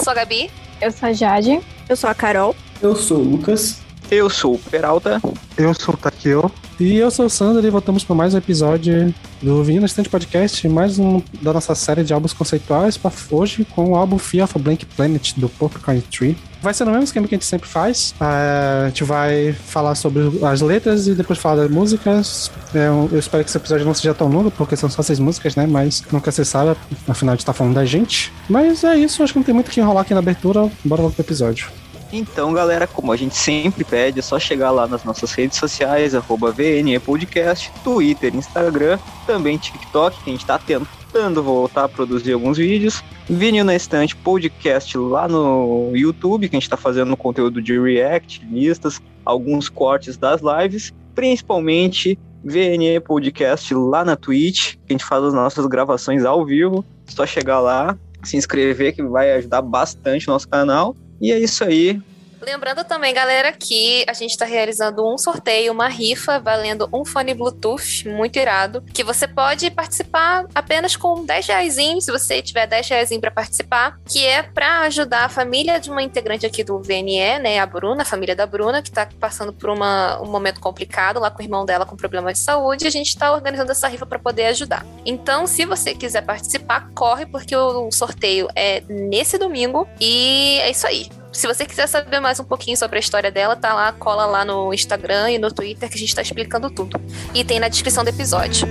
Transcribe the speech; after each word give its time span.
Sou 0.00 0.12
a 0.12 0.16
Gabi. 0.16 0.50
Eu 0.80 0.90
sou 0.90 1.08
a 1.08 1.12
Jade. 1.12 1.60
Eu 1.88 1.96
sou 1.96 2.08
a 2.08 2.14
Carol. 2.14 2.56
Eu 2.80 2.96
sou 2.96 3.18
o 3.18 3.22
Lucas. 3.22 3.80
Eu 4.10 4.30
sou 4.30 4.54
o 4.54 4.58
Peralta. 4.58 5.20
Eu 5.56 5.74
sou 5.74 5.94
o 5.94 5.96
Takeo. 5.96 6.50
E 6.78 6.96
eu 6.96 7.10
sou 7.10 7.26
o 7.26 7.30
Sandro 7.30 7.64
e 7.66 7.70
voltamos 7.70 8.02
para 8.02 8.16
mais 8.16 8.34
um 8.34 8.38
episódio 8.38 9.14
do 9.42 9.64
na 9.64 9.86
Estante 9.86 10.08
Podcast, 10.08 10.68
mais 10.68 10.98
um 10.98 11.22
da 11.40 11.52
nossa 11.52 11.74
série 11.74 12.04
de 12.04 12.12
álbuns 12.12 12.32
conceituais 12.32 12.96
para 12.96 13.10
hoje 13.30 13.64
com 13.64 13.90
o 13.90 13.96
álbum 13.96 14.18
Fear 14.18 14.44
of 14.44 14.52
a 14.56 14.58
Blank 14.58 14.84
Planet 14.84 15.32
do 15.36 15.48
Porcupine 15.48 16.02
Tree. 16.02 16.36
Vai 16.60 16.74
ser 16.74 16.84
no 16.84 16.90
mesmo 16.90 17.04
esquema 17.04 17.26
que 17.26 17.34
a 17.34 17.38
gente 17.38 17.46
sempre 17.46 17.66
faz. 17.66 18.14
É, 18.20 18.84
a 18.84 18.88
gente 18.88 19.02
vai 19.02 19.54
falar 19.54 19.94
sobre 19.94 20.22
as 20.44 20.60
letras 20.60 21.06
e 21.06 21.14
depois 21.14 21.38
falar 21.38 21.56
das 21.56 21.70
músicas. 21.70 22.50
É, 22.74 22.88
eu 22.88 23.18
espero 23.18 23.42
que 23.42 23.48
esse 23.48 23.56
episódio 23.56 23.86
não 23.86 23.94
seja 23.94 24.12
tão 24.12 24.28
longo, 24.28 24.50
porque 24.50 24.76
são 24.76 24.90
só 24.90 25.00
seis 25.00 25.18
músicas, 25.18 25.56
né? 25.56 25.66
Mas 25.66 26.02
nunca 26.12 26.30
se 26.30 26.44
sabe, 26.44 26.76
afinal 27.08 27.32
a 27.32 27.36
gente 27.36 27.46
tá 27.46 27.54
falando 27.54 27.74
da 27.74 27.86
gente. 27.86 28.30
Mas 28.46 28.84
é 28.84 28.94
isso, 28.98 29.22
acho 29.22 29.32
que 29.32 29.38
não 29.38 29.44
tem 29.44 29.54
muito 29.54 29.68
o 29.68 29.70
que 29.70 29.80
enrolar 29.80 30.02
aqui 30.02 30.12
na 30.12 30.20
abertura. 30.20 30.70
Bora 30.84 31.00
logo 31.00 31.14
pro 31.14 31.22
episódio. 31.22 31.70
Então, 32.12 32.52
galera, 32.52 32.86
como 32.86 33.12
a 33.12 33.16
gente 33.16 33.36
sempre 33.36 33.84
pede, 33.84 34.18
é 34.18 34.22
só 34.22 34.38
chegar 34.38 34.72
lá 34.72 34.86
nas 34.86 35.04
nossas 35.04 35.32
redes 35.32 35.58
sociais, 35.58 36.14
arroba 36.14 36.50
VNE 36.50 36.98
Podcast, 36.98 37.70
Twitter, 37.84 38.34
Instagram, 38.34 38.98
também 39.26 39.56
TikTok, 39.56 40.22
que 40.24 40.30
a 40.30 40.32
gente 40.32 40.44
tá 40.44 40.58
tentando 40.58 41.42
voltar 41.42 41.84
a 41.84 41.88
produzir 41.88 42.32
alguns 42.32 42.58
vídeos. 42.58 43.02
Vinil 43.28 43.64
na 43.64 43.76
Estante 43.76 44.16
Podcast 44.16 44.98
lá 44.98 45.28
no 45.28 45.92
YouTube, 45.94 46.48
que 46.48 46.56
a 46.56 46.58
gente 46.58 46.68
tá 46.68 46.76
fazendo 46.76 47.16
conteúdo 47.16 47.62
de 47.62 47.78
React, 47.78 48.44
listas, 48.50 49.00
alguns 49.24 49.68
cortes 49.68 50.16
das 50.16 50.40
lives, 50.40 50.92
principalmente 51.14 52.18
VNE 52.42 52.98
Podcast 53.00 53.72
lá 53.72 54.04
na 54.04 54.16
Twitch, 54.16 54.74
que 54.74 54.80
a 54.88 54.92
gente 54.94 55.04
faz 55.04 55.22
as 55.22 55.34
nossas 55.34 55.64
gravações 55.66 56.24
ao 56.24 56.44
vivo. 56.44 56.84
Só 57.06 57.24
chegar 57.24 57.60
lá, 57.60 57.96
se 58.24 58.36
inscrever, 58.36 58.94
que 58.94 59.02
vai 59.02 59.32
ajudar 59.32 59.62
bastante 59.62 60.28
o 60.28 60.32
nosso 60.32 60.48
canal. 60.48 60.96
E 61.20 61.32
é 61.32 61.38
isso 61.38 61.64
aí. 61.64 62.00
Lembrando 62.40 62.82
também, 62.84 63.12
galera, 63.12 63.52
que 63.52 64.04
a 64.08 64.14
gente 64.14 64.30
está 64.30 64.46
realizando 64.46 65.06
um 65.06 65.18
sorteio, 65.18 65.72
uma 65.72 65.88
rifa, 65.88 66.38
valendo 66.38 66.88
um 66.92 67.04
fone 67.04 67.34
Bluetooth 67.34 68.08
muito 68.08 68.38
irado, 68.38 68.82
que 68.94 69.04
você 69.04 69.28
pode 69.28 69.70
participar 69.70 70.46
apenas 70.54 70.96
com 70.96 71.24
10 71.24 71.46
reais, 71.46 71.74
se 72.00 72.10
você 72.10 72.40
tiver 72.40 72.66
10 72.66 72.88
reais 72.88 73.10
para 73.20 73.30
participar, 73.30 73.98
que 74.06 74.24
é 74.24 74.42
para 74.42 74.80
ajudar 74.80 75.24
a 75.24 75.28
família 75.28 75.78
de 75.78 75.90
uma 75.90 76.02
integrante 76.02 76.46
aqui 76.46 76.64
do 76.64 76.80
VNE, 76.80 77.38
né, 77.40 77.58
a 77.58 77.66
Bruna, 77.66 78.02
a 78.02 78.06
família 78.06 78.34
da 78.34 78.46
Bruna, 78.46 78.80
que 78.80 78.88
está 78.88 79.06
passando 79.18 79.52
por 79.52 79.68
uma, 79.68 80.20
um 80.22 80.30
momento 80.30 80.60
complicado 80.60 81.20
lá 81.20 81.30
com 81.30 81.42
o 81.42 81.44
irmão 81.44 81.66
dela 81.66 81.84
com 81.84 81.96
problema 81.96 82.32
de 82.32 82.38
saúde, 82.38 82.84
e 82.84 82.88
a 82.88 82.90
gente 82.90 83.08
está 83.08 83.32
organizando 83.32 83.70
essa 83.70 83.88
rifa 83.88 84.06
para 84.06 84.18
poder 84.18 84.46
ajudar. 84.46 84.86
Então, 85.04 85.46
se 85.46 85.66
você 85.66 85.94
quiser 85.94 86.22
participar, 86.22 86.88
corre, 86.94 87.26
porque 87.26 87.54
o 87.54 87.90
sorteio 87.90 88.48
é 88.56 88.82
nesse 88.88 89.36
domingo, 89.36 89.86
e 90.00 90.58
é 90.62 90.70
isso 90.70 90.86
aí. 90.86 91.19
Se 91.40 91.46
você 91.46 91.64
quiser 91.64 91.86
saber 91.86 92.20
mais 92.20 92.38
um 92.38 92.44
pouquinho 92.44 92.76
sobre 92.76 92.98
a 92.98 93.00
história 93.00 93.30
dela, 93.30 93.56
tá 93.56 93.72
lá, 93.72 93.90
cola 93.92 94.26
lá 94.26 94.44
no 94.44 94.74
Instagram 94.74 95.30
e 95.30 95.38
no 95.38 95.50
Twitter 95.50 95.88
que 95.88 95.94
a 95.94 95.98
gente 95.98 96.14
tá 96.14 96.20
explicando 96.20 96.68
tudo. 96.68 97.00
E 97.32 97.42
tem 97.42 97.58
na 97.58 97.68
descrição 97.68 98.04
do 98.04 98.10
episódio. 98.10 98.68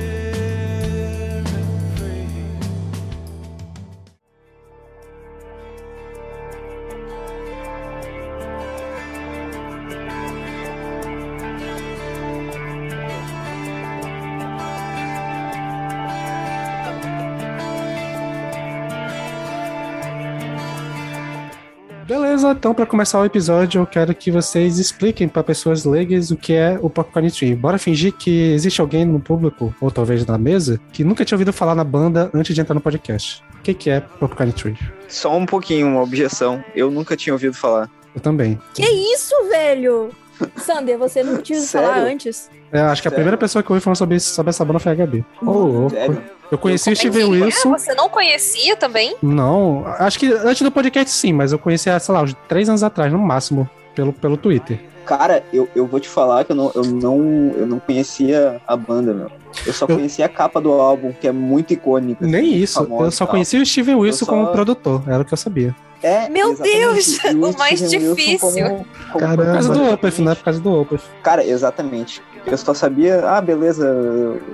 Então 22.59 22.73
para 22.73 22.85
começar 22.85 23.21
o 23.21 23.23
episódio, 23.23 23.79
eu 23.79 23.85
quero 23.85 24.13
que 24.13 24.29
vocês 24.29 24.79
expliquem 24.79 25.29
para 25.29 25.41
pessoas 25.41 25.85
leigas 25.85 26.29
o 26.29 26.35
que 26.35 26.51
é 26.51 26.77
o 26.81 26.89
Popcorn 26.89 27.31
Tree. 27.31 27.55
Bora 27.55 27.77
fingir 27.77 28.11
que 28.11 28.51
existe 28.51 28.81
alguém 28.81 29.05
no 29.05 29.17
público, 29.17 29.73
ou 29.79 29.89
talvez 29.89 30.25
na 30.25 30.37
mesa, 30.37 30.77
que 30.91 31.01
nunca 31.01 31.23
tinha 31.23 31.37
ouvido 31.37 31.53
falar 31.53 31.73
na 31.73 31.85
banda 31.85 32.29
antes 32.33 32.53
de 32.53 32.59
entrar 32.59 32.75
no 32.75 32.81
podcast. 32.81 33.41
O 33.57 33.61
que, 33.61 33.73
que 33.73 33.89
é 33.89 34.01
Popcorn 34.01 34.51
Tree? 34.51 34.77
Só 35.07 35.37
um 35.37 35.45
pouquinho, 35.45 35.87
uma 35.87 36.01
objeção. 36.01 36.61
Eu 36.75 36.91
nunca 36.91 37.15
tinha 37.15 37.33
ouvido 37.33 37.53
falar. 37.53 37.89
Eu 38.13 38.19
também. 38.19 38.59
Que 38.73 38.83
isso, 38.83 39.33
velho? 39.49 40.09
Sander, 40.57 40.97
você 40.97 41.23
não 41.23 41.41
tinha 41.41 41.57
ouvido 41.59 41.71
falar 41.71 41.97
antes? 41.99 42.49
É, 42.71 42.79
acho 42.81 43.01
que 43.01 43.07
a 43.07 43.11
Sério? 43.11 43.15
primeira 43.15 43.37
pessoa 43.37 43.63
que 43.63 43.71
ouviu 43.71 43.81
falando 43.81 43.97
sobre, 43.97 44.19
sobre 44.19 44.49
essa 44.49 44.63
banda 44.65 44.79
foi 44.79 44.91
a. 44.91 44.95
Ô, 45.45 45.51
louco. 45.51 45.89
Sério? 45.91 46.21
Eu 46.51 46.57
conheci 46.57 46.91
o 46.91 46.95
Steven 46.95 47.25
Mentira, 47.29 47.45
Wilson. 47.45 47.69
Você 47.77 47.93
não 47.93 48.09
conhecia 48.09 48.75
também? 48.75 49.15
Não, 49.21 49.85
acho 49.99 50.17
que 50.17 50.31
antes 50.31 50.61
do 50.63 50.71
podcast 50.71 51.11
sim, 51.11 51.31
mas 51.31 51.51
eu 51.51 51.59
conheci, 51.59 51.89
sei 51.99 52.13
lá, 52.15 52.23
uns 52.23 52.35
três 52.47 52.67
anos 52.69 52.81
atrás, 52.83 53.11
no 53.13 53.19
máximo, 53.19 53.69
pelo, 53.93 54.11
pelo 54.11 54.35
Twitter. 54.37 54.79
Cara, 55.05 55.43
eu, 55.53 55.67
eu 55.75 55.85
vou 55.87 55.99
te 55.99 56.07
falar 56.09 56.43
que 56.45 56.51
eu 56.51 56.55
não, 56.55 56.71
eu, 56.75 56.83
não, 56.83 57.17
eu 57.57 57.65
não 57.67 57.79
conhecia 57.79 58.61
a 58.67 58.75
banda, 58.75 59.13
meu. 59.13 59.31
Eu 59.65 59.73
só 59.73 59.85
Eu- 59.87 59.95
conhecia 59.95 60.25
a 60.25 60.29
capa 60.29 60.59
do 60.61 60.71
álbum, 60.71 61.11
que 61.11 61.27
é 61.27 61.31
muito 61.31 61.73
icônica. 61.73 62.23
assim, 62.23 62.31
Nem 62.31 62.43
muito 62.43 62.55
isso, 62.63 62.83
famosa 62.83 63.03
eu 63.05 63.11
só 63.11 63.23
e 63.23 63.27
tal. 63.27 63.31
conheci 63.33 63.57
o 63.57 63.65
Steven 63.65 63.95
Wilson 63.95 64.25
só- 64.25 64.31
como 64.31 64.47
produtor, 64.47 65.03
era 65.07 65.21
o 65.21 65.25
que 65.25 65.33
eu 65.33 65.37
sabia. 65.37 65.75
É, 66.01 66.29
Meu 66.29 66.55
Deus, 66.55 67.17
e 67.23 67.29
o 67.35 67.57
mais 67.57 67.89
difícil. 67.89 68.39
como- 68.39 68.85
como 69.11 69.35
Por 69.35 69.45
causa 69.45 69.73
do. 69.73 69.83
Opeth, 69.93 70.19
né? 70.21 70.35
Por 70.35 70.43
causa 70.43 70.59
do 70.61 70.81
Opeth. 70.81 71.01
Cara, 71.21 71.43
exatamente. 71.45 72.21
Eu 72.45 72.57
só 72.57 72.73
sabia, 72.73 73.21
ah, 73.27 73.41
beleza, 73.41 73.85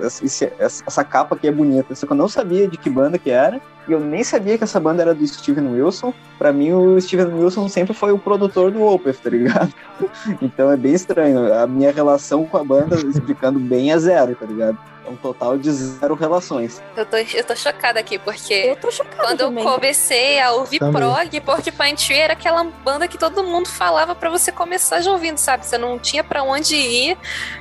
esse- 0.02 0.52
essa 0.58 1.04
capa 1.04 1.36
aqui 1.36 1.46
é 1.46 1.52
bonita. 1.52 1.94
Só 1.94 2.04
que 2.06 2.12
eu 2.12 2.16
não 2.16 2.28
sabia 2.28 2.66
de 2.68 2.76
que 2.76 2.90
banda 2.90 3.16
que 3.16 3.30
era. 3.30 3.60
E 3.88 3.92
eu 3.92 4.00
nem 4.00 4.24
sabia 4.24 4.58
que 4.58 4.64
essa 4.64 4.80
banda 4.80 5.02
era 5.02 5.14
do 5.14 5.24
Steven 5.24 5.68
Wilson. 5.68 6.12
Pra 6.36 6.52
mim, 6.52 6.72
o 6.72 7.00
Steven 7.00 7.32
Wilson 7.32 7.68
sempre 7.68 7.94
foi 7.94 8.10
o 8.10 8.18
produtor 8.18 8.72
do 8.72 8.82
Opeth, 8.82 9.18
tá 9.22 9.30
ligado? 9.30 9.72
Então 10.42 10.70
é 10.72 10.76
bem 10.76 10.92
estranho. 10.94 11.54
A 11.54 11.66
minha 11.66 11.92
relação 11.92 12.44
com 12.44 12.56
a 12.58 12.64
banda, 12.64 12.96
explicando 12.96 13.60
bem, 13.60 13.92
é 13.92 13.98
zero, 13.98 14.34
tá 14.34 14.44
ligado? 14.44 14.76
É 15.06 15.10
um 15.10 15.16
total 15.16 15.56
de 15.56 15.70
zero 15.70 16.14
relações. 16.14 16.82
Eu 16.96 17.06
tô, 17.06 17.16
eu 17.16 17.44
tô 17.44 17.54
chocada 17.54 18.00
aqui, 18.00 18.18
porque 18.18 18.52
Eu 18.54 18.76
tô 18.76 18.90
chocada 18.90 19.16
quando 19.22 19.40
eu 19.40 19.46
também. 19.48 19.64
comecei 19.64 20.40
a 20.40 20.50
ouvir 20.52 20.78
Também. 20.80 21.00
prog, 21.00 21.40
Porcupine 21.42 21.94
Tree 21.94 22.18
era 22.18 22.32
aquela 22.32 22.64
banda 22.64 23.06
que 23.06 23.16
todo 23.16 23.44
mundo 23.44 23.68
falava 23.68 24.14
pra 24.14 24.28
você 24.28 24.50
começar 24.50 25.00
já 25.00 25.12
ouvindo, 25.12 25.38
sabe? 25.38 25.64
Você 25.64 25.78
não 25.78 25.98
tinha 25.98 26.24
pra 26.24 26.42
onde 26.42 26.74
ir 26.74 27.16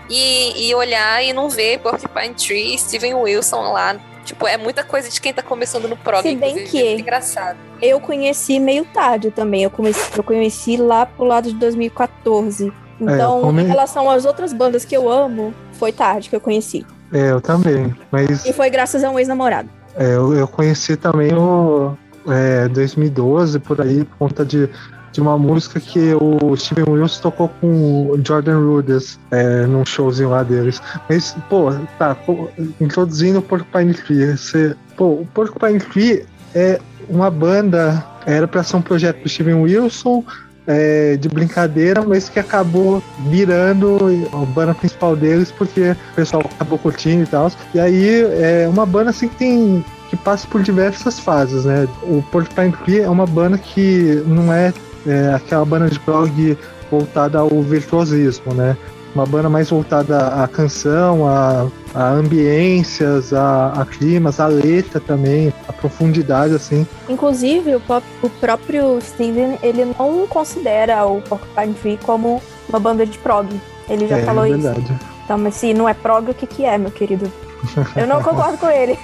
e, 0.09 0.69
e 0.69 0.73
olhar 0.75 1.23
e 1.23 1.33
não 1.33 1.47
ver 1.49 1.79
Porcupine 1.79 2.33
Tree, 2.33 2.77
Steven 2.79 3.13
Wilson 3.13 3.71
lá. 3.71 3.95
Tipo, 4.23 4.47
é 4.47 4.57
muita 4.57 4.83
coisa 4.83 5.07
de 5.07 5.21
quem 5.21 5.31
tá 5.31 5.43
começando 5.43 5.87
no 5.87 5.95
prog. 5.95 6.23
Se 6.27 6.35
bem 6.35 6.49
inclusive, 6.49 6.71
que- 6.71 6.81
é 6.83 6.93
engraçado. 6.99 7.57
Eu 7.79 7.99
conheci 7.99 8.59
meio 8.59 8.83
tarde 8.85 9.29
também. 9.29 9.61
Eu, 9.63 9.69
comecei, 9.69 10.03
eu 10.17 10.23
conheci 10.23 10.77
lá 10.77 11.05
pro 11.05 11.25
lado 11.25 11.49
de 11.49 11.55
2014. 11.55 12.73
Então, 12.99 13.41
come- 13.41 13.61
em 13.61 13.67
relação 13.67 14.09
às 14.09 14.25
outras 14.25 14.51
bandas 14.51 14.83
que 14.83 14.95
eu 14.97 15.11
amo, 15.11 15.53
foi 15.73 15.91
tarde 15.91 16.29
que 16.29 16.35
eu 16.35 16.41
conheci. 16.41 16.83
É, 17.11 17.31
eu 17.31 17.41
também. 17.41 17.93
Mas 18.11 18.45
E 18.45 18.53
foi 18.53 18.69
graças 18.69 19.03
a 19.03 19.09
um 19.09 19.17
ex-namorado. 19.19 19.69
é, 19.95 20.15
eu, 20.15 20.33
eu 20.33 20.47
conheci 20.47 20.95
também 20.97 21.33
o 21.33 21.95
é, 22.27 22.67
2012, 22.69 23.59
por 23.59 23.79
aí, 23.81 24.03
por 24.03 24.17
conta 24.17 24.43
de, 24.43 24.69
de 25.11 25.21
uma 25.21 25.37
música 25.37 25.79
que 25.79 26.13
o 26.15 26.55
Steven 26.57 26.85
Wilson 26.89 27.21
tocou 27.21 27.49
com 27.61 28.09
o 28.09 28.19
Jordan 28.25 28.59
Rudess 28.59 29.19
é, 29.31 29.65
num 29.65 29.85
showzinho 29.85 30.29
lá 30.31 30.43
deles. 30.43 30.81
Mas, 31.07 31.35
pô, 31.49 31.71
tá, 31.97 32.15
pô, 32.15 32.49
introduzindo 32.81 33.39
o 33.39 33.41
Porcupine 33.41 33.93
Tree. 33.93 34.35
Você, 34.35 34.75
pô, 34.97 35.21
o 35.21 35.27
Porcupine 35.33 35.79
Tree 35.79 36.25
é 36.53 36.79
uma 37.07 37.29
banda, 37.29 38.03
era 38.25 38.47
pra 38.47 38.63
ser 38.63 38.77
um 38.77 38.81
projeto 38.81 39.21
do 39.21 39.29
Steven 39.29 39.61
Wilson, 39.61 40.23
é, 40.67 41.17
de 41.17 41.29
brincadeira, 41.29 42.01
mas 42.01 42.29
que 42.29 42.39
acabou 42.39 43.03
virando 43.29 43.97
a 44.31 44.45
banda 44.45 44.73
principal 44.73 45.15
deles, 45.15 45.51
porque 45.51 45.91
o 45.91 46.15
pessoal 46.15 46.43
acabou 46.43 46.77
curtindo 46.77 47.23
e 47.23 47.27
tal. 47.27 47.51
E 47.73 47.79
aí 47.79 48.21
é 48.41 48.67
uma 48.67 48.85
banda 48.85 49.09
assim 49.09 49.27
que 49.27 49.35
tem. 49.35 49.85
que 50.09 50.15
passa 50.15 50.47
por 50.47 50.61
diversas 50.63 51.19
fases, 51.19 51.65
né? 51.65 51.87
O 52.03 52.23
Porcupine 52.31 52.71
Tree 52.83 53.01
é 53.01 53.09
uma 53.09 53.25
banda 53.25 53.57
que 53.57 54.23
não 54.25 54.53
é, 54.53 54.73
é 55.05 55.33
aquela 55.33 55.65
banda 55.65 55.89
de 55.89 55.99
prog 55.99 56.57
voltada 56.89 57.39
ao 57.39 57.61
virtuosismo, 57.61 58.53
né? 58.53 58.77
Uma 59.15 59.25
banda 59.25 59.49
mais 59.49 59.69
voltada 59.69 60.27
à 60.27 60.47
canção, 60.47 61.25
a, 61.27 61.67
a 61.93 62.09
ambiências, 62.11 63.33
a, 63.33 63.71
a 63.81 63.85
climas, 63.85 64.39
a 64.39 64.47
letra 64.47 64.99
também, 64.99 65.53
a 65.67 65.73
profundidade, 65.73 66.53
assim. 66.53 66.85
Inclusive, 67.07 67.75
o, 67.75 67.79
pop, 67.79 68.05
o 68.21 68.29
próprio 68.29 68.99
Steven, 69.01 69.57
ele 69.63 69.85
não 69.85 70.27
considera 70.27 71.05
o 71.05 71.21
Porcupine 71.21 71.73
Tree 71.75 71.99
como 72.03 72.41
uma 72.69 72.79
banda 72.79 73.05
de 73.05 73.17
prog. 73.17 73.47
Ele 73.89 74.07
já 74.07 74.17
é, 74.17 74.23
falou 74.23 74.45
é 74.45 74.49
isso. 74.49 74.59
verdade. 74.61 74.99
Então, 75.23 75.37
mas 75.37 75.55
se 75.55 75.73
não 75.73 75.87
é 75.87 75.93
prog, 75.93 76.29
o 76.29 76.33
que 76.33 76.45
que 76.45 76.65
é, 76.65 76.77
meu 76.77 76.91
querido? 76.91 77.31
Eu 77.95 78.05
não 78.07 78.21
concordo 78.21 78.57
com 78.57 78.69
ele. 78.69 78.99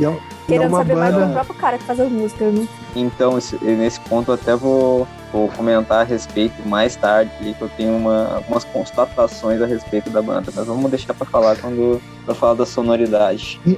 E 0.00 0.04
é, 0.04 0.08
é 0.08 0.16
Querendo 0.46 0.68
uma 0.70 0.78
saber 0.78 0.96
mais 0.96 1.14
do 1.14 1.20
banda. 1.20 1.32
próprio 1.34 1.54
cara 1.56 1.78
que 1.78 1.84
faz 1.84 2.00
as 2.00 2.10
músicas, 2.10 2.52
né? 2.54 2.66
Então, 2.96 3.36
esse- 3.38 3.56
nesse 3.62 4.00
ponto, 4.00 4.30
eu 4.30 4.34
até 4.34 4.56
vou, 4.56 5.06
vou 5.32 5.48
comentar 5.48 6.00
a 6.00 6.04
respeito 6.04 6.66
mais 6.68 6.96
tarde, 6.96 7.30
que 7.38 7.60
eu 7.60 7.68
tenho 7.76 7.96
uma, 7.96 8.34
algumas 8.34 8.64
constatações 8.64 9.60
a 9.60 9.66
respeito 9.66 10.10
da 10.10 10.20
banda, 10.20 10.52
mas 10.54 10.66
vamos 10.66 10.90
deixar 10.90 11.14
pra 11.14 11.26
falar 11.26 11.56
quando 11.56 12.00
pra 12.24 12.34
falar 12.34 12.54
da 12.54 12.66
sonoridade. 12.66 13.60
E, 13.64 13.70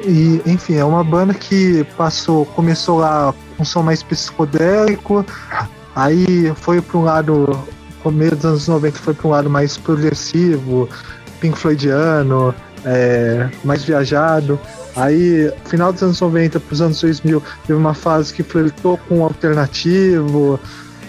e, 0.47 0.51
enfim, 0.51 0.77
é 0.77 0.85
uma 0.85 1.05
banda 1.05 1.35
que 1.35 1.85
passou, 1.97 2.47
começou 2.47 2.99
lá 2.99 3.35
um 3.59 3.65
som 3.65 3.83
mais 3.83 4.03
psicodélico, 4.03 5.25
aí 5.95 6.53
foi 6.57 6.81
para 6.81 6.99
um 6.99 7.05
lado, 7.05 7.59
começo 8.03 8.37
dos 8.37 8.45
anos 8.45 8.69
90 8.69 8.99
foi 8.99 9.15
para 9.15 9.29
um 9.29 9.31
lado 9.31 9.51
mais 9.51 9.77
progressivo, 9.77 10.89
Pink 11.41 11.59
Floydiano, 11.59 12.55
é, 12.85 13.49
mais 13.65 13.85
viajado. 13.85 14.59
Aí, 14.95 15.51
final 15.65 15.93
dos 15.93 16.03
anos 16.03 16.21
90 16.21 16.61
para 16.61 16.73
os 16.73 16.83
anos 16.83 17.01
2000, 17.01 17.43
teve 17.67 17.79
uma 17.79 17.95
fase 17.95 18.33
que 18.33 18.43
flertou 18.43 18.99
com 19.09 19.21
o 19.21 19.25
alternativo, 19.25 20.61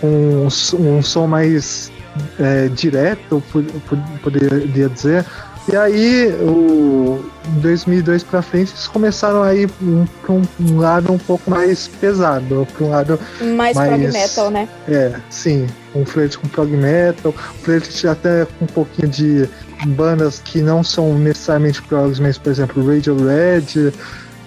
um, 0.03 0.47
um 0.79 1.01
som 1.01 1.25
mais 1.27 1.91
é, 2.39 2.67
direto, 2.67 3.41
po- 3.51 3.63
po- 3.63 3.97
poderia 4.21 4.89
dizer. 4.89 5.25
E 5.71 5.77
aí, 5.77 6.27
o 6.41 7.23
2002 7.61 8.21
pra 8.23 8.41
frente, 8.41 8.71
eles 8.71 8.85
começaram 8.88 9.41
a 9.41 9.55
ir 9.55 9.69
um, 9.81 10.05
um, 10.59 10.77
lado 10.77 11.13
um 11.13 11.17
pouco 11.17 11.50
mais 11.50 11.88
pesado, 11.88 12.67
para 12.73 12.85
um 12.85 12.89
lado, 12.89 13.17
Mais 13.55 13.75
Mas- 13.77 13.88
prog 13.88 14.11
metal, 14.11 14.51
né? 14.51 14.67
é, 14.89 15.13
sim, 15.29 15.65
um 15.95 16.06
flerte 16.06 16.38
com 16.38 16.49
prog 16.49 16.69
metal, 16.69 17.33
um 17.33 17.63
flerte 17.63 18.06
até 18.06 18.45
com 18.59 18.65
um 18.65 18.67
pouquinho 18.67 19.07
de 19.07 19.49
bandas 19.88 20.41
que 20.44 20.61
não 20.61 20.83
são 20.83 21.17
necessariamente 21.17 21.81
progs, 21.83 22.19
mas, 22.19 22.38
por 22.38 22.49
exemplo, 22.51 22.85
Radiohead, 22.85 23.94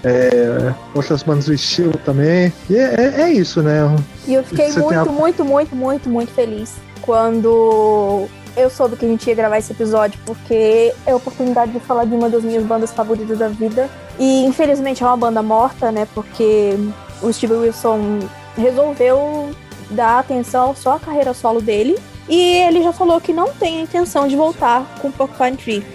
é, 0.07 0.73
outras 0.95 1.23
bandas 1.23 1.47
do 1.47 1.55
estilo 1.55 1.97
também. 2.05 2.53
E 2.71 2.77
é, 2.77 2.95
é- 2.95 3.21
é 3.23 3.31
isso, 3.33 3.61
né? 3.63 3.81
E 4.27 4.35
eu 4.35 4.45
fiquei 4.45 4.71
Você 4.71 4.81
muito, 4.81 4.99
a- 4.99 5.05
muito, 5.05 5.45
muito, 5.45 5.75
muito, 5.77 6.09
muito 6.09 6.33
feliz 6.33 6.75
quando 7.03 8.27
eu 8.57 8.71
soube 8.71 8.97
que 8.97 9.05
a 9.05 9.09
gente 9.09 9.27
ia 9.29 9.35
gravar 9.35 9.59
esse 9.59 9.73
episódio, 9.73 10.19
porque 10.25 10.93
é 11.05 11.11
a 11.13 11.17
oportunidade 11.17 11.73
de 11.73 11.81
falar 11.81 12.05
de 12.05 12.15
uma 12.15 12.29
das 12.29 12.43
minhas 12.43 12.65
bandas 12.65 12.91
favoritas 12.93 13.39
da 13.39 13.49
vida. 13.49 13.89
E 14.19 14.45
infelizmente 14.47 15.03
é 15.03 15.07
uma 15.07 15.17
banda 15.17 15.43
morta, 15.43 15.93
né? 15.93 16.07
Porque 16.15 16.75
o 17.23 17.33
Steve 17.33 17.53
Wilson 17.55 18.21
resolveu 18.57 19.51
dar 19.91 20.19
atenção 20.21 20.75
só 20.75 20.95
à 20.97 20.99
carreira 20.99 21.35
solo 21.35 21.61
dele. 21.61 21.99
E 22.29 22.41
ele 22.67 22.83
já 22.83 22.93
falou 22.93 23.21
que 23.21 23.33
não 23.33 23.49
tem 23.53 23.79
a 23.79 23.83
intenção 23.83 24.27
de 24.27 24.35
voltar 24.35 24.85
com 25.01 25.11
Porcupine 25.13 25.57
Tree. 25.57 25.87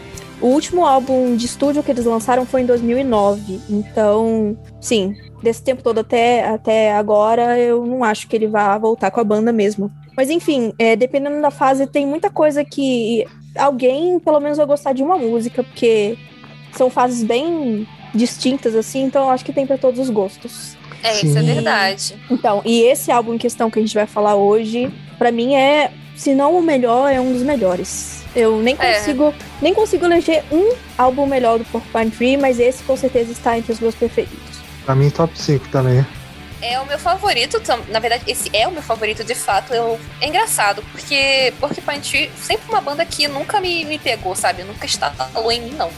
O 0.42 0.48
último 0.48 0.86
álbum 0.86 1.36
de 1.36 1.46
estúdio 1.46 1.84
que 1.84 1.92
eles 1.92 2.06
lançaram 2.06 2.46
foi 2.46 2.62
em 2.62 2.66
2009. 2.66 3.62
Então, 3.70 4.58
sim, 4.80 5.16
desse 5.42 5.64
tempo 5.64 5.84
todo 5.84 6.00
até, 6.00 6.48
até 6.48 6.94
agora, 6.94 7.60
eu 7.60 7.86
não 7.86 8.04
acho 8.04 8.28
que 8.28 8.36
ele 8.36 8.48
vá 8.48 8.78
voltar 8.78 9.12
com 9.12 9.20
a 9.20 9.24
banda 9.24 9.52
mesmo. 9.52 9.92
Mas 10.18 10.30
enfim, 10.30 10.74
é, 10.80 10.96
dependendo 10.96 11.42
da 11.42 11.52
fase, 11.52 11.86
tem 11.88 12.06
muita 12.06 12.30
coisa 12.30 12.66
que 12.66 13.26
alguém, 13.56 14.20
pelo 14.20 14.40
menos, 14.40 14.58
vai 14.58 14.66
gostar 14.66 14.94
de 14.94 15.04
uma 15.04 15.18
música, 15.18 15.64
porque 15.64 16.18
são 16.74 16.90
fases 16.90 17.24
bem 17.24 17.88
distintas, 18.14 18.76
assim, 18.76 19.04
então 19.04 19.26
eu 19.26 19.30
acho 19.30 19.46
que 19.46 19.54
tem 19.54 19.66
para 19.66 19.78
todos 19.78 20.00
os 20.00 20.10
gostos. 20.10 20.78
É, 21.04 21.26
isso 21.26 21.38
é 21.38 21.42
verdade. 21.42 22.16
Então, 22.30 22.62
e 22.66 22.82
esse 22.82 23.12
álbum 23.12 23.34
em 23.34 23.38
questão 23.38 23.70
que 23.70 23.80
a 23.80 23.82
gente 23.82 23.94
vai 23.94 24.06
falar 24.06 24.36
hoje, 24.36 24.92
pra 25.18 25.32
mim 25.32 25.56
é, 25.56 25.92
se 26.16 26.36
não 26.36 26.58
o 26.58 26.62
melhor, 26.62 27.12
é 27.12 27.20
um 27.20 27.34
dos 27.34 27.42
melhores. 27.42 28.21
Eu 28.36 28.58
nem 28.62 28.76
É. 28.80 28.94
consigo, 29.00 29.34
nem 29.62 29.74
consigo 29.74 30.06
eleger 30.06 30.44
um 30.52 30.74
álbum 30.98 31.26
melhor 31.26 31.60
do 31.60 31.66
Porcupine 31.66 32.12
Tree, 32.12 32.38
mas 32.38 32.60
esse 32.60 32.82
com 32.84 32.96
certeza 32.96 33.32
está 33.32 33.58
entre 33.58 33.72
os 33.74 33.80
meus 33.80 33.96
preferidos. 33.96 34.40
Pra 34.86 34.96
mim, 34.96 35.10
top 35.10 35.38
5 35.38 35.68
também. 35.70 36.06
É 36.62 36.80
o 36.80 36.86
meu 36.86 37.00
favorito, 37.00 37.60
na 37.90 38.00
verdade, 38.00 38.24
esse 38.28 38.50
é 38.56 38.68
o 38.68 38.72
meu 38.72 38.84
favorito 38.84 39.24
de 39.24 39.34
fato. 39.34 39.74
Eu... 39.74 40.00
É 40.22 40.28
engraçado, 40.28 40.84
porque 40.92 41.52
Porcupine 41.60 42.00
Tree 42.00 42.32
sempre 42.40 42.70
uma 42.70 42.80
banda 42.80 43.04
que 43.04 43.28
nunca 43.28 43.60
me, 43.60 43.84
me 43.84 43.98
pegou, 43.98 44.36
sabe? 44.36 44.64
Nunca 44.64 44.86
instalou 44.86 45.52
em 45.52 45.62
mim, 45.62 45.72
não. 45.72 45.90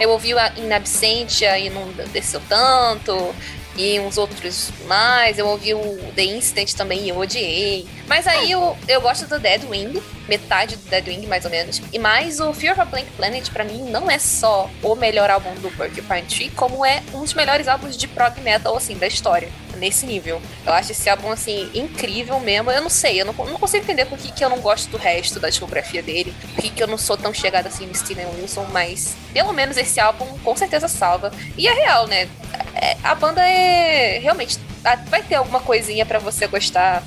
Eu 0.00 0.10
ouvi 0.10 0.32
a 0.32 0.52
In 0.56 0.72
Absentia 0.72 1.58
e 1.58 1.68
não 1.68 1.86
desceu 2.12 2.40
tanto, 2.48 3.34
e 3.76 4.00
uns 4.00 4.18
outros 4.18 4.70
mais. 4.86 5.38
Eu 5.38 5.46
ouvi 5.46 5.74
o 5.74 6.12
The 6.14 6.24
Incident 6.24 6.72
também 6.74 7.04
e 7.04 7.08
eu 7.10 7.18
odiei. 7.18 7.86
Mas 8.06 8.26
aí 8.26 8.50
eu, 8.50 8.76
eu 8.86 9.00
gosto 9.00 9.26
do 9.26 9.38
Dead 9.38 9.64
Wing, 9.68 10.00
metade 10.28 10.76
do 10.76 10.88
Dead 10.88 11.06
Wing 11.06 11.26
mais 11.26 11.44
ou 11.44 11.50
menos. 11.50 11.82
E 11.92 11.98
mais 11.98 12.40
o 12.40 12.52
Fear 12.52 12.72
of 12.72 12.80
a 12.80 12.84
Blank 12.84 13.10
Planet, 13.16 13.50
pra 13.50 13.64
mim, 13.64 13.82
não 13.90 14.10
é 14.10 14.18
só 14.18 14.70
o 14.82 14.94
melhor 14.94 15.30
álbum 15.30 15.54
do 15.56 15.70
Porcupine 15.70 16.22
Tree, 16.22 16.50
como 16.50 16.84
é 16.84 17.02
um 17.12 17.20
dos 17.20 17.34
melhores 17.34 17.68
álbuns 17.68 17.96
de 17.96 18.06
prog 18.06 18.40
metal, 18.40 18.76
assim, 18.76 18.96
da 18.96 19.06
história. 19.06 19.48
Nesse 19.76 20.06
nível. 20.06 20.40
Eu 20.64 20.72
acho 20.72 20.92
esse 20.92 21.10
álbum, 21.10 21.30
assim, 21.30 21.70
incrível 21.74 22.40
mesmo. 22.40 22.70
Eu 22.70 22.80
não 22.80 22.88
sei, 22.88 23.20
eu 23.20 23.26
não, 23.26 23.34
não 23.34 23.58
consigo 23.58 23.84
entender 23.84 24.06
por 24.06 24.16
que, 24.16 24.32
que 24.32 24.42
eu 24.42 24.48
não 24.48 24.58
gosto 24.58 24.88
do 24.88 24.96
resto 24.96 25.38
da 25.38 25.50
discografia 25.50 26.02
dele. 26.02 26.34
Por 26.54 26.62
que, 26.62 26.70
que 26.70 26.82
eu 26.82 26.86
não 26.86 26.96
sou 26.96 27.14
tão 27.14 27.34
chegada 27.34 27.68
assim 27.68 27.84
no 27.84 27.94
Steven 27.94 28.26
Wilson, 28.38 28.66
mas 28.72 29.14
pelo 29.34 29.52
menos 29.52 29.76
esse 29.76 30.00
álbum 30.00 30.26
com 30.38 30.56
certeza 30.56 30.88
salva. 30.88 31.30
E 31.58 31.68
é 31.68 31.74
real, 31.74 32.06
né? 32.06 32.26
É- 32.76 32.96
a 33.02 33.14
banda 33.14 33.40
é. 33.40 34.18
Realmente, 34.18 34.58
ah, 34.84 34.98
vai 35.08 35.22
ter 35.22 35.36
alguma 35.36 35.60
coisinha 35.60 36.04
pra 36.04 36.18
você 36.18 36.46
gostar. 36.46 37.02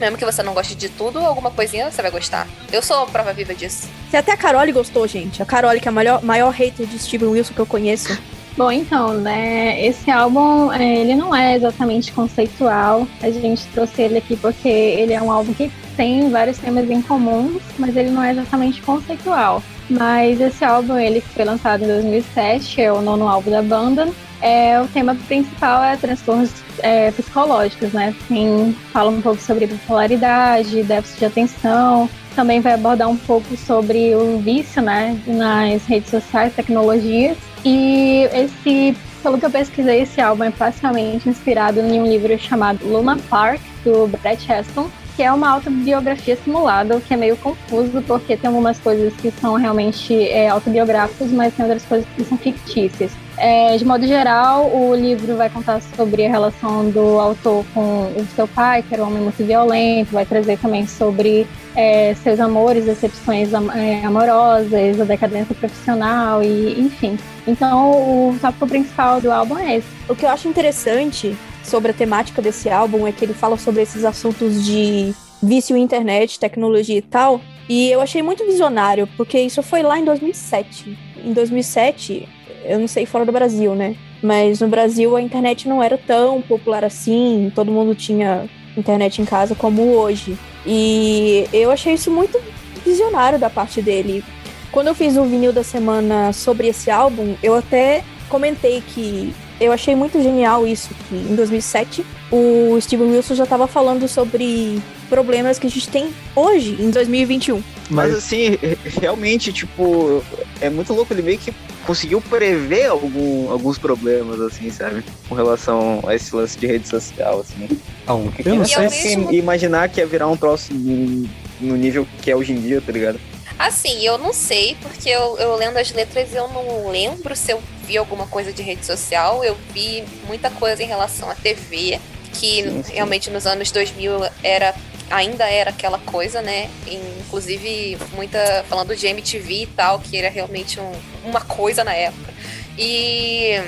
Mesmo 0.00 0.18
que 0.18 0.24
você 0.24 0.42
não 0.42 0.54
goste 0.54 0.74
de 0.74 0.88
tudo, 0.88 1.20
alguma 1.20 1.52
coisinha 1.52 1.90
você 1.90 2.02
vai 2.02 2.10
gostar. 2.10 2.48
Eu 2.72 2.82
sou 2.82 3.04
a 3.04 3.06
prova 3.06 3.32
viva 3.32 3.54
disso. 3.54 3.88
Se 4.10 4.16
até 4.16 4.32
a 4.32 4.36
Carole 4.36 4.72
gostou, 4.72 5.06
gente. 5.06 5.40
A 5.40 5.46
Carole, 5.46 5.80
que 5.80 5.86
é 5.86 5.90
a 5.90 5.92
maior, 5.92 6.22
maior 6.22 6.50
hater 6.50 6.84
de 6.84 6.98
Steven 6.98 7.28
Wilson 7.28 7.54
que 7.54 7.60
eu 7.60 7.66
conheço. 7.66 8.18
Bom, 8.56 8.70
então, 8.70 9.14
né, 9.14 9.84
esse 9.84 10.08
álbum, 10.12 10.72
é, 10.72 10.98
ele 10.98 11.16
não 11.16 11.34
é 11.34 11.56
exatamente 11.56 12.12
conceitual. 12.12 13.06
A 13.20 13.28
gente 13.30 13.64
trouxe 13.68 14.02
ele 14.02 14.18
aqui 14.18 14.36
porque 14.36 14.68
ele 14.68 15.12
é 15.12 15.20
um 15.20 15.30
álbum 15.30 15.52
que 15.52 15.72
tem 15.96 16.30
vários 16.30 16.58
temas 16.58 16.88
em 16.88 17.02
comuns, 17.02 17.62
mas 17.78 17.96
ele 17.96 18.10
não 18.10 18.22
é 18.22 18.30
exatamente 18.30 18.80
conceitual. 18.82 19.60
Mas 19.90 20.40
esse 20.40 20.64
álbum, 20.64 20.96
ele 20.96 21.20
foi 21.20 21.44
lançado 21.44 21.84
em 21.84 21.88
2007, 21.88 22.80
é 22.80 22.92
o 22.92 23.00
nono 23.00 23.28
álbum 23.28 23.50
da 23.50 23.62
banda. 23.62 24.08
É, 24.44 24.78
o 24.78 24.86
tema 24.86 25.14
principal 25.26 25.82
é 25.82 25.96
transtornos 25.96 26.52
é, 26.80 27.10
psicológicos, 27.12 27.94
né? 27.94 28.14
Tem, 28.28 28.76
fala 28.92 29.10
um 29.10 29.22
pouco 29.22 29.40
sobre 29.40 29.66
bipolaridade, 29.66 30.82
déficit 30.82 31.20
de 31.20 31.24
atenção, 31.24 32.10
também 32.36 32.60
vai 32.60 32.74
abordar 32.74 33.08
um 33.08 33.16
pouco 33.16 33.56
sobre 33.56 34.14
o 34.14 34.38
vício, 34.38 34.82
né, 34.82 35.18
nas 35.26 35.86
redes 35.86 36.10
sociais, 36.10 36.54
tecnologias. 36.54 37.38
E 37.64 38.28
esse, 38.34 38.94
pelo 39.22 39.38
que 39.38 39.46
eu 39.46 39.50
pesquisei, 39.50 40.02
esse 40.02 40.20
álbum 40.20 40.44
é 40.44 40.50
parcialmente 40.50 41.26
inspirado 41.26 41.80
em 41.80 41.98
um 41.98 42.06
livro 42.06 42.38
chamado 42.38 42.86
Luna 42.86 43.16
Park, 43.30 43.62
do 43.82 44.06
Brett 44.08 44.52
Heston, 44.52 44.90
que 45.16 45.22
é 45.22 45.32
uma 45.32 45.50
autobiografia 45.50 46.36
simulada, 46.36 46.96
o 46.96 47.00
que 47.00 47.14
é 47.14 47.16
meio 47.16 47.36
confuso, 47.36 48.02
porque 48.02 48.36
tem 48.36 48.48
algumas 48.48 48.78
coisas 48.78 49.14
que 49.14 49.30
são 49.30 49.54
realmente 49.54 50.14
é, 50.28 50.48
autobiográficas, 50.48 51.30
mas 51.30 51.54
tem 51.54 51.64
outras 51.64 51.84
coisas 51.84 52.06
que 52.16 52.24
são 52.24 52.36
fictícias. 52.36 53.12
É, 53.36 53.76
de 53.76 53.84
modo 53.84 54.06
geral, 54.06 54.70
o 54.72 54.94
livro 54.94 55.36
vai 55.36 55.50
contar 55.50 55.80
sobre 55.96 56.24
a 56.24 56.30
relação 56.30 56.88
do 56.90 57.18
autor 57.18 57.64
com 57.74 58.12
o 58.16 58.26
seu 58.34 58.46
pai, 58.46 58.82
que 58.82 58.94
era 58.94 59.02
um 59.02 59.08
homem 59.08 59.22
muito 59.22 59.44
violento, 59.44 60.12
vai 60.12 60.24
trazer 60.24 60.58
também 60.58 60.86
sobre 60.86 61.46
é, 61.74 62.14
seus 62.14 62.38
amores, 62.38 62.84
decepções 62.84 63.50
é, 63.52 64.04
amorosas, 64.04 65.00
a 65.00 65.04
decadência 65.04 65.54
profissional 65.54 66.42
e 66.42 66.80
enfim. 66.80 67.18
Então, 67.46 67.90
o 68.30 68.38
tópico 68.40 68.66
principal 68.66 69.20
do 69.20 69.30
álbum 69.32 69.58
é 69.58 69.76
esse. 69.76 69.88
O 70.08 70.14
que 70.14 70.24
eu 70.24 70.30
acho 70.30 70.48
interessante 70.48 71.36
sobre 71.64 71.90
a 71.90 71.94
temática 71.94 72.40
desse 72.40 72.68
álbum 72.68 73.06
é 73.06 73.12
que 73.12 73.24
ele 73.24 73.34
fala 73.34 73.56
sobre 73.56 73.82
esses 73.82 74.04
assuntos 74.04 74.64
de 74.64 75.14
vício 75.42 75.76
internet, 75.76 76.38
tecnologia 76.38 76.98
e 76.98 77.02
tal. 77.02 77.40
E 77.68 77.90
eu 77.90 78.00
achei 78.00 78.22
muito 78.22 78.44
visionário, 78.44 79.08
porque 79.16 79.38
isso 79.38 79.62
foi 79.62 79.82
lá 79.82 79.98
em 79.98 80.04
2007. 80.04 80.96
Em 81.24 81.32
2007, 81.32 82.28
eu 82.64 82.78
não 82.78 82.88
sei 82.88 83.06
fora 83.06 83.24
do 83.24 83.32
Brasil, 83.32 83.74
né? 83.74 83.96
Mas 84.22 84.60
no 84.60 84.68
Brasil 84.68 85.16
a 85.16 85.20
internet 85.20 85.68
não 85.68 85.82
era 85.82 85.98
tão 85.98 86.40
popular 86.42 86.84
assim, 86.84 87.52
todo 87.54 87.70
mundo 87.70 87.94
tinha 87.94 88.48
internet 88.76 89.20
em 89.20 89.24
casa 89.24 89.54
como 89.54 89.82
hoje. 89.94 90.36
E 90.66 91.46
eu 91.52 91.70
achei 91.70 91.94
isso 91.94 92.10
muito 92.10 92.40
visionário 92.84 93.38
da 93.38 93.50
parte 93.50 93.80
dele. 93.80 94.24
Quando 94.70 94.88
eu 94.88 94.94
fiz 94.94 95.16
o 95.16 95.24
vinil 95.24 95.52
da 95.52 95.62
semana 95.62 96.32
sobre 96.32 96.68
esse 96.68 96.90
álbum, 96.90 97.36
eu 97.42 97.54
até 97.54 98.02
comentei 98.28 98.82
que 98.82 99.32
eu 99.64 99.72
achei 99.72 99.94
muito 99.94 100.22
genial 100.22 100.66
isso, 100.66 100.90
que 101.08 101.14
em 101.14 101.34
2007 101.34 102.04
o 102.30 102.78
Steven 102.80 103.08
Wilson 103.10 103.34
já 103.34 103.44
estava 103.44 103.66
falando 103.66 104.06
sobre 104.08 104.80
problemas 105.08 105.58
que 105.58 105.66
a 105.66 105.70
gente 105.70 105.88
tem 105.88 106.08
hoje, 106.34 106.76
em 106.80 106.90
2021. 106.90 107.56
Mas, 107.56 107.64
Mas 107.90 108.14
assim, 108.14 108.50
re- 108.60 108.78
realmente, 109.00 109.52
tipo, 109.52 110.22
é 110.60 110.68
muito 110.70 110.92
louco. 110.92 111.12
Ele 111.12 111.22
meio 111.22 111.38
que 111.38 111.52
conseguiu 111.86 112.20
prever 112.20 112.86
algum- 112.86 113.50
alguns 113.50 113.76
problemas, 113.78 114.40
assim, 114.40 114.70
sabe? 114.70 115.04
Com 115.28 115.34
relação 115.34 116.02
a 116.06 116.14
esse 116.14 116.34
lance 116.34 116.58
de 116.58 116.66
rede 116.66 116.88
social, 116.88 117.40
assim. 117.40 117.68
Não, 118.06 118.22
Porque 118.24 118.48
eu 118.48 118.54
não 118.56 118.62
E 118.62 118.68
sei 118.68 118.88
se. 118.88 119.16
mesmo- 119.16 119.32
imaginar 119.32 119.88
que 119.90 120.00
ia 120.00 120.06
virar 120.06 120.26
um 120.28 120.36
troço 120.36 120.72
no, 120.72 121.28
no 121.60 121.76
nível 121.76 122.06
que 122.22 122.30
é 122.30 122.36
hoje 122.36 122.52
em 122.52 122.60
dia, 122.60 122.80
tá 122.80 122.90
ligado? 122.90 123.20
Assim, 123.58 124.00
eu 124.04 124.18
não 124.18 124.32
sei, 124.32 124.76
porque 124.82 125.08
eu, 125.08 125.38
eu 125.38 125.54
lendo 125.56 125.76
as 125.76 125.90
letras 125.92 126.34
eu 126.34 126.48
não 126.48 126.88
lembro 126.88 127.34
se 127.36 127.52
eu 127.52 127.62
vi 127.84 127.96
alguma 127.96 128.26
coisa 128.26 128.52
de 128.52 128.62
rede 128.62 128.84
social. 128.84 129.44
Eu 129.44 129.56
vi 129.72 130.04
muita 130.26 130.50
coisa 130.50 130.82
em 130.82 130.86
relação 130.86 131.30
à 131.30 131.34
TV, 131.34 132.00
que 132.32 132.62
Sim, 132.62 132.82
sim. 132.82 132.92
realmente 132.94 133.30
nos 133.30 133.46
anos 133.46 133.70
2000 133.70 134.12
era 134.42 134.74
ainda 135.10 135.44
era 135.48 135.70
aquela 135.70 135.98
coisa, 135.98 136.40
né? 136.40 136.68
Inclusive, 136.86 137.98
muita 138.14 138.64
falando 138.68 138.96
de 138.96 139.06
MTV 139.06 139.62
e 139.62 139.66
tal, 139.66 140.00
que 140.00 140.16
era 140.16 140.30
realmente 140.30 140.80
um- 140.80 140.92
uma 141.24 141.40
coisa 141.42 141.84
na 141.84 141.92
época. 141.94 142.32
E, 142.78 143.60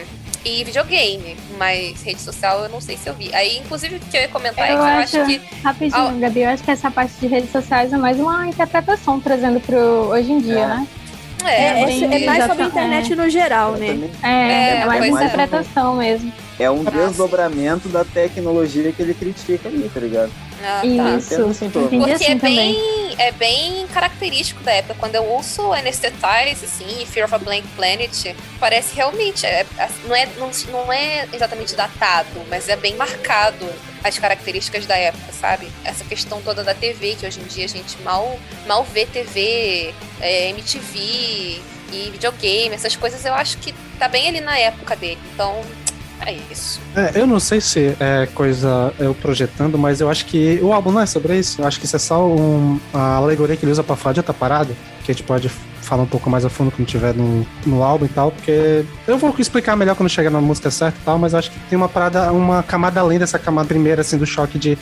e 0.47 0.63
videogame, 0.63 1.37
mas 1.59 2.03
rede 2.05 2.21
social 2.21 2.61
eu 2.63 2.69
não 2.69 2.81
sei 2.81 2.97
se 2.97 3.09
eu 3.09 3.15
vi. 3.15 3.35
Aí, 3.35 3.59
inclusive, 3.59 3.97
o 3.97 4.01
que 4.01 4.17
eu 4.17 4.21
ia 4.23 4.29
comentar 4.29 4.69
é 4.69 4.73
Eu 4.73 4.77
que 4.77 4.83
eu 4.83 4.87
acho- 4.87 5.21
acho 5.21 5.27
que 5.27 5.41
Rapidinho, 5.63 6.19
Gabi, 6.21 6.41
eu 6.43 6.51
acho 6.51 6.63
que 6.63 6.71
essa 6.71 6.89
parte 6.91 7.15
de 7.21 7.27
redes 7.27 7.51
sociais 7.51 7.93
é 7.93 7.97
mais 7.97 8.19
uma 8.21 8.47
interpretação 8.47 9.19
trazendo 9.21 9.61
pro 9.61 9.77
hoje 9.77 10.31
em 10.31 10.39
dia, 10.39 10.59
É. 10.61 10.67
né? 10.69 10.87
É, 11.45 11.49
é, 11.49 11.83
é, 11.83 12.23
é 12.23 12.27
mais 12.27 12.45
sobre 12.47 12.63
a 12.63 12.67
internet 12.67 13.15
no 13.15 13.29
geral, 13.29 13.73
né? 13.73 14.09
É, 14.23 14.29
É, 14.29 14.81
é 14.83 14.87
mais 14.87 15.05
é. 15.05 15.09
interpretação 15.09 15.97
mesmo. 15.97 16.33
É 16.59 16.71
um 16.71 16.85
desdobramento 16.85 17.89
da 17.89 18.05
tecnologia 18.05 18.91
que 18.93 19.03
ele 19.03 19.15
critica 19.15 19.69
ali, 19.69 19.91
tá 19.93 20.01
ligado? 20.01 20.33
ah, 20.63 20.81
tá. 20.81 20.87
Isso. 20.87 21.45
Assim, 21.45 21.71
Porque 21.71 22.13
assim 22.13 22.25
é 22.25 22.35
também. 22.39 22.73
bem, 22.73 23.15
é 23.19 23.33
bem 23.33 23.87
característico 23.89 24.63
da 24.63 24.73
época. 24.73 24.97
Quando 24.99 25.15
eu 25.15 25.25
ouço 25.25 25.73
Anesthetize, 25.73 26.65
assim, 26.65 27.03
e 27.03 27.07
Fear 27.07 27.27
of 27.27 27.35
a 27.35 27.39
Blank 27.39 27.67
Planet, 27.77 28.35
parece 28.59 28.95
realmente. 28.95 29.45
é- 29.47 29.67
é- 29.79 29.89
não, 30.07 30.17
é, 30.17 30.27
não, 30.39 30.51
não 30.71 30.93
é 30.93 31.29
exatamente 31.33 31.75
datado, 31.75 32.29
mas 32.49 32.69
é 32.69 32.77
bem 32.77 32.97
marcado 32.97 33.69
as 34.03 34.19
características 34.19 34.87
da 34.87 34.97
época, 34.97 35.33
sabe? 35.33 35.69
Essa 35.85 36.05
questão 36.05 36.41
toda 36.41 36.65
da 36.65 36.75
TV, 36.75 37.17
que 37.19 37.27
hoje 37.27 37.41
em 37.41 37.45
dia 37.45 37.65
a 37.65 37.69
gente 37.69 38.01
mal, 38.03 38.39
mal 38.67 38.83
vê 38.85 39.05
TV, 39.07 39.93
é, 40.21 40.49
MTV 40.51 41.61
e 41.93 42.11
videogame, 42.11 42.75
essas 42.75 42.97
coisas 42.97 43.25
eu 43.25 43.35
acho 43.35 43.59
que 43.59 43.75
tá 43.99 44.09
bem 44.09 44.29
ali 44.29 44.41
na 44.41 44.59
época 44.59 44.97
dele. 44.97 45.21
Então, 45.35 45.61
é 46.21 46.35
isso. 46.51 46.81
É, 46.95 47.13
eu 47.21 47.27
não 47.27 47.39
sei 47.39 47.61
se 47.61 47.97
é 48.01 48.27
coisa 48.35 48.93
eu 48.99 49.15
projetando, 49.15 49.77
mas 49.77 50.01
eu 50.01 50.11
acho 50.11 50.25
que 50.27 50.59
o 50.63 50.73
álbum 50.73 50.93
não 50.93 51.01
é 51.01 51.07
sobre 51.07 51.39
isso. 51.39 51.61
Eu 51.61 51.67
acho 51.67 51.79
que 51.79 51.87
isso 51.87 51.97
é 51.97 51.99
só 51.99 52.27
um, 52.27 52.81
a 52.93 53.17
alegoria 53.17 53.57
que 53.57 53.65
ele 53.65 53.73
usa 53.73 53.83
pra 53.83 53.97
falar 53.97 54.15
de 54.15 54.21
outra 54.21 54.35
parada, 54.35 54.75
que 55.05 55.11
a 55.11 55.15
gente 55.15 55.25
pode 55.25 55.49
falar 55.49 56.03
um 56.03 56.07
pouco 56.07 56.29
mais 56.29 56.45
a 56.45 56.51
fundo 56.51 56.73
quando 56.73 56.87
tiver 56.87 57.15
no, 57.15 57.47
no 57.65 57.83
álbum 57.83 58.07
e 58.07 58.09
tal, 58.09 58.33
porque 58.33 58.85
eu 59.07 59.17
vou 59.17 59.33
explicar 59.39 59.77
melhor 59.77 59.95
quando 59.95 60.09
chegar 60.09 60.31
na 60.31 60.41
música 60.41 60.69
certa 60.71 60.99
e 61.01 61.05
tal, 61.05 61.17
mas 61.17 61.33
acho 61.33 61.51
que 61.51 61.59
tem 61.71 61.77
uma 61.77 61.89
parada, 61.89 62.33
uma 62.33 62.63
camada 62.63 62.99
além 62.99 63.19
dessa 63.19 63.39
camada 63.39 63.69
primeira, 63.69 64.01
assim, 64.01 64.19
do 64.19 64.27
choque 64.27 64.59
de, 64.59 64.77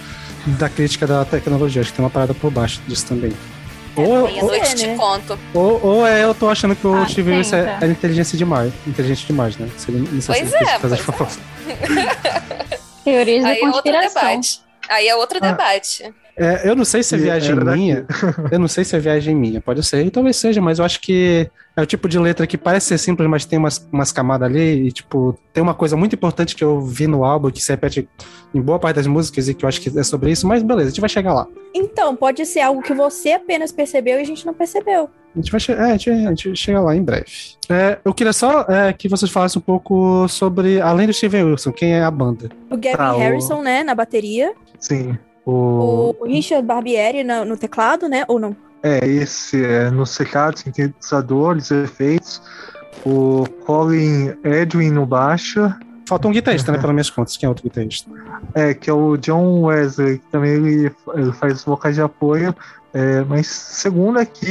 da 0.46 0.68
crítica 0.68 1.06
da 1.06 1.24
tecnologia. 1.24 1.82
Acho 1.82 1.90
que 1.90 1.96
tem 1.96 2.04
uma 2.04 2.10
parada 2.10 2.32
por 2.32 2.50
baixo 2.50 2.80
disso 2.86 3.04
também. 3.06 3.32
Ou, 3.96 4.08
ou, 4.08 4.46
noite 4.46 4.72
é, 4.72 4.74
te 4.74 4.86
né? 4.86 4.96
conto. 4.96 5.38
ou, 5.54 5.80
ou 5.84 6.06
é 6.06 6.24
eu 6.24 6.34
tô 6.34 6.48
achando 6.48 6.74
que 6.74 6.86
o 6.86 6.94
Ah, 6.94 7.06
Steve 7.08 7.30
Wilson 7.32 7.56
é, 7.56 7.78
é 7.82 7.86
inteligente 7.86 8.36
demais. 8.36 8.72
Inteligente 8.86 9.26
demais, 9.26 9.56
né? 9.56 9.68
Se 9.76 9.90
ele, 9.90 10.08
não 10.10 10.20
sei 10.20 10.34
Pois 10.36 10.50
se 10.50 10.56
é, 10.56 10.78
fazer 10.78 10.96
pois 10.96 11.00
proposta. 11.02 11.40
Teorias 13.04 13.42
da 13.42 13.48
Aí 13.50 13.60
é 13.60 13.66
outro 13.68 13.92
debate. 13.92 14.60
Aí 14.88 15.08
é 15.08 15.14
outro 15.16 15.38
Ah. 15.42 15.46
debate. 15.50 16.14
É, 16.36 16.68
eu 16.68 16.74
não 16.74 16.84
sei 16.84 17.02
se 17.02 17.14
é 17.14 17.18
E 17.18 17.20
viagem 17.22 17.54
minha. 17.54 18.06
Eu 18.50 18.58
não 18.58 18.66
sei 18.68 18.84
se 18.84 18.96
é 18.96 18.98
viagem 18.98 19.34
minha. 19.36 19.60
Pode 19.60 19.82
ser, 19.84 20.04
e 20.04 20.10
talvez 20.10 20.36
seja, 20.36 20.60
mas 20.60 20.78
eu 20.80 20.84
acho 20.84 21.00
que 21.00 21.48
é 21.76 21.82
o 21.82 21.86
tipo 21.86 22.08
de 22.08 22.18
letra 22.18 22.46
que 22.46 22.58
parece 22.58 22.86
ser 22.86 22.98
simples, 22.98 23.28
mas 23.28 23.44
tem 23.44 23.58
umas, 23.58 23.86
umas 23.92 24.10
camadas 24.10 24.48
ali. 24.48 24.86
E, 24.88 24.92
tipo, 24.92 25.38
tem 25.52 25.62
uma 25.62 25.74
coisa 25.74 25.96
muito 25.96 26.14
importante 26.14 26.56
que 26.56 26.64
eu 26.64 26.80
vi 26.80 27.06
no 27.06 27.24
álbum, 27.24 27.50
que 27.50 27.62
se 27.62 27.70
repete 27.70 28.08
em 28.52 28.60
boa 28.60 28.78
parte 28.80 28.96
das 28.96 29.06
músicas, 29.06 29.48
e 29.48 29.54
que 29.54 29.64
eu 29.64 29.68
acho 29.68 29.80
que 29.80 29.96
é 29.96 30.02
sobre 30.02 30.30
isso. 30.32 30.46
Mas 30.46 30.62
beleza, 30.62 30.88
a 30.88 30.90
gente 30.90 31.00
vai 31.00 31.08
chegar 31.10 31.32
lá. 31.34 31.46
Então, 31.74 32.16
pode 32.16 32.44
ser 32.46 32.60
algo 32.60 32.82
que 32.82 32.94
você 32.94 33.32
apenas 33.32 33.70
percebeu 33.70 34.18
e 34.18 34.22
a 34.22 34.26
gente 34.26 34.44
não 34.44 34.54
percebeu. 34.54 35.08
A 35.34 35.38
gente 35.38 35.50
vai 35.50 35.60
che- 35.60 35.72
é, 35.72 35.76
a 35.82 35.90
gente, 35.96 36.10
a 36.10 36.28
gente 36.30 36.56
chega 36.56 36.80
lá 36.80 36.94
em 36.96 37.02
breve. 37.02 37.26
É, 37.68 37.98
eu 38.04 38.12
queria 38.14 38.32
só 38.32 38.62
é, 38.68 38.92
que 38.92 39.08
vocês 39.08 39.30
falassem 39.30 39.58
um 39.60 39.64
pouco 39.64 40.26
sobre, 40.28 40.80
além 40.80 41.06
do 41.08 41.12
Steven 41.12 41.44
Wilson, 41.44 41.72
quem 41.72 41.94
é 41.94 42.02
a 42.04 42.10
banda. 42.10 42.50
O 42.70 42.76
Gavin 42.76 42.96
Tá, 42.96 43.14
o- 43.16 43.18
Harrison, 43.18 43.62
né, 43.62 43.82
na 43.84 43.94
bateria. 43.94 44.52
sim. 44.80 45.16
O, 45.46 46.14
O 46.20 46.24
Richard 46.26 46.66
Barbieri 46.66 47.22
na- 47.24 47.44
no 47.44 47.56
teclado, 47.56 48.08
né? 48.08 48.24
Ou 48.28 48.38
não? 48.38 48.56
é 48.82 48.98
esse 49.06 49.64
é, 49.64 49.90
nos 49.90 50.14
teclados, 50.14 50.60
sintetizadores, 50.60 51.70
efeitos. 51.70 52.42
O 53.04 53.44
Colin 53.64 54.34
Edwin 54.44 54.90
no 54.90 55.06
baixo. 55.06 55.72
Faltou 56.06 56.30
um 56.30 56.34
guitarrista, 56.34 56.70
né? 56.70 56.78
Pelas 56.78 56.94
minhas 56.94 57.08
contas. 57.10 57.34
Quem 57.36 57.46
é 57.46 57.48
outro 57.48 57.64
guitarrista? 57.64 58.10
É, 58.54 58.74
que 58.74 58.90
é 58.90 58.92
o 58.92 59.16
John 59.16 59.62
Wesley, 59.62 60.18
que 60.18 60.26
também 60.30 60.50
ele, 60.52 60.92
ele 61.14 61.32
faz 61.32 61.64
vocais 61.64 61.94
de 61.94 62.02
apoio. 62.02 62.54
É, 62.92 63.22
mas 63.24 63.46
segundo 63.46 64.18
aqui, 64.18 64.50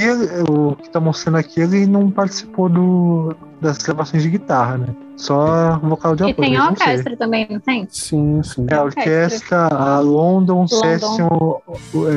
o 0.50 0.76
que 0.76 0.90
tá 0.90 1.00
mostrando 1.00 1.38
aqui, 1.38 1.62
ele 1.62 1.86
não 1.86 2.10
participou 2.12 2.68
do, 2.68 3.36
das 3.62 3.78
gravações 3.78 4.22
de 4.24 4.30
guitarra, 4.30 4.78
né? 4.80 4.88
Só 5.16 5.78
vocal 5.80 6.16
de 6.16 6.24
E 6.24 6.32
apoio. 6.32 6.48
tem 6.50 6.58
a 6.58 6.66
não 6.70 6.76
sei. 6.76 6.88
orquestra 6.88 7.18
também, 7.18 7.48
não 7.50 7.60
tem? 7.60 7.88
Sim, 7.92 8.42
sim. 8.44 8.66
É 8.70 8.76
a 8.76 8.84
orquestra, 8.84 9.68
a 9.68 10.00
London, 10.00 10.68
Session 10.68 11.28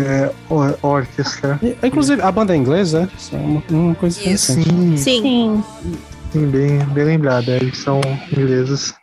é, 0.07 0.33
Or- 0.49 0.79
Orchestra. 0.83 1.59
E, 1.63 1.77
inclusive, 1.87 2.21
a 2.23 2.33
banda 2.33 2.55
é 2.55 2.57
inglesa, 2.57 3.09
é? 3.33 3.37
É 3.37 3.39
uma, 3.39 3.63
uma 3.71 3.95
coisa 3.95 4.19
Isso. 4.29 4.53
interessante. 4.53 4.99
Sim, 4.99 5.23
Sim. 5.23 5.23
Sim. 5.23 5.95
sim, 6.33 6.47
bem, 6.47 6.79
bem 6.79 7.05
lembrado. 7.05 7.49
é, 7.51 7.57
Eles 7.57 7.79
são 7.79 8.01
ingleses. 8.33 8.95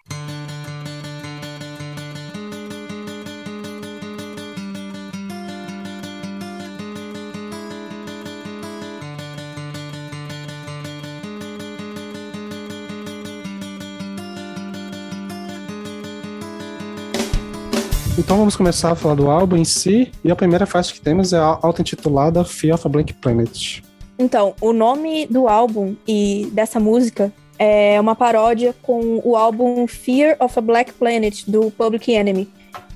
Então 18.24 18.38
vamos 18.38 18.56
começar 18.56 18.92
a 18.92 18.96
falar 18.96 19.16
do 19.16 19.30
álbum 19.30 19.58
em 19.58 19.66
si. 19.66 20.10
E 20.24 20.32
a 20.32 20.36
primeira 20.36 20.66
faixa 20.66 20.94
que 20.94 21.02
temos 21.02 21.34
é 21.34 21.38
a 21.38 21.60
auto-intitulada 21.62 22.46
Fear 22.46 22.76
of 22.76 22.88
a 22.88 22.90
Blank 22.90 23.14
Planet. 23.16 23.82
Então, 24.18 24.56
o 24.62 24.72
nome 24.72 25.28
do 25.28 25.50
álbum 25.50 25.94
e 26.08 26.50
dessa 26.54 26.80
música 26.80 27.34
é 27.60 28.00
uma 28.00 28.16
paródia 28.16 28.74
com 28.82 29.20
o 29.26 29.36
álbum 29.36 29.86
Fear 29.88 30.38
of 30.40 30.58
a 30.58 30.62
Black 30.62 30.94
Planet, 30.94 31.44
do 31.48 31.70
Public 31.72 32.14
Enemy. 32.14 32.50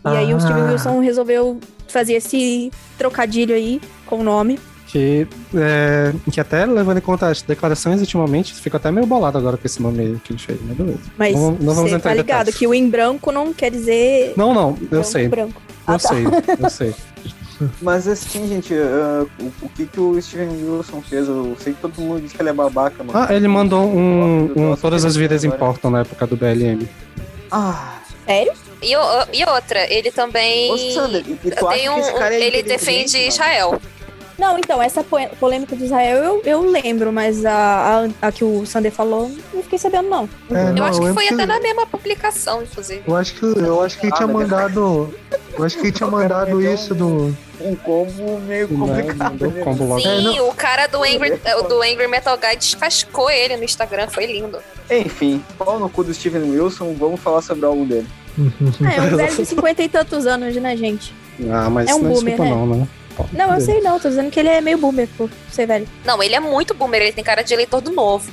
E 0.06 0.08
aí 0.08 0.34
o 0.34 0.38
Ah. 0.38 0.40
Steven 0.40 0.64
Wilson 0.64 1.00
resolveu 1.02 1.60
fazer 1.90 2.14
esse 2.14 2.72
trocadilho 2.98 3.54
aí 3.54 3.82
com 4.06 4.20
o 4.20 4.24
nome. 4.24 4.58
Que, 4.88 5.28
é, 5.54 6.14
que 6.32 6.40
até 6.40 6.66
levando 6.66 6.98
em 7.00 7.02
conta 7.02 7.28
as 7.28 7.42
declarações 7.42 8.00
ultimamente, 8.00 8.54
fica 8.54 8.78
até 8.78 8.90
meio 8.90 9.06
bolado 9.06 9.38
agora 9.38 9.58
com 9.58 9.66
esse 9.68 9.82
nome 9.82 10.00
aí 10.02 10.18
que 10.24 10.32
ele 10.32 10.40
fez, 10.40 10.58
mas 10.66 10.78
beleza. 10.78 11.00
Mas 11.18 11.36
Não- 11.36 11.52
não 11.60 11.74
vamos 11.76 11.90
você 11.92 11.96
entrar 11.98 12.12
tá 12.12 12.16
ligado 12.16 12.38
detalhes. 12.46 12.56
que 12.58 12.66
o 12.68 12.74
em 12.74 12.90
branco 12.90 13.30
não 13.32 13.54
quer 13.54 13.70
dizer 13.70 14.34
Não, 14.38 14.54
não, 14.54 14.78
eu 14.82 14.88
branco, 14.88 15.04
sei, 15.06 15.28
branco. 15.28 15.62
eu 15.88 15.94
Ah, 15.94 16.00
tá. 16.00 16.08
sei, 16.10 16.24
eu 16.64 16.70
sei. 16.70 16.96
Mas 17.82 18.08
assim, 18.08 18.48
gente, 18.48 18.74
ah, 18.74 19.26
o, 19.42 19.66
o 19.66 19.70
que 19.70 19.88
que 19.88 20.00
o 20.00 20.22
Steven 20.22 20.48
Wilson 20.48 21.02
fez? 21.02 21.28
Eu 21.28 21.58
sei 21.60 21.74
que 21.74 21.82
todo 21.82 22.00
mundo 22.00 22.22
diz 22.22 22.32
que 22.32 22.42
ele 22.42 22.50
é 22.50 22.54
babaca, 22.54 23.04
mano. 23.04 23.18
Ah, 23.20 23.34
ele 23.34 23.48
mandou 23.48 23.84
um, 23.84 24.44
um 24.56 24.76
Todas 24.78 25.04
as 25.04 25.16
Vidas 25.16 25.44
agora. 25.44 25.58
Importam 25.58 25.90
na 25.92 26.02
época 26.02 26.26
do 26.28 26.38
BLM. 26.38 26.88
Ah, 27.52 27.96
Sério? 28.26 28.54
E, 28.82 28.92
e 28.92 29.46
outra, 29.50 29.92
ele 29.92 30.12
também. 30.12 30.72
ô 30.72 30.78
Sander, 30.78 31.24
e, 31.28 31.32
e 31.44 31.52
tu 31.52 31.68
acha 31.68 31.78
tem 31.78 31.90
um, 31.90 31.94
que 31.96 32.00
esse 32.02 32.14
cara 32.14 32.36
é 32.36 32.42
ele 32.42 32.62
defende 32.64 33.18
mano? 33.18 33.32
Não, 34.38 34.58
então, 34.58 34.80
essa 34.82 35.04
po- 35.04 35.18
polêmica 35.40 35.76
de 35.76 35.86
Israel 35.86 36.24
eu, 36.24 36.42
eu 36.46 36.62
lembro, 36.70 37.12
mas 37.12 37.44
a, 37.46 38.06
a, 38.22 38.28
a 38.28 38.32
que 38.32 38.44
o 38.44 38.66
Sander 38.68 38.92
falou, 38.92 39.32
não 39.54 39.64
fiquei 39.64 39.80
sabendo, 39.80 40.10
não. 40.10 40.30
É, 40.52 40.70
Eu 40.70 40.74
não, 40.74 40.84
acho 40.86 41.00
que 41.02 41.14
foi 41.14 41.28
até 41.28 41.46
na 41.46 41.60
mesma 41.60 41.88
publicação, 41.88 42.62
inclusive. 42.62 43.02
Eu 43.08 43.16
acho 43.16 43.34
que, 43.34 43.44
eu 43.46 43.82
acho 43.82 43.98
que 44.00 44.06
ele 44.06 44.14
Ah, 44.14 44.18
tinha 44.18 44.28
mas 44.28 44.36
é- 44.36 44.52
mandado. 44.52 45.14
Eu 45.58 45.64
acho 45.66 45.76
que 45.78 45.84
ele 45.84 45.92
tinha 45.92 46.08
mandado 46.10 46.62
isso 46.62 46.94
do. 46.94 47.36
Um 47.60 47.76
combo 47.76 48.40
meio 48.42 48.68
Né, 48.68 48.78
complicado. 48.78 49.32
mandou 49.32 49.50
né? 49.52 49.64
combo 49.64 49.84
logo. 49.86 50.00
É, 50.00 50.04
Sim, 50.22 50.40
o 50.42 50.54
cara 50.54 50.86
do 50.86 50.98
Angry, 51.04 51.40
do 51.68 51.82
Angry 51.82 52.08
Metal 52.08 52.38
Guy 52.38 52.56
descascou 52.56 53.32
ele 53.32 53.58
no 53.58 53.64
Instagram, 53.64 54.08
foi 54.10 54.28
lindo. 54.28 54.60
Enfim, 54.92 55.44
pau 55.58 55.80
no 55.80 55.90
cu 55.90 56.04
do 56.04 56.14
Steven 56.14 56.44
Wilson, 56.52 56.94
vamos 56.94 57.20
falar 57.20 57.42
sobre 57.42 57.66
o 57.66 57.70
álbum 57.70 57.86
dele. 57.88 58.08
É, 58.38 59.02
um 59.02 59.18
velho 59.18 59.36
de 59.36 59.46
50 59.48 59.82
e 59.82 59.90
tantos 59.90 60.28
anos, 60.28 60.56
né, 60.58 60.78
gente? 60.78 61.12
Ah, 61.52 61.68
mas 61.72 61.90
É 61.90 61.96
um 61.96 62.00
não 62.00 62.12
é 62.12 62.14
boomer, 62.14 62.36
desculpa 62.38 62.44
né? 62.44 62.50
não, 62.52 62.68
né? 62.68 62.88
Não, 63.34 63.54
eu 63.54 63.62
sei 63.62 63.82
não, 63.82 64.00
tô 64.00 64.10
dizendo 64.10 64.30
que 64.30 64.40
ele 64.40 64.50
é 64.50 64.62
meio 64.62 64.78
boomer 64.78 65.08
por 65.18 65.30
ser 65.52 65.66
velho. 65.66 65.88
Não, 66.06 66.22
ele 66.22 66.36
é 66.36 66.40
muito 66.40 66.74
boomer, 66.74 67.02
ele 67.02 67.12
tem 67.12 67.24
cara 67.24 67.42
de 67.42 67.54
eleitor 67.54 67.82
do 67.82 67.92
novo. 67.92 68.30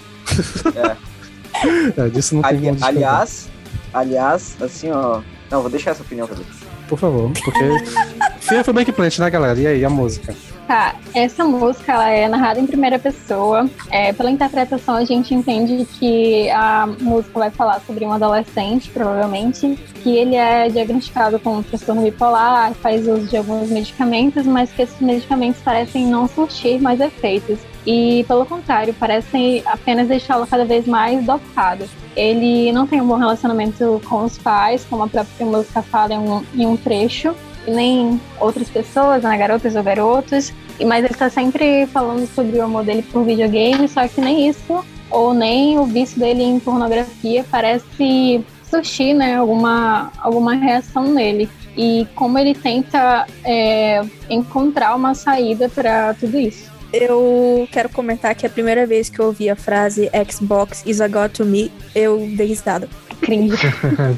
É, 1.97 2.09
disso 2.11 2.35
não 2.35 2.43
tem 2.43 2.69
Ali- 2.69 2.79
aliás, 2.83 3.49
aliás, 3.93 4.57
assim, 4.61 4.91
ó. 4.91 5.21
Não, 5.50 5.61
vou 5.62 5.71
deixar 5.71 5.93
essa 5.93 6.03
opinião 6.03 6.26
pra 6.26 6.37
você. 6.37 6.45
por 6.88 6.99
favor. 6.99 7.31
Porque 7.45 7.64
Fear 8.41 8.64
for 8.64 8.73
Black 8.73 8.91
Plant, 8.93 9.19
né, 9.19 9.31
galera? 9.31 9.59
E 9.59 9.67
aí, 9.67 9.85
a 9.85 9.91
música? 9.91 10.35
Tá, 10.66 10.94
essa 11.14 11.44
música 11.44 11.92
ela 11.92 12.09
é 12.09 12.26
narrada 12.26 12.59
em 12.59 12.66
primeira 12.66 12.99
pessoa. 12.99 13.68
É, 13.90 14.14
pela 14.14 14.30
interpretação, 14.30 14.94
a 14.94 15.04
gente 15.04 15.35
entende 15.35 15.87
que 15.99 16.49
a 16.50 16.87
música 16.87 17.38
vai 17.38 17.50
falar 17.50 17.80
sobre 17.80 18.06
um 18.06 18.12
adolescente, 18.12 18.90
provavelmente, 18.90 19.78
que 20.02 20.16
ele 20.16 20.37
é 20.37 20.68
diagnosticado 20.71 21.38
com 21.38 21.59
um 21.59 21.62
transtorno 21.62 22.02
bipolar, 22.02 22.73
faz 22.75 23.06
uso 23.06 23.26
de 23.26 23.37
alguns 23.37 23.68
medicamentos, 23.68 24.47
mas 24.47 24.73
que 24.73 24.83
esses 24.83 24.99
medicamentos 25.00 25.61
parecem 25.61 26.06
não 26.06 26.26
surtir 26.26 26.80
mais 26.80 26.99
efeitos. 26.99 27.59
E, 27.87 28.25
pelo 28.26 28.47
contrário, 28.47 28.94
parecem 28.94 29.62
apenas 29.66 30.09
deixá-lo 30.09 30.47
cada 30.47 30.64
vez 30.64 30.87
mais 30.87 31.23
dopado. 31.26 31.85
Ele 32.16 32.73
não 32.73 32.87
tem 32.87 33.02
um 33.02 33.06
bom 33.06 33.16
relacionamento 33.16 34.00
com 34.09 34.25
os 34.25 34.38
pais, 34.38 34.87
como 34.88 35.02
a 35.02 35.09
própria 35.09 35.44
música 35.44 35.83
fala 35.83 36.14
em 36.14 36.18
um, 36.18 36.42
em 36.54 36.66
um 36.66 36.76
trecho 36.76 37.35
nem 37.66 38.21
outras 38.40 38.68
pessoas, 38.68 39.23
né, 39.23 39.37
garotas 39.37 39.75
ou 39.76 39.83
garotos, 39.83 40.52
mas 40.85 41.04
ele 41.04 41.14
tá 41.14 41.30
sempre 41.30 41.87
falando 41.87 42.26
sobre 42.35 42.59
o 42.59 42.62
amor 42.62 42.85
dele 42.85 43.02
por 43.02 43.25
videogame, 43.25 43.88
só 43.88 44.06
que 44.09 44.21
nem 44.21 44.49
isso, 44.49 44.85
ou 45.11 45.33
nem 45.33 45.78
o 45.78 45.85
vício 45.85 46.18
dele 46.18 46.42
em 46.42 46.59
pornografia 46.59 47.44
parece 47.50 48.44
surgir, 48.68 49.14
né, 49.14 49.37
alguma, 49.37 50.11
alguma 50.18 50.54
reação 50.54 51.04
nele. 51.04 51.49
E 51.76 52.06
como 52.14 52.38
ele 52.38 52.54
tenta 52.54 53.26
é, 53.44 54.02
encontrar 54.30 54.94
uma 54.94 55.14
saída 55.14 55.68
para 55.68 56.14
tudo 56.14 56.38
isso. 56.38 56.73
Eu 56.92 57.68
quero 57.73 57.88
comentar 57.88 58.35
que 58.37 58.47
a 58.47 58.50
primeira 58.50 58.87
vez 58.87 59.09
que 59.09 59.18
eu 59.18 59.26
ouvi 59.26 59.50
a 59.50 59.56
frase 59.56 60.09
Xbox 60.30 60.85
is 60.87 61.00
a 61.00 61.09
god 61.09 61.33
to 61.33 61.44
me, 61.44 61.73
eu 61.92 62.18
dei 62.37 62.47
risada. 62.47 62.88
Cringe. 63.21 63.56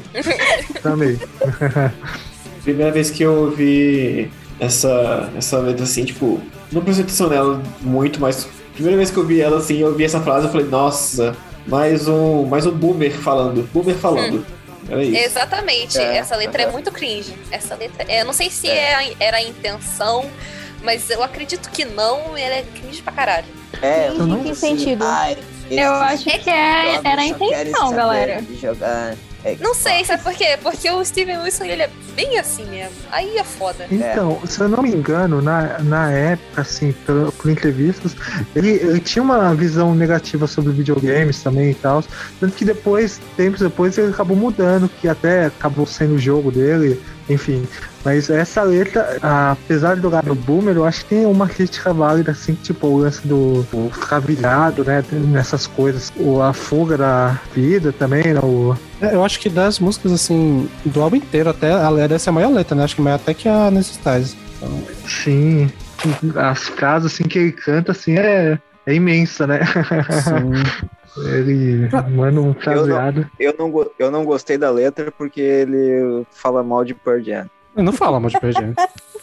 Também. 0.83 1.17
Primeira 2.67 2.91
vez 2.91 3.09
que 3.09 3.23
eu 3.23 3.33
ouvi 3.45 4.29
essa, 4.59 5.31
essa 5.37 5.57
letra 5.59 5.85
assim, 5.85 6.03
tipo, 6.03 6.41
não 6.69 6.81
prestei 6.81 7.05
atenção 7.05 7.29
nela 7.29 7.63
muito, 7.79 8.19
mas 8.19 8.45
primeira 8.73 8.97
vez 8.97 9.09
que 9.09 9.15
eu 9.15 9.25
vi 9.25 9.39
ela 9.39 9.59
assim, 9.59 9.77
eu 9.77 9.95
vi 9.95 10.03
essa 10.03 10.19
frase, 10.19 10.47
eu 10.47 10.51
falei, 10.51 10.67
nossa, 10.67 11.33
mais 11.65 12.09
um, 12.09 12.43
mais 12.45 12.65
um 12.65 12.71
boomer 12.71 13.13
falando, 13.13 13.63
boomer 13.71 13.95
falando. 13.95 14.45
Era 14.89 15.01
isso. 15.01 15.17
Exatamente. 15.17 15.97
É, 15.97 16.17
Essa 16.17 16.35
letra 16.35 16.63
é 16.63 16.65
é. 16.65 16.69
muito 16.71 16.91
cringe. 16.91 17.33
Essa 17.51 17.73
letra. 17.75 18.05
Eu 18.13 18.25
não 18.25 18.33
sei 18.33 18.49
se 18.49 18.67
é 18.69 18.95
a- 18.95 19.13
era 19.17 19.37
a 19.37 19.41
intenção, 19.41 20.25
mas 20.83 21.09
eu 21.09 21.23
acredito 21.23 21.69
que 21.69 21.85
não. 21.85 22.35
Ela 22.37 22.55
é 22.55 22.65
cringe 22.75 23.01
pra 23.01 23.13
caralho. 23.13 23.45
É, 23.81 24.09
Cringe 24.13 24.31
em 24.33 24.43
que 24.43 24.55
sentido? 24.55 25.05
Ai, 25.05 25.37
Eu 25.71 25.91
acho 25.93 26.25
que 26.25 26.49
é, 26.49 26.99
era 27.01 27.21
a 27.21 27.25
intenção, 27.25 27.91
galera. 27.93 28.43
Jogar 28.61 29.15
Não 29.61 29.73
sei, 29.73 30.03
sabe 30.03 30.21
por 30.23 30.33
quê? 30.33 30.57
Porque 30.61 30.89
o 30.89 31.03
Steven 31.05 31.39
Wilson 31.39 31.63
ele 31.65 31.83
é 31.83 31.89
bem 32.17 32.39
assim 32.39 32.65
mesmo. 32.65 32.95
Aí 33.11 33.37
é 33.37 33.43
foda. 33.43 33.85
Então, 33.91 34.41
se 34.43 34.59
eu 34.59 34.67
não 34.67 34.81
me 34.81 34.89
engano, 34.89 35.39
na, 35.39 35.77
na 35.83 36.11
época, 36.11 36.61
assim, 36.61 36.91
por, 37.05 37.31
por 37.31 37.51
entrevistas, 37.51 38.15
ele, 38.55 38.71
ele 38.71 38.99
tinha 38.99 39.21
uma 39.21 39.53
visão 39.53 39.93
negativa 39.93 40.47
sobre 40.47 40.73
videogames 40.73 41.43
também 41.43 41.69
e 41.69 41.75
tal. 41.75 42.03
Tanto 42.39 42.55
que 42.55 42.65
depois, 42.65 43.21
tempos 43.37 43.61
depois, 43.61 43.95
ele 43.99 44.11
acabou 44.11 44.35
mudando, 44.35 44.89
que 44.89 45.07
até 45.07 45.45
acabou 45.45 45.85
sendo 45.85 46.15
o 46.15 46.19
jogo 46.19 46.51
dele, 46.51 46.99
enfim. 47.29 47.67
Mas 48.03 48.29
essa 48.29 48.63
letra, 48.63 49.17
apesar 49.21 49.95
de 49.95 50.01
jogar 50.01 50.23
no 50.23 50.33
Boomer, 50.33 50.77
eu 50.77 50.85
acho 50.85 51.03
que 51.03 51.09
tem 51.15 51.25
uma 51.25 51.45
crítica 51.45 51.91
válida, 51.91 52.31
assim, 52.31 52.53
tipo, 52.53 52.87
o 52.87 52.99
lance 52.99 53.27
do, 53.27 53.63
do 53.63 53.89
ficar 53.89 54.19
virado, 54.19 54.83
né, 54.85 55.03
nessas 55.11 55.67
coisas. 55.67 56.11
O, 56.15 56.41
a 56.41 56.53
fuga 56.53 56.97
da 56.97 57.37
vida 57.53 57.91
também, 57.91 58.33
né, 58.33 58.39
o, 58.41 58.73
É, 59.01 59.13
Eu 59.13 59.25
acho 59.25 59.39
que 59.41 59.49
das 59.49 59.77
músicas, 59.79 60.13
assim, 60.13 60.69
do 60.85 61.01
álbum 61.01 61.17
inteiro, 61.17 61.49
até 61.49 61.69
a 61.69 61.89
dessa 62.07 62.29
é 62.29 62.31
a 62.31 62.33
maior 62.33 62.51
letra, 62.51 62.75
né? 62.75 62.83
Acho 62.83 62.95
que 62.95 63.01
maior 63.01 63.15
até 63.15 63.33
que 63.33 63.47
a 63.49 63.69
Necessitais. 63.71 64.35
Então, 64.57 64.81
Sim, 65.07 65.71
as 66.35 66.67
frases 66.69 67.13
assim 67.13 67.23
que 67.23 67.37
ele 67.39 67.51
canta 67.51 67.91
assim 67.91 68.17
é, 68.17 68.57
é 68.85 68.93
imensa, 68.93 69.45
né? 69.47 69.59
sim. 69.65 70.87
ele 71.33 71.89
manda 72.15 72.39
um 72.39 72.53
fraseado. 72.53 73.27
eu 73.39 73.55
não, 73.57 73.71
go- 73.71 73.91
eu 73.97 74.11
não 74.11 74.23
gostei 74.23 74.57
da 74.57 74.69
letra 74.69 75.11
porque 75.11 75.41
ele 75.41 76.23
fala 76.31 76.63
mal 76.63 76.85
de 76.85 76.93
Pearl 76.93 77.21
Jam. 77.23 77.49
não 77.75 77.91
fala 77.91 78.19
mal 78.19 78.29
de 78.29 78.39
PG. 78.39 78.73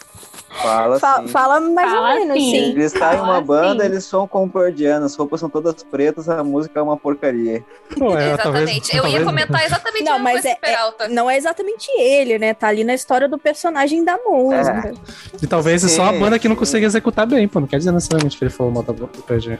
Fala 0.65 0.99
Fa- 0.99 1.23
fala 1.29 1.61
mais 1.61 1.91
Fala 1.91 2.09
ou 2.15 2.15
menos, 2.21 2.35
sim. 2.43 2.51
sim. 2.51 2.71
Eles 2.71 2.93
saem 2.93 3.21
uma 3.21 3.41
banda, 3.41 3.83
assim. 3.85 3.93
eles 3.93 4.05
são 4.05 4.29
Jam, 4.77 5.05
as 5.05 5.15
roupas 5.17 5.41
são 5.41 5.49
todas 5.51 5.83
pretas, 5.83 6.29
a 6.29 6.43
música 6.43 6.81
é 6.81 6.83
uma 6.83 6.97
porcaria. 6.97 7.65
Pô, 7.99 8.17
é, 8.17 8.33
exatamente. 8.33 8.91
talvez- 8.91 8.95
eu 8.95 9.07
ia 9.09 9.25
comentar 9.25 9.65
exatamente 9.65 10.05
Não, 10.05 10.19
mas 10.19 10.45
é, 10.45 10.57
é- 10.63 11.09
não 11.09 11.31
é 11.31 11.37
exatamente 11.37 11.91
ele, 11.99 12.39
né? 12.39 12.55
Tá 12.55 12.69
ali 12.69 12.83
na 12.85 12.95
história 12.95 13.29
do 13.29 13.39
personagem 13.39 14.05
da 14.05 14.17
música. 14.19 14.93
E 15.43 15.47
talvez 15.47 15.85
é 15.85 15.89
Sim, 15.89 15.97
só 15.97 16.05
a 16.07 16.13
banda 16.13 16.39
que 16.39 16.49
não 16.49 16.55
sim. 16.55 16.61
consegue 16.61 16.87
executar 16.87 17.27
bem, 17.27 17.47
pô. 17.47 17.61
Não 17.61 17.67
quer 17.67 17.79
dizer 17.79 17.93
necessariamente 17.93 18.37
que 18.39 18.45
ele 18.45 18.51
falou 18.51 18.73
mal 18.73 18.83
da- 18.83 18.93
do 18.93 19.07
PG. 19.07 19.59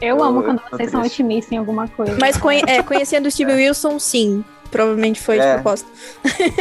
Eu 0.00 0.16
Eu- 0.18 0.22
amo 0.24 0.42
quando 0.42 0.60
vocês 0.70 0.90
são 0.90 1.02
otimistas 1.02 1.52
em 1.52 1.56
alguma 1.58 1.88
coisa. 1.88 2.16
Mas 2.20 2.36
conhe- 2.36 2.62
é, 2.66 2.82
conhecendo 2.82 3.26
o 3.26 3.30
Steve 3.30 3.52
Wilson, 3.52 3.98
sim. 3.98 4.44
Provavelmente 4.70 5.20
foi 5.20 5.36
de 5.38 5.44
É. 5.44 5.54
propósito. 5.54 5.88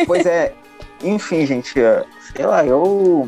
Pois 0.06 0.26
é, 0.26 0.54
enfim, 1.04 1.46
gente, 1.46 1.80
é, 1.80 2.04
sei 2.36 2.46
lá, 2.46 2.65
eu, 2.65 3.28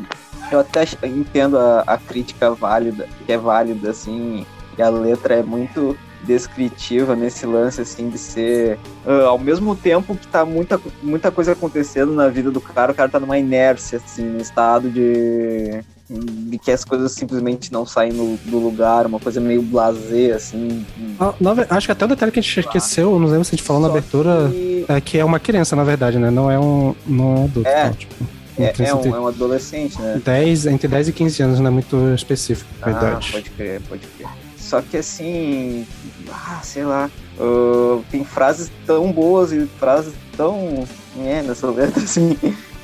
eu 0.50 0.60
até 0.60 0.84
entendo 1.04 1.58
a, 1.58 1.84
a 1.86 1.96
crítica 1.98 2.50
válida, 2.52 3.06
que 3.26 3.32
é 3.32 3.38
válida, 3.38 3.90
assim, 3.90 4.44
e 4.78 4.82
a 4.82 4.88
letra 4.88 5.34
é 5.34 5.42
muito 5.42 5.96
descritiva 6.24 7.14
nesse 7.14 7.46
lance, 7.46 7.80
assim, 7.80 8.08
de 8.08 8.18
ser, 8.18 8.78
ah, 9.06 9.26
ao 9.26 9.38
mesmo 9.38 9.76
tempo 9.76 10.14
que 10.16 10.26
tá 10.26 10.44
muita, 10.44 10.80
muita 11.02 11.30
coisa 11.30 11.52
acontecendo 11.52 12.12
na 12.12 12.28
vida 12.28 12.50
do 12.50 12.60
cara, 12.60 12.92
o 12.92 12.94
cara 12.94 13.08
tá 13.08 13.20
numa 13.20 13.38
inércia, 13.38 14.00
assim, 14.04 14.24
no 14.24 14.40
estado 14.40 14.90
de, 14.90 15.80
de 16.10 16.58
que 16.58 16.70
as 16.72 16.84
coisas 16.84 17.12
simplesmente 17.12 17.72
não 17.72 17.86
saem 17.86 18.12
no- 18.12 18.36
do 18.44 18.58
lugar, 18.58 19.06
uma 19.06 19.20
coisa 19.20 19.40
meio 19.40 19.62
blasé, 19.62 20.32
assim. 20.32 20.84
Ah, 21.20 21.32
na 21.40 21.54
acho 21.70 21.86
que 21.86 21.92
até 21.92 22.04
o 22.04 22.08
detalhe 22.08 22.32
que 22.32 22.40
a 22.40 22.42
gente 22.42 22.58
esqueceu, 22.60 23.18
não 23.20 23.28
lembro 23.28 23.44
se 23.44 23.54
a 23.54 23.56
gente 23.56 23.62
falou 23.66 23.82
na 23.82 23.88
Só 23.88 23.92
abertura, 23.96 24.48
que 24.50 24.84
é 24.88 25.00
que 25.00 25.18
é 25.18 25.24
uma 25.24 25.38
criança, 25.38 25.76
na 25.76 25.84
verdade, 25.84 26.18
né? 26.18 26.30
Não 26.30 26.50
é 26.50 26.58
um, 26.58 26.94
não 27.06 27.24
é 27.24 27.38
um 27.38 27.44
adulto. 27.44 27.68
É. 27.68 27.82
então, 27.86 27.94
tipo, 27.94 28.14
É, 28.58 28.72
é 28.84 28.94
um, 28.94 29.14
é 29.16 29.20
um 29.20 29.26
adolescente, 29.28 30.00
né? 30.00 30.20
10, 30.24 30.66
entre 30.66 30.88
10 30.88 31.08
e 31.08 31.12
15 31.12 31.42
anos, 31.42 31.60
não 31.60 31.66
é 31.68 31.70
muito 31.70 31.96
específico 32.14 32.68
a 32.82 32.88
Ah, 32.88 32.90
idade. 32.90 33.32
pode 33.32 33.50
crer, 33.50 33.80
pode 33.88 34.06
crer. 34.16 34.28
Só 34.58 34.80
que 34.82 34.96
assim, 34.96 35.86
ah, 36.30 36.60
sei 36.62 36.84
lá, 36.84 37.10
ah, 37.38 38.00
tem 38.10 38.24
frases 38.24 38.70
tão 38.86 39.12
boas 39.12 39.52
e 39.52 39.66
frases 39.78 40.12
tão 40.36 40.84
é, 41.24 41.42
nessa 41.42 41.70
letra, 41.70 42.02
assim. 42.02 42.36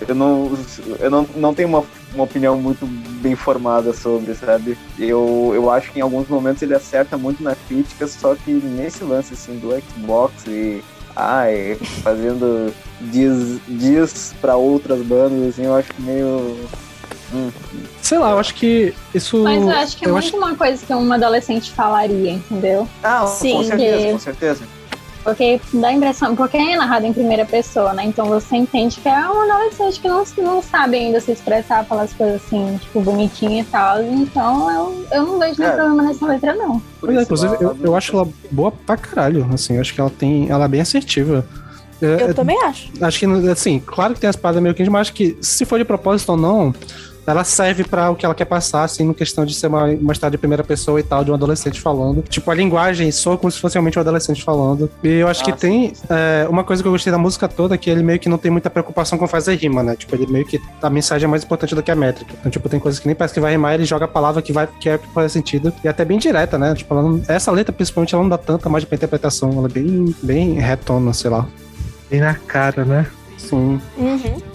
Eu 0.09 0.17
não, 0.17 0.53
eu 0.99 1.11
não, 1.11 1.27
não 1.37 1.55
tenho 1.55 1.69
uma, 1.69 1.85
uma 2.13 2.25
opinião 2.25 2.57
muito 2.61 2.85
bem 3.23 3.37
formada 3.37 3.93
sobre, 3.95 4.35
sabe? 4.35 4.77
Eu, 4.99 5.53
eu 5.55 5.71
acho 5.71 5.93
que 5.93 6.01
em 6.01 6.03
alguns 6.03 6.27
momentos 6.29 6.61
ele 6.61 6.75
acerta 6.75 7.17
muito 7.17 7.41
na 7.43 7.55
crítica, 7.55 8.09
só 8.09 8.35
que 8.35 8.51
nesse 8.53 9.05
lance 9.05 9.33
assim 9.35 9.59
do 9.61 9.69
Xbox 9.81 10.35
e 10.49 10.83
ai, 11.17 11.77
fazendo 12.03 12.73
dias, 13.01 13.59
dias 13.69 14.35
para 14.41 14.57
outras 14.57 15.01
bandas, 15.03 15.49
assim, 15.51 15.65
eu 15.65 15.75
acho 15.75 15.91
meio. 15.99 16.57
hum, 17.33 17.51
Sei 18.01 18.19
lá, 18.19 18.31
eu 18.33 18.39
acho 18.39 18.55
que 18.55 18.95
isso. 19.15 19.43
Mas 19.43 19.63
eu 19.63 19.71
acho 19.71 19.97
que 19.97 20.05
é 20.05 20.09
eu 20.09 20.13
muito 20.13 20.37
uma 20.37 20.55
coisa 20.55 20.85
que 20.85 20.93
um 20.95 21.13
adolescente 21.13 21.71
falaria, 21.73 22.33
entendeu? 22.33 22.89
Ah, 23.03 23.27
Sim, 23.27 23.57
com 23.57 23.63
certeza, 23.65 24.03
que- 24.07 24.13
com 24.13 24.19
certeza. 24.19 24.65
Porque 25.23 25.61
dá 25.75 25.89
a 25.89 25.93
impressão, 25.93 26.35
porque 26.35 26.57
é 26.57 26.77
narrado 26.77 27.07
em 27.07 27.13
primeira 27.13 27.45
pessoa, 27.45 27.93
né? 27.93 28.05
Então 28.05 28.27
você 28.27 28.57
entende 28.57 28.99
que 29.01 29.09
é 29.09 29.29
um 29.29 29.43
adolescente 29.51 30.01
que 30.01 30.09
não, 30.09 30.25
não 30.39 30.63
sabe 30.63 30.97
ainda 30.97 31.21
se 31.21 31.31
expressar, 31.33 31.85
falar 31.85 32.03
as 32.03 32.13
coisas 32.13 32.43
assim, 32.45 32.77
tipo, 32.83 33.01
bonitinho 33.01 33.61
e 33.61 33.65
tal. 33.65 34.03
Então 34.03 34.71
eu, 34.71 35.07
eu 35.13 35.27
não 35.27 35.39
vejo 35.39 35.61
nenhum 35.61 35.73
É. 35.73 35.77
problema 35.77 36.03
nessa 36.03 36.27
letra, 36.27 36.55
não. 36.55 36.83
Pois 37.01 37.17
é, 37.17 37.23
inclusive, 37.23 37.57
eu, 37.61 37.77
eu 37.83 37.97
acho 37.97 38.17
ela 38.17 38.29
boa 38.51 38.73
pra 38.73 38.97
caralho. 38.97 39.49
Assim, 39.53 39.75
eu 39.75 39.81
acho 39.81 39.95
que 39.95 40.01
ela 40.01 40.11
tem. 40.11 40.49
Ela 40.51 40.65
é 40.65 40.69
bem 40.69 40.81
assertiva. 40.81 41.47
É, 42.01 42.25
Eu 42.31 42.35
também 42.35 42.61
acho. 42.65 42.91
Acho 43.01 43.19
que, 43.21 43.27
assim, 43.49 43.79
claro 43.79 44.15
que 44.15 44.21
tem 44.21 44.29
as 44.29 44.35
paradas 44.35 44.61
meio 44.61 44.75
cringe, 44.75 44.91
mas 44.91 45.03
acho 45.03 45.13
que 45.13 45.39
se 45.41 45.65
for 45.65 45.79
de 45.79 45.85
propósito 45.85 46.31
ou 46.31 46.37
não, 46.37 46.75
ela 47.27 47.45
serve 47.45 47.85
pra 47.85 48.11
o 48.11 48.17
que 48.17 48.25
ela 48.25 48.35
quer 48.35 48.45
passar, 48.45 48.83
assim, 48.85 49.05
no 49.05 49.15
questão 49.15 49.45
de 49.45 49.55
ser 49.55 49.69
uma, 49.69 49.85
uma 49.85 50.13
história 50.13 50.33
de 50.33 50.39
primeira 50.39 50.65
pessoa 50.65 50.99
e 50.99 51.03
tal, 51.03 51.25
de 51.25 51.31
um 51.31 51.35
adolescente 51.35 51.81
falando. 51.81 52.23
Tipo, 52.23 52.51
a 52.51 52.55
linguagem 52.55 53.11
soa 53.13 53.37
como 53.39 53.51
se 53.51 53.59
fosse 53.61 53.75
realmente 53.75 53.99
um 53.99 54.01
adolescente 54.03 54.43
falando. 54.43 54.91
E 55.05 55.09
eu 55.09 55.29
acho 55.29 55.45
que 55.45 55.51
Ah, 55.53 55.57
tem 55.57 55.93
é, 56.11 56.47
uma 56.49 56.65
coisa 56.65 56.83
que 56.83 56.89
eu 56.89 56.93
gostei 56.93 57.11
da 57.13 57.19
música 57.19 57.47
toda, 57.49 57.79
que 57.79 57.89
ele 57.89 58.03
meio 58.03 58.19
que 58.19 58.29
não 58.29 58.39
tem 58.39 58.51
muita 58.51 58.69
preocupação 58.69 59.17
com 59.19 59.27
fazer 59.29 59.55
rima, 59.55 59.83
né? 59.83 59.95
Tipo, 59.97 60.15
ele 60.17 60.27
meio 60.27 60.45
que 60.45 60.61
a 60.83 60.91
mensagem 60.91 61.27
é 61.27 61.29
mais 61.31 61.45
importante 61.45 61.75
do 61.75 61.83
que 61.83 61.91
a 61.91 61.95
métrica. 61.97 62.35
Então, 62.41 62.51
tipo, 62.51 62.69
tem 62.69 62.81
coisas 62.81 62.99
que 62.99 63.07
nem 63.07 63.15
parece 63.15 63.35
que 63.35 63.41
vai 63.41 63.53
rimar, 63.53 63.75
ele 63.75 63.85
joga 63.85 64.05
a 64.07 64.09
palavra 64.09 64.43
que 64.43 64.53
vai 64.53 64.69
que 64.81 64.89
é 64.89 64.99
que 64.99 65.07
faz 65.13 65.31
sentido. 65.33 65.73
E 65.85 65.89
até 65.89 66.05
bem 66.05 66.19
direta, 66.19 66.59
né? 66.59 66.75
Tipo, 66.75 66.95
ela 66.95 67.03
não- 67.03 67.23
essa 67.29 67.51
letra, 67.53 67.73
principalmente, 67.73 68.15
ela 68.15 68.23
não 68.25 68.31
dá 68.31 68.39
tanta 68.39 68.69
margem 68.69 68.89
pra 68.89 68.97
interpretação. 68.97 69.51
Ela 69.53 69.67
é 69.69 69.71
bem, 69.71 70.15
bem 70.23 70.53
retona, 70.55 71.13
sei 71.13 71.31
lá. 71.31 71.47
Bem 72.11 72.21
na 72.21 72.35
cara, 72.35 72.85
né? 72.85 73.07
Sim. 73.39 73.81
Uhum. 73.97 74.52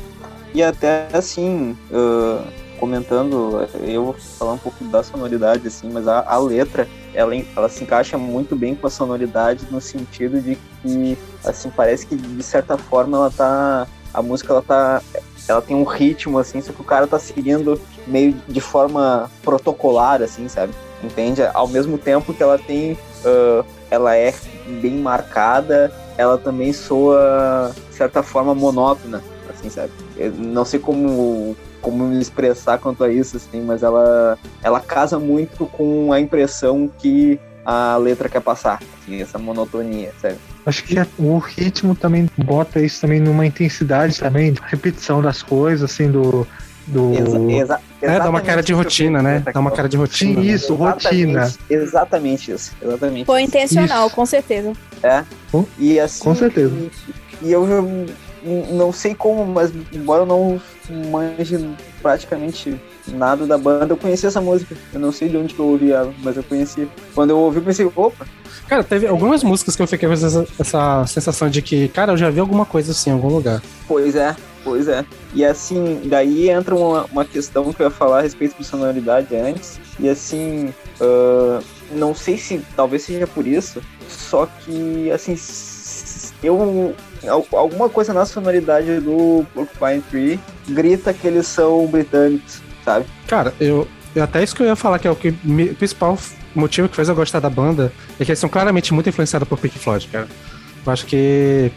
E 0.58 0.64
até 0.64 1.08
assim, 1.14 1.78
ah, 1.94 2.44
comentando, 2.80 3.64
eu 3.80 4.06
vou 4.06 4.14
falar 4.14 4.54
um 4.54 4.58
pouco 4.58 4.84
da 4.86 5.04
sonoridade, 5.04 5.68
assim, 5.68 5.88
mas 5.88 6.08
a, 6.08 6.28
a 6.28 6.40
letra, 6.40 6.88
ela, 7.14 7.32
ela 7.56 7.70
se 7.70 7.84
encaixa 7.84 8.18
muito 8.18 8.56
bem 8.56 8.74
com 8.74 8.88
a 8.88 8.90
sonoridade 8.90 9.68
no 9.70 9.80
sentido 9.80 10.42
de 10.42 10.58
que, 10.82 11.16
assim, 11.46 11.70
parece 11.70 12.08
que 12.08 12.16
de 12.16 12.42
certa 12.42 12.76
forma 12.76 13.18
ela 13.18 13.30
tá 13.30 13.88
a 14.12 14.20
música 14.24 14.52
ela 14.52 14.64
tá 14.64 15.00
ela 15.48 15.62
tem 15.62 15.76
um 15.76 15.84
ritmo 15.84 16.40
assim, 16.40 16.60
só 16.60 16.74
que 16.74 16.82
o 16.82 16.84
cara 16.84 17.06
tá 17.06 17.20
seguindo 17.20 17.80
meio 18.08 18.34
de 18.48 18.60
forma 18.60 19.30
protocolar 19.44 20.24
assim, 20.24 20.50
sabe? 20.50 20.74
Entende? 21.04 21.44
Ao 21.54 21.68
mesmo 21.68 22.00
tempo 22.00 22.34
que 22.34 22.42
ela 22.42 22.58
tem 22.58 22.94
uh, 22.94 23.64
ela 23.92 24.16
é 24.16 24.34
bem 24.82 24.98
marcada, 24.98 25.94
ela 26.18 26.36
também 26.36 26.74
soa 26.74 27.76
de 27.92 27.96
certa 27.96 28.24
forma 28.24 28.56
monótona, 28.56 29.22
assim, 29.54 29.70
sabe? 29.70 30.07
Não 30.38 30.66
sei 30.66 30.80
como 30.80 31.56
como 31.82 32.06
me 32.06 32.20
expressar 32.20 32.80
quanto 32.80 33.04
a 33.04 33.12
isso, 33.12 33.38
assim, 33.38 33.62
mas 33.62 33.84
ela 33.84 34.38
ela 34.64 34.80
casa 34.80 35.20
muito 35.20 35.66
com 35.68 36.12
a 36.12 36.20
impressão 36.20 36.90
que 36.98 37.40
a 37.66 37.98
letra 37.98 38.30
quer 38.30 38.42
passar, 38.42 38.82
assim, 39.02 39.22
essa 39.22 39.38
monotonia, 39.38 40.14
sabe? 40.22 40.38
Acho 40.66 40.84
que 40.84 40.96
o 41.20 41.38
ritmo 41.38 41.96
também 41.96 42.30
bota 42.38 42.80
isso 42.80 43.02
também 43.02 43.20
numa 43.20 43.46
intensidade 43.46 44.18
também, 44.18 44.54
repetição 44.64 45.22
das 45.22 45.44
coisas, 45.44 45.92
assim, 45.92 46.10
do. 46.10 46.48
do... 46.88 47.14
Exa 47.14 47.40
exa 47.40 47.82
é, 48.02 48.20
dá 48.20 48.30
uma 48.30 48.42
cara 48.42 48.64
de 48.64 48.72
rotina, 48.72 49.22
né? 49.22 49.44
Dá 49.54 49.60
uma 49.60 49.72
cara 49.72 49.90
de 49.90 49.98
rotina. 49.98 50.42
Sim, 50.42 50.48
isso, 50.48 50.76
rotina. 50.76 51.44
Exatamente, 51.44 51.70
exatamente 51.70 52.52
isso. 52.52 52.72
Exatamente. 52.82 53.26
Foi 53.26 53.42
intencional, 53.42 54.08
isso. 54.08 54.16
com 54.16 54.26
certeza. 54.26 54.74
É. 55.04 55.24
E 55.78 56.00
assim. 56.00 56.24
Com 56.24 56.36
certeza. 56.36 56.74
E 57.42 57.52
eu 57.52 57.66
não 58.44 58.92
sei 58.92 59.16
como, 59.16 59.46
mas 59.46 59.72
embora 59.92 60.24
eu 60.24 60.26
não 60.26 60.62
manje 61.12 61.58
praticamente 62.02 62.80
nada 63.08 63.46
da 63.46 63.58
banda, 63.58 63.94
eu 63.94 63.98
conheci 63.98 64.26
essa 64.26 64.42
música. 64.42 64.76
Eu 64.94 65.00
não 65.00 65.12
sei 65.12 65.30
de 65.30 65.38
onde 65.38 65.54
que 65.54 65.60
eu 65.60 65.68
ouvi 65.68 65.92
ela, 65.92 66.14
mas 66.24 66.38
eu 66.38 66.44
conheci. 66.44 66.88
Quando 67.14 67.32
eu 67.32 67.38
ouvi, 67.38 67.60
eu 67.60 67.64
pensei, 67.64 67.90
opa. 67.96 68.26
Cara, 68.68 68.84
teve 68.84 69.08
algumas 69.08 69.44
músicas 69.44 69.76
que 69.76 69.82
eu 69.82 69.88
fiquei 69.88 70.08
com 70.08 70.14
essa, 70.14 70.46
essa 70.60 71.06
sensação 71.08 71.50
de 71.50 71.62
que, 71.62 71.88
cara, 71.90 72.14
eu 72.14 72.18
já 72.18 72.30
vi 72.30 72.40
alguma 72.40 72.66
coisa 72.66 72.92
assim 72.92 73.10
em 73.10 73.14
algum 73.14 73.30
lugar. 73.30 73.62
Pois 73.88 74.16
é, 74.16 74.36
pois 74.64 74.88
é. 74.88 75.06
E 75.34 75.46
assim, 75.46 76.02
daí 76.06 76.50
entra 76.50 76.76
uma, 76.76 77.06
uma 77.06 77.24
questão 77.24 77.72
que 77.72 77.82
eu 77.82 77.86
ia 77.86 77.92
falar 77.92 78.20
a 78.20 78.22
respeito 78.22 78.58
de 78.58 78.66
sonoridade 78.66 79.36
antes. 79.36 79.80
E 80.00 80.10
assim, 80.10 80.74
uh, 81.00 81.64
não 81.92 82.14
sei 82.14 82.38
se 82.38 82.62
talvez 82.76 83.04
seja 83.04 83.26
por 83.26 83.48
isso, 83.48 83.82
só 84.10 84.46
que 84.46 85.10
assim, 85.12 85.36
eu 86.44 86.94
alguma 87.54 87.90
coisa 87.90 88.14
na 88.14 88.26
sonoridade 88.26 89.00
do 89.00 89.46
Porcupine 89.54 90.02
Tree 90.10 90.40
grita 90.70 91.14
que 91.14 91.28
eles 91.28 91.48
são 91.48 91.88
britânicos 91.88 92.62
sabe? 92.88 93.06
Cara, 93.28 93.54
eu, 93.60 93.86
até 94.20 94.42
isso 94.42 94.56
que 94.56 94.64
eu 94.64 94.68
ia 94.68 94.76
falar, 94.76 94.98
que 94.98 95.08
é 95.08 95.12
o 95.12 95.16
que 95.16 95.36
me, 95.44 95.74
principal 95.74 96.18
motivo 96.56 96.88
que 96.88 96.96
fez 96.96 97.10
eu 97.10 97.16
gostar 97.16 97.42
da 97.42 97.50
banda 97.50 97.92
é 98.18 98.24
que 98.24 98.32
eles 98.32 98.40
são 98.40 98.50
claramente 98.50 98.94
muito 98.94 99.10
influenciados 99.10 99.48
por 99.48 99.60
Pink 99.60 99.78
Floyd, 99.78 100.08
cara. 100.08 100.28
Eu 100.86 100.94
acho 100.94 101.06
que 101.06 101.72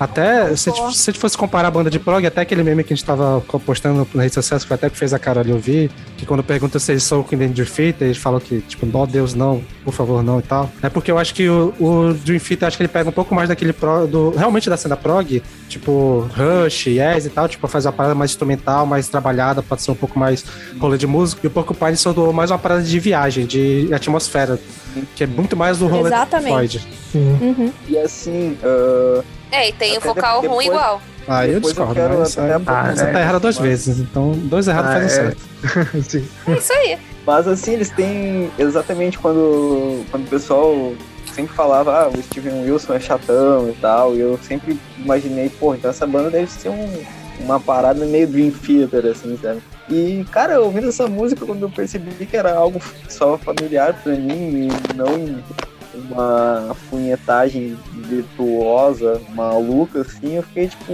até 0.00 0.56
se, 0.56 0.70
se 0.70 0.70
a 0.70 1.12
gente 1.12 1.18
fosse 1.18 1.36
comparar 1.36 1.68
a 1.68 1.70
banda 1.70 1.90
de 1.90 1.98
prog, 1.98 2.26
até 2.26 2.40
aquele 2.40 2.62
meme 2.62 2.82
que 2.82 2.94
a 2.94 2.96
gente 2.96 3.04
tava 3.04 3.42
postando 3.66 4.08
na 4.14 4.22
rede 4.22 4.34
social, 4.34 4.58
que 4.58 4.66
foi 4.66 4.74
até 4.74 4.88
que 4.88 4.96
fez 4.96 5.12
a 5.12 5.18
cara 5.18 5.40
ali 5.40 5.52
ouvir, 5.52 5.90
que 6.16 6.24
quando 6.24 6.42
pergunta 6.42 6.78
se 6.78 6.92
eles 6.92 7.02
são 7.02 7.20
o 7.20 7.24
Dream 7.24 7.52
Theater, 7.52 8.08
eles 8.08 8.16
falam 8.16 8.40
que, 8.40 8.62
tipo, 8.62 8.88
ó 8.96 9.04
Deus, 9.04 9.34
não, 9.34 9.62
por 9.84 9.92
favor, 9.92 10.22
não 10.22 10.38
e 10.38 10.42
tal. 10.42 10.70
É 10.82 10.88
porque 10.88 11.10
eu 11.10 11.18
acho 11.18 11.34
que 11.34 11.46
o, 11.50 11.74
o 11.78 12.14
Dream 12.14 12.40
Theater, 12.40 12.68
acho 12.68 12.78
que 12.78 12.82
ele 12.82 12.88
pega 12.88 13.10
um 13.10 13.12
pouco 13.12 13.34
mais 13.34 13.50
daquele 13.50 13.74
pro, 13.74 14.06
do, 14.06 14.30
realmente 14.30 14.70
da 14.70 14.76
cena 14.78 14.96
prog, 14.96 15.42
tipo, 15.68 16.26
Rush, 16.34 16.86
Yes 16.86 17.26
e 17.26 17.28
tal, 17.28 17.46
tipo, 17.46 17.68
fazer 17.68 17.88
uma 17.88 17.92
parada 17.92 18.14
mais 18.14 18.30
instrumental, 18.30 18.86
mais 18.86 19.06
trabalhada, 19.06 19.62
pode 19.62 19.82
ser 19.82 19.90
um 19.90 19.96
pouco 19.96 20.18
mais 20.18 20.46
rolê 20.80 20.96
de 20.96 21.06
música. 21.06 21.42
E 21.44 21.46
o 21.46 21.50
Porcupine 21.50 21.96
soldou 21.98 22.32
mais 22.32 22.50
uma 22.50 22.58
parada 22.58 22.82
de 22.82 22.98
viagem, 22.98 23.44
de 23.44 23.92
atmosfera, 23.92 24.58
que 25.14 25.24
é 25.24 25.26
muito 25.26 25.58
mais 25.58 25.76
do 25.76 25.86
rolê 25.88 26.08
Exatamente. 26.08 26.78
Floyd. 26.78 26.88
Uhum. 27.14 27.72
E 27.86 27.98
assim, 27.98 28.56
uh, 28.62 29.22
É, 29.50 29.68
e 29.68 29.72
tem 29.72 29.96
o 29.98 30.00
vocal 30.00 30.40
depois- 30.40 30.66
ruim 30.66 30.66
igual. 30.74 31.02
Ah, 31.28 31.46
eu 31.46 31.54
eu 31.54 31.60
discordo, 31.60 31.94
quero 31.94 32.18
mas 32.18 32.36
aí, 32.38 32.50
aprofundar 32.50 32.86
você 32.96 33.02
tá 33.02 33.06
nisso, 33.06 33.18
errado 33.18 33.40
duas 33.40 33.58
mas- 33.58 33.68
vezes, 33.68 33.98
então 34.00 34.32
dois 34.32 34.66
errados 34.68 34.90
Ah, 34.90 34.94
fazem 34.94 35.06
é. 35.06 35.10
certo. 35.10 36.02
Sim. 36.10 36.28
É 36.48 36.52
isso 36.52 36.72
aí. 36.72 36.98
Mas 37.26 37.46
assim, 37.46 37.72
eles 37.74 37.90
têm 37.90 38.50
exatamente 38.58 39.18
quando, 39.18 40.04
quando 40.10 40.24
o 40.24 40.28
pessoal 40.28 40.92
sempre 41.34 41.54
falava, 41.54 41.92
ah, 42.04 42.08
o 42.08 42.22
Steven 42.22 42.64
Wilson 42.64 42.94
é 42.94 43.00
chatão 43.00 43.68
e 43.68 43.72
tal, 43.80 44.16
e 44.16 44.20
eu 44.20 44.38
sempre 44.42 44.78
imaginei, 44.98 45.48
pô, 45.50 45.74
então 45.74 45.90
essa 45.90 46.06
banda 46.06 46.30
deve 46.30 46.50
ser 46.50 46.70
um, 46.70 47.02
uma 47.40 47.60
parada 47.60 48.04
meio 48.06 48.26
Dream 48.26 48.50
Theater, 48.50 49.06
assim, 49.12 49.38
sabe? 49.40 49.62
E, 49.88 50.24
cara, 50.32 50.60
ouvindo 50.60 50.88
essa 50.88 51.06
música, 51.06 51.44
quando 51.46 51.62
eu 51.62 51.70
percebi 51.70 52.26
que 52.26 52.36
era 52.36 52.54
algo 52.54 52.80
só 53.08 53.36
familiar 53.38 53.92
pra 54.02 54.12
mim 54.14 54.68
e 54.68 54.94
não 54.96 55.40
uma 56.10 56.76
punhetagem 56.88 57.76
virtuosa, 57.92 59.20
maluca, 59.34 60.00
assim, 60.00 60.36
eu 60.36 60.42
fiquei, 60.42 60.68
tipo, 60.68 60.84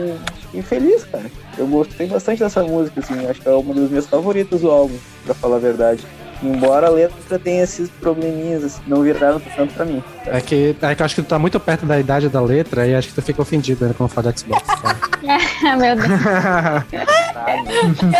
fiquei 0.42 0.62
feliz, 0.62 1.04
cara. 1.04 1.30
Eu 1.56 1.66
gostei 1.66 2.06
bastante 2.06 2.40
dessa 2.40 2.62
música, 2.62 3.00
assim, 3.00 3.26
acho 3.26 3.40
que 3.40 3.48
é 3.48 3.52
uma 3.52 3.74
das 3.74 3.88
minhas 3.88 4.06
favoritas 4.06 4.60
do 4.60 4.70
álbum, 4.70 4.96
pra 5.24 5.34
falar 5.34 5.56
a 5.56 5.60
verdade. 5.60 6.04
Embora 6.42 6.88
a 6.88 6.90
letra 6.90 7.38
tenha 7.38 7.64
esses 7.64 7.88
probleminhas, 7.88 8.62
assim, 8.62 8.80
não 8.86 9.02
viraram 9.02 9.40
tanto 9.56 9.72
pra 9.74 9.84
mim. 9.84 10.02
É 10.26 10.40
que, 10.40 10.76
é 10.80 10.94
que 10.94 11.02
eu 11.02 11.06
acho 11.06 11.14
que 11.14 11.22
tu 11.22 11.28
tá 11.28 11.38
muito 11.38 11.58
perto 11.58 11.86
da 11.86 11.98
idade 11.98 12.28
da 12.28 12.40
letra 12.42 12.86
e 12.86 12.94
acho 12.94 13.08
que 13.08 13.14
tu 13.14 13.22
fica 13.22 13.40
ofendido 13.40 13.86
né, 13.86 13.94
quando 13.96 14.10
fala 14.10 14.32
de 14.32 14.40
Xbox. 14.40 14.62
Ah, 14.68 15.76
meu 15.76 15.96
Deus. 15.96 16.08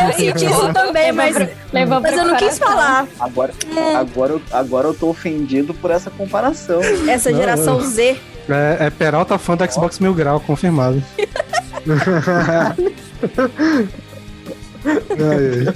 Eu 0.07 0.13
senti 0.13 0.47
isso 0.47 0.73
também, 0.73 1.13
mas, 1.13 1.37
Levou 1.73 2.01
mas 2.01 2.17
eu 2.17 2.25
não 2.25 2.37
quis 2.37 2.59
falar. 2.59 3.07
Agora, 3.21 3.53
agora, 3.99 4.33
eu- 4.33 4.43
agora 4.51 4.87
eu 4.89 4.95
tô 4.95 5.09
ofendido 5.09 5.75
por 5.75 5.91
essa 5.91 6.11
comparação. 6.11 6.81
Essa 7.09 7.31
Não, 7.31 7.39
geração 7.39 7.81
Z. 7.81 8.17
É, 8.49 8.87
é 8.87 8.91
Peralta 8.91 9.37
fã 9.39 9.57
do 9.57 9.71
Xbox 9.71 9.99
Mil 9.99 10.15
Grau, 10.15 10.41
confirmado. 10.41 11.03
Ai, 14.87 15.67
ai. 15.67 15.75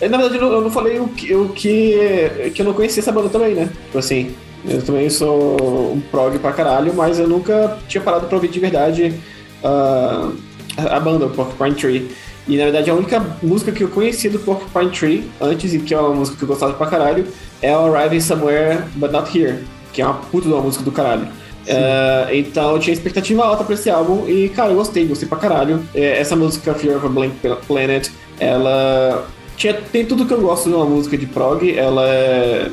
É, 0.00 0.08
Na 0.08 0.18
verdade, 0.18 0.42
eu 0.42 0.60
não, 0.60 0.70
falei 0.70 0.98
o 0.98 1.08
que, 1.08 1.34
o 1.34 1.48
que, 1.50 2.50
que 2.54 2.62
eu 2.62 2.66
não 2.66 2.72
conhecia 2.72 3.00
essa 3.00 3.12
banda 3.12 3.28
também, 3.28 3.54
né? 3.54 3.70
Tipo 3.86 3.98
assim, 3.98 4.34
eu 4.68 4.82
também 4.82 5.08
sou 5.10 5.92
um 5.92 6.00
prog 6.00 6.38
pra 6.38 6.52
caralho, 6.52 6.94
mas 6.94 7.18
eu 7.18 7.28
nunca 7.28 7.78
tinha 7.88 8.02
parado 8.02 8.26
pra 8.26 8.36
ouvir 8.36 8.48
de 8.48 8.60
verdade 8.60 9.14
ah, 9.62 10.30
a, 10.76 11.00
banda, 11.00 11.26
o 11.26 11.30
Porcupine 11.30 11.74
Tree. 11.74 12.10
E 12.48 12.56
na 12.56 12.64
verdade 12.64 12.90
a 12.90 12.94
única 12.94 13.20
música 13.42 13.70
que 13.70 13.84
eu 13.84 13.88
conhecia 13.88 14.30
do 14.30 14.38
Porcupine 14.38 14.90
Tree, 14.90 15.30
antes, 15.40 15.72
e 15.74 15.78
que 15.78 15.94
é 15.94 16.00
uma 16.00 16.14
música 16.14 16.36
que 16.36 16.42
eu 16.42 16.48
gostava 16.48 16.72
pra 16.72 16.86
caralho, 16.86 17.26
é 17.62 17.76
o 17.76 17.94
Arriving 17.94 18.20
Somewhere 18.20 18.82
But 18.94 19.12
Not 19.12 19.38
Here, 19.38 19.58
que 19.92 20.02
é 20.02 20.04
uma 20.04 20.14
puta 20.14 20.48
de 20.48 20.54
uma 20.54 20.62
música 20.62 20.82
do 20.82 20.90
caralho. 20.90 21.28
Ah, 21.68 22.28
então 22.32 22.72
eu 22.72 22.78
tinha 22.78 22.92
expectativa 22.92 23.44
alta 23.44 23.64
pra 23.64 23.74
esse 23.74 23.88
álbum 23.90 24.26
e, 24.28 24.48
cara, 24.48 24.70
eu 24.70 24.76
gostei, 24.76 25.06
gostei 25.06 25.28
pra 25.28 25.38
caralho. 25.38 25.82
É, 25.94 26.18
essa 26.18 26.34
música, 26.34 26.74
Fear 26.74 26.96
of 26.96 27.06
a 27.06 27.08
Blank 27.08 27.36
Planet, 27.66 28.08
ela 28.38 29.26
tinha, 29.60 29.74
tem 29.74 30.06
tudo 30.06 30.24
que 30.24 30.32
eu 30.32 30.40
gosto 30.40 30.70
de 30.70 30.74
uma 30.74 30.86
música 30.86 31.16
de 31.18 31.26
prog. 31.26 31.70
Ela 31.70 32.08
é. 32.08 32.70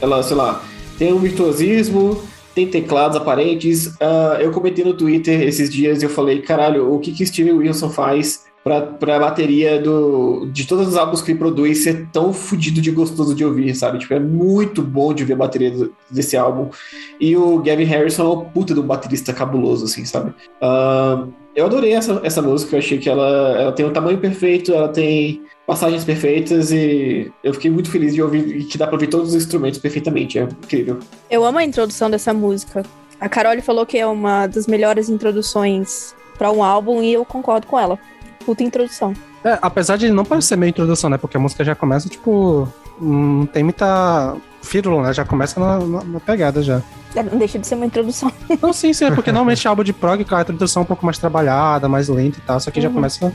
Ela, 0.00 0.22
sei 0.22 0.36
lá, 0.36 0.62
tem 0.96 1.12
um 1.12 1.18
virtuosismo, 1.18 2.22
tem 2.54 2.68
teclados 2.68 3.16
aparentes. 3.16 3.94
Ah, 4.00 4.38
eu 4.40 4.52
comentei 4.52 4.84
no 4.84 4.94
Twitter 4.94 5.42
esses 5.42 5.68
dias 5.68 6.00
e 6.02 6.06
eu 6.06 6.10
falei, 6.10 6.40
caralho, 6.40 6.94
o 6.94 7.00
que 7.00 7.12
que 7.12 7.26
Steven 7.26 7.54
Wilson 7.54 7.90
faz 7.90 8.44
pra, 8.62 8.80
pra 8.82 9.18
bateria 9.18 9.80
do, 9.80 10.46
de 10.52 10.66
todos 10.66 10.86
os 10.88 10.96
álbuns 10.96 11.20
que 11.20 11.32
ele 11.32 11.38
produz 11.38 11.82
ser 11.82 12.06
tão 12.12 12.32
fodido 12.32 12.80
de 12.80 12.90
gostoso 12.90 13.34
de 13.34 13.44
ouvir, 13.44 13.74
sabe? 13.74 13.98
Tipo, 13.98 14.14
é 14.14 14.20
muito 14.20 14.82
bom 14.82 15.12
de 15.12 15.24
ver 15.24 15.32
a 15.32 15.36
bateria 15.36 15.70
do- 15.72 15.92
desse 16.10 16.36
álbum. 16.36 16.68
E 17.20 17.36
o 17.36 17.58
Gavin 17.58 17.84
Harrison 17.84 18.24
é 18.24 18.36
um 18.36 18.44
puta 18.44 18.72
um 18.78 18.82
baterista 18.86 19.32
cabuloso, 19.32 19.84
assim, 19.86 20.04
sabe? 20.04 20.32
Ah, 20.62 21.26
eu 21.54 21.66
adorei 21.66 21.92
essa, 21.92 22.20
essa 22.22 22.40
música, 22.42 22.74
eu 22.76 22.78
achei 22.78 22.98
que 22.98 23.08
ela, 23.08 23.26
ela 23.60 23.72
tem 23.72 23.84
um 23.86 23.92
tamanho 23.92 24.18
perfeito, 24.18 24.72
ela 24.72 24.88
tem 24.88 25.42
passagens 25.66 26.04
perfeitas 26.04 26.70
e 26.72 27.30
eu 27.44 27.52
fiquei 27.54 27.70
muito 27.70 27.90
feliz 27.90 28.14
de 28.14 28.22
ouvir 28.22 28.56
e 28.56 28.64
que 28.64 28.76
dá 28.78 28.86
pra 28.86 28.96
ouvir 28.96 29.06
todos 29.08 29.30
os 29.30 29.34
instrumentos 29.34 29.78
perfeitamente, 29.78 30.38
é 30.38 30.42
incrível. 30.42 30.98
Eu 31.30 31.44
amo 31.44 31.58
a 31.58 31.64
introdução 31.64 32.10
dessa 32.10 32.32
música. 32.34 32.82
A 33.20 33.28
Carole 33.28 33.60
falou 33.62 33.84
que 33.84 33.98
é 33.98 34.06
uma 34.06 34.46
das 34.46 34.66
melhores 34.66 35.08
introduções 35.08 36.14
pra 36.38 36.50
um 36.50 36.62
álbum 36.64 37.02
e 37.02 37.12
eu 37.12 37.24
concordo 37.24 37.66
com 37.66 37.78
ela. 37.78 37.98
Puta 38.44 38.62
introdução. 38.62 39.12
É, 39.44 39.58
apesar 39.62 39.96
de 39.96 40.10
não 40.10 40.24
parecer 40.24 40.56
meio 40.56 40.70
introdução, 40.70 41.08
né? 41.10 41.18
Porque 41.18 41.36
a 41.36 41.40
música 41.40 41.64
já 41.64 41.74
começa, 41.74 42.08
tipo. 42.08 42.68
Não 43.00 43.46
tem 43.46 43.62
muita 43.64 44.36
fírula, 44.62 45.02
né? 45.02 45.12
Já 45.14 45.24
começa 45.24 45.58
na, 45.60 45.78
na- 45.78 46.04
na 46.04 46.20
pegada 46.20 46.62
já. 46.62 46.82
É, 47.14 47.22
Não 47.22 47.38
deixa 47.38 47.58
de 47.58 47.66
ser 47.66 47.74
uma 47.74 47.86
introdução. 47.86 48.32
Não, 48.62 48.72
sim, 48.72 48.92
sim, 48.92 49.04
é 49.06 49.10
porque 49.10 49.32
normalmente 49.32 49.66
álbum 49.66 49.82
de 49.84 49.92
prog, 49.92 50.24
cara, 50.24 50.42
a 50.42 50.42
introdução 50.42 50.82
é 50.82 50.84
um 50.84 50.86
pouco 50.86 51.04
mais 51.04 51.18
trabalhada, 51.18 51.88
mais 51.88 52.08
lenta 52.08 52.38
e 52.38 52.42
tal, 52.42 52.60
só 52.60 52.70
que 52.70 52.80
já 52.80 52.88
Uhum. 52.88 52.94
começa. 52.94 53.32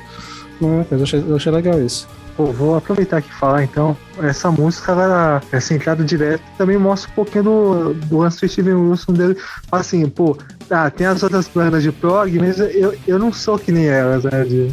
numa 0.61 0.83
coisa. 0.85 1.01
Eu 1.01 1.03
achei, 1.03 1.25
eu 1.31 1.35
achei 1.35 1.51
legal 1.51 1.81
isso. 1.81 2.07
Pô, 2.37 2.45
vou 2.47 2.75
aproveitar 2.75 3.17
aqui 3.17 3.29
e 3.29 3.33
falar 3.39 3.63
então. 3.63 3.95
Essa 4.21 4.51
música, 4.51 4.91
ela, 4.91 5.41
essa 5.53 5.73
entrada 5.73 6.03
direta 6.03 6.43
também 6.57 6.77
mostra 6.77 7.09
um 7.09 7.15
pouquinho 7.15 7.43
do, 7.45 7.93
do 7.93 8.17
lance 8.17 8.41
do 8.41 8.47
Steven 8.49 8.73
Wilson 8.73 9.13
dele. 9.13 9.37
Assim, 9.71 10.05
pô, 10.09 10.37
ah, 10.69 10.89
tem 10.89 11.07
as 11.07 11.23
outras 11.23 11.47
bandas 11.47 11.81
de 11.83 11.93
prog, 11.93 12.37
mas 12.39 12.59
eu, 12.59 12.93
eu 13.07 13.17
não 13.17 13.31
sou 13.31 13.57
que 13.57 13.71
nem 13.71 13.85
elas, 13.87 14.25
né? 14.25 14.43
De, 14.43 14.67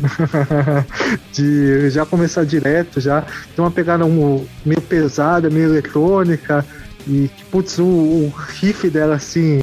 de 1.33 1.91
já 1.91 2.05
começar 2.05 2.45
direto, 2.45 3.01
já 3.01 3.23
tem 3.23 3.65
uma 3.65 3.71
pegada 3.71 4.05
um, 4.05 4.45
meio 4.65 4.81
pesada, 4.83 5.49
meio 5.51 5.67
eletrônica. 5.67 6.65
E, 7.07 7.31
putz, 7.51 7.79
o, 7.79 7.85
o 7.85 8.33
riff 8.37 8.89
dela, 8.89 9.15
assim, 9.17 9.61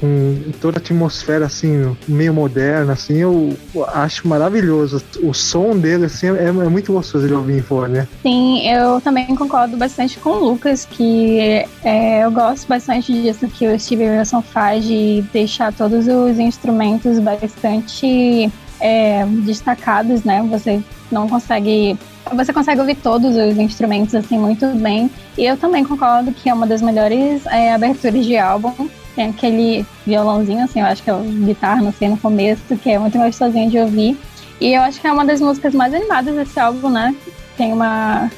com 0.00 0.36
toda 0.60 0.78
a 0.78 0.80
atmosfera 0.80 1.46
assim, 1.46 1.96
meio 2.06 2.32
moderna, 2.32 2.92
assim, 2.92 3.16
eu 3.16 3.56
acho 3.88 4.26
maravilhoso. 4.28 5.02
O 5.22 5.32
som 5.32 5.76
dele 5.76 6.06
assim, 6.06 6.28
é, 6.28 6.44
é 6.44 6.52
muito 6.52 6.92
gostoso 6.92 7.26
de 7.26 7.34
ouvir 7.34 7.58
em 7.58 7.62
fone, 7.62 7.94
né? 7.94 8.08
Sim, 8.22 8.68
eu 8.68 9.00
também 9.00 9.26
concordo 9.34 9.76
bastante 9.76 10.18
com 10.18 10.30
o 10.30 10.50
Lucas, 10.50 10.84
que 10.84 11.64
é, 11.82 12.24
eu 12.24 12.30
gosto 12.30 12.68
bastante 12.68 13.12
disso 13.12 13.48
que 13.48 13.66
o 13.66 13.78
Steve 13.78 14.08
Wilson 14.08 14.42
faz 14.42 14.84
de 14.84 15.24
deixar 15.32 15.72
todos 15.72 16.06
os 16.06 16.38
instrumentos 16.38 17.18
bastante 17.18 18.50
é, 18.80 19.24
destacados, 19.44 20.24
né? 20.24 20.46
Você 20.50 20.82
não 21.10 21.28
consegue. 21.28 21.96
Você 22.34 22.52
consegue 22.52 22.80
ouvir 22.80 22.96
todos 22.96 23.36
os 23.36 23.56
instrumentos 23.56 24.14
assim 24.14 24.38
muito 24.38 24.66
bem. 24.76 25.10
E 25.36 25.44
eu 25.44 25.56
também 25.56 25.84
concordo 25.84 26.32
que 26.32 26.48
é 26.48 26.54
uma 26.54 26.66
das 26.66 26.80
melhores 26.80 27.44
é, 27.46 27.72
aberturas 27.72 28.24
de 28.24 28.36
álbum. 28.36 28.88
Tem 29.14 29.28
aquele 29.28 29.86
violãozinho, 30.06 30.64
assim, 30.64 30.80
eu 30.80 30.86
acho 30.86 31.02
que 31.02 31.10
é 31.10 31.14
o 31.14 31.22
guitarra, 31.22 31.82
não 31.82 31.92
sei, 31.92 32.08
no 32.08 32.16
começo, 32.16 32.62
que 32.76 32.90
é 32.90 32.98
muito 32.98 33.18
gostosinho 33.18 33.70
de 33.70 33.78
ouvir. 33.78 34.18
E 34.60 34.72
eu 34.72 34.82
acho 34.82 35.00
que 35.00 35.06
é 35.06 35.12
uma 35.12 35.24
das 35.24 35.40
músicas 35.40 35.74
mais 35.74 35.92
animadas 35.92 36.34
desse 36.34 36.58
álbum, 36.58 36.88
né? 36.88 37.14
Tem 37.56 37.72
uma. 37.72 38.30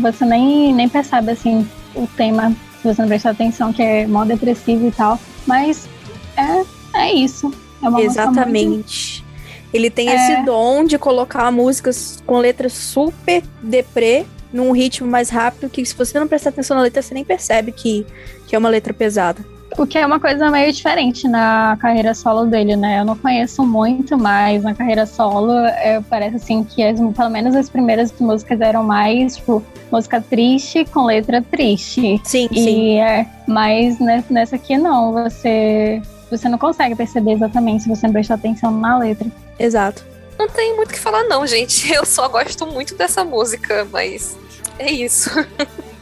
Você 0.00 0.24
nem, 0.24 0.74
nem 0.74 0.88
percebe, 0.88 1.30
assim, 1.30 1.68
o 1.94 2.06
tema, 2.06 2.52
se 2.80 2.88
você 2.88 3.00
não 3.00 3.08
prestar 3.08 3.30
atenção, 3.30 3.72
que 3.72 3.82
é 3.82 4.06
mó 4.06 4.24
depressivo 4.24 4.88
e 4.88 4.92
tal. 4.92 5.18
Mas 5.46 5.88
é, 6.36 6.64
é 6.94 7.12
isso. 7.12 7.52
É 7.80 7.88
uma 7.88 8.00
Exatamente. 8.00 9.24
Ele 9.72 9.90
tem 9.90 10.08
é... 10.08 10.14
esse 10.14 10.44
dom 10.44 10.84
de 10.84 10.98
colocar 10.98 11.50
músicas 11.50 12.22
com 12.26 12.38
letras 12.38 12.72
super 12.72 13.42
deprê 13.62 14.26
num 14.52 14.72
ritmo 14.72 15.08
mais 15.08 15.30
rápido 15.30 15.70
que 15.70 15.84
se 15.84 15.94
você 15.94 16.18
não 16.18 16.28
prestar 16.28 16.50
atenção 16.50 16.76
na 16.76 16.82
letra, 16.82 17.02
você 17.02 17.14
nem 17.14 17.24
percebe 17.24 17.72
que, 17.72 18.06
que 18.46 18.54
é 18.54 18.58
uma 18.58 18.68
letra 18.68 18.92
pesada. 18.92 19.44
O 19.78 19.86
que 19.86 19.96
é 19.96 20.04
uma 20.04 20.20
coisa 20.20 20.50
meio 20.50 20.70
diferente 20.70 21.26
na 21.26 21.78
carreira 21.80 22.12
solo 22.12 22.44
dele, 22.44 22.76
né? 22.76 23.00
Eu 23.00 23.06
não 23.06 23.16
conheço 23.16 23.64
muito, 23.64 24.18
mas 24.18 24.62
na 24.62 24.74
carreira 24.74 25.06
solo 25.06 25.52
é, 25.64 26.00
parece 26.10 26.36
assim 26.36 26.62
que 26.62 26.82
as, 26.82 27.00
pelo 27.00 27.30
menos 27.30 27.56
as 27.56 27.70
primeiras 27.70 28.12
músicas 28.20 28.60
eram 28.60 28.84
mais, 28.84 29.36
tipo, 29.36 29.64
música 29.90 30.20
triste 30.20 30.84
com 30.84 31.06
letra 31.06 31.40
triste. 31.40 32.20
Sim, 32.22 32.48
e 32.50 32.62
sim. 32.62 33.00
É, 33.00 33.26
mas 33.46 33.98
nessa 33.98 34.56
aqui 34.56 34.76
não, 34.76 35.12
você 35.12 36.02
você 36.30 36.48
não 36.48 36.58
consegue 36.58 36.94
perceber 36.94 37.32
exatamente 37.32 37.84
se 37.84 37.88
você 37.88 38.06
não 38.06 38.12
prestar 38.12 38.34
atenção 38.34 38.70
na 38.70 38.98
letra. 38.98 39.26
Exato. 39.58 40.04
Não 40.38 40.48
tem 40.48 40.74
muito 40.76 40.90
o 40.90 40.92
que 40.92 40.98
falar, 40.98 41.24
não, 41.24 41.46
gente. 41.46 41.92
Eu 41.92 42.04
só 42.04 42.28
gosto 42.28 42.66
muito 42.66 42.94
dessa 42.94 43.24
música, 43.24 43.86
mas 43.90 44.36
é 44.78 44.90
isso. 44.90 45.30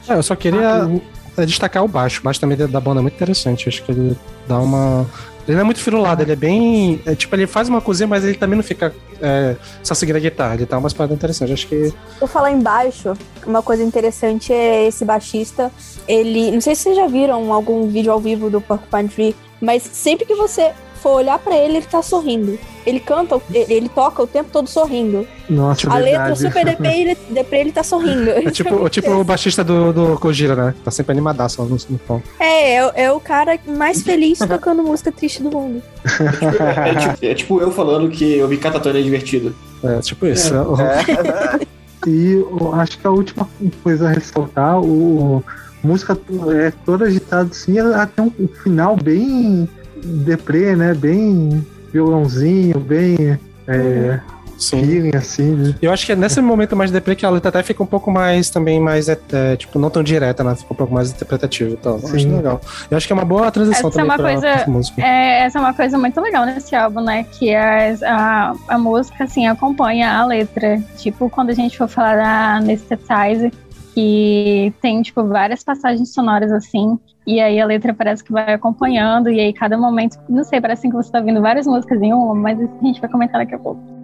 É, 0.08 0.14
eu 0.14 0.22
só 0.24 0.34
queria 0.34 0.90
ah, 1.36 1.44
destacar 1.44 1.84
o 1.84 1.88
baixo. 1.88 2.20
O 2.20 2.24
baixo 2.24 2.40
também 2.40 2.56
da 2.56 2.80
banda 2.80 3.00
é 3.00 3.02
muito 3.02 3.14
interessante. 3.14 3.68
Acho 3.68 3.82
que 3.84 3.92
ele 3.92 4.16
dá 4.48 4.58
uma. 4.58 5.06
Ele 5.46 5.54
não 5.54 5.60
é 5.60 5.64
muito 5.64 5.80
firulado, 5.80 6.22
ele 6.22 6.32
é 6.32 6.36
bem. 6.36 7.00
É, 7.06 7.14
tipo, 7.14 7.34
ele 7.36 7.46
faz 7.46 7.68
uma 7.68 7.80
cozinha, 7.80 8.08
mas 8.08 8.24
ele 8.24 8.34
também 8.34 8.56
não 8.56 8.62
fica 8.62 8.92
é, 9.20 9.54
só 9.82 9.94
seguindo 9.94 10.16
a 10.16 10.20
guitarra. 10.20 10.54
Ele 10.54 10.66
tá 10.66 10.78
umas 10.78 10.92
paradas 10.92 11.16
interessantes. 11.16 11.54
Acho 11.54 11.68
que. 11.68 11.92
Vou 12.18 12.28
falar 12.28 12.50
em 12.50 12.60
baixo, 12.60 13.16
uma 13.46 13.62
coisa 13.62 13.82
interessante 13.82 14.52
é 14.52 14.86
esse 14.86 15.04
baixista. 15.04 15.70
Ele. 16.08 16.50
Não 16.50 16.60
sei 16.60 16.74
se 16.74 16.82
vocês 16.82 16.96
já 16.96 17.06
viram 17.06 17.52
algum 17.52 17.86
vídeo 17.88 18.10
ao 18.10 18.18
vivo 18.18 18.50
do 18.50 18.60
Porcupine 18.60 19.08
Tree, 19.08 19.36
mas 19.60 19.82
sempre 19.82 20.24
que 20.26 20.34
você 20.34 20.72
for 21.00 21.12
olhar 21.12 21.38
para 21.38 21.56
ele, 21.56 21.78
ele 21.78 21.86
tá 21.86 22.02
sorrindo. 22.02 22.58
Ele 22.86 23.00
canta, 23.00 23.40
ele 23.52 23.88
toca 23.88 24.22
o 24.22 24.26
tempo 24.26 24.50
todo 24.52 24.68
sorrindo. 24.68 25.26
Nossa, 25.48 25.88
A 25.88 26.00
verdade. 26.00 26.10
letra 26.10 26.36
super 26.36 26.64
deprê, 26.64 26.94
ele, 27.00 27.18
deprê, 27.30 27.60
ele 27.60 27.72
tá 27.72 27.82
sorrindo. 27.82 28.30
É 28.30 28.50
tipo, 28.50 28.88
tipo 28.90 29.10
o 29.10 29.24
baixista 29.24 29.62
do, 29.62 29.92
do 29.92 30.18
Kojira, 30.18 30.54
né? 30.54 30.74
Tá 30.84 30.90
sempre 30.90 31.12
animadaço 31.12 31.62
no, 31.62 31.76
no 31.88 31.98
tom. 31.98 32.22
É, 32.38 32.76
é, 32.76 32.92
é, 32.94 33.12
o 33.12 33.20
cara 33.20 33.58
mais 33.66 34.02
feliz 34.02 34.38
tocando 34.38 34.82
música 34.82 35.12
triste 35.12 35.42
do 35.42 35.50
mundo. 35.50 35.82
É, 36.04 36.94
tipo, 36.94 37.26
é 37.26 37.34
tipo 37.34 37.60
eu 37.60 37.70
falando 37.70 38.08
que 38.10 38.40
ouvir 38.42 38.58
Catatonia 38.58 39.00
é 39.00 39.04
divertido. 39.04 39.54
É, 39.82 39.98
tipo 40.00 40.26
isso. 40.26 40.54
É. 40.80 42.08
e 42.08 42.32
eu 42.32 42.74
acho 42.74 42.98
que 42.98 43.06
a 43.06 43.10
última 43.10 43.46
coisa 43.82 44.08
a 44.08 44.12
ressaltar, 44.12 44.80
o 44.80 45.44
música 45.82 46.18
é 46.54 46.72
toda 46.84 47.06
agitada 47.06 47.50
assim, 47.50 47.78
ela 47.78 48.06
tem 48.06 48.32
um 48.38 48.48
final 48.62 48.96
bem 48.96 49.68
deprê, 50.04 50.74
né? 50.76 50.94
Bem 50.94 51.64
violãozinho, 51.92 52.78
bem 52.78 53.38
é, 53.66 54.20
feeling, 54.58 55.16
assim. 55.16 55.54
Né? 55.54 55.74
Eu 55.80 55.92
acho 55.92 56.04
que 56.04 56.12
é 56.12 56.16
nesse 56.16 56.40
momento 56.40 56.76
mais 56.76 56.90
deprê 56.90 57.16
que 57.16 57.24
a 57.24 57.30
letra 57.30 57.48
até 57.48 57.62
fica 57.62 57.82
um 57.82 57.86
pouco 57.86 58.10
mais 58.10 58.50
também 58.50 58.78
mais, 58.80 59.08
é, 59.08 59.18
é, 59.32 59.56
tipo, 59.56 59.78
não 59.78 59.90
tão 59.90 60.02
direta, 60.02 60.44
né? 60.44 60.54
Fica 60.54 60.72
um 60.72 60.76
pouco 60.76 60.92
mais 60.92 61.10
interpretativa 61.10 61.70
e 61.70 61.76
tal. 61.76 61.98
Eu 61.98 62.08
acho 62.08 62.28
legal. 62.28 62.60
Eu 62.90 62.96
acho 62.96 63.06
que 63.06 63.12
é 63.12 63.16
uma 63.16 63.24
boa 63.24 63.50
transição 63.50 63.88
essa 63.88 64.00
é 64.00 64.02
também 64.02 64.02
é 64.02 64.16
uma 64.16 64.16
pra, 64.16 64.32
coisa, 64.32 64.64
pra 64.64 64.72
música. 64.72 65.02
É, 65.02 65.44
essa 65.44 65.58
é 65.58 65.60
uma 65.60 65.74
coisa 65.74 65.98
muito 65.98 66.20
legal 66.20 66.44
nesse 66.44 66.74
álbum, 66.74 67.00
né? 67.00 67.24
Que 67.24 67.54
a, 67.54 67.94
a, 68.04 68.54
a 68.68 68.78
música, 68.78 69.24
assim, 69.24 69.46
acompanha 69.46 70.12
a 70.12 70.26
letra. 70.26 70.82
Tipo, 70.96 71.30
quando 71.30 71.50
a 71.50 71.54
gente 71.54 71.78
for 71.78 71.88
falar 71.88 72.16
da 72.16 72.56
Anesthetize, 72.56 73.50
que 73.94 74.72
tem, 74.80 75.02
tipo, 75.02 75.24
várias 75.24 75.62
passagens 75.62 76.12
sonoras 76.12 76.52
assim, 76.52 76.98
e 77.26 77.40
aí 77.40 77.60
a 77.60 77.66
letra 77.66 77.94
parece 77.94 78.24
que 78.24 78.32
vai 78.32 78.52
acompanhando, 78.54 79.30
e 79.30 79.40
aí 79.40 79.52
cada 79.52 79.76
momento, 79.76 80.18
não 80.28 80.44
sei, 80.44 80.60
parece 80.60 80.88
que 80.88 80.94
você 80.94 81.10
tá 81.10 81.18
ouvindo 81.18 81.40
várias 81.40 81.66
músicas 81.66 82.00
em 82.00 82.12
uma, 82.12 82.34
mas 82.34 82.60
a 82.60 82.84
gente 82.84 83.00
vai 83.00 83.10
comentar 83.10 83.40
daqui 83.40 83.54
a 83.54 83.58
pouco. 83.58 83.99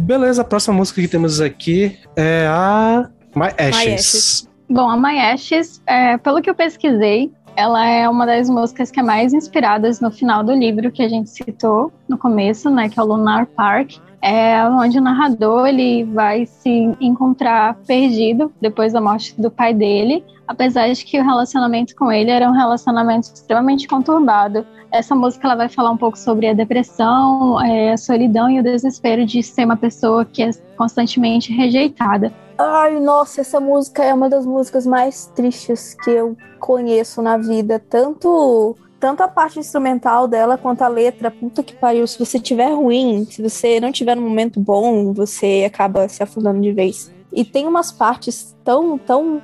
Beleza, 0.00 0.42
a 0.42 0.44
próxima 0.44 0.74
música 0.74 1.00
que 1.00 1.08
temos 1.08 1.40
aqui 1.40 1.98
é 2.16 2.46
a 2.48 3.08
My 3.34 3.48
Ashes. 3.58 3.84
My 3.84 3.94
Ashes. 3.94 4.48
Bom, 4.68 4.88
a 4.88 4.96
My 4.96 5.18
Ashes, 5.18 5.82
é, 5.86 6.16
pelo 6.18 6.40
que 6.40 6.48
eu 6.48 6.54
pesquisei, 6.54 7.30
ela 7.54 7.86
é 7.86 8.08
uma 8.08 8.24
das 8.24 8.48
músicas 8.48 8.90
que 8.90 9.00
é 9.00 9.02
mais 9.02 9.32
inspiradas 9.32 10.00
no 10.00 10.10
final 10.10 10.42
do 10.42 10.52
livro 10.52 10.90
que 10.90 11.02
a 11.02 11.08
gente 11.08 11.30
citou 11.30 11.92
no 12.08 12.16
começo, 12.16 12.70
né, 12.70 12.88
que 12.88 12.98
é 12.98 13.02
o 13.02 13.06
Lunar 13.06 13.46
Park, 13.46 13.92
é 14.22 14.64
onde 14.68 14.98
o 14.98 15.02
narrador 15.02 15.66
ele 15.66 16.04
vai 16.04 16.46
se 16.46 16.96
encontrar 17.00 17.74
perdido 17.86 18.52
depois 18.60 18.92
da 18.92 19.00
morte 19.00 19.38
do 19.40 19.50
pai 19.50 19.74
dele, 19.74 20.24
apesar 20.46 20.88
de 20.88 21.04
que 21.04 21.18
o 21.18 21.24
relacionamento 21.24 21.94
com 21.96 22.10
ele 22.10 22.30
era 22.30 22.48
um 22.48 22.52
relacionamento 22.52 23.26
extremamente 23.34 23.88
conturbado. 23.88 24.64
Essa 24.92 25.14
música 25.14 25.46
ela 25.48 25.56
vai 25.56 25.70
falar 25.70 25.90
um 25.90 25.96
pouco 25.96 26.18
sobre 26.18 26.46
a 26.46 26.52
depressão, 26.52 27.58
é, 27.64 27.92
a 27.92 27.96
solidão 27.96 28.50
e 28.50 28.60
o 28.60 28.62
desespero 28.62 29.24
de 29.24 29.42
ser 29.42 29.64
uma 29.64 29.76
pessoa 29.76 30.22
que 30.22 30.42
é 30.42 30.50
constantemente 30.76 31.50
rejeitada. 31.50 32.30
Ai, 32.58 33.00
nossa, 33.00 33.40
essa 33.40 33.58
música 33.58 34.04
é 34.04 34.12
uma 34.12 34.28
das 34.28 34.44
músicas 34.44 34.86
mais 34.86 35.32
tristes 35.34 35.96
que 36.04 36.10
eu 36.10 36.36
conheço 36.60 37.22
na 37.22 37.38
vida. 37.38 37.78
Tanto, 37.78 38.76
tanto 39.00 39.22
a 39.22 39.28
parte 39.28 39.58
instrumental 39.58 40.28
dela 40.28 40.58
quanto 40.58 40.82
a 40.82 40.88
letra. 40.88 41.30
Puta 41.30 41.62
que 41.62 41.74
pariu. 41.74 42.06
Se 42.06 42.18
você 42.18 42.38
tiver 42.38 42.74
ruim, 42.74 43.26
se 43.30 43.40
você 43.40 43.80
não 43.80 43.90
tiver 43.90 44.14
num 44.14 44.28
momento 44.28 44.60
bom, 44.60 45.14
você 45.14 45.64
acaba 45.66 46.06
se 46.06 46.22
afundando 46.22 46.60
de 46.60 46.70
vez. 46.70 47.10
E 47.32 47.46
tem 47.46 47.66
umas 47.66 47.90
partes 47.90 48.54
tão, 48.62 48.98
tão, 48.98 49.40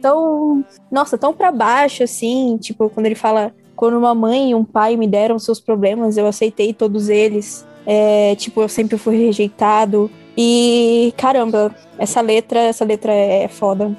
tão, 0.00 0.64
nossa, 0.90 1.18
tão 1.18 1.34
para 1.34 1.52
baixo 1.52 2.02
assim, 2.02 2.56
tipo 2.56 2.88
quando 2.88 3.04
ele 3.04 3.14
fala, 3.14 3.52
quando 3.80 3.96
uma 3.96 4.14
mãe 4.14 4.50
e 4.50 4.54
um 4.54 4.62
pai 4.62 4.94
me 4.94 5.08
deram 5.08 5.38
seus 5.38 5.58
problemas, 5.58 6.18
eu 6.18 6.26
aceitei 6.26 6.74
todos 6.74 7.08
eles. 7.08 7.66
É, 7.86 8.34
tipo, 8.36 8.60
eu 8.60 8.68
sempre 8.68 8.98
fui 8.98 9.16
rejeitado. 9.16 10.10
E 10.36 11.14
caramba, 11.16 11.74
essa 11.96 12.20
letra, 12.20 12.60
essa 12.60 12.84
letra 12.84 13.10
é 13.10 13.48
foda. 13.48 13.96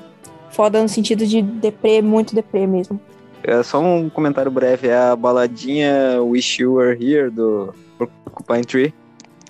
Foda 0.52 0.80
no 0.80 0.88
sentido 0.88 1.26
de 1.26 1.41
deprê, 1.41 2.00
muito 2.00 2.36
deprê 2.36 2.67
mesmo. 2.67 3.02
É 3.44 3.63
só 3.63 3.82
um 3.82 4.08
comentário 4.08 4.52
breve, 4.52 4.88
é 4.88 4.96
a 4.96 5.15
baladinha 5.15 6.22
Wish 6.22 6.62
You 6.62 6.74
Were 6.74 7.04
Here 7.04 7.32
do 7.32 7.74
Porcupine 7.98 8.63
Tree. 8.63 8.94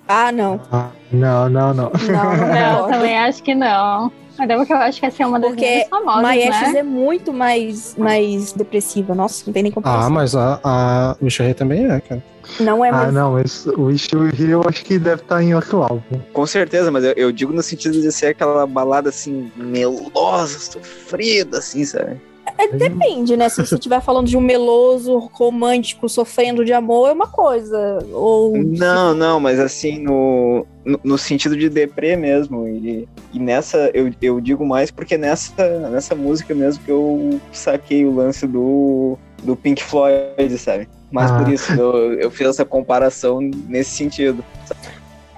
Ah, 0.08 0.32
não. 0.32 0.58
Ah, 0.72 0.88
não, 1.12 1.50
não, 1.50 1.74
não. 1.74 1.92
Não, 2.08 2.36
não, 2.38 2.56
Eu 2.56 2.82
não. 2.84 2.88
também 2.88 3.18
acho 3.18 3.42
que 3.42 3.54
não. 3.54 4.10
Até 4.38 4.56
porque 4.56 4.72
eu 4.72 4.76
acho 4.78 5.00
que 5.00 5.06
essa 5.06 5.22
é 5.22 5.26
uma 5.26 5.38
das 5.38 5.50
Porque 5.50 5.64
mais 5.66 5.88
famosas, 5.88 6.22
My 6.30 6.48
Ashes 6.48 6.72
né? 6.72 6.78
é 6.78 6.82
muito 6.82 7.32
mais, 7.32 7.96
mais 7.96 8.52
depressiva. 8.52 9.14
Nossa, 9.14 9.44
não 9.46 9.52
tem 9.52 9.62
nem 9.62 9.72
comparação. 9.72 10.06
Ah, 10.06 10.10
mas 10.10 10.34
a, 10.34 10.60
a 10.64 11.16
Rei 11.20 11.54
também 11.54 11.86
é, 11.90 12.00
cara. 12.00 12.22
Não 12.60 12.84
é 12.84 12.88
Ah, 12.88 12.92
mais. 12.92 13.14
não, 13.14 13.38
esse, 13.38 13.68
o 13.70 13.90
Here 13.90 14.50
eu 14.50 14.62
acho 14.68 14.84
que 14.84 14.98
deve 14.98 15.22
estar 15.22 15.42
em 15.42 15.54
outro 15.54 15.82
álbum. 15.82 16.18
Com 16.32 16.46
certeza, 16.46 16.90
mas 16.90 17.04
eu, 17.04 17.12
eu 17.12 17.32
digo 17.32 17.52
no 17.52 17.62
sentido 17.62 18.00
de 18.00 18.10
ser 18.10 18.26
aquela 18.26 18.66
balada 18.66 19.08
assim, 19.10 19.50
melosa, 19.56 20.58
sofrida, 20.58 21.58
assim, 21.58 21.84
sabe? 21.84 22.20
É, 22.58 22.68
depende, 22.68 23.36
né? 23.36 23.48
Se 23.48 23.64
você 23.64 23.74
estiver 23.74 24.00
falando 24.00 24.26
de 24.26 24.36
um 24.36 24.40
meloso 24.40 25.18
romântico 25.32 26.08
sofrendo 26.08 26.64
de 26.64 26.72
amor, 26.72 27.08
é 27.08 27.12
uma 27.12 27.26
coisa. 27.26 27.98
Ou. 28.12 28.56
Não, 28.56 29.14
não, 29.14 29.40
mas 29.40 29.58
assim, 29.58 29.98
no, 29.98 30.66
no, 30.84 31.00
no 31.02 31.18
sentido 31.18 31.56
de 31.56 31.68
deprê 31.68 32.16
mesmo. 32.16 32.68
E, 32.68 33.08
e 33.32 33.38
nessa, 33.38 33.90
eu, 33.94 34.12
eu 34.20 34.40
digo 34.40 34.64
mais 34.66 34.90
porque 34.90 35.16
nessa, 35.16 35.78
nessa 35.90 36.14
música 36.14 36.54
mesmo 36.54 36.82
que 36.84 36.90
eu 36.90 37.40
saquei 37.52 38.04
o 38.04 38.14
lance 38.14 38.46
do, 38.46 39.18
do 39.42 39.56
Pink 39.56 39.82
Floyd, 39.82 40.58
sabe? 40.58 40.88
Mas 41.10 41.30
Ah. 41.30 41.38
por 41.38 41.52
isso 41.52 41.72
eu, 41.72 42.14
eu 42.14 42.30
fiz 42.30 42.48
essa 42.48 42.64
comparação 42.64 43.40
nesse 43.68 43.90
sentido. 43.90 44.42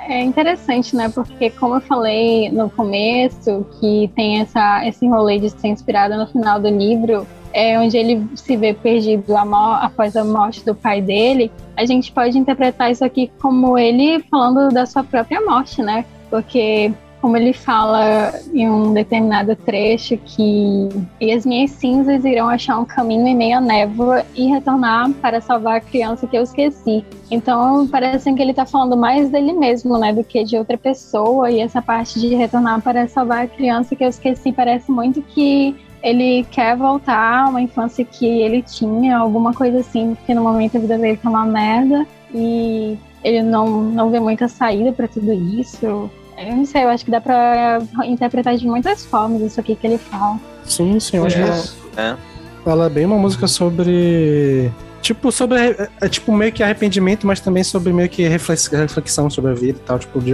É 0.07 0.23
interessante, 0.23 0.95
né? 0.95 1.09
Porque 1.09 1.51
como 1.51 1.77
eu 1.77 1.81
falei 1.81 2.51
no 2.51 2.69
começo, 2.69 3.67
que 3.81 4.11
tem 4.15 4.41
essa, 4.41 4.87
esse 4.87 5.07
rolê 5.07 5.39
de 5.39 5.49
ser 5.51 5.69
inspirado 5.69 6.17
no 6.17 6.27
final 6.27 6.61
do 6.61 6.69
livro, 6.69 7.27
é 7.53 7.79
onde 7.79 7.97
ele 7.97 8.27
se 8.35 8.57
vê 8.57 8.75
perdido 8.75 9.35
após 9.37 10.17
a 10.17 10.25
morte 10.25 10.65
do 10.65 10.75
pai 10.75 11.01
dele, 11.01 11.51
a 11.77 11.87
gente 11.87 12.13
pode 12.13 12.37
interpretar 12.37 12.91
isso 12.91 13.05
aqui 13.05 13.31
como 13.41 13.79
ele 13.79 14.23
falando 14.31 14.73
da 14.75 14.85
sua 14.85 15.05
própria 15.05 15.41
morte, 15.41 15.83
né? 15.83 16.05
Porque 16.29 16.93
como 17.25 17.39
ele 17.39 17.55
fala 17.55 18.39
em 18.53 18.69
um 18.69 18.93
determinado 18.93 19.57
trecho 19.57 20.15
que 20.19 20.91
e 21.19 21.33
as 21.33 21.47
minhas 21.47 21.71
cinzas 21.71 22.23
irão 22.23 22.51
achar 22.51 22.79
um 22.79 22.85
caminho 22.85 23.27
em 23.27 23.35
meio 23.35 23.57
à 23.57 23.61
névoa 23.63 24.27
e 24.35 24.45
retornar 24.45 25.11
para 25.23 25.41
salvar 25.41 25.77
a 25.77 25.81
criança 25.81 26.27
que 26.27 26.37
eu 26.37 26.43
esqueci. 26.43 27.03
Então 27.31 27.89
parece 27.89 28.31
que 28.31 28.43
ele 28.43 28.53
tá 28.53 28.67
falando 28.67 28.95
mais 28.95 29.31
dele 29.31 29.55
mesmo, 29.55 29.97
né, 29.97 30.13
do 30.13 30.23
que 30.23 30.45
de 30.45 30.59
outra 30.59 30.77
pessoa. 30.77 31.51
E 31.51 31.61
essa 31.61 31.81
parte 31.81 32.21
de 32.21 32.35
retornar 32.35 32.83
para 32.83 33.09
salvar 33.09 33.45
a 33.45 33.49
criança 33.49 33.97
que 33.97 34.05
eu 34.05 34.09
esqueci 34.11 34.53
parece 34.53 34.93
muito 34.93 35.23
que 35.23 35.75
ele 36.03 36.45
quer 36.51 36.77
voltar 36.77 37.45
a 37.45 37.49
uma 37.49 37.63
infância 37.63 38.05
que 38.05 38.27
ele 38.27 38.61
tinha, 38.61 39.17
alguma 39.17 39.55
coisa 39.55 39.79
assim, 39.79 40.15
porque 40.15 40.35
no 40.35 40.43
momento 40.43 40.77
a 40.77 40.81
vida 40.81 40.99
dele 40.99 41.17
tá 41.17 41.31
uma 41.31 41.47
merda 41.47 42.07
e 42.35 42.99
ele 43.25 43.43
não, 43.43 43.81
não 43.81 44.11
vê 44.11 44.21
muita 44.21 44.47
saída 44.47 44.93
para 44.93 45.09
tudo 45.09 45.33
isso. 45.33 46.11
Eu 46.37 46.57
não 46.57 46.67
sei, 46.67 46.83
eu 46.85 46.89
acho 46.89 47.05
que 47.05 47.11
dá 47.11 47.21
pra 47.21 47.79
interpretar 48.05 48.57
de 48.57 48.67
muitas 48.67 49.05
formas 49.05 49.41
isso 49.43 49.61
aqui 49.61 49.77
que 49.77 49.87
ele 49.87 49.99
fala. 49.99 50.39
Sim, 50.65 50.99
sim, 50.99 51.19
eu 51.19 51.27
acho 51.27 51.37
que 51.37 51.43
ela, 51.43 51.65
É. 51.97 52.17
ela 52.71 52.87
é 52.87 52.91
bem 52.91 53.05
uma 53.07 53.17
música 53.19 53.47
sobre. 53.47 54.71
Tipo, 55.01 55.31
sobre. 55.31 55.59
É, 55.59 55.89
é 56.01 56.09
tipo 56.09 56.33
meio 56.33 56.51
que 56.53 56.63
arrependimento, 56.63 57.27
mas 57.27 57.39
também 57.41 57.63
sobre 57.63 57.93
meio 57.93 58.09
que 58.09 58.27
reflex- 58.27 58.69
reflexão 58.69 59.29
sobre 59.29 59.51
a 59.51 59.55
vida 59.55 59.79
e 59.79 59.87
tal. 59.87 59.99
Tipo, 59.99 60.19
de, 60.21 60.33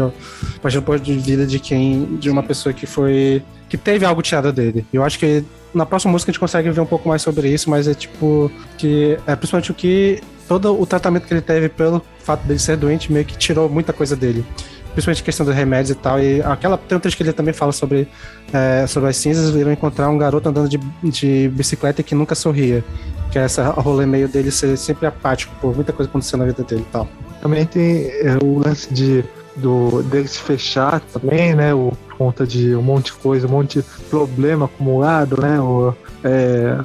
ponto 0.80 1.00
de 1.00 1.14
vida 1.18 1.44
de 1.46 1.58
quem. 1.58 2.04
De 2.16 2.30
uma 2.30 2.42
pessoa 2.42 2.72
que 2.72 2.86
foi. 2.86 3.42
que 3.68 3.76
teve 3.76 4.04
algo 4.06 4.22
tirado 4.22 4.52
dele. 4.52 4.86
Eu 4.92 5.02
acho 5.04 5.18
que 5.18 5.44
na 5.74 5.84
próxima 5.84 6.12
música 6.12 6.30
a 6.30 6.32
gente 6.32 6.40
consegue 6.40 6.70
ver 6.70 6.80
um 6.80 6.86
pouco 6.86 7.08
mais 7.08 7.20
sobre 7.20 7.48
isso, 7.52 7.68
mas 7.68 7.86
é 7.88 7.94
tipo. 7.94 8.50
que 8.78 9.18
é 9.26 9.34
principalmente 9.34 9.70
o 9.72 9.74
que. 9.74 10.20
todo 10.48 10.80
o 10.80 10.86
tratamento 10.86 11.26
que 11.26 11.34
ele 11.34 11.40
teve 11.42 11.68
pelo 11.68 12.00
fato 12.20 12.42
dele 12.46 12.58
ser 12.60 12.76
doente 12.76 13.12
meio 13.12 13.24
que 13.24 13.36
tirou 13.36 13.68
muita 13.68 13.92
coisa 13.92 14.14
dele. 14.14 14.44
Principalmente 14.92 15.22
questão 15.22 15.46
dos 15.46 15.54
remédios 15.54 15.90
e 15.90 15.94
tal. 15.94 16.20
E 16.20 16.42
aquela 16.42 16.76
tem 16.76 16.98
que 16.98 17.22
ele 17.22 17.32
também 17.32 17.54
fala 17.54 17.72
sobre, 17.72 18.08
é, 18.52 18.86
sobre 18.86 19.08
as 19.08 19.16
cinzas, 19.16 19.50
viram 19.50 19.72
encontrar 19.72 20.08
um 20.08 20.18
garoto 20.18 20.48
andando 20.48 20.68
de, 20.68 20.78
de 21.02 21.48
bicicleta 21.54 22.02
que 22.02 22.14
nunca 22.14 22.34
sorria. 22.34 22.84
Que 23.30 23.38
é 23.38 23.42
essa 23.42 23.68
rolê 23.70 24.06
meio 24.06 24.28
dele 24.28 24.50
ser 24.50 24.76
sempre 24.76 25.06
apático 25.06 25.54
por 25.60 25.74
muita 25.74 25.92
coisa 25.92 26.08
acontecendo 26.08 26.40
na 26.40 26.46
vida 26.46 26.62
dele 26.64 26.84
e 26.88 26.92
tal. 26.92 27.08
Também 27.40 27.64
tem 27.64 28.06
é, 28.06 28.36
o 28.42 28.58
lance 28.58 28.92
de 28.92 29.24
do 29.56 30.02
dele 30.04 30.28
se 30.28 30.38
fechar 30.38 31.00
também, 31.12 31.54
né? 31.54 31.74
O, 31.74 31.92
por 32.08 32.16
conta 32.16 32.46
de 32.46 32.74
um 32.74 32.82
monte 32.82 33.06
de 33.06 33.12
coisa, 33.14 33.46
um 33.46 33.50
monte 33.50 33.80
de 33.80 33.86
problema 34.08 34.66
acumulado, 34.66 35.40
né? 35.40 35.60
O, 35.60 35.94
é, 36.24 36.78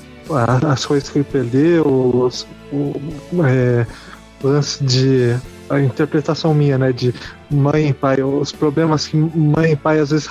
as 0.67 0.85
coisas 0.85 1.09
que 1.09 1.19
ele 1.19 1.27
perdeu, 1.29 1.85
os, 1.85 2.47
o 2.71 2.93
é, 3.45 3.85
lance 4.43 4.83
de 4.83 5.35
a 5.69 5.79
interpretação 5.79 6.53
minha, 6.53 6.77
né? 6.77 6.91
De 6.91 7.13
mãe 7.49 7.89
e 7.89 7.93
pai, 7.93 8.21
os 8.21 8.51
problemas 8.51 9.07
que 9.07 9.17
mãe 9.17 9.71
e 9.71 9.75
pai 9.75 9.99
às 9.99 10.11
vezes 10.11 10.29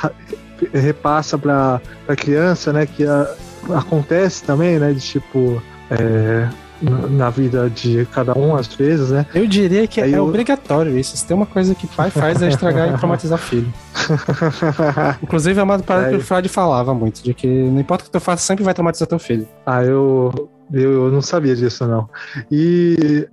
repassa 0.73 1.37
para 1.39 1.81
a 2.09 2.17
criança, 2.17 2.73
né? 2.73 2.87
Que 2.87 3.05
a- 3.07 3.35
acontece 3.75 4.45
também, 4.45 4.79
né? 4.79 4.93
De 4.93 5.01
tipo 5.01 5.63
é, 5.91 6.49
na- 6.83 7.31
vida 7.31 7.69
de 7.71 8.07
cada 8.13 8.37
um 8.39 8.55
às 8.55 8.67
vezes, 8.69 9.11
né? 9.11 9.27
Eu 9.35 9.47
diria 9.47 9.87
que 9.87 10.01
Aí 10.01 10.13
é 10.15 10.19
eu- 10.19 10.27
obrigatório 10.27 10.97
isso. 10.99 11.17
Se 11.17 11.27
tem 11.27 11.37
uma 11.37 11.47
coisa 11.47 11.75
que 11.75 11.87
pai 11.87 12.11
faz 12.11 12.41
é 12.43 12.49
estragar 12.49 12.93
e 12.95 12.99
traumatizar 12.99 13.39
filho. 13.39 13.73
Inclusive, 15.23 15.59
é 15.59 15.63
uma 15.63 15.79
parada 15.79 16.09
que 16.11 16.15
É. 16.15 16.19
o 16.19 16.21
Freud 16.21 16.49
falava 16.49 16.95
muito, 16.95 17.23
de 17.23 17.33
que 17.35 17.47
não 17.47 17.81
importa 17.81 18.03
o 18.03 18.07
que 18.07 18.13
tu 18.13 18.21
faça, 18.21 18.43
sempre 18.45 18.65
vai 18.65 18.75
traumatizar 18.75 19.09
teu 19.09 19.19
filho. 19.19 19.47
Ah, 19.65 19.83
eu, 19.83 20.49
eu, 20.73 21.05
eu 21.07 21.11
não 21.11 21.23
sabia 21.23 21.55
disso, 21.57 21.87
não. 21.87 22.09
E 22.51 23.27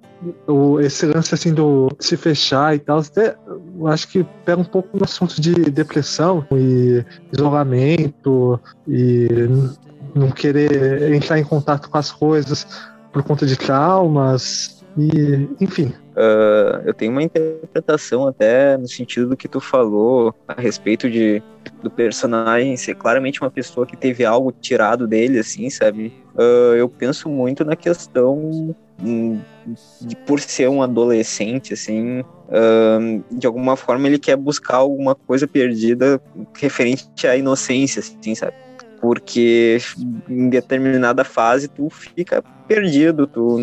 o, 0.47 0.80
esse 0.80 1.06
lance 1.06 1.34
assim 1.34 1.54
do 1.54 1.89
se 1.99 2.15
fechar 2.15 2.75
e 2.75 2.80
tal, 2.80 2.99
até, 2.99 3.36
eu 3.80 3.88
acho 3.88 4.08
que 4.08 4.25
pega 4.45 4.62
um 4.62 4.65
pouco 4.65 4.97
no 4.97 5.04
assunto 5.04 5.41
de 5.41 5.54
depressão 5.54 6.45
e 6.51 7.04
isolamento 7.34 8.60
e 8.88 9.27
não 10.13 10.30
querer 10.30 11.13
entrar 11.13 11.39
em 11.39 11.43
contato 11.43 11.89
com 11.89 11.97
as 11.97 12.12
coisas 12.12 12.67
por 13.12 13.24
conta 13.24 13.45
de 13.45 13.58
traumas 13.58 14.82
e 14.97 15.47
enfim. 15.60 15.93
Ah, 16.15 16.82
eu 16.86 16.93
tenho 16.93 17.12
uma 17.12 17.24
interpretação 17.24 18.28
até 18.28 18.78
no 18.78 18.88
sentido 18.88 19.30
do 19.30 19.38
que 19.38 19.47
tu 19.47 19.60
falou 19.60 20.36
a 20.47 20.60
respeito 20.60 21.10
de 21.10 21.41
do 21.82 21.89
personagem 21.89 22.76
ser 22.76 22.95
claramente 22.95 23.41
uma 23.41 23.50
pessoa 23.50 23.86
que 23.86 23.95
teve 23.95 24.26
algo 24.26 24.52
tirado 24.52 25.08
dele, 25.08 25.39
assim, 25.39 25.69
sabe? 25.69 26.13
Ah, 26.38 26.76
eu 26.76 26.89
penso 26.89 27.30
muito 27.30 27.63
na 27.63 27.76
questão 27.76 28.76
hum, 29.02 29.39
de 30.02 30.15
por 30.15 30.39
ser 30.39 30.69
um 30.69 30.82
adolescente, 30.82 31.74
assim, 31.74 32.24
ah, 32.50 33.00
de 33.32 33.47
alguma 33.47 33.76
forma 33.76 34.08
ele 34.08 34.19
quer 34.19 34.36
buscar 34.36 34.78
alguma 34.78 35.15
coisa 35.15 35.47
perdida 35.47 36.21
referente 36.54 37.26
à 37.26 37.38
inocência, 37.38 38.00
assim, 38.00 38.36
sabe? 38.36 38.54
Porque 39.02 39.80
em 40.30 40.48
determinada 40.50 41.24
fase 41.24 41.68
tu 41.68 41.90
fica 41.90 42.44
perdido, 42.68 43.26
tu 43.26 43.58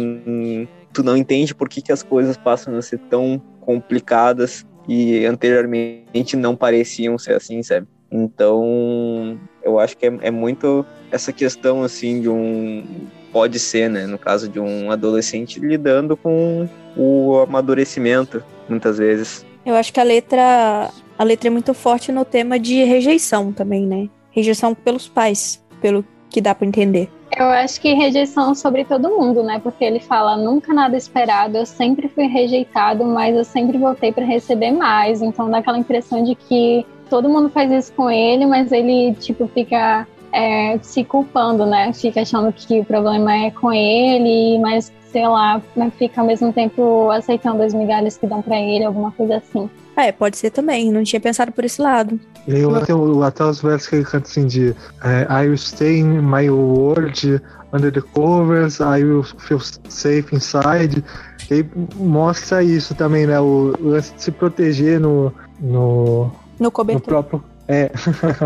tu 0.93 1.03
não 1.03 1.17
entende 1.17 1.55
por 1.55 1.69
que, 1.69 1.81
que 1.81 1.93
as 1.93 2.03
coisas 2.03 2.37
passam 2.37 2.77
a 2.77 2.83
ser 2.83 2.99
tão 3.09 3.41
complicadas 3.61 4.67
e 4.89 5.25
anteriormente 5.25 6.37
não 6.37 6.57
pareciam 6.57 7.17
ser 7.19 7.35
assim, 7.35 7.63
sabe? 7.63 7.87
Então, 8.11 9.39
eu 9.63 9.79
acho 9.79 9.97
que 9.97 10.07
é, 10.07 10.19
é 10.23 10.31
muito 10.31 10.85
essa 11.11 11.33
questão, 11.33 11.83
assim, 11.83 12.21
de 12.21 12.29
um. 12.29 12.85
Pode 13.31 13.59
ser, 13.59 13.91
né? 13.91 14.07
No 14.07 14.19
caso 14.19 14.49
de 14.49 14.59
um 14.59 14.91
adolescente 14.91 15.61
lidando 15.61 16.17
com 16.17 16.67
o 16.97 17.41
amadurecimento, 17.41 18.43
muitas 18.69 18.97
vezes. 18.97 19.45
Eu 19.67 19.75
acho 19.75 19.93
que 19.93 20.01
a 20.01 20.03
letra, 20.03 20.91
a 21.19 21.25
letra 21.25 21.49
é 21.49 21.51
muito 21.51 21.75
forte 21.75 22.11
no 22.11 22.25
tema 22.25 22.59
de 22.59 22.83
rejeição 22.85 23.53
também, 23.53 23.87
né? 23.87 24.09
Rejeição 24.39 24.73
pelos 24.73 25.09
pais, 25.09 25.61
pelo 25.81 26.05
que 26.31 26.41
dá 26.41 26.55
pra 26.55 26.65
entender. 26.65 27.11
Eu 27.37 27.47
acho 27.47 27.81
que 27.81 27.93
rejeição 27.93 28.55
sobre 28.55 28.85
todo 28.85 29.11
mundo, 29.11 29.43
né? 29.43 29.59
Porque 29.59 29.85
ele 29.85 29.99
fala 29.99 30.37
nunca 30.37 30.73
nada 30.73 30.97
esperado, 30.97 31.57
eu 31.57 31.67
sempre 31.67 32.09
fui 32.09 32.29
rejeitado, 32.29 33.05
mas 33.05 33.35
eu 33.35 33.45
sempre 33.45 33.77
voltei 33.77 34.13
para 34.13 34.25
receber 34.25 34.71
mais. 34.71 35.23
Então 35.23 35.51
dá 35.51 35.59
aquela 35.59 35.77
impressão 35.77 36.23
de 36.23 36.37
que 36.37 36.87
todo 37.11 37.29
mundo 37.29 37.49
faz 37.49 37.69
isso 37.73 37.93
com 37.95 38.09
ele, 38.09 38.47
mas 38.47 38.71
ele 38.71 39.13
tipo 39.15 39.49
fica 39.49 40.07
é, 40.39 40.79
se 40.81 41.03
culpando, 41.03 41.67
né? 41.67 41.93
Fica 41.93 42.23
achando 42.23 42.53
que 42.53 42.81
o 42.81 42.85
problema 42.85 43.33
é 43.35 43.51
com 43.51 43.73
ele, 43.73 44.59
mas 44.61 44.93
sei 45.11 45.27
lá, 45.27 45.61
mas 45.75 45.93
fica 45.95 46.21
ao 46.21 46.27
mesmo 46.27 46.53
tempo 46.53 47.11
aceitando 47.11 47.63
as 47.63 47.75
migalhas 47.75 48.17
que 48.17 48.27
dão 48.27 48.41
para 48.41 48.61
ele, 48.61 48.85
alguma 48.85 49.11
coisa 49.11 49.39
assim. 49.39 49.69
É, 49.97 50.13
pode 50.13 50.37
ser 50.39 50.51
também, 50.51 50.93
não 50.93 51.03
tinha 51.03 51.19
pensado 51.19 51.51
por 51.51 51.65
esse 51.65 51.83
lado. 51.83 52.21
E 52.47 52.55
aí 52.55 52.61
eu 52.61 52.85
tenho 52.87 53.23
até 53.25 53.43
os 53.43 53.61
versos 53.61 53.89
que 53.89 53.97
ele 53.97 54.05
canta 54.05 54.29
assim 54.29 54.47
de 54.47 54.75
é, 55.03 55.27
I 55.29 55.49
will 55.49 55.59
stay 55.59 55.99
in 55.99 56.21
my 56.21 56.49
world 56.49 57.43
under 57.73 57.91
the 57.93 58.01
covers, 58.01 58.79
I 58.79 59.03
will 59.03 59.25
feel 59.25 59.61
safe 59.89 60.33
inside. 60.33 61.03
E 61.51 61.55
aí 61.55 61.71
mostra 61.97 62.63
isso 62.63 62.95
também, 62.95 63.27
né? 63.27 63.41
O 63.41 63.75
lance 63.81 64.15
de 64.15 64.23
se 64.23 64.31
proteger 64.31 65.01
no, 65.01 65.33
no, 65.59 66.27
No 66.27 66.67
no 66.67 66.71
cobertor. 66.71 67.03
próprio. 67.03 67.43
É, 67.69 67.91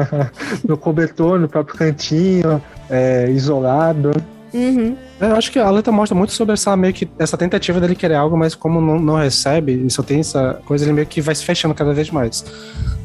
no 0.66 0.76
cobertor, 0.76 1.38
no 1.38 1.48
próprio 1.48 1.76
cantinho, 1.76 2.60
é, 2.90 3.30
isolado. 3.30 4.10
Uhum. 4.52 4.96
É, 5.20 5.26
Eu 5.26 5.36
acho 5.36 5.50
que 5.50 5.58
a 5.58 5.70
letra 5.70 5.92
mostra 5.92 6.16
muito 6.16 6.32
sobre 6.32 6.54
essa 6.54 6.76
meio 6.76 6.92
que 6.92 7.08
essa 7.18 7.36
tentativa 7.36 7.80
dele 7.80 7.94
querer 7.94 8.16
algo, 8.16 8.36
mas 8.36 8.54
como 8.54 8.80
não, 8.80 8.98
não 8.98 9.16
recebe 9.16 9.86
e 9.86 9.90
só 9.90 10.02
tem 10.02 10.20
essa 10.20 10.60
coisa, 10.66 10.84
ele 10.84 10.92
meio 10.92 11.06
que 11.06 11.20
vai 11.20 11.34
se 11.34 11.44
fechando 11.44 11.74
cada 11.74 11.94
vez 11.94 12.10
mais. 12.10 12.44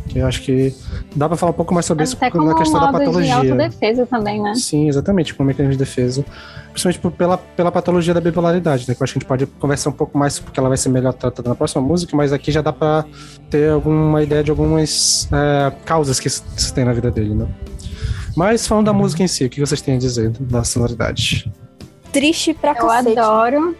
Que 0.07 0.19
eu 0.19 0.27
acho 0.27 0.41
que 0.41 0.73
dá 1.15 1.27
pra 1.27 1.37
falar 1.37 1.51
um 1.51 1.55
pouco 1.55 1.73
mais 1.73 1.85
sobre 1.85 2.03
isso 2.03 2.15
Até 2.15 2.31
como 2.31 2.45
na 2.45 2.53
um 2.53 2.57
questão 2.57 2.79
da 2.79 2.87
modo 2.87 2.99
de 2.99 3.05
patologia. 3.05 3.35
autodefesa 3.35 4.05
também, 4.05 4.41
né? 4.41 4.55
Sim, 4.55 4.87
exatamente, 4.87 5.33
como 5.33 5.47
mecanismo 5.47 5.73
de 5.73 5.77
defesa. 5.79 6.23
Principalmente 6.71 6.99
por- 6.99 7.11
pela, 7.11 7.37
pela 7.37 7.71
patologia 7.71 8.13
da 8.13 8.21
bipolaridade, 8.21 8.85
né? 8.87 8.95
Que 8.95 9.01
eu 9.01 9.03
acho 9.03 9.13
que 9.13 9.17
a 9.17 9.21
gente 9.21 9.27
pode 9.27 9.45
conversar 9.45 9.89
um 9.89 9.93
pouco 9.93 10.17
mais, 10.17 10.39
porque 10.39 10.59
ela 10.59 10.69
vai 10.69 10.77
ser 10.77 10.89
melhor 10.89 11.13
tratada 11.13 11.49
na 11.49 11.55
próxima 11.55 11.81
música, 11.81 12.15
mas 12.15 12.31
aqui 12.31 12.51
já 12.51 12.61
dá 12.61 12.71
pra 12.71 13.03
ter 13.49 13.69
alguma 13.71 14.21
ideia 14.23 14.43
de 14.43 14.51
algumas 14.51 15.27
é, 15.31 15.71
causas 15.85 16.19
que 16.19 16.27
isso, 16.27 16.43
isso 16.55 16.73
tem 16.73 16.85
na 16.85 16.93
vida 16.93 17.09
dele, 17.11 17.33
né? 17.35 17.47
Mas 18.35 18.67
falando 18.67 18.85
da 18.85 18.93
música 18.93 19.23
em 19.23 19.27
si, 19.27 19.43
o 19.45 19.49
que 19.49 19.59
vocês 19.59 19.81
têm 19.81 19.95
a 19.95 19.97
dizer 19.97 20.29
da 20.39 20.63
sonoridade? 20.63 21.51
Triste 22.13 22.53
pra 22.53 22.71
Eu 22.71 22.87
cacete. 22.87 23.17
adoro, 23.19 23.75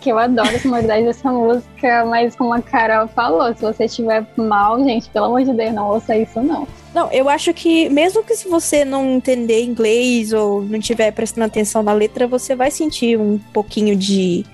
que 0.00 0.10
eu 0.10 0.18
adoro 0.18 0.48
a 0.48 0.58
sonoridade 0.58 1.04
dessa 1.04 1.30
música, 1.30 2.04
mas 2.06 2.34
como 2.36 2.52
a 2.52 2.60
Carol 2.60 3.08
falou, 3.08 3.54
se 3.54 3.62
você 3.62 3.84
estiver 3.84 4.26
mal, 4.36 4.82
gente, 4.82 5.08
pelo 5.10 5.26
amor 5.26 5.44
de 5.44 5.52
Deus, 5.52 5.74
não 5.74 5.88
ouça 5.88 6.16
isso 6.16 6.40
não. 6.42 6.66
Não, 6.94 7.12
eu 7.12 7.28
acho 7.28 7.52
que 7.52 7.88
mesmo 7.90 8.22
que 8.22 8.34
se 8.34 8.48
você 8.48 8.84
não 8.84 9.16
entender 9.16 9.62
inglês 9.62 10.32
ou 10.32 10.62
não 10.62 10.78
estiver 10.78 11.10
prestando 11.12 11.46
atenção 11.46 11.82
na 11.82 11.92
letra, 11.92 12.26
você 12.26 12.54
vai 12.54 12.70
sentir 12.70 13.18
um 13.18 13.38
pouquinho 13.52 13.94
de, 13.94 14.46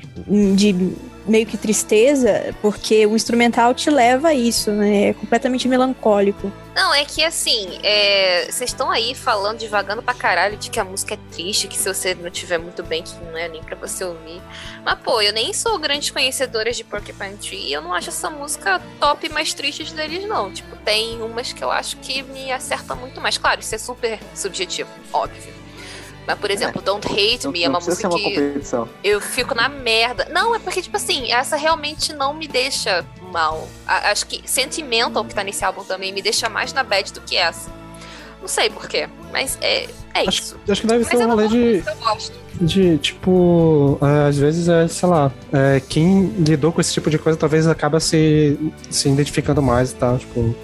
de 0.56 0.92
meio 1.26 1.46
que 1.46 1.56
tristeza, 1.56 2.54
porque 2.60 3.06
o 3.06 3.14
instrumental 3.14 3.74
te 3.74 3.90
leva 3.90 4.28
a 4.28 4.34
isso, 4.34 4.70
né? 4.70 5.08
É 5.08 5.12
completamente 5.14 5.68
melancólico. 5.68 6.52
Não, 6.74 6.92
é 6.94 7.04
que 7.04 7.22
assim, 7.22 7.78
é, 7.82 8.46
vocês 8.50 8.70
estão 8.70 8.90
aí 8.90 9.14
falando, 9.14 9.58
devagando 9.58 10.02
pra 10.02 10.14
caralho 10.14 10.56
de 10.56 10.70
que 10.70 10.80
a 10.80 10.84
música 10.84 11.14
é 11.14 11.18
triste, 11.30 11.68
que 11.68 11.76
se 11.76 11.86
você 11.86 12.14
não 12.14 12.30
tiver 12.30 12.58
muito 12.58 12.82
bem, 12.82 13.02
que 13.02 13.14
não 13.24 13.36
é 13.36 13.46
nem 13.48 13.62
pra 13.62 13.76
você 13.76 14.04
ouvir. 14.04 14.40
Mas, 14.84 14.98
pô, 15.00 15.20
eu 15.20 15.32
nem 15.32 15.52
sou 15.52 15.78
grande 15.78 16.12
conhecedora 16.12 16.72
de 16.72 16.82
Porcupine 16.82 17.36
Tree 17.36 17.68
e 17.68 17.72
eu 17.72 17.82
não 17.82 17.92
acho 17.92 18.08
essa 18.08 18.30
música 18.30 18.80
top 18.98 19.28
mais 19.28 19.52
triste 19.52 19.92
deles, 19.92 20.26
não. 20.26 20.50
Tipo, 20.50 20.74
tem 20.76 21.20
umas 21.20 21.52
que 21.52 21.62
eu 21.62 21.70
acho 21.70 21.98
que 21.98 22.22
me 22.22 22.50
acertam 22.50 22.96
muito 22.96 23.20
mais. 23.20 23.36
Claro, 23.36 23.60
isso 23.60 23.74
é 23.74 23.78
super 23.78 24.18
subjetivo, 24.34 24.88
óbvio. 25.12 25.61
Mas, 26.26 26.38
por 26.38 26.50
exemplo, 26.50 26.80
Don't 26.80 27.06
Hate 27.06 27.44
Não, 27.44 27.52
Me 27.52 27.64
é 27.64 27.68
uma 27.68 27.78
música 27.80 27.96
ser 27.96 28.06
uma 28.06 28.16
que 28.18 28.62
eu 29.02 29.20
fico 29.20 29.54
na 29.54 29.68
merda. 29.68 30.28
Não, 30.30 30.54
é 30.54 30.58
porque, 30.60 30.80
tipo 30.80 30.96
assim, 30.96 31.32
essa 31.32 31.56
realmente 31.56 32.12
não 32.12 32.32
me 32.32 32.46
deixa 32.46 33.04
mal. 33.32 33.66
A- 33.86 34.10
acho 34.12 34.26
que 34.26 34.40
Sentimental, 34.48 35.24
que 35.24 35.34
tá 35.34 35.42
nesse 35.42 35.64
álbum 35.64 35.82
também, 35.82 36.12
me 36.12 36.22
deixa 36.22 36.48
mais 36.48 36.72
na 36.72 36.84
bad 36.84 37.12
do 37.12 37.20
que 37.22 37.36
essa. 37.36 37.70
Não 38.40 38.48
sei 38.48 38.68
porquê, 38.70 39.08
mas 39.32 39.56
é, 39.60 39.84
é 40.14 40.20
Acho, 40.26 40.42
isso. 40.42 40.56
acho 40.68 40.80
que 40.80 40.86
deve 40.88 41.04
Mas 41.04 41.08
ser 41.16 41.24
um 41.24 41.28
rolê 41.30 41.46
de, 41.48 41.76
disso, 41.78 41.90
eu 41.90 41.96
gosto. 41.96 42.32
de 42.60 42.98
tipo, 42.98 43.98
é, 44.02 44.28
às 44.28 44.36
vezes 44.36 44.68
é, 44.68 44.88
sei 44.88 45.08
lá, 45.08 45.30
é, 45.52 45.80
quem 45.88 46.24
lidou 46.38 46.72
com 46.72 46.80
esse 46.80 46.92
tipo 46.92 47.08
de 47.08 47.18
coisa 47.18 47.38
talvez 47.38 47.68
acaba 47.68 48.00
se, 48.00 48.58
se 48.90 49.08
identificando 49.08 49.62
mais 49.62 49.92
e 49.92 49.94
tal, 49.94 50.18
tipo, 50.18 50.56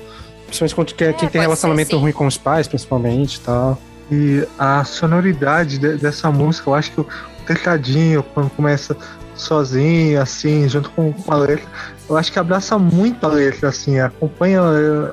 principalmente 0.46 0.74
quando 0.74 0.94
quem, 0.94 1.06
É, 1.06 1.12
quem 1.12 1.28
tem 1.28 1.40
ser, 1.40 1.46
relacionamento 1.46 1.90
sim. 1.90 2.00
ruim 2.02 2.10
com 2.12 2.26
os 2.26 2.36
pais, 2.36 2.66
principalmente 2.66 3.36
e 3.36 3.40
tal. 3.40 3.78
E 4.10 4.46
a 4.58 4.84
sonoridade 4.84 5.78
de- 5.78 5.96
dessa 5.96 6.30
música, 6.30 6.70
eu 6.70 6.74
acho 6.74 6.92
que 6.92 7.00
o 7.00 7.06
tecladinho, 7.46 8.22
quando 8.22 8.50
começa 8.50 8.96
sozinho, 9.34 10.20
assim, 10.20 10.68
junto 10.68 10.90
com, 10.90 11.12
com 11.12 11.32
a 11.32 11.36
letra, 11.36 11.64
eu 12.08 12.16
acho 12.16 12.32
que 12.32 12.38
abraça 12.38 12.78
muito 12.78 13.24
a 13.24 13.28
letra, 13.28 13.68
assim, 13.68 13.98
acompanha, 14.00 14.60
eh, 14.60 15.12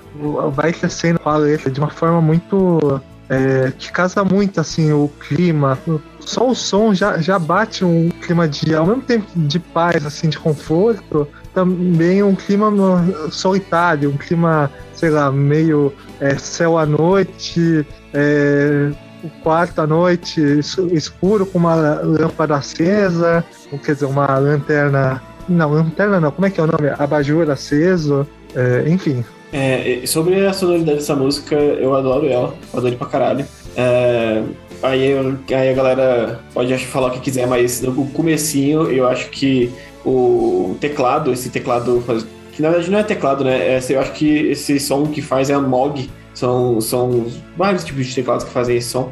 vai 0.54 0.72
crescendo 0.74 1.20
a 1.26 1.38
letra 1.38 1.70
de 1.70 1.80
uma 1.80 1.90
forma 1.90 2.22
muito. 2.22 3.02
eh, 3.28 3.74
que 3.80 3.92
casa 3.92 4.24
muito, 4.24 4.62
assim, 4.62 4.92
o 4.92 5.10
clima. 5.20 5.78
Só 6.20 6.48
o 6.48 6.54
som 6.56 6.94
já, 6.94 7.18
já 7.20 7.40
bate 7.40 7.84
um 7.84 8.10
clima 8.22 8.48
de, 8.48 8.76
ao 8.76 8.86
mesmo 8.86 9.02
tempo 9.02 9.26
de 9.36 9.58
paz, 9.60 10.06
assim, 10.06 10.30
de 10.30 10.38
conforto, 10.38 11.28
também 11.56 12.22
um 12.22 12.36
clima 12.36 12.70
solitário, 13.32 14.10
um 14.12 14.18
clima, 14.18 14.70
sei 14.94 15.10
lá, 15.10 15.32
meio 15.32 15.92
eh, 16.20 16.38
céu 16.38 16.78
à 16.78 16.86
noite, 16.86 17.88
é, 18.14 18.92
quarto 19.42 19.80
à 19.82 19.88
noite 19.88 20.42
es- 20.42 20.78
escuro 20.92 21.46
com 21.46 21.58
uma 21.58 21.74
lâmpada 21.74 22.56
acesa, 22.58 23.44
quer 23.84 23.94
dizer, 23.94 24.06
uma 24.06 24.38
lanterna. 24.38 25.22
Não, 25.48 25.72
lanterna 25.72 26.20
não, 26.20 26.32
como 26.32 26.46
é 26.46 26.50
que 26.50 26.60
é 26.60 26.64
o 26.64 26.68
nome? 26.68 26.90
Abajur 27.00 27.50
aceso, 27.50 28.28
é, 28.56 28.84
enfim. 28.90 29.24
É, 29.54 30.02
sobre 30.06 30.46
a 30.46 30.52
sonoridade 30.52 30.98
dessa 30.98 31.16
música, 31.16 31.56
eu 31.56 31.96
adoro 31.96 32.28
ela, 32.28 32.54
adoro 32.74 32.96
pra 32.98 33.08
caralho. 33.08 33.46
É, 33.78 34.44
aí, 34.84 35.12
eu- 35.12 35.38
aí 35.56 35.70
a 35.70 35.74
galera 35.74 36.40
pode 36.54 36.78
falar 36.86 37.08
o 37.08 37.12
que 37.12 37.20
quiser, 37.22 37.48
mas 37.48 37.82
no 37.82 38.06
comecinho 38.08 38.92
eu 38.92 39.08
acho 39.08 39.30
que 39.30 39.72
o 40.06 40.78
teclado, 40.80 41.34
esse 41.34 41.50
teclado, 41.50 42.04
que 42.52 42.62
na 42.62 42.70
verdade 42.70 42.92
não 42.92 43.00
é 43.00 43.04
teclado, 43.04 43.44
né? 43.44 43.78
É, 43.78 43.80
eu 43.90 44.00
acho 44.00 44.14
que 44.14 44.28
esse 44.28 44.80
som 44.80 45.08
que 45.08 45.22
faz 45.22 45.50
é 45.50 45.54
a 45.54 45.60
Moog, 45.60 46.10
são, 46.34 46.80
são 46.82 47.28
vários 47.58 47.84
tipos 47.84 48.06
de 48.06 48.14
teclados 48.14 48.44
que 48.44 48.52
fazem 48.52 48.78
esse 48.78 48.90
som. 48.90 49.12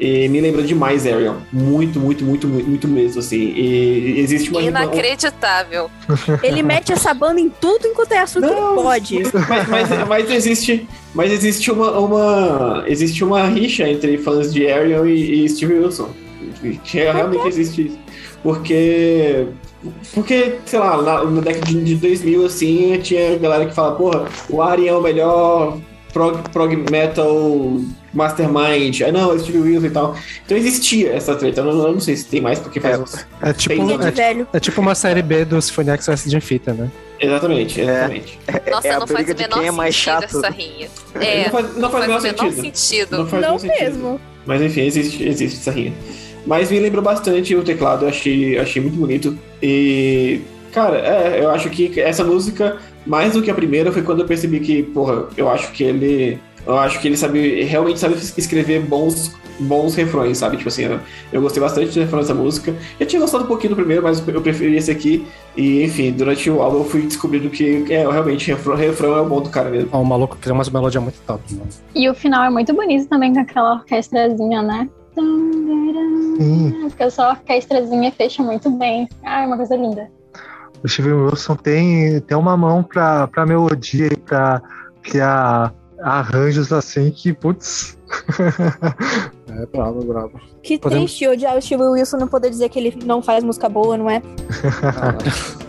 E 0.00 0.28
me 0.28 0.40
lembra 0.40 0.62
demais 0.62 1.04
Ariel. 1.06 1.38
Muito, 1.52 1.98
muito, 1.98 2.24
muito, 2.24 2.46
muito, 2.46 2.68
muito 2.68 2.88
mesmo, 2.88 3.18
assim. 3.18 3.52
E 3.56 4.20
existe 4.20 4.48
uma. 4.50 4.62
Inacreditável. 4.62 5.90
Ele 6.42 6.62
mete 6.62 6.92
essa 6.92 7.12
banda 7.12 7.40
em 7.40 7.48
tudo 7.48 7.88
enquanto 7.88 8.12
é 8.12 8.20
assunto 8.20 8.46
Não, 8.46 8.76
que 8.76 8.82
pode. 8.82 9.22
Mas, 9.48 9.68
mas, 9.68 10.08
mas 10.08 10.30
existe, 10.30 10.88
mas 11.12 11.32
existe 11.32 11.72
uma, 11.72 11.98
uma, 11.98 12.84
existe 12.86 13.24
uma 13.24 13.44
rixa 13.48 13.88
entre 13.88 14.18
fãs 14.18 14.54
de 14.54 14.70
Ariel 14.70 15.08
e, 15.08 15.44
e 15.44 15.48
Steve 15.48 15.74
Wilson. 15.74 16.10
Que 16.84 16.98
realmente 16.98 17.48
existe 17.48 17.86
isso. 17.88 17.98
Porque, 18.40 19.46
porque 20.14 20.56
sei 20.66 20.78
lá, 20.78 21.00
na, 21.02 21.24
na 21.24 21.40
década 21.40 21.66
de 21.66 21.82
de 21.82 21.94
2000, 21.96 22.46
assim, 22.46 22.98
tinha 23.02 23.36
galera 23.38 23.66
que 23.66 23.74
fala, 23.74 23.94
porra, 23.94 24.26
o 24.48 24.60
Ariel 24.62 24.96
é 24.96 24.98
o 24.98 25.02
melhor 25.02 25.78
prog, 26.12 26.38
prog 26.50 26.74
metal 26.90 27.80
mastermind. 28.12 29.00
Ah, 29.02 29.12
não, 29.12 29.32
é 29.34 29.38
Steve 29.38 29.58
Wilson 29.58 29.86
e 29.86 29.90
tal. 29.90 30.16
Então 30.44 30.56
existia 30.56 31.12
essa 31.12 31.34
treta. 31.36 31.60
Eu 31.60 31.64
não, 31.66 31.86
eu 31.86 31.92
não 31.92 32.00
sei 32.00 32.16
se 32.16 32.24
tem 32.26 32.40
mais, 32.40 32.58
porque 32.58 32.80
faz 32.80 32.96
É. 32.98 33.02
uns... 33.02 33.26
É 33.42 33.52
tipo, 33.52 33.86
de 33.86 33.92
é, 34.06 34.10
velho. 34.10 34.48
é 34.52 34.60
tipo 34.60 34.80
uma 34.80 34.94
série 34.94 35.22
B 35.22 35.44
do 35.44 35.60
Symphony 35.60 35.90
X 35.90 36.24
de 36.26 36.40
fita, 36.40 36.72
né? 36.72 36.90
Exatamente, 37.20 37.80
exatamente. 37.80 38.38
Nossa, 38.70 38.88
é 38.88 38.90
a 38.92 38.98
não 39.00 39.06
faz 39.06 39.28
o 39.28 39.34
menor 39.34 39.58
quem 39.58 39.66
é 39.66 39.70
mais 39.72 39.94
sentido 39.96 40.20
chato. 40.22 40.24
essa 40.38 40.50
rinha. 40.50 40.88
É, 41.20 41.44
não 41.44 41.50
faz, 41.50 41.76
não 41.76 41.90
faz 41.90 42.04
o 42.04 42.08
menor 42.08 42.18
o 42.18 42.22
menor 42.22 42.40
sentido. 42.52 42.76
sentido. 42.76 43.18
Não 43.18 43.26
faz 43.26 43.42
Não 43.42 43.58
sentido. 43.58 43.80
mesmo. 43.80 44.20
Mas 44.46 44.62
enfim, 44.62 44.80
existe, 44.82 45.22
existe 45.28 45.58
essa 45.58 45.70
rinha. 45.72 45.92
Mas 46.48 46.70
me 46.70 46.80
lembrou 46.80 47.04
bastante 47.04 47.54
o 47.54 47.62
teclado, 47.62 48.06
eu 48.06 48.08
achei, 48.08 48.58
achei 48.58 48.80
muito 48.80 48.96
bonito. 48.96 49.36
E, 49.62 50.40
cara, 50.72 50.96
é, 50.96 51.44
eu 51.44 51.50
acho 51.50 51.68
que 51.68 52.00
essa 52.00 52.24
música, 52.24 52.78
mais 53.06 53.34
do 53.34 53.42
que 53.42 53.50
a 53.50 53.54
primeira, 53.54 53.92
foi 53.92 54.00
quando 54.00 54.20
eu 54.20 54.26
percebi 54.26 54.58
que, 54.58 54.82
porra, 54.82 55.26
eu 55.36 55.50
acho 55.50 55.70
que 55.72 55.84
ele. 55.84 56.38
Eu 56.66 56.78
acho 56.78 57.00
que 57.00 57.08
ele 57.08 57.18
sabe, 57.18 57.64
realmente 57.64 58.00
sabe 58.00 58.14
escrever 58.14 58.80
bons, 58.80 59.34
bons 59.60 59.94
refrões, 59.94 60.38
sabe? 60.38 60.56
Tipo 60.56 60.70
assim, 60.70 60.84
eu, 60.84 60.98
eu 61.34 61.42
gostei 61.42 61.62
bastante 61.62 61.92
do 61.92 62.00
refrão 62.00 62.20
dessa 62.20 62.34
música. 62.34 62.74
Eu 62.98 63.06
tinha 63.06 63.20
gostado 63.20 63.44
um 63.44 63.46
pouquinho 63.46 63.70
do 63.70 63.76
primeiro, 63.76 64.02
mas 64.02 64.26
eu 64.26 64.40
preferi 64.40 64.74
esse 64.76 64.90
aqui. 64.90 65.26
E, 65.54 65.82
enfim, 65.84 66.12
durante 66.12 66.48
o 66.48 66.62
álbum 66.62 66.78
eu 66.78 66.84
fui 66.84 67.02
descobrindo 67.02 67.50
que 67.50 67.84
é, 67.90 68.10
realmente, 68.10 68.48
refrão, 68.48 68.74
refrão 68.74 69.18
é 69.18 69.20
o 69.20 69.26
bom 69.26 69.42
do 69.42 69.50
cara 69.50 69.68
mesmo. 69.68 69.90
Ó, 69.92 70.00
o 70.00 70.06
maluco 70.06 70.36
cria 70.40 70.54
umas 70.54 70.70
melodias 70.70 71.02
muito 71.02 71.20
top, 71.26 71.42
mano. 71.52 71.68
E 71.94 72.08
o 72.08 72.14
final 72.14 72.42
é 72.44 72.50
muito 72.50 72.72
bonito 72.72 73.06
também 73.06 73.34
com 73.34 73.40
aquela 73.40 73.74
orquestrazinha, 73.74 74.62
né? 74.62 74.88
Sim. 75.20 76.74
Porque 76.88 77.10
só 77.10 77.22
a 77.22 77.30
orquestrazinha 77.30 78.12
fecha 78.12 78.42
muito 78.42 78.70
bem. 78.70 79.08
Ah, 79.24 79.42
é 79.42 79.46
uma 79.46 79.56
coisa 79.56 79.76
linda. 79.76 80.08
O 80.82 80.88
Steven 80.88 81.12
Wilson 81.12 81.56
tem, 81.56 82.20
tem 82.20 82.36
uma 82.36 82.56
mão 82.56 82.82
pra, 82.82 83.26
pra 83.26 83.44
melodia 83.44 84.06
e 84.06 84.16
pra 84.16 84.62
criar 85.02 85.74
arranjos 86.00 86.72
assim 86.72 87.10
que, 87.10 87.32
putz. 87.32 87.98
É 89.50 89.66
brabo, 89.66 90.04
brabo. 90.04 90.40
Que 90.62 90.78
Podemos- 90.78 91.06
triste 91.10 91.26
odiar 91.26 91.56
o 91.56 91.60
Steve 91.62 91.82
Wilson 91.82 92.18
não 92.18 92.28
poder 92.28 92.48
dizer 92.50 92.68
que 92.68 92.78
ele 92.78 92.96
não 93.04 93.20
faz 93.22 93.42
música 93.42 93.68
boa, 93.68 93.96
não 93.96 94.08
é? 94.08 94.22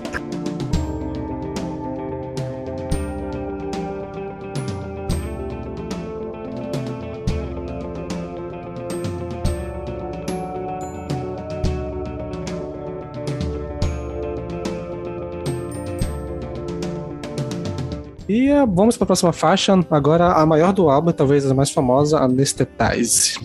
Vamos 18.68 18.97
para 18.97 19.06
a 19.06 19.08
próxima 19.08 19.34
faixa, 19.34 19.74
agora 19.89 20.34
a 20.34 20.45
maior 20.45 20.74
do 20.74 20.89
álbum, 20.89 21.12
talvez 21.12 21.50
a 21.50 21.54
mais 21.54 21.72
famosa, 21.72 22.20
Anesthetize. 22.20 23.39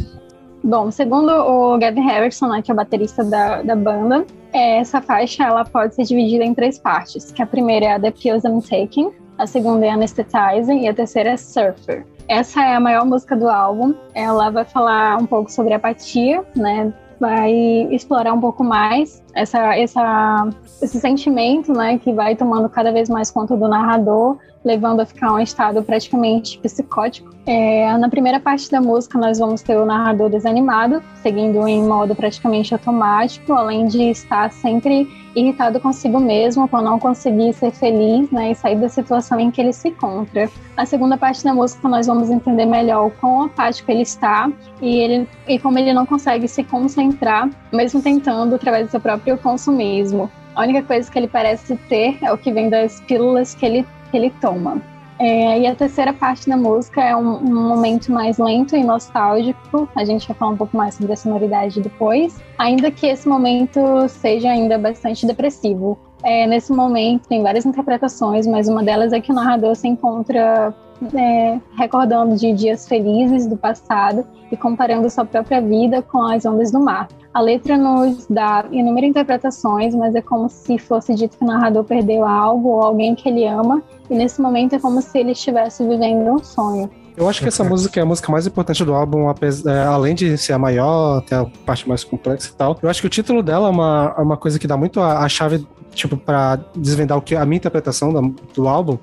Bom, 0.63 0.91
segundo 0.91 1.31
o 1.31 1.79
Gavin 1.79 2.01
Harrison, 2.01 2.49
né, 2.49 2.63
que 2.63 2.71
é 2.71 2.75
o 2.75 2.77
baterista 2.77 3.23
da, 3.23 3.63
da 3.63 3.77
banda, 3.77 4.25
é, 4.53 4.79
essa 4.79 5.03
faixa 5.03 5.45
ela 5.45 5.65
pode 5.65 5.95
ser 5.95 6.05
dividida 6.05 6.43
em 6.43 6.55
três 6.55 6.79
partes. 6.79 7.31
Que 7.31 7.43
a 7.43 7.47
primeira 7.47 7.85
é 7.85 7.93
a 7.93 8.01
The 8.01 8.11
Pills 8.13 8.47
I'm 8.49 8.63
Taking, 8.63 9.11
a 9.37 9.47
segunda 9.47 9.85
é 9.85 9.91
Anesthetizing 9.91 10.85
e 10.85 10.89
a 10.89 10.95
terceira 10.95 11.31
é 11.31 11.37
Surfer. 11.37 12.07
Essa 12.29 12.65
é 12.65 12.75
a 12.75 12.81
maior 12.81 13.05
música 13.05 13.37
do 13.37 13.49
álbum. 13.49 13.95
Ela 14.15 14.51
vai 14.51 14.65
falar 14.65 15.19
um 15.19 15.27
pouco 15.27 15.51
sobre 15.51 15.75
apatia, 15.75 16.43
né? 16.57 16.93
Vai 17.21 17.53
explorar 17.91 18.33
um 18.33 18.41
pouco 18.41 18.65
mais 18.65 19.23
essa, 19.35 19.77
essa, 19.77 20.49
esse 20.81 20.99
sentimento, 20.99 21.73
né? 21.73 21.99
Que 21.99 22.13
vai 22.13 22.35
tomando 22.35 22.69
cada 22.69 22.91
vez 22.93 23.11
mais 23.11 23.31
conta 23.31 23.57
do 23.57 23.69
narrador 23.69 24.39
levando 24.65 25.01
a 25.01 25.07
ficar 25.07 25.33
um 25.33 25.39
estado 25.39 25.83
praticamente 25.83 26.59
psicótico. 26.59 27.35
É, 27.47 27.97
na 27.99 28.09
primeira 28.09 28.41
parte 28.41 28.71
da 28.71 28.81
música, 28.81 29.19
nós 29.19 29.39
vamos 29.39 29.61
ter 29.61 29.77
o 29.77 29.85
narrador 29.85 30.31
desanimado, 30.31 31.03
seguindo 31.23 31.69
em 31.69 31.83
modo 31.83 32.15
praticamente 32.15 32.73
automático, 32.73 33.53
além 33.53 33.87
de 33.87 34.03
estar 34.11 34.51
sempre 34.51 35.07
irritado 35.37 35.81
consigo 35.81 36.21
mesmo 36.21 36.67
por 36.69 36.81
não 36.81 36.99
conseguir 36.99 37.53
ser 37.53 37.73
feliz 37.73 38.31
né, 38.31 38.53
e 38.53 38.55
sair 38.55 38.77
da 38.77 38.89
situação 38.89 39.39
em 39.39 39.51
que 39.51 39.61
ele 39.61 39.73
se 39.73 39.89
encontra. 39.89 40.49
Na 40.77 40.87
segunda 40.87 41.17
parte 41.17 41.45
da 41.45 41.53
música, 41.53 41.89
nós 41.89 42.07
vamos 42.07 42.31
entender 42.31 42.67
melhor 42.67 43.07
o 43.07 43.11
quão 43.11 43.43
apático 43.43 43.91
ele 43.91 44.03
está 44.03 44.51
e, 44.81 44.97
ele, 44.97 45.29
e 45.47 45.59
como 45.59 45.79
ele 45.79 45.93
não 45.93 46.07
consegue 46.07 46.49
se 46.49 46.65
concentrar, 46.65 47.51
mesmo 47.73 48.01
tentando 48.01 48.55
através 48.55 48.87
do 48.87 48.91
seu 48.93 49.01
próprio 49.01 49.37
consumismo. 49.37 50.31
A 50.55 50.63
única 50.63 50.83
coisa 50.83 51.11
que 51.11 51.19
ele 51.19 51.27
parece 51.27 51.77
ter 51.89 52.17
é 52.23 52.33
o 52.33 52.39
que 52.39 52.53
vem 52.53 52.71
das 52.71 53.01
pílulas 53.01 53.55
que 53.55 53.67
ele, 53.67 53.87
que 54.15 54.19
ele 54.19 54.31
toma. 54.41 54.81
É, 55.19 55.61
e 55.61 55.67
a 55.67 55.75
terceira 55.75 56.13
parte 56.13 56.49
da 56.49 56.57
música 56.57 57.03
é 57.03 57.17
um, 57.17 57.37
um, 57.37 57.69
momento 57.69 58.13
mais 58.13 58.39
lento 58.39 58.77
e 58.77 58.85
nostálgico. 58.85 59.89
A 59.97 60.05
gente 60.05 60.27
vai 60.29 60.37
falar 60.37 60.53
um 60.53 60.57
pouco 60.57 60.77
mais 60.77 60.95
sobre 60.95 61.13
a 61.13 61.17
sonoridade 61.17 61.81
depois. 61.81 62.41
Ainda 62.59 62.93
que 62.93 63.07
esse 63.07 63.29
momento 63.29 63.81
seja 64.09 64.51
ainda 64.51 64.79
bastante 64.79 65.27
depressivo. 65.27 65.99
É, 66.25 66.47
nesse 66.47 66.73
momento 66.73 67.29
tem 67.29 67.43
várias 67.43 67.67
interpretações, 67.67 68.47
mas 68.47 68.67
uma 68.67 68.83
delas 68.83 69.13
é 69.13 69.21
que 69.21 69.31
o 69.31 69.35
narrador 69.35 69.77
se 69.77 69.87
encontra 69.87 70.75
é, 71.15 71.61
recordando 71.77 72.37
de 72.37 72.53
dias 72.53 72.89
felizes 72.89 73.47
do 73.47 73.57
passado 73.57 74.25
e 74.51 74.57
comparando 74.57 75.09
sua 75.11 75.25
própria 75.25 75.61
vida 75.61 76.01
com 76.01 76.23
as 76.23 76.47
ondas 76.47 76.71
do 76.71 76.81
mar. 76.81 77.09
A 77.35 77.41
letra 77.41 77.77
nos 77.77 78.27
dá 78.29 78.65
inúmeras 78.71 79.11
interpretações, 79.11 79.95
mas 79.95 80.15
é 80.15 80.23
como 80.23 80.49
se 80.49 80.79
fosse 80.79 81.15
dito 81.15 81.37
que 81.37 81.45
o 81.45 81.47
narrador 81.47 81.85
perdeu 81.85 82.25
algo 82.25 82.69
ou 82.69 82.81
alguém 82.81 83.15
que 83.15 83.29
ele 83.29 83.47
ama, 83.47 83.83
e 84.09 84.15
nesse 84.15 84.41
momento 84.41 84.77
é 84.77 84.79
como 84.79 85.03
se 85.03 85.19
ele 85.19 85.33
estivesse 85.33 85.87
vivendo 85.87 86.31
um 86.31 86.39
sonho. 86.39 86.89
Eu 87.17 87.29
acho 87.29 87.41
que 87.41 87.49
essa 87.49 87.63
música 87.63 88.01
é 88.01 88.03
a 88.03 88.07
música 88.07 88.31
mais 88.31 88.45
importante 88.45 88.85
do 88.85 88.93
álbum, 88.93 89.31
é, 89.31 89.85
além 89.85 90.17
de 90.17 90.37
ser 90.37 90.53
a 90.53 90.59
maior, 90.59 91.21
ter 91.23 91.37
a 91.37 91.45
parte 91.65 91.89
mais 91.89 92.03
complexa 92.03 92.51
e 92.53 92.57
tal. 92.57 92.77
Eu 92.83 92.89
acho 92.89 93.01
que 93.01 93.07
o 93.07 93.11
título 93.11 93.41
dela 93.41 93.69
é 93.69 93.71
uma, 93.71 94.15
é 94.19 94.21
uma 94.21 94.37
coisa 94.37 94.59
que 94.59 94.67
dá 94.67 94.77
muito 94.77 95.01
a, 95.01 95.21
a 95.21 95.29
chave 95.29 95.65
tipo, 95.95 96.17
para 96.17 96.57
desvendar 96.75 97.17
o 97.17 97.23
que 97.23 97.35
a 97.35 97.45
minha 97.45 97.57
interpretação 97.57 98.13
do, 98.13 98.35
do 98.55 98.69
álbum, 98.69 98.99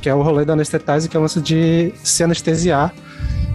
que 0.00 0.08
é 0.08 0.14
o 0.14 0.22
rolê 0.22 0.44
da 0.44 0.52
anestetase, 0.52 1.08
que 1.08 1.16
é 1.16 1.20
o 1.20 1.22
lance 1.22 1.40
de 1.40 1.92
se 2.02 2.22
anestesiar 2.22 2.94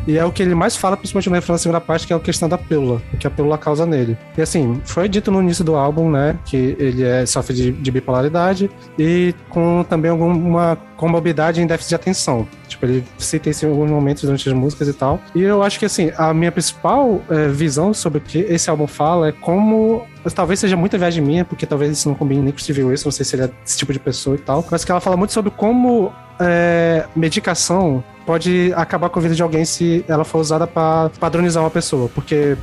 e 0.08 0.18
é 0.18 0.26
o 0.26 0.32
que 0.32 0.42
ele 0.42 0.56
mais 0.56 0.76
fala, 0.76 0.98
principalmente 0.98 1.30
no 1.30 1.36
refrão 1.36 1.56
da 1.56 1.60
segunda 1.60 1.82
parte, 1.82 2.08
que 2.08 2.14
é 2.14 2.16
a 2.16 2.20
questão 2.20 2.50
da 2.50 2.58
pílula, 2.58 3.02
o 3.14 3.18
que 3.18 3.28
a 3.28 3.30
pílula 3.30 3.58
causa 3.58 3.86
nele. 3.86 4.18
E 4.38 4.42
assim, 4.42 4.82
foi 4.86 5.08
dito 5.08 5.32
no 5.32 5.42
início 5.42 5.64
do 5.64 5.76
álbum, 5.76 6.10
né, 6.10 6.38
que 6.46 6.76
ele 6.80 7.04
é, 7.04 7.26
sofre 7.26 7.54
de, 7.54 7.72
de 7.72 7.92
bipolaridade 7.92 8.70
e 8.98 9.34
com 9.50 9.86
também 9.88 10.12
alguma 10.12 10.78
comorbidade 10.98 11.62
em 11.62 11.68
déficit 11.68 11.90
de 11.90 11.96
atenção. 11.96 12.48
Tipo, 12.68 12.86
ele 12.86 13.04
cita 13.18 13.50
isso 13.50 13.66
em 13.66 13.70
alguns 13.70 13.90
momentos 13.90 14.24
durante 14.24 14.48
as 14.48 14.56
músicas 14.56 14.88
e 14.88 14.94
tal. 14.94 15.20
E 15.34 15.42
eu 15.42 15.64
acho 15.64 15.80
que, 15.80 15.86
assim, 15.86 16.12
a 16.16 16.34
minha 16.34 16.52
principal 16.52 17.22
é, 17.30 17.48
visão 17.48 17.94
sobre 17.94 18.20
o 18.20 18.22
que 18.22 18.40
esse 18.40 18.70
álbum 18.70 18.88
fala 18.88 19.30
é 19.30 19.32
como 19.32 20.06
talvez 20.30 20.60
seja 20.60 20.78
muita 20.78 20.98
viagem 20.98 21.24
minha, 21.24 21.44
porque 21.44 21.66
talvez 21.66 21.92
isso 21.92 22.08
não 22.08 22.16
combine 22.16 22.42
nem 22.42 22.52
com 22.52 22.60
o 22.60 22.62
Steve 22.62 22.84
Wilson, 22.84 23.08
não 23.08 23.12
sei 23.12 23.26
se 23.26 23.36
ele 23.36 23.44
é 23.44 23.50
esse 23.66 23.78
tipo 23.78 23.92
de 23.92 24.00
pessoa 24.00 24.36
e 24.36 24.40
tal, 24.40 24.64
mas 24.70 24.86
que 24.86 24.92
ela 24.92 25.02
fala 25.02 25.18
muito 25.18 25.34
sobre 25.34 25.50
como 25.52 26.14
é, 26.40 27.06
medicação 27.16 28.04
pode 28.26 28.72
acabar 28.76 29.10
com 29.10 29.20
a 29.20 29.22
vida 29.22 29.36
de 29.36 29.42
alguém 29.42 29.66
se 29.66 30.06
ela 30.08 30.24
for 30.24 30.40
usada 30.40 30.68
para 30.68 31.10
padronizar 31.20 31.64
uma 31.64 31.70
pessoa, 31.70 32.10
porque 32.14 32.58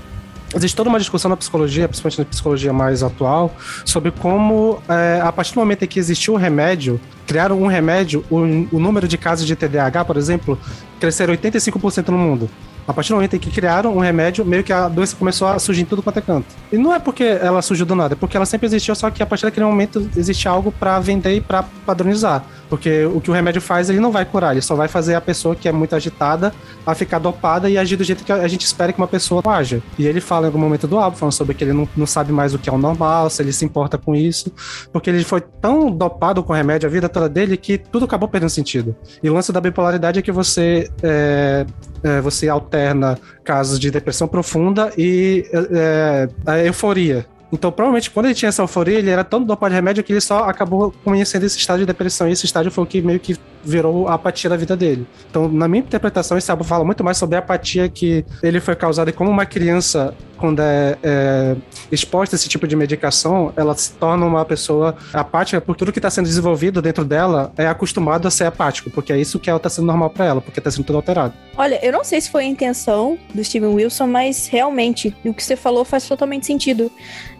existe 0.55 0.75
toda 0.75 0.89
uma 0.89 0.99
discussão 0.99 1.29
na 1.29 1.37
psicologia, 1.37 1.89
principalmente 1.89 2.19
na 2.19 2.25
psicologia 2.25 2.73
mais 2.73 3.03
atual, 3.03 3.55
sobre 3.85 4.11
como, 4.11 4.83
é, 4.89 5.21
a 5.23 5.31
partir 5.33 5.55
do 5.55 5.61
momento 5.61 5.83
em 5.83 5.87
que 5.87 5.99
existiu 5.99 6.35
o 6.35 6.37
um 6.37 6.39
remédio, 6.39 7.01
criaram 7.27 7.61
um 7.61 7.67
remédio, 7.67 8.25
o, 8.31 8.37
o, 8.73 8.81
número 8.81 9.07
de 9.07 9.19
casos 9.19 9.47
de 9.47 9.55
TDAH, 9.55 10.05
por 10.05 10.17
exemplo, 10.17 10.59
cresceram 10.99 11.35
85% 11.35 12.09
no 12.09 12.19
mundo. 12.19 12.49
A 12.87 12.93
partir 12.95 13.11
do 13.11 13.17
momento 13.17 13.37
em 13.37 13.39
que 13.39 13.51
criaram 13.51 13.95
um 13.95 14.01
remédio, 14.01 14.47
meio 14.47 14.65
que 14.65 14.73
a 14.73 14.89
doença 14.89 15.15
começou 15.15 15.47
a 15.47 15.59
surgir 15.59 15.83
em 15.83 15.85
tudo 15.85 16.03
quanto 16.03 16.21
é 16.21 16.23
canto. 16.23 16.47
E 16.73 16.79
não 16.79 16.95
é 16.95 16.99
porque 16.99 17.23
ela 17.23 17.61
surgiu 17.61 17.85
do 17.85 17.95
nada, 17.95 18.15
é 18.15 18.17
porque 18.17 18.35
ela 18.35 18.47
sempre 18.47 18.67
existiu, 18.67 18.95
só 18.95 19.11
que 19.11 19.23
a 19.23 19.27
partir 19.27 19.45
daquele 19.45 19.67
momento 19.67 20.11
existe 20.17 20.49
algo 20.49 20.73
para 20.73 20.99
vender 20.99 21.35
e 21.35 21.41
para 21.43 21.65
padronizar. 21.85 22.43
Porque 22.69 23.05
o 23.07 23.21
que 23.21 23.31
o 23.31 23.35
remédio 23.35 23.61
faz, 23.61 23.89
ele 23.89 24.01
não 24.01 24.13
vai 24.13 24.25
curar, 24.25 24.53
ele 24.53 24.61
só 24.61 24.75
vai 24.75 24.89
fazer 24.89 25.15
a 25.15 25.21
pessoa 25.21 25.57
que 25.57 25.69
é 25.69 25.73
muito 25.73 25.95
agitada 25.95 26.53
a 26.87 26.95
ficar 26.95 27.19
dopada 27.19 27.69
e 27.69 27.79
agir 27.79 27.97
do 27.97 28.05
jeito 28.05 28.25
que 28.25 28.33
a 28.33 28.49
gente 28.49 28.65
espera 28.65 28.93
que 28.93 28.99
uma 28.99 29.09
pessoa 29.09 29.43
haja. 29.47 29.83
E 29.99 30.07
ele 30.07 30.21
fala 30.21 30.47
em 30.47 30.49
algum 30.49 30.59
momento 30.59 30.87
do 30.87 30.99
álbum, 30.99 31.17
falando 31.17 31.33
sobre 31.33 31.55
que 31.55 31.65
ele 31.65 31.73
não, 31.73 31.89
não 31.97 32.07
sabe 32.07 32.33
mais 32.33 32.55
o 32.55 32.59
que 32.59 32.69
é 32.69 32.73
o 32.73 32.79
normal, 32.79 33.31
se 33.31 33.43
ele 33.43 33.53
se 33.53 33.65
importa 33.65 33.97
com 33.97 34.15
isso, 34.15 34.53
porque 34.93 35.11
ele 35.11 35.25
foi 35.25 35.41
tão 35.41 35.91
dopado 35.91 36.43
com 36.43 36.53
o 36.53 36.57
remédio 36.57 36.89
a 36.89 36.93
vida 36.93 37.09
toda 37.09 37.29
dele 37.29 37.57
que 37.57 37.79
tudo 37.79 38.05
acabou 38.05 38.29
perdendo 38.29 38.51
sentido. 38.51 38.95
E 39.23 39.31
o 39.31 39.35
lance 39.35 39.53
da 39.53 39.61
bipolaridade 39.61 40.19
é 40.19 40.23
que 40.23 40.33
você, 40.33 40.91
é, 41.03 41.67
é, 42.03 42.21
você 42.21 42.49
alterna 42.49 43.19
casos 43.45 43.79
de 43.79 43.91
depressão 43.91 44.29
profunda 44.29 44.93
e 44.97 45.45
é, 45.53 46.29
a 46.47 46.59
euforia. 46.59 47.27
Então, 47.51 47.73
provavelmente, 47.73 48.11
quando 48.11 48.27
ele 48.27 48.35
tinha 48.35 48.51
essa 48.51 48.63
euforia, 48.63 48.99
ele 48.99 49.11
era 49.11 49.25
tão 49.25 49.43
dopado 49.43 49.71
de 49.71 49.77
remédio 49.77 50.05
que 50.05 50.13
ele 50.13 50.21
só 50.21 50.45
acabou 50.45 50.93
conhecendo 51.03 51.45
esse 51.45 51.57
estágio 51.59 51.81
de 51.81 51.87
depressão. 51.87 52.29
E 52.29 52.33
esse 52.33 52.45
estágio 52.45 52.71
foi 52.71 52.85
o 52.85 52.87
que 52.87 53.01
meio 53.01 53.19
que 53.19 53.37
virou 53.69 54.09
a 54.09 54.15
apatia 54.15 54.49
da 54.49 54.57
vida 54.57 54.77
dele. 54.77 55.07
Então, 55.31 55.49
na 55.49 55.69
minha 55.69 55.83
interpretação, 55.83 56.39
esse 56.39 56.51
álbum 56.51 56.65
fala 56.65 56.85
muito 56.85 57.05
mais 57.05 57.19
sobre 57.19 57.37
a 57.37 57.39
apatia 57.39 57.89
que 57.89 58.25
ele 58.43 58.61
foi 58.61 58.75
causado 58.75 59.11
e 59.11 59.13
como 59.13 59.31
uma 59.31 59.47
criança 59.47 60.15
quando 60.39 60.61
é, 60.61 60.97
é, 61.03 61.57
exposta 61.91 62.35
a 62.35 62.37
esse 62.37 62.49
tipo 62.49 62.67
de 62.67 62.77
medicação, 62.77 63.53
ela 63.57 63.75
se 63.77 63.93
torna 63.93 64.25
uma 64.25 64.45
pessoa 64.45 64.97
apática 65.13 65.61
por 65.61 65.77
tudo 65.77 65.93
que 65.93 65.99
está 65.99 66.09
sendo 66.09 66.27
desenvolvido 66.27 66.81
dentro 66.81 67.05
dela, 67.05 67.53
é 67.57 67.67
acostumado 67.67 68.27
a 68.27 68.31
ser 68.31 68.45
apático, 68.45 68.89
porque 68.91 69.13
é 69.13 69.19
isso 69.19 69.39
que 69.39 69.51
está 69.51 69.69
sendo 69.69 69.87
normal 69.87 70.11
para 70.11 70.25
ela, 70.25 70.41
porque 70.41 70.61
está 70.61 70.71
sendo 70.71 70.85
tudo 70.85 70.97
alterado. 70.97 71.35
Olha, 71.57 71.85
eu 71.85 71.93
não 71.93 72.05
sei 72.05 72.21
se 72.21 72.31
foi 72.31 72.45
a 72.45 72.47
intenção 72.47 73.19
do 73.35 73.43
Steven 73.43 73.75
Wilson, 73.75 74.07
mas 74.07 74.47
realmente 74.47 75.15
o 75.25 75.35
que 75.35 75.43
você 75.43 75.57
falou 75.57 75.85
faz 75.85 76.07
totalmente 76.07 76.47
sentido. 76.47 76.91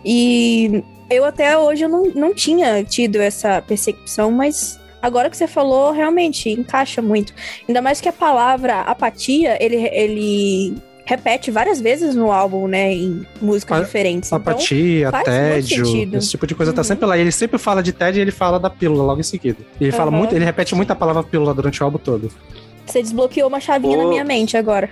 E 0.05 0.83
eu 1.09 1.25
até 1.25 1.57
hoje 1.57 1.87
não, 1.87 2.05
não 2.15 2.35
tinha 2.35 2.83
tido 2.85 3.17
essa 3.17 3.63
percepção, 3.63 4.31
mas 4.31 4.79
agora 5.03 5.31
que 5.31 5.37
você 5.37 5.47
falou, 5.47 5.93
realmente 5.93 6.51
encaixa 6.51 7.01
muito. 7.01 7.33
Ainda 7.69 7.83
mais 7.83 8.01
que 8.01 8.09
a 8.09 8.13
palavra 8.13 8.81
apatia, 8.83 9.57
ele, 9.63 9.77
ele 9.93 10.75
repete 11.09 11.51
várias 11.51 11.81
vezes 11.81 12.15
no 12.15 12.31
álbum, 12.31 12.69
né? 12.69 12.93
Em 12.93 13.27
músicas 13.41 13.79
a, 13.79 13.83
diferentes. 13.83 14.29
Então, 14.29 14.37
apatia, 14.37 15.09
então, 15.09 15.23
tédio, 15.23 16.17
esse 16.17 16.31
tipo 16.31 16.47
de 16.47 16.55
coisa 16.55 16.71
tá 16.71 16.83
uhum. 16.83 16.83
tá 16.83 16.85
sempre 16.85 17.07
lá. 17.07 17.17
E 17.17 17.23
ele 17.23 17.33
sempre 17.33 17.59
fala 17.59 17.83
de 17.83 17.93
tédio 17.93 18.19
e 18.19 18.23
ele 18.23 18.31
fala 18.31 18.61
da 18.61 18.69
pílula 18.69 19.03
logo 19.03 19.21
em 19.21 19.25
seguida. 19.25 19.59
E 19.81 19.85
ele 19.85 19.91
uhum. 19.91 19.97
fala 19.97 20.11
muito, 20.11 20.35
ele 20.35 20.45
repete 20.45 20.75
muito 20.75 20.91
a 20.91 20.95
palavra 20.95 21.23
pílula 21.23 21.55
durante 21.55 21.83
o 21.83 21.85
álbum 21.85 21.99
todo. 21.99 22.31
Você 22.85 23.03
desbloqueou 23.03 23.49
uma 23.49 23.61
chavinha 23.61 23.99
na 23.99 24.07
minha 24.07 24.25
mente 24.25 24.57
agora. 24.57 24.89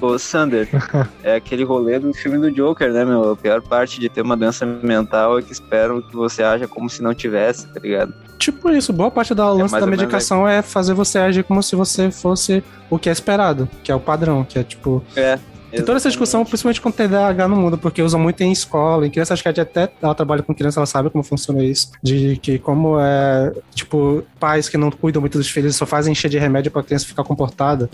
Ô, 0.00 0.18
Sander, 0.18 0.68
é 1.22 1.36
aquele 1.36 1.64
rolê 1.64 1.98
do 1.98 2.12
filme 2.12 2.38
do 2.38 2.50
Joker, 2.50 2.92
né, 2.92 3.04
meu? 3.04 3.32
A 3.32 3.36
pior 3.36 3.62
parte 3.62 4.00
de 4.00 4.08
ter 4.08 4.22
uma 4.22 4.36
doença 4.36 4.64
mental 4.64 5.38
é 5.38 5.42
que 5.42 5.52
esperam 5.52 6.00
que 6.00 6.14
você 6.14 6.42
haja 6.42 6.68
como 6.68 6.88
se 6.88 7.02
não 7.02 7.14
tivesse, 7.14 7.66
tá 7.68 7.80
ligado? 7.80 8.14
Tipo 8.38 8.70
isso, 8.70 8.92
boa 8.92 9.10
parte 9.10 9.34
da 9.34 9.44
é 9.44 9.50
lance 9.50 9.78
da 9.78 9.86
medicação 9.86 10.48
é 10.48 10.62
fazer 10.62 10.94
você 10.94 11.18
agir 11.18 11.42
como 11.42 11.62
se 11.62 11.74
você 11.74 12.10
fosse 12.10 12.62
o 12.88 12.98
que 12.98 13.08
é 13.08 13.12
esperado, 13.12 13.68
que 13.82 13.90
é 13.90 13.94
o 13.94 14.00
padrão, 14.00 14.44
que 14.44 14.58
é 14.58 14.62
tipo. 14.62 15.04
É. 15.16 15.38
Tem 15.78 15.84
toda 15.84 15.98
essa 15.98 16.08
discussão, 16.08 16.44
principalmente 16.44 16.80
com 16.80 16.90
TDAH 16.90 17.46
no 17.46 17.54
mundo, 17.54 17.78
porque 17.78 18.02
usa 18.02 18.18
muito 18.18 18.40
em 18.42 18.50
escola, 18.50 19.06
em 19.06 19.10
criança, 19.10 19.32
acho 19.32 19.44
que 19.44 19.48
até 19.48 19.88
ela 20.02 20.14
trabalha 20.14 20.42
com 20.42 20.52
criança, 20.52 20.80
ela 20.80 20.86
sabe 20.86 21.08
como 21.08 21.22
funciona 21.22 21.62
isso. 21.62 21.92
De 22.02 22.36
que 22.38 22.58
como 22.58 22.98
é, 22.98 23.52
tipo, 23.74 24.24
pais 24.40 24.68
que 24.68 24.76
não 24.76 24.90
cuidam 24.90 25.20
muito 25.20 25.38
dos 25.38 25.48
filhos 25.48 25.76
só 25.76 25.86
fazem 25.86 26.10
encher 26.10 26.28
de 26.28 26.36
remédio 26.36 26.72
pra 26.72 26.82
criança 26.82 27.06
ficar 27.06 27.22
comportada. 27.22 27.88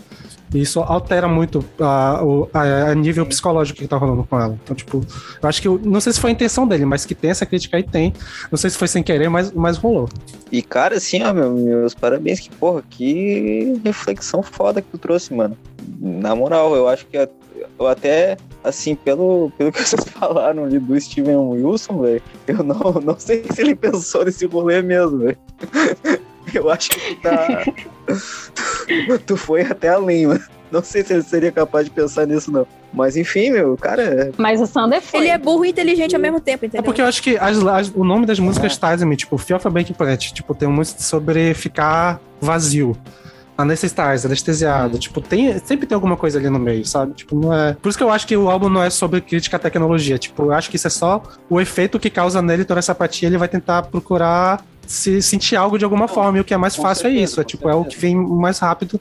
E 0.55 0.63
isso 0.63 0.81
altera 0.81 1.29
muito 1.29 1.63
a, 1.79 2.21
a, 2.55 2.91
a 2.91 2.95
nível 2.95 3.27
psicológico 3.27 3.79
que 3.79 3.87
tá 3.87 3.99
rolando 3.99 4.25
com 4.25 4.41
ela. 4.41 4.59
Então, 4.63 4.75
tipo, 4.75 5.05
eu 5.43 5.49
acho 5.49 5.61
que, 5.61 5.69
não 5.69 6.01
sei 6.01 6.15
se 6.15 6.21
foi 6.21 6.31
a 6.31 6.33
intenção 6.33 6.67
dele, 6.67 6.87
mas 6.87 7.05
que 7.05 7.15
tem 7.15 7.31
essa 7.31 7.45
crítica 7.45 7.77
aí, 7.77 7.83
tem. 7.83 8.15
Não 8.51 8.57
sei 8.57 8.71
se 8.71 8.79
foi 8.79 8.89
sem 8.89 9.03
querer, 9.03 9.29
mas, 9.29 9.53
mas 9.53 9.77
rolou. 9.77 10.09
E, 10.51 10.63
cara, 10.63 10.97
assim, 10.97 11.23
ó, 11.23 11.35
meu, 11.35 11.53
meus 11.53 11.93
parabéns, 11.93 12.41
que 12.41 12.49
porra, 12.51 12.83
que 12.89 13.79
reflexão 13.85 14.43
foda 14.43 14.81
que 14.81 14.89
tu 14.89 14.97
trouxe, 14.97 15.35
mano. 15.35 15.55
Na 16.01 16.35
moral, 16.35 16.75
eu 16.75 16.89
acho 16.89 17.05
que 17.07 17.19
eu 17.79 17.87
até, 17.87 18.37
assim, 18.63 18.95
pelo, 18.95 19.51
pelo 19.57 19.73
que 19.73 19.83
vocês 19.85 20.05
falaram 20.05 20.65
ali 20.65 20.79
do 20.79 21.01
Steven 21.01 21.37
Wilson, 21.37 22.03
velho, 22.03 22.23
eu 22.47 22.63
não, 22.63 22.93
não 23.03 23.19
sei 23.19 23.45
se 23.51 23.61
ele 23.61 23.75
pensou 23.75 24.25
nesse 24.25 24.47
rolê 24.47 24.83
mesmo, 24.83 25.19
velho. 25.19 25.39
Eu 26.53 26.71
acho 26.71 26.91
que 26.91 27.01
tu 27.01 27.23
tá. 27.23 27.65
tu 29.27 29.37
foi 29.37 29.63
até 29.63 29.89
além, 29.89 30.27
mano. 30.27 30.45
Não 30.71 30.83
sei 30.83 31.05
se 31.05 31.13
ele 31.13 31.23
seria 31.23 31.53
capaz 31.53 31.87
de 31.87 31.91
pensar 31.91 32.27
nisso, 32.27 32.51
não. 32.51 32.67
Mas 32.93 33.17
enfim, 33.17 33.51
meu, 33.51 33.77
cara. 33.77 34.03
É 34.03 34.33
Mas 34.37 34.61
o 34.61 34.67
Sander 34.67 35.01
foi. 35.01 35.21
Ele 35.21 35.29
é 35.29 35.39
burro 35.39 35.65
e 35.65 35.71
inteligente 35.71 36.15
ao 36.15 36.21
mesmo 36.21 36.41
tempo, 36.41 36.65
entendeu? 36.67 36.83
É 36.83 36.85
porque 36.85 37.01
eu 37.01 37.07
acho 37.07 37.23
que 37.23 37.37
as, 37.39 37.65
as, 37.65 37.93
o 37.95 38.05
nome 38.05 38.27
das 38.27 38.39
músicas 38.39 38.79
é. 38.83 39.17
tipo, 39.17 39.39
Fear 39.39 39.59
of 39.59 39.67
a 39.67 39.95
Plant, 39.95 40.33
tipo, 40.33 40.55
tem 40.55 40.69
muito 40.69 41.03
sobre 41.03 41.55
ficar 41.55 42.21
vazio 42.41 42.97
anestesiada, 43.57 44.27
anestesiada. 44.27 44.99
Tipo, 44.99 45.21
tem, 45.21 45.59
sempre 45.59 45.87
tem 45.87 45.95
alguma 45.95 46.17
coisa 46.17 46.39
ali 46.39 46.51
no 46.51 46.59
meio, 46.59 46.85
sabe? 46.85 47.15
Tipo, 47.15 47.37
não 47.37 47.53
é. 47.53 47.75
Por 47.75 47.89
isso 47.89 47.99
que 47.99 48.05
eu 48.05 48.11
acho 48.11 48.27
que 48.27 48.37
o 48.37 48.51
álbum 48.51 48.69
não 48.69 48.83
é 48.83 48.91
sobre 48.91 49.21
crítica 49.21 49.57
à 49.57 49.61
tecnologia. 49.61 50.19
Tipo, 50.19 50.45
eu 50.45 50.53
acho 50.53 50.71
que 50.71 50.77
isso 50.77 50.87
é 50.87 50.91
só 50.91 51.23
o 51.49 51.61
efeito 51.61 51.99
que 51.99 52.11
causa 52.11 52.43
nele 52.43 52.65
toda 52.65 52.79
essa 52.81 52.93
apatia. 52.93 53.29
Ele 53.29 53.39
vai 53.39 53.49
tentar 53.49 53.83
procurar 53.83 54.65
se 54.87 55.21
sentir 55.23 55.57
algo 55.57 55.79
de 55.79 55.85
alguma 55.85 56.07
forma. 56.09 56.39
E 56.39 56.41
o 56.41 56.45
que 56.45 56.55
é 56.55 56.57
mais 56.57 56.75
com 56.77 56.83
fácil 56.83 57.09
é 57.09 57.11
isso. 57.11 57.41
É 57.41 57.45
tipo, 57.45 57.69
é 57.69 57.75
o 57.75 57.85
que 57.85 57.99
vem 57.99 58.15
mais 58.17 58.59
rápido. 58.59 59.01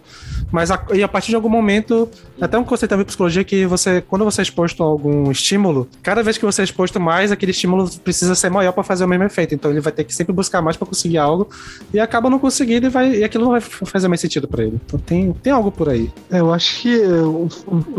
Mas 0.51 0.69
a, 0.71 0.84
e 0.93 1.01
a 1.03 1.07
partir 1.07 1.29
de 1.29 1.36
algum 1.36 1.49
momento, 1.49 2.07
até 2.39 2.57
um 2.57 2.63
conceito 2.63 2.95
da 2.95 3.03
psicologia 3.03 3.43
que 3.43 3.65
você, 3.65 4.01
quando 4.01 4.23
você 4.23 4.41
é 4.41 4.43
exposto 4.43 4.84
a 4.84 4.86
algum 4.86 5.31
estímulo, 5.31 5.88
cada 6.01 6.21
vez 6.21 6.38
que 6.38 6.45
você 6.45 6.61
é 6.61 6.63
exposto 6.65 6.99
mais, 6.99 7.31
aquele 7.31 7.51
estímulo 7.51 7.89
precisa 8.03 8.36
ser 8.36 8.49
maior 8.49 8.71
para 8.71 8.84
fazer 8.84 9.03
o 9.03 9.07
mesmo 9.07 9.23
efeito. 9.25 9.55
Então 9.55 9.71
ele 9.71 9.79
vai 9.81 9.91
ter 9.91 10.03
que 10.03 10.13
sempre 10.13 10.31
buscar 10.34 10.61
mais 10.61 10.77
para 10.77 10.88
conseguir 10.88 11.17
algo 11.17 11.47
e 11.93 11.99
acaba 11.99 12.29
não 12.29 12.38
conseguindo 12.39 12.86
e, 12.86 12.89
vai, 12.89 13.15
e 13.15 13.23
aquilo 13.23 13.45
não 13.45 13.51
vai 13.51 13.61
fazer 13.61 14.07
mais 14.07 14.21
sentido 14.21 14.47
para 14.47 14.63
ele. 14.63 14.79
Então 14.86 14.99
tem, 14.99 15.34
tem 15.34 15.51
algo 15.51 15.71
por 15.71 15.89
aí. 15.89 16.11
É, 16.31 16.39
Eu 16.39 16.53
acho 16.53 16.81
que 16.81 17.01
é, 17.01 17.07
o, 17.07 17.47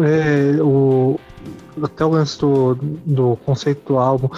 é, 0.03 0.63
o- 0.63 1.19
até 1.83 2.05
o 2.05 2.11
lance 2.11 2.39
do, 2.39 2.75
do 3.05 3.37
conceito 3.45 3.93
do 3.93 3.99
álbum, 3.99 4.29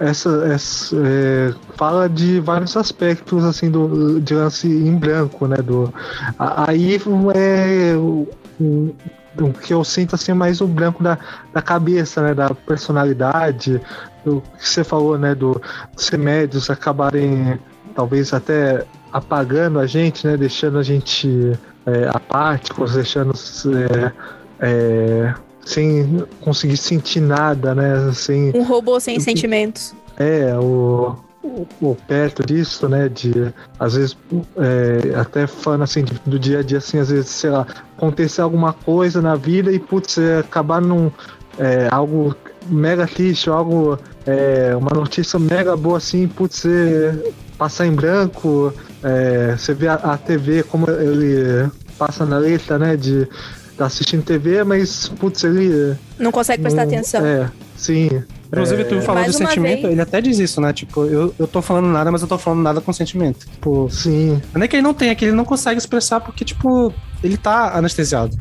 essa, 0.00 0.44
essa, 0.46 0.96
é, 0.96 1.54
fala 1.76 2.08
de 2.08 2.40
vários 2.40 2.76
aspectos 2.76 3.44
assim 3.44 3.70
do 3.70 4.20
de 4.20 4.34
lance 4.34 4.66
em 4.68 4.96
branco, 4.96 5.46
né? 5.46 5.56
Do, 5.56 5.92
aí 6.38 6.98
é 7.34 7.96
o, 7.96 8.28
o- 8.60 8.94
o 9.40 9.52
que 9.52 9.74
eu 9.74 9.82
sinto 9.82 10.14
assim 10.14 10.30
é 10.30 10.34
mais 10.34 10.60
o 10.60 10.66
branco 10.66 11.02
da, 11.02 11.18
da 11.52 11.60
cabeça, 11.60 12.22
né? 12.22 12.34
Da 12.34 12.54
personalidade, 12.54 13.80
do 14.24 14.40
que 14.58 14.68
você 14.68 14.84
falou, 14.84 15.18
né? 15.18 15.34
Do 15.34 15.60
dos 15.94 16.08
remédios 16.08 16.70
acabarem 16.70 17.58
talvez 17.94 18.32
até 18.32 18.84
apagando 19.12 19.78
a 19.78 19.86
gente, 19.86 20.26
né? 20.26 20.36
Deixando 20.36 20.78
a 20.78 20.82
gente 20.82 21.52
é, 21.86 22.08
apáticos, 22.12 22.94
deixando 22.94 23.32
é, 23.90 24.12
é, 24.60 25.34
sem 25.64 26.24
conseguir 26.40 26.76
sentir 26.76 27.20
nada, 27.20 27.74
né? 27.74 28.12
Sem, 28.12 28.52
Um 28.54 28.62
robô 28.62 29.00
sem 29.00 29.18
sentimentos. 29.20 29.94
é, 30.18 30.54
o, 30.56 31.16
o, 31.80 31.96
perto 32.06 32.44
disso, 32.44 32.88
né? 32.88 33.08
De 33.08 33.52
às 33.78 33.94
vezes 33.94 34.16
é, 34.56 35.18
até 35.18 35.46
falando 35.46 35.82
assim 35.82 36.04
do 36.26 36.38
dia 36.38 36.60
a 36.60 36.62
dia, 36.62 36.78
assim, 36.78 36.98
às 36.98 37.10
vezes, 37.10 37.30
sei 37.30 37.50
lá, 37.50 37.66
acontecer 37.96 38.40
alguma 38.40 38.72
coisa 38.72 39.20
na 39.20 39.36
vida 39.36 39.72
e 39.72 39.78
putz, 39.78 40.18
é, 40.18 40.38
acabar 40.38 40.80
num 40.80 41.10
é, 41.58 41.88
algo 41.90 42.34
mega 42.66 43.06
triste, 43.06 43.48
algo, 43.50 43.98
é, 44.26 44.74
uma 44.76 44.90
notícia 44.94 45.38
mega 45.38 45.76
boa 45.76 45.98
assim, 45.98 46.26
putz, 46.26 46.64
é, 46.64 47.32
passar 47.58 47.86
em 47.86 47.92
branco, 47.92 48.72
é, 49.02 49.56
você 49.56 49.74
vê 49.74 49.88
a, 49.88 49.94
a 49.94 50.18
TV 50.18 50.62
como 50.62 50.90
ele 50.90 51.70
passa 51.98 52.24
na 52.24 52.38
letra, 52.38 52.78
né? 52.78 52.96
De 52.96 53.28
tá 53.76 53.86
assistindo 53.86 54.22
TV, 54.24 54.64
mas 54.64 55.08
putz, 55.08 55.42
ele 55.44 55.96
Não 56.18 56.30
consegue 56.32 56.62
prestar 56.62 56.82
não- 56.86 56.92
atenção. 56.92 57.24
É, 57.26 57.50
sim. 57.76 58.08
Inclusive, 58.46 58.84
tu 58.84 59.00
falou 59.02 59.24
de 59.24 59.32
sentimento, 59.32 59.82
vez. 59.82 59.92
ele 59.92 60.00
até 60.00 60.20
diz 60.20 60.38
isso, 60.38 60.60
né? 60.60 60.72
Tipo, 60.72 61.04
eu, 61.06 61.34
eu 61.38 61.46
tô 61.48 61.60
falando 61.60 61.88
nada, 61.88 62.12
mas 62.12 62.22
eu 62.22 62.28
tô 62.28 62.38
falando 62.38 62.62
nada 62.62 62.80
com 62.80 62.92
sentimento. 62.92 63.46
Tipo, 63.50 63.88
Sim, 63.90 64.40
não 64.54 64.62
é 64.62 64.68
que 64.68 64.76
ele 64.76 64.82
não 64.82 64.94
tem, 64.94 65.08
é 65.10 65.14
que 65.16 65.24
ele 65.24 65.32
não 65.34 65.44
consegue 65.44 65.76
expressar 65.78 66.20
porque, 66.20 66.44
tipo, 66.44 66.94
ele 67.22 67.36
tá 67.36 67.76
anestesiado. 67.76 68.36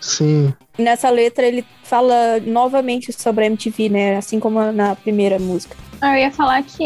sim. 0.00 0.52
Nessa 0.78 1.10
letra 1.10 1.46
ele 1.46 1.62
fala 1.84 2.40
novamente 2.46 3.12
sobre 3.12 3.44
a 3.44 3.46
MTV, 3.48 3.90
né? 3.90 4.16
Assim 4.16 4.40
como 4.40 4.72
na 4.72 4.96
primeira 4.96 5.38
música. 5.38 5.76
Eu 6.02 6.14
ia 6.16 6.30
falar 6.32 6.62
que 6.62 6.82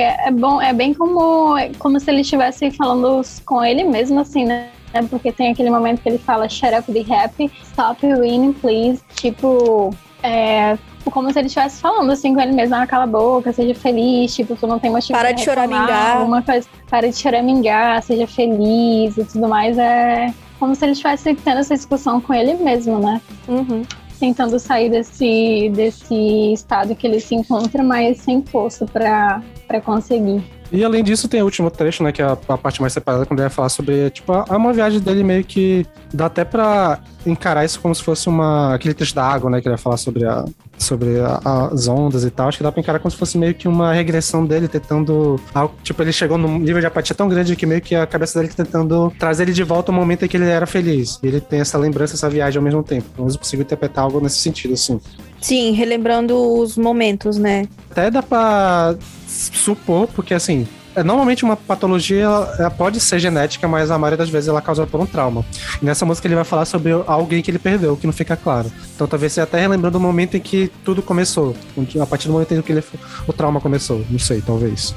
é 0.00 0.30
bom, 0.30 0.62
é 0.62 0.72
bem 0.72 0.94
como, 0.94 1.56
como 1.80 1.98
se 1.98 2.08
ele 2.08 2.20
estivesse 2.20 2.70
falando 2.70 3.20
com 3.44 3.62
ele 3.64 3.82
mesmo, 3.82 4.20
assim, 4.20 4.44
né? 4.44 4.68
Porque 5.02 5.32
tem 5.32 5.50
aquele 5.50 5.70
momento 5.70 6.02
que 6.02 6.08
ele 6.08 6.18
fala 6.18 6.48
Shut 6.48 6.74
up, 6.74 6.90
be 6.90 7.06
happy, 7.12 7.50
stop 7.62 8.06
winning, 8.06 8.52
please. 8.52 9.02
Tipo, 9.14 9.94
é 10.22 10.76
como 11.10 11.32
se 11.32 11.38
ele 11.38 11.46
estivesse 11.46 11.80
falando 11.80 12.10
assim 12.10 12.34
com 12.34 12.40
ele 12.40 12.52
mesmo, 12.52 12.74
ah, 12.74 12.86
cala 12.86 13.04
a 13.04 13.06
boca, 13.06 13.52
seja 13.52 13.74
feliz, 13.74 14.34
tipo, 14.34 14.56
tu 14.56 14.66
não 14.66 14.78
tem 14.78 14.90
motivo 14.90 15.16
Para 15.16 15.32
de 15.32 15.44
choramingar. 15.44 16.16
Alguma 16.16 16.42
coisa, 16.42 16.68
para 16.90 17.08
de 17.08 17.16
choramingar, 17.16 18.02
seja 18.02 18.26
feliz 18.26 19.16
e 19.16 19.24
tudo 19.24 19.48
mais. 19.48 19.78
É 19.78 20.32
como 20.58 20.74
se 20.74 20.84
ele 20.84 20.92
estivesse 20.92 21.34
tendo 21.34 21.58
essa 21.58 21.74
discussão 21.74 22.20
com 22.20 22.32
ele 22.34 22.54
mesmo, 22.54 22.98
né? 22.98 23.20
Uhum. 23.46 23.82
tentando 24.18 24.58
sair 24.58 24.90
desse, 24.90 25.70
desse 25.74 26.52
estado 26.52 26.94
que 26.94 27.06
ele 27.06 27.20
se 27.20 27.34
encontra, 27.34 27.82
mas 27.82 28.18
sem 28.18 28.42
força 28.42 28.86
pra 28.86 29.42
conseguir. 29.84 30.42
E 30.72 30.84
além 30.84 31.02
disso, 31.04 31.28
tem 31.28 31.40
o 31.42 31.44
último 31.44 31.70
trecho, 31.70 32.02
né? 32.02 32.10
Que 32.12 32.20
é 32.22 32.24
a, 32.24 32.32
a 32.48 32.58
parte 32.58 32.80
mais 32.80 32.92
separada, 32.92 33.24
quando 33.24 33.38
ele 33.40 33.48
vai 33.48 33.54
falar 33.54 33.68
sobre. 33.68 34.10
Tipo, 34.10 34.32
é 34.32 34.56
uma 34.56 34.72
viagem 34.72 35.00
dele 35.00 35.22
meio 35.22 35.44
que. 35.44 35.86
Dá 36.12 36.26
até 36.26 36.44
pra 36.44 36.98
encarar 37.24 37.64
isso 37.64 37.80
como 37.80 37.94
se 37.94 38.02
fosse 38.02 38.28
uma. 38.28 38.74
Aquele 38.74 38.94
trecho 38.94 39.14
da 39.14 39.24
água, 39.24 39.48
né? 39.50 39.60
Que 39.60 39.68
ele 39.68 39.74
vai 39.76 39.82
falar 39.82 39.96
sobre, 39.96 40.24
a, 40.24 40.44
sobre 40.78 41.20
a- 41.20 41.68
as 41.72 41.86
ondas 41.88 42.24
e 42.24 42.30
tal. 42.30 42.48
Acho 42.48 42.58
que 42.58 42.64
dá 42.64 42.72
pra 42.72 42.80
encarar 42.80 42.98
como 42.98 43.10
se 43.10 43.16
fosse 43.16 43.38
meio 43.38 43.54
que 43.54 43.68
uma 43.68 43.92
regressão 43.92 44.44
dele, 44.44 44.66
tentando. 44.68 45.40
Tipo, 45.82 46.02
ele 46.02 46.12
chegou 46.12 46.36
num 46.38 46.58
nível 46.58 46.80
de 46.80 46.86
apatia 46.86 47.14
tão 47.14 47.28
grande 47.28 47.54
que 47.56 47.64
meio 47.66 47.80
que 47.80 47.94
a 47.94 48.06
cabeça 48.06 48.40
dele 48.40 48.52
tentando 48.52 49.12
trazer 49.18 49.44
ele 49.44 49.52
de 49.52 49.62
volta 49.62 49.92
ao 49.92 49.96
momento 49.96 50.24
em 50.24 50.28
que 50.28 50.36
ele 50.36 50.46
era 50.46 50.66
feliz. 50.66 51.18
E 51.22 51.26
ele 51.28 51.40
tem 51.40 51.60
essa 51.60 51.78
lembrança, 51.78 52.14
essa 52.14 52.28
viagem 52.28 52.58
ao 52.58 52.64
mesmo 52.64 52.82
tempo. 52.82 53.04
Pelo 53.10 53.22
menos 53.24 53.34
eu 53.34 53.38
consigo 53.40 53.62
interpretar 53.62 54.04
algo 54.04 54.20
nesse 54.20 54.38
sentido, 54.38 54.74
assim. 54.74 55.00
Sim, 55.40 55.72
relembrando 55.72 56.34
os 56.58 56.76
momentos, 56.76 57.36
né? 57.36 57.68
até 57.90 58.10
dá 58.10 58.22
pra 58.22 58.94
supor, 59.36 60.08
porque 60.08 60.32
assim, 60.34 60.66
é, 60.94 61.02
normalmente 61.02 61.44
uma 61.44 61.56
patologia 61.56 62.22
ela, 62.22 62.56
ela 62.58 62.70
pode 62.70 62.98
ser 63.00 63.18
genética, 63.18 63.68
mas 63.68 63.90
a 63.90 63.98
maioria 63.98 64.16
das 64.16 64.30
vezes 64.30 64.48
ela 64.48 64.60
é 64.60 64.62
causada 64.62 64.88
por 64.90 64.98
um 64.98 65.04
trauma. 65.04 65.44
E 65.82 65.84
nessa 65.84 66.06
música 66.06 66.26
ele 66.26 66.34
vai 66.34 66.44
falar 66.44 66.64
sobre 66.64 66.92
alguém 67.06 67.42
que 67.42 67.50
ele 67.50 67.58
perdeu, 67.58 67.96
que 67.98 68.06
não 68.06 68.14
fica 68.14 68.34
claro. 68.34 68.72
Então 68.94 69.06
talvez 69.06 69.34
seja 69.34 69.44
até 69.44 69.60
relembrando 69.60 69.98
o 69.98 70.00
momento 70.00 70.36
em 70.38 70.40
que 70.40 70.70
tudo 70.84 71.02
começou. 71.02 71.54
A 72.00 72.06
partir 72.06 72.28
do 72.28 72.32
momento 72.32 72.54
em 72.54 72.62
que 72.62 72.72
ele, 72.72 72.82
o 73.28 73.32
trauma 73.32 73.60
começou. 73.60 74.02
Não 74.10 74.18
sei, 74.18 74.40
talvez. 74.40 74.94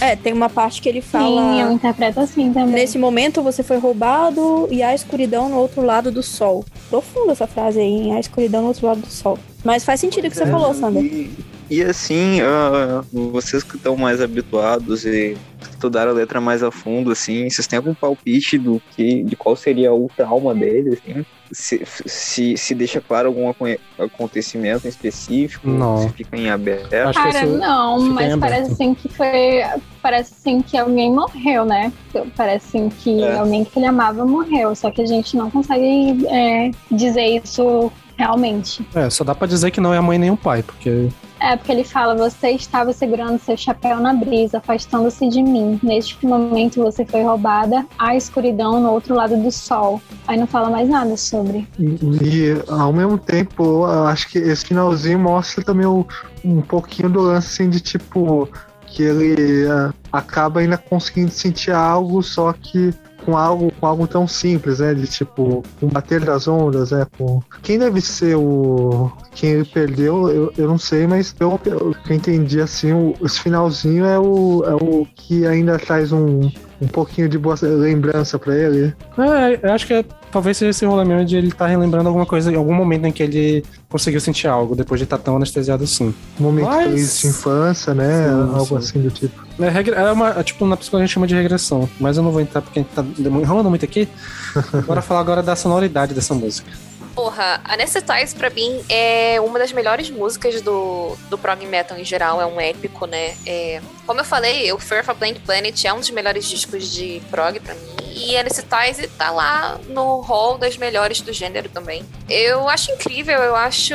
É, 0.00 0.16
tem 0.16 0.32
uma 0.32 0.48
parte 0.48 0.80
que 0.80 0.88
ele 0.88 1.02
Sim, 1.02 1.08
eu 1.08 1.20
fala. 1.20 1.72
interpreto 1.74 2.20
assim 2.20 2.50
também. 2.50 2.72
Nesse 2.72 2.98
momento 2.98 3.42
você 3.42 3.62
foi 3.62 3.76
roubado 3.78 4.68
e 4.70 4.82
há 4.82 4.94
escuridão 4.94 5.50
no 5.50 5.56
outro 5.58 5.82
lado 5.84 6.10
do 6.10 6.22
sol. 6.22 6.64
Profunda 6.88 7.32
essa 7.32 7.46
frase 7.46 7.78
aí, 7.78 7.84
hein? 7.86 8.14
Há 8.16 8.20
escuridão 8.20 8.62
no 8.62 8.68
outro 8.68 8.86
lado 8.86 9.00
do 9.02 9.06
sol. 9.10 9.38
Mas 9.62 9.84
faz 9.84 10.00
sentido 10.00 10.26
o 10.26 10.30
que 10.30 10.36
você 10.36 10.44
É, 10.44 10.46
falou, 10.46 10.72
Sander. 10.74 11.04
E, 11.04 11.30
e 11.78 11.82
assim, 11.82 12.40
ah, 12.42 13.02
vocês 13.12 13.62
que 13.62 13.76
estão 13.76 13.96
mais 13.96 14.20
habituados 14.20 15.04
e 15.04 15.36
estudaram 15.70 16.10
a 16.10 16.14
letra 16.14 16.40
mais 16.40 16.62
a 16.62 16.70
fundo, 16.70 17.10
assim, 17.10 17.48
vocês 17.48 17.66
têm 17.66 17.76
algum 17.78 17.94
palpite 17.94 18.58
do 18.58 18.80
que, 18.94 19.22
de 19.22 19.34
qual 19.36 19.56
seria 19.56 19.92
o 19.92 20.08
trauma 20.16 20.54
dele, 20.54 20.98
assim? 21.02 21.24
Se, 21.50 21.82
se, 22.06 22.56
se 22.56 22.74
deixa 22.74 22.98
claro 23.00 23.28
algum 23.28 23.48
aconte- 23.50 23.78
acontecimento 23.98 24.86
em 24.86 24.88
específico? 24.88 25.68
Não. 25.68 25.98
Se 25.98 26.08
fica 26.10 26.36
em 26.36 26.48
aberto? 26.50 26.94
Acho 26.94 27.22
que 27.22 27.32
Cara, 27.32 27.46
não, 27.46 28.00
mas 28.00 28.36
parece 28.36 28.72
assim 28.72 28.94
que 28.94 29.08
foi. 29.08 29.62
Parece 30.00 30.32
assim 30.38 30.62
que 30.62 30.78
alguém 30.78 31.12
morreu, 31.12 31.64
né? 31.66 31.92
Parece 32.36 32.66
assim 32.78 32.88
que 32.88 33.22
É. 33.22 33.36
alguém 33.38 33.64
que 33.64 33.78
ele 33.78 33.84
amava 33.86 34.24
morreu. 34.24 34.74
Só 34.74 34.90
que 34.90 35.02
a 35.02 35.06
gente 35.06 35.36
não 35.36 35.50
consegue 35.50 36.26
é, 36.26 36.70
dizer 36.90 37.42
isso 37.44 37.92
realmente. 38.16 38.86
É, 38.94 39.10
só 39.10 39.22
dá 39.22 39.34
pra 39.34 39.46
dizer 39.46 39.70
que 39.70 39.80
não 39.80 39.92
é 39.92 39.98
a 39.98 40.02
mãe 40.02 40.18
nem 40.18 40.30
o 40.30 40.36
pai, 40.38 40.62
porque 40.62 41.08
É, 41.42 41.56
porque 41.56 41.72
ele 41.72 41.82
fala: 41.82 42.14
você 42.14 42.50
estava 42.50 42.92
segurando 42.92 43.38
seu 43.40 43.56
chapéu 43.56 43.98
na 43.98 44.14
brisa, 44.14 44.58
afastando-se 44.58 45.28
de 45.28 45.42
mim. 45.42 45.80
Neste 45.82 46.24
momento 46.24 46.80
você 46.82 47.04
foi 47.04 47.22
roubada, 47.22 47.84
há 47.98 48.14
escuridão 48.14 48.80
no 48.80 48.90
outro 48.92 49.14
lado 49.14 49.36
do 49.36 49.50
sol. 49.50 50.00
Aí 50.28 50.38
não 50.38 50.46
fala 50.46 50.70
mais 50.70 50.88
nada 50.88 51.16
sobre. 51.16 51.66
E 51.80 52.54
ao 52.68 52.92
mesmo 52.92 53.18
tempo, 53.18 53.84
acho 53.84 54.28
que 54.28 54.38
esse 54.38 54.66
finalzinho 54.66 55.18
mostra 55.18 55.64
também 55.64 55.86
o- 55.86 56.06
um 56.44 56.60
pouquinho 56.60 57.10
do 57.10 57.20
lance 57.20 57.62
assim, 57.62 57.68
de 57.70 57.80
tipo 57.80 58.48
que 58.86 59.02
ele 59.02 59.66
ah, 59.68 59.92
acaba 60.12 60.60
ainda 60.60 60.76
conseguindo 60.76 61.30
sentir 61.30 61.72
algo, 61.72 62.22
só 62.22 62.52
que 62.52 62.92
com 63.24 63.36
algo, 63.36 63.72
com 63.78 63.86
algo 63.86 64.06
tão 64.06 64.26
simples, 64.26 64.78
né? 64.80 64.94
De 64.94 65.06
tipo, 65.06 65.62
o 65.80 65.86
bater 65.86 66.24
das 66.24 66.46
ondas, 66.48 66.90
né? 66.90 67.06
Com... 67.16 67.40
Quem 67.62 67.78
deve 67.78 68.00
ser 68.00 68.36
o. 68.36 69.10
Quem 69.34 69.64
perdeu, 69.64 70.28
eu, 70.28 70.52
eu 70.56 70.68
não 70.68 70.78
sei, 70.78 71.06
mas 71.06 71.32
pelo 71.32 71.58
que 71.58 71.70
eu 71.70 71.94
entendi 72.10 72.60
assim, 72.60 72.92
o, 72.92 73.14
esse 73.22 73.40
finalzinho 73.40 74.04
é 74.04 74.18
o, 74.18 74.62
é 74.66 74.74
o 74.74 75.06
que 75.14 75.46
ainda 75.46 75.78
traz 75.78 76.12
um, 76.12 76.50
um 76.80 76.88
pouquinho 76.88 77.28
de 77.28 77.38
boa 77.38 77.56
lembrança 77.62 78.38
pra 78.38 78.54
ele. 78.54 78.94
É, 79.18 79.70
acho 79.70 79.86
que 79.86 79.94
é- 79.94 80.04
talvez 80.32 80.56
seja 80.56 80.70
esse 80.70 80.84
rolê 80.84 81.04
mesmo 81.04 81.24
de 81.24 81.36
ele 81.36 81.48
estar 81.48 81.66
relembrando 81.66 82.08
alguma 82.08 82.26
coisa 82.26 82.50
em 82.50 82.56
algum 82.56 82.74
momento 82.74 83.06
em 83.06 83.12
que 83.12 83.22
ele 83.22 83.64
conseguiu 83.88 84.20
sentir 84.20 84.48
algo, 84.48 84.74
depois 84.74 84.98
de 84.98 85.04
estar 85.04 85.18
tão 85.18 85.36
anestesiado 85.36 85.84
assim. 85.84 86.12
Um 86.40 86.42
momento 86.42 86.64
Mas- 86.66 86.84
feliz 86.86 87.20
de 87.20 87.26
infância, 87.28 87.94
né? 87.94 88.24
Sim, 88.28 88.54
Algo 88.54 88.66
sim. 88.66 88.76
assim 88.76 89.00
do 89.02 89.10
tipo. 89.10 89.42
É, 89.60 89.68
regra- 89.68 89.96
é 89.96 90.10
uma, 90.10 90.30
é 90.30 90.42
tipo, 90.42 90.66
na 90.66 90.76
psicologia 90.76 91.04
a 91.04 91.06
gente 91.06 91.14
chama 91.14 91.26
de 91.26 91.34
regressão, 91.34 91.88
mas 92.00 92.16
eu 92.16 92.22
não 92.22 92.32
vou 92.32 92.40
entrar 92.40 92.62
porque 92.62 92.80
a 92.80 92.82
gente 92.82 92.92
tá 92.92 93.04
enrolando 93.18 93.68
muito 93.68 93.84
aqui. 93.84 94.08
Bora 94.86 95.02
falar 95.02 95.20
agora 95.20 95.42
da 95.42 95.54
sonoridade 95.54 96.14
dessa 96.14 96.34
música. 96.34 96.70
Porra, 97.14 97.60
Anesthetize 97.64 98.34
pra 98.34 98.48
mim 98.48 98.82
é 98.88 99.38
uma 99.40 99.58
das 99.58 99.72
melhores 99.72 100.08
músicas 100.08 100.62
do, 100.62 101.14
do 101.28 101.36
prog 101.36 101.64
metal 101.66 101.98
em 101.98 102.04
geral, 102.04 102.40
é 102.40 102.46
um 102.46 102.58
épico, 102.58 103.06
né? 103.06 103.36
É, 103.46 103.82
como 104.06 104.20
eu 104.20 104.24
falei, 104.24 104.72
o 104.72 104.78
Fear 104.78 105.02
of 105.02 105.10
a 105.10 105.14
Blank 105.14 105.40
Planet 105.40 105.84
é 105.84 105.92
um 105.92 106.00
dos 106.00 106.10
melhores 106.10 106.48
discos 106.48 106.90
de 106.90 107.20
prog 107.30 107.60
pra 107.60 107.74
mim. 107.74 108.02
E 108.14 108.36
Anesthetize 108.36 109.08
tá 109.18 109.30
lá 109.30 109.78
no 109.88 110.20
hall 110.20 110.56
das 110.56 110.76
melhores 110.76 111.20
do 111.20 111.32
gênero 111.32 111.68
também. 111.68 112.04
Eu 112.28 112.68
acho 112.68 112.90
incrível, 112.92 113.38
eu 113.40 113.56
acho 113.56 113.94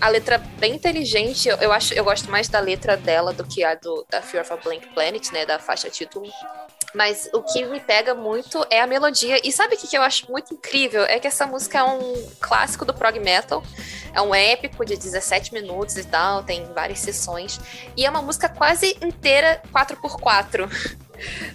a 0.00 0.08
letra 0.08 0.38
bem 0.58 0.74
inteligente. 0.74 1.48
Eu, 1.48 1.56
eu 1.56 1.72
acho, 1.72 1.94
eu 1.94 2.04
gosto 2.04 2.30
mais 2.30 2.48
da 2.48 2.60
letra 2.60 2.96
dela 2.96 3.32
do 3.32 3.44
que 3.44 3.64
a 3.64 3.74
do, 3.74 4.06
da 4.10 4.22
Fear 4.22 4.44
of 4.44 4.52
a 4.52 4.56
Blank 4.56 4.86
Planet, 4.88 5.30
né? 5.32 5.44
Da 5.46 5.58
faixa 5.58 5.90
título. 5.90 6.26
Mas 6.96 7.28
o 7.34 7.42
que 7.42 7.62
me 7.66 7.78
pega 7.78 8.14
muito 8.14 8.66
é 8.70 8.80
a 8.80 8.86
melodia. 8.86 9.38
E 9.44 9.52
sabe 9.52 9.74
o 9.74 9.78
que, 9.78 9.94
eu 9.94 10.00
acho 10.00 10.32
muito 10.32 10.54
incrível? 10.54 11.02
É 11.02 11.20
que 11.20 11.26
essa 11.26 11.46
música 11.46 11.78
é 11.78 11.82
um 11.82 12.26
clássico 12.40 12.86
do 12.86 12.94
prog 12.94 13.20
metal. 13.20 13.62
É 14.14 14.22
um 14.22 14.34
épico 14.34 14.82
de 14.82 14.96
17 14.96 15.52
minutos 15.52 15.98
e 15.98 16.04
tal, 16.04 16.42
tem 16.42 16.64
várias 16.72 17.00
sessões. 17.00 17.60
E 17.94 18.06
é 18.06 18.08
uma 18.08 18.22
música 18.22 18.48
quase 18.48 18.96
inteira 19.02 19.60
4x4. 19.70 20.70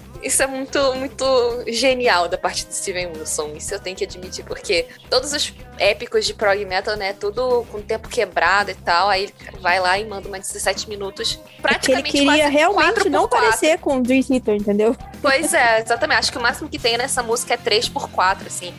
Isso 0.24 0.44
é 0.44 0.48
muito, 0.48 0.94
muito 0.96 1.26
genial 1.68 2.28
da 2.28 2.38
parte 2.38 2.66
do 2.66 2.74
Steven 2.74 3.08
Wilson. 3.08 3.54
Isso 3.56 3.74
eu 3.74 3.80
tenho 3.80 3.96
que 3.96 4.04
admitir, 4.04 4.46
porque 4.46 4.86
todos 5.10 5.34
os 5.34 5.54
épicos 5.80 6.26
de 6.26 6.34
prog 6.34 6.64
metal, 6.66 6.96
né? 6.96 7.14
Tudo 7.14 7.66
com 7.72 7.82
tempo 7.82 8.08
quebrado 8.08 8.70
e 8.72 8.76
tal. 8.76 9.10
Aí 9.10 9.30
vai 9.60 9.80
lá 9.80 9.98
e 9.98 10.06
manda 10.06 10.28
uma 10.28 10.40
17 10.40 10.88
minutos. 10.88 11.40
Praticamente 11.62 12.08
é 12.08 12.12
que 12.12 12.18
ele 12.20 12.30
queria 12.30 12.50
realmente 12.50 13.10
não 13.10 13.28
4. 13.28 13.40
parecer 13.40 13.80
com 13.80 13.98
o 13.98 14.02
Dream 14.02 14.22
Theater, 14.22 14.56
entendeu? 14.56 14.96
Pois 15.22 15.54
é, 15.54 15.80
exatamente. 15.82 16.20
Acho 16.20 16.32
que 16.32 16.38
o 16.38 16.42
máximo 16.42 16.70
que 16.70 16.78
tem 16.78 16.98
nessa 16.98 17.24
música 17.24 17.56
é 17.56 17.58
3x4, 17.58 18.46
assim. 18.46 18.74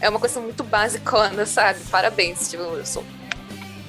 É 0.00 0.08
uma 0.08 0.20
coisa 0.20 0.38
muito 0.40 0.62
basicona, 0.62 1.44
sabe? 1.46 1.80
Parabéns, 1.90 2.38
Steven 2.40 2.66
Wilson. 2.66 3.02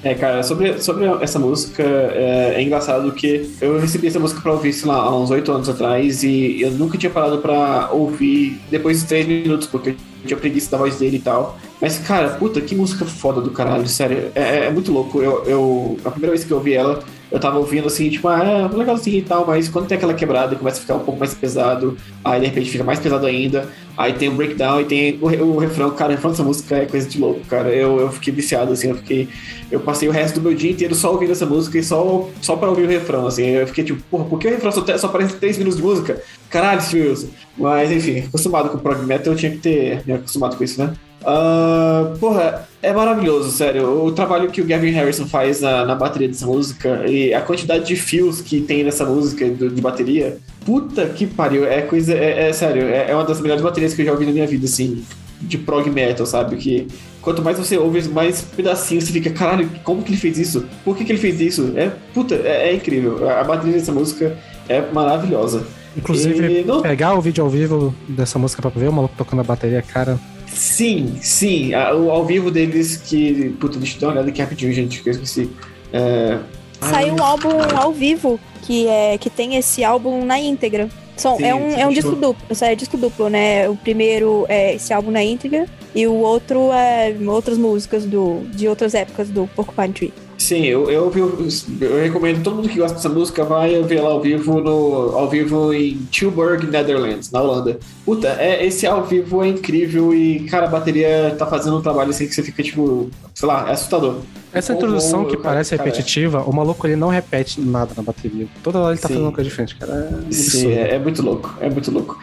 É, 0.02 0.14
cara, 0.14 0.42
sobre, 0.42 0.80
sobre 0.80 1.04
essa 1.20 1.38
música, 1.38 1.82
é, 1.82 2.54
é 2.56 2.62
engraçado 2.62 3.10
que 3.12 3.50
eu 3.60 3.78
recebi 3.78 4.06
essa 4.06 4.20
música 4.20 4.40
pra 4.40 4.52
ouvir, 4.52 4.72
sei 4.72 4.88
lá, 4.88 4.96
há 4.96 5.16
uns 5.16 5.30
oito 5.30 5.50
anos 5.50 5.68
atrás, 5.68 6.22
e 6.22 6.60
eu 6.60 6.70
nunca 6.72 6.96
tinha 6.96 7.10
parado 7.10 7.38
pra 7.38 7.88
ouvir 7.90 8.60
depois 8.70 9.00
de 9.00 9.06
três 9.06 9.26
minutos, 9.26 9.66
porque 9.66 9.90
eu 9.90 9.96
tinha 10.24 10.36
preguiça 10.36 10.70
da 10.70 10.78
voz 10.78 10.96
dele 10.96 11.16
e 11.16 11.20
tal. 11.20 11.58
Mas, 11.80 11.98
cara, 11.98 12.30
puta, 12.30 12.60
que 12.60 12.74
música 12.74 13.04
foda 13.04 13.40
do 13.40 13.50
caralho, 13.50 13.86
sério. 13.86 14.30
É, 14.34 14.66
é 14.66 14.70
muito 14.70 14.92
louco. 14.92 15.20
Eu, 15.20 15.44
eu, 15.44 15.98
a 16.04 16.10
primeira 16.10 16.32
vez 16.34 16.44
que 16.44 16.52
eu 16.52 16.56
ouvi 16.56 16.74
ela, 16.74 17.02
eu 17.36 17.40
tava 17.40 17.58
ouvindo 17.58 17.86
assim, 17.86 18.08
tipo, 18.08 18.28
ah, 18.28 18.42
é 18.42 18.76
legalzinho 18.76 19.18
e 19.18 19.22
tal, 19.22 19.46
mas 19.46 19.68
quando 19.68 19.86
tem 19.86 19.96
aquela 19.96 20.14
quebrada 20.14 20.54
e 20.54 20.58
começa 20.58 20.78
a 20.78 20.80
ficar 20.80 20.94
um 20.94 21.00
pouco 21.00 21.20
mais 21.20 21.34
pesado, 21.34 21.94
aí 22.24 22.40
de 22.40 22.46
repente 22.46 22.70
fica 22.70 22.82
mais 22.82 22.98
pesado 22.98 23.26
ainda, 23.26 23.68
aí 23.94 24.14
tem 24.14 24.30
o 24.30 24.32
breakdown 24.32 24.80
e 24.80 24.84
tem 24.86 25.18
o, 25.20 25.26
o 25.26 25.58
refrão, 25.58 25.90
cara, 25.90 26.12
o 26.12 26.14
refrão 26.14 26.30
dessa 26.30 26.42
música 26.42 26.76
é 26.76 26.86
coisa 26.86 27.06
de 27.06 27.18
louco, 27.18 27.40
cara. 27.40 27.68
Eu, 27.68 28.00
eu 28.00 28.10
fiquei 28.10 28.32
viciado, 28.32 28.72
assim, 28.72 28.88
eu 28.88 28.96
fiquei. 28.96 29.28
Eu 29.70 29.80
passei 29.80 30.08
o 30.08 30.12
resto 30.12 30.40
do 30.40 30.48
meu 30.48 30.54
dia 30.54 30.70
inteiro 30.70 30.94
só 30.94 31.12
ouvindo 31.12 31.32
essa 31.32 31.44
música 31.44 31.76
e 31.78 31.84
só, 31.84 32.26
só 32.40 32.56
pra 32.56 32.70
ouvir 32.70 32.84
o 32.84 32.88
refrão, 32.88 33.26
assim. 33.26 33.44
Eu 33.44 33.66
fiquei 33.66 33.84
tipo, 33.84 34.02
porra, 34.10 34.24
por 34.24 34.38
que 34.38 34.48
o 34.48 34.50
refrão 34.50 34.72
só, 34.72 34.96
só 34.96 35.08
parece 35.08 35.36
3 35.36 35.58
minutos 35.58 35.78
de 35.78 35.84
música? 35.84 36.22
Caralho, 36.48 36.80
Wilson. 36.94 37.28
Mas 37.58 37.90
enfim, 37.90 38.20
acostumado 38.20 38.70
com 38.70 38.78
prog 38.78 39.04
metal, 39.04 39.34
eu 39.34 39.38
tinha 39.38 39.52
que 39.52 39.58
ter 39.58 40.02
me 40.06 40.14
acostumado 40.14 40.56
com 40.56 40.64
isso, 40.64 40.82
né? 40.82 40.94
Ah, 41.28 42.12
porra, 42.20 42.68
é 42.80 42.92
maravilhoso, 42.92 43.50
sério. 43.50 44.04
O 44.04 44.12
trabalho 44.12 44.48
que 44.48 44.60
o 44.60 44.64
Gavin 44.64 44.90
Harrison 44.92 45.26
faz 45.26 45.60
na, 45.60 45.84
na 45.84 45.94
bateria 45.96 46.28
dessa 46.28 46.46
música 46.46 47.04
e 47.08 47.34
a 47.34 47.40
quantidade 47.40 47.84
de 47.84 47.96
fios 47.96 48.40
que 48.40 48.60
tem 48.60 48.84
nessa 48.84 49.04
música 49.04 49.44
do- 49.50 49.68
de 49.68 49.82
bateria. 49.82 50.38
Puta 50.64 51.04
que 51.06 51.26
pariu, 51.26 51.66
é 51.66 51.82
coisa. 51.82 52.14
É, 52.14 52.48
é 52.48 52.52
sério, 52.52 52.82
é, 52.84 53.10
é 53.10 53.14
uma 53.14 53.24
das 53.24 53.40
melhores 53.40 53.62
baterias 53.62 53.92
que 53.92 54.02
eu 54.02 54.06
já 54.06 54.12
ouvi 54.12 54.24
na 54.24 54.30
minha 54.32 54.46
vida, 54.46 54.66
assim, 54.66 55.02
de 55.40 55.58
prog 55.58 55.90
metal, 55.90 56.24
sabe? 56.26 56.54
Que 56.56 56.86
quanto 57.20 57.42
mais 57.42 57.58
você 57.58 57.76
ouve, 57.76 58.08
mais 58.08 58.42
pedacinhos 58.42 59.04
você 59.04 59.12
fica, 59.12 59.30
caralho, 59.30 59.68
como 59.82 60.02
que 60.02 60.10
ele 60.10 60.16
fez 60.18 60.38
isso? 60.38 60.64
Por 60.84 60.96
que, 60.96 61.04
que 61.04 61.10
ele 61.10 61.18
fez 61.18 61.40
isso? 61.40 61.72
É, 61.74 61.90
puta, 62.14 62.36
é, 62.36 62.68
é 62.70 62.74
incrível. 62.74 63.28
A, 63.28 63.40
a 63.40 63.44
bateria 63.44 63.72
dessa 63.74 63.90
música 63.92 64.38
é 64.68 64.80
maravilhosa. 64.92 65.64
Inclusive, 65.96 66.60
E 66.60 66.64
não- 66.64 66.82
pegar 66.82 67.14
o 67.14 67.20
vídeo 67.20 67.42
ao 67.42 67.50
vivo 67.50 67.92
dessa 68.08 68.38
música 68.38 68.62
pra 68.62 68.70
ver 68.70 68.88
o 68.88 68.92
maluco 68.92 69.14
tocando 69.18 69.40
a 69.40 69.44
bateria, 69.44 69.82
cara. 69.82 70.18
Sim, 70.56 71.18
sim. 71.20 71.72
o 71.74 72.10
ao 72.10 72.24
vivo 72.24 72.50
deles 72.50 72.96
que. 72.96 73.54
Puta, 73.60 73.78
deixa 73.78 73.96
eu 73.96 74.00
dar 74.00 74.06
uma 74.08 74.12
olhada 74.14 74.30
aqui 74.30 74.40
rapidinho, 74.40 74.72
gente, 74.72 75.02
que 75.02 75.08
eu 75.08 75.12
esqueci. 75.12 75.50
É... 75.92 76.38
Saiu 76.80 77.14
um 77.14 77.22
álbum 77.22 77.50
ao 77.74 77.92
vivo 77.92 78.40
que, 78.62 78.86
é, 78.88 79.18
que 79.18 79.30
tem 79.30 79.56
esse 79.56 79.84
álbum 79.84 80.24
na 80.24 80.38
íntegra. 80.38 80.88
São, 81.16 81.36
Sim, 81.36 81.44
é 81.44 81.54
um, 81.54 81.70
sim, 81.70 81.80
é 81.80 81.86
um 81.86 81.92
disco 81.92 82.14
duplo, 82.14 82.46
é 82.60 82.74
disco 82.74 82.96
duplo, 82.98 83.30
né? 83.30 83.68
O 83.68 83.76
primeiro 83.76 84.44
é 84.48 84.74
esse 84.74 84.92
álbum 84.92 85.10
na 85.10 85.24
íntegra 85.24 85.66
e 85.94 86.06
o 86.06 86.12
outro 86.12 86.70
é 86.72 87.14
outras 87.26 87.56
músicas 87.56 88.04
do, 88.04 88.42
de 88.50 88.68
outras 88.68 88.94
épocas 88.94 89.30
do 89.30 89.48
Porcupine 89.56 89.92
Tree. 89.94 90.12
Sim, 90.38 90.64
eu, 90.64 90.90
eu, 90.90 91.10
eu, 91.14 91.48
eu 91.80 92.02
recomendo 92.02 92.42
todo 92.42 92.56
mundo 92.56 92.68
que 92.68 92.78
gosta 92.78 92.96
dessa 92.96 93.08
música 93.08 93.42
vai 93.44 93.82
ver 93.82 94.00
lá 94.00 94.10
ao 94.10 94.20
vivo 94.20 94.60
no 94.60 95.16
ao 95.16 95.28
vivo 95.28 95.72
em 95.72 95.96
Tilburg, 96.10 96.66
Netherlands, 96.66 97.30
na 97.30 97.40
Holanda. 97.40 97.78
Puta, 98.04 98.28
é, 98.38 98.64
esse 98.64 98.86
ao 98.86 99.04
vivo 99.04 99.42
é 99.42 99.48
incrível 99.48 100.14
e, 100.14 100.40
cara, 100.40 100.66
a 100.66 100.68
bateria 100.68 101.34
tá 101.38 101.46
fazendo 101.46 101.78
um 101.78 101.82
trabalho 101.82 102.10
assim 102.10 102.26
que 102.26 102.34
você 102.34 102.42
fica, 102.42 102.62
tipo, 102.62 103.10
sei 103.34 103.48
lá, 103.48 103.68
é 103.68 103.72
assustador. 103.72 104.20
Essa 104.52 104.74
introdução 104.74 105.24
que 105.24 105.32
cara, 105.32 105.42
parece 105.42 105.76
cara, 105.76 105.88
repetitiva, 105.88 106.42
o 106.42 106.52
maluco 106.54 106.86
ele 106.86 106.96
não 106.96 107.08
repete 107.08 107.60
nada 107.60 107.92
na 107.96 108.02
bateria. 108.02 108.46
Toda 108.62 108.78
hora 108.78 108.92
ele 108.92 109.00
tá 109.00 109.08
Sim. 109.08 109.14
fazendo 109.14 109.26
uma 109.26 109.32
coisa 109.32 109.48
diferente, 109.48 109.76
cara. 109.76 110.24
É 110.28 110.32
Sim, 110.32 110.72
é, 110.72 110.94
é 110.94 110.98
muito 110.98 111.22
louco, 111.22 111.54
é 111.60 111.70
muito 111.70 111.90
louco. 111.90 112.18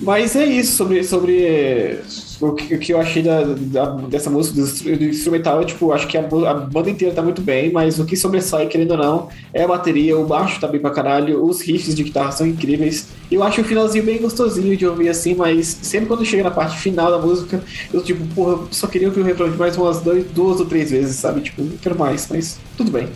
Mas 0.00 0.36
é 0.36 0.44
isso 0.46 0.76
sobre, 0.76 1.02
sobre 1.02 2.04
o, 2.40 2.52
que, 2.54 2.74
o 2.74 2.78
que 2.78 2.92
eu 2.92 3.00
achei 3.00 3.20
da, 3.20 3.42
da- 3.42 3.96
dessa 4.08 4.30
música, 4.30 4.54
do, 4.60 4.96
do 4.96 5.04
instrumental. 5.06 5.64
Tipo, 5.64 5.90
acho 5.92 6.06
que 6.06 6.16
a, 6.16 6.20
a 6.20 6.54
banda 6.54 6.88
inteira 6.90 7.12
tá 7.12 7.20
muito 7.20 7.42
bem, 7.42 7.72
mas 7.72 7.98
o 7.98 8.04
que 8.06 8.16
sobressai, 8.16 8.68
querendo 8.68 8.92
ou 8.92 8.96
não, 8.96 9.28
é 9.52 9.64
a 9.64 9.68
bateria, 9.68 10.16
o 10.16 10.24
baixo 10.24 10.60
tá 10.60 10.68
bem 10.68 10.80
pra 10.80 10.92
caralho, 10.92 11.44
os 11.44 11.60
riffs 11.60 11.96
de 11.96 12.04
guitarra 12.04 12.30
são 12.30 12.46
incríveis. 12.46 13.08
Eu 13.28 13.42
acho 13.42 13.60
o 13.60 13.64
finalzinho 13.64 14.04
bem 14.04 14.18
gostosinho 14.20 14.76
de 14.76 14.86
ouvir 14.86 15.08
assim, 15.08 15.34
mas 15.34 15.66
sempre 15.82 16.06
quando 16.06 16.24
chega 16.24 16.44
na 16.44 16.50
parte 16.52 16.78
final 16.78 17.10
da 17.10 17.18
música, 17.18 17.60
eu 17.92 18.00
tipo, 18.02 18.24
porra, 18.34 18.68
só 18.70 18.86
queria 18.86 19.08
ouvir 19.08 19.20
o 19.20 19.24
refrão 19.24 19.50
de 19.50 19.56
mais 19.58 19.76
umas 19.76 20.00
dois, 20.00 20.24
duas 20.30 20.60
ou 20.60 20.66
três 20.66 20.90
vezes, 20.92 21.16
sabe? 21.16 21.40
Tipo, 21.40 21.62
não 21.62 21.76
quero 21.76 21.98
mais, 21.98 22.28
mas 22.30 22.60
tudo 22.76 22.92
bem. 22.92 23.08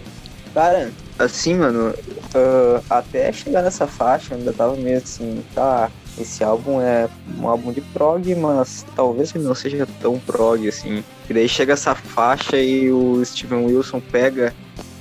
Cara, 0.53 0.91
assim, 1.19 1.55
mano, 1.55 1.95
ah, 2.35 2.83
até 2.91 3.33
chegar 3.33 3.63
nessa 3.63 3.87
faixa, 3.87 4.35
eu 4.35 4.39
ainda 4.39 4.53
tava 4.53 4.77
meio 4.77 4.99
assim, 4.99 5.43
tá, 5.55 5.91
esse 6.19 6.45
álbum 6.45 6.81
é 6.81 7.09
um 7.39 7.49
álbum 7.49 7.73
de 7.73 7.81
prog, 7.81 8.35
mas 8.35 8.85
talvez 8.95 9.35
ele 9.35 9.45
não 9.45 9.55
seja 9.55 9.87
tão 10.01 10.19
prog, 10.19 10.69
assim. 10.69 11.03
E 11.29 11.35
daí 11.35 11.49
chega 11.49 11.73
essa 11.73 11.95
faixa 11.95 12.59
e 12.59 12.91
o 12.91 13.25
Steven 13.25 13.67
Wilson 13.67 14.01
pega 14.01 14.55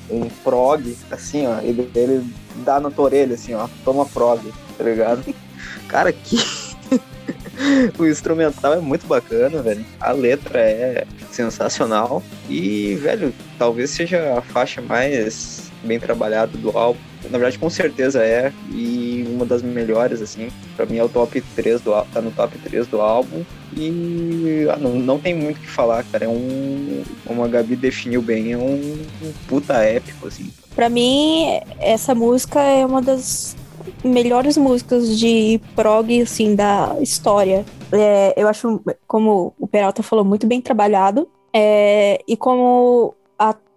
um 0.10 0.28
prog, 0.44 0.96
assim, 1.10 1.48
ó, 1.48 1.60
ele, 1.60 1.90
ele 1.96 2.26
dá 2.58 2.80
na 2.80 2.92
tua 2.92 3.06
orelha, 3.06 3.36
assim, 3.36 3.54
ó, 3.54 3.68
toma 3.84 4.06
prog, 4.06 4.42
tá 4.78 4.84
ligado? 4.84 5.24
Cara, 5.88 6.12
que... 6.12 6.38
o 7.98 8.06
instrumental 8.06 8.74
é 8.74 8.80
muito 8.80 9.06
bacana, 9.08 9.62
velho. 9.62 9.86
A 10.00 10.12
letra 10.12 10.60
é 10.60 11.06
sensacional. 11.32 12.24
E, 12.50 12.96
velho, 12.96 13.34
talvez 13.58 13.92
seja 13.92 14.38
a 14.38 14.42
faixa 14.42 14.82
mais 14.82 15.71
bem 15.84 16.00
trabalhada 16.00 16.58
do 16.58 16.76
álbum. 16.78 17.00
Na 17.26 17.38
verdade, 17.38 17.60
com 17.60 17.70
certeza 17.70 18.24
é. 18.24 18.52
E 18.72 19.26
uma 19.30 19.46
das 19.46 19.62
melhores, 19.62 20.22
assim. 20.22 20.50
Pra 20.76 20.86
mim 20.86 20.98
é 20.98 21.04
o 21.04 21.10
top 21.10 21.42
3 21.56 21.82
do 21.82 21.94
álbum. 21.94 22.10
Tá 22.12 22.22
no 22.22 22.32
top 22.32 22.58
3 22.58 22.88
do 22.88 23.02
álbum. 23.02 23.44
E 23.76 24.68
ah, 24.72 24.78
não, 24.78 24.96
não 24.96 25.20
tem 25.20 25.34
muito 25.34 25.58
o 25.58 25.62
que 25.62 25.68
falar, 25.68 26.04
cara. 26.06 26.26
É 26.26 26.28
um. 26.28 27.04
Como 27.26 27.44
a 27.44 27.48
Gabi 27.48 27.76
definiu 27.76 28.22
bem, 28.22 28.54
é 28.54 28.58
um, 28.58 29.06
um 29.24 29.34
puta 29.48 29.76
épico, 29.84 30.28
assim. 30.28 30.52
Pra 30.76 30.90
mim, 30.90 31.60
essa 31.80 32.16
música 32.16 32.60
é 32.62 32.86
uma 32.86 33.02
das 33.02 33.56
melhores 34.04 34.58
músicas 34.58 35.18
de 35.18 35.60
prog, 35.76 36.22
assim, 36.22 36.56
da 36.56 36.96
história. 37.02 37.66
É, 37.92 38.34
eu 38.38 38.48
acho, 38.48 38.82
como 39.08 39.54
o 39.60 39.68
Peralta 39.68 40.02
falou, 40.02 40.24
muito 40.24 40.48
bem 40.48 40.62
trabalhado. 40.62 41.28
É, 41.54 42.22
e 42.28 42.38
como 42.38 43.14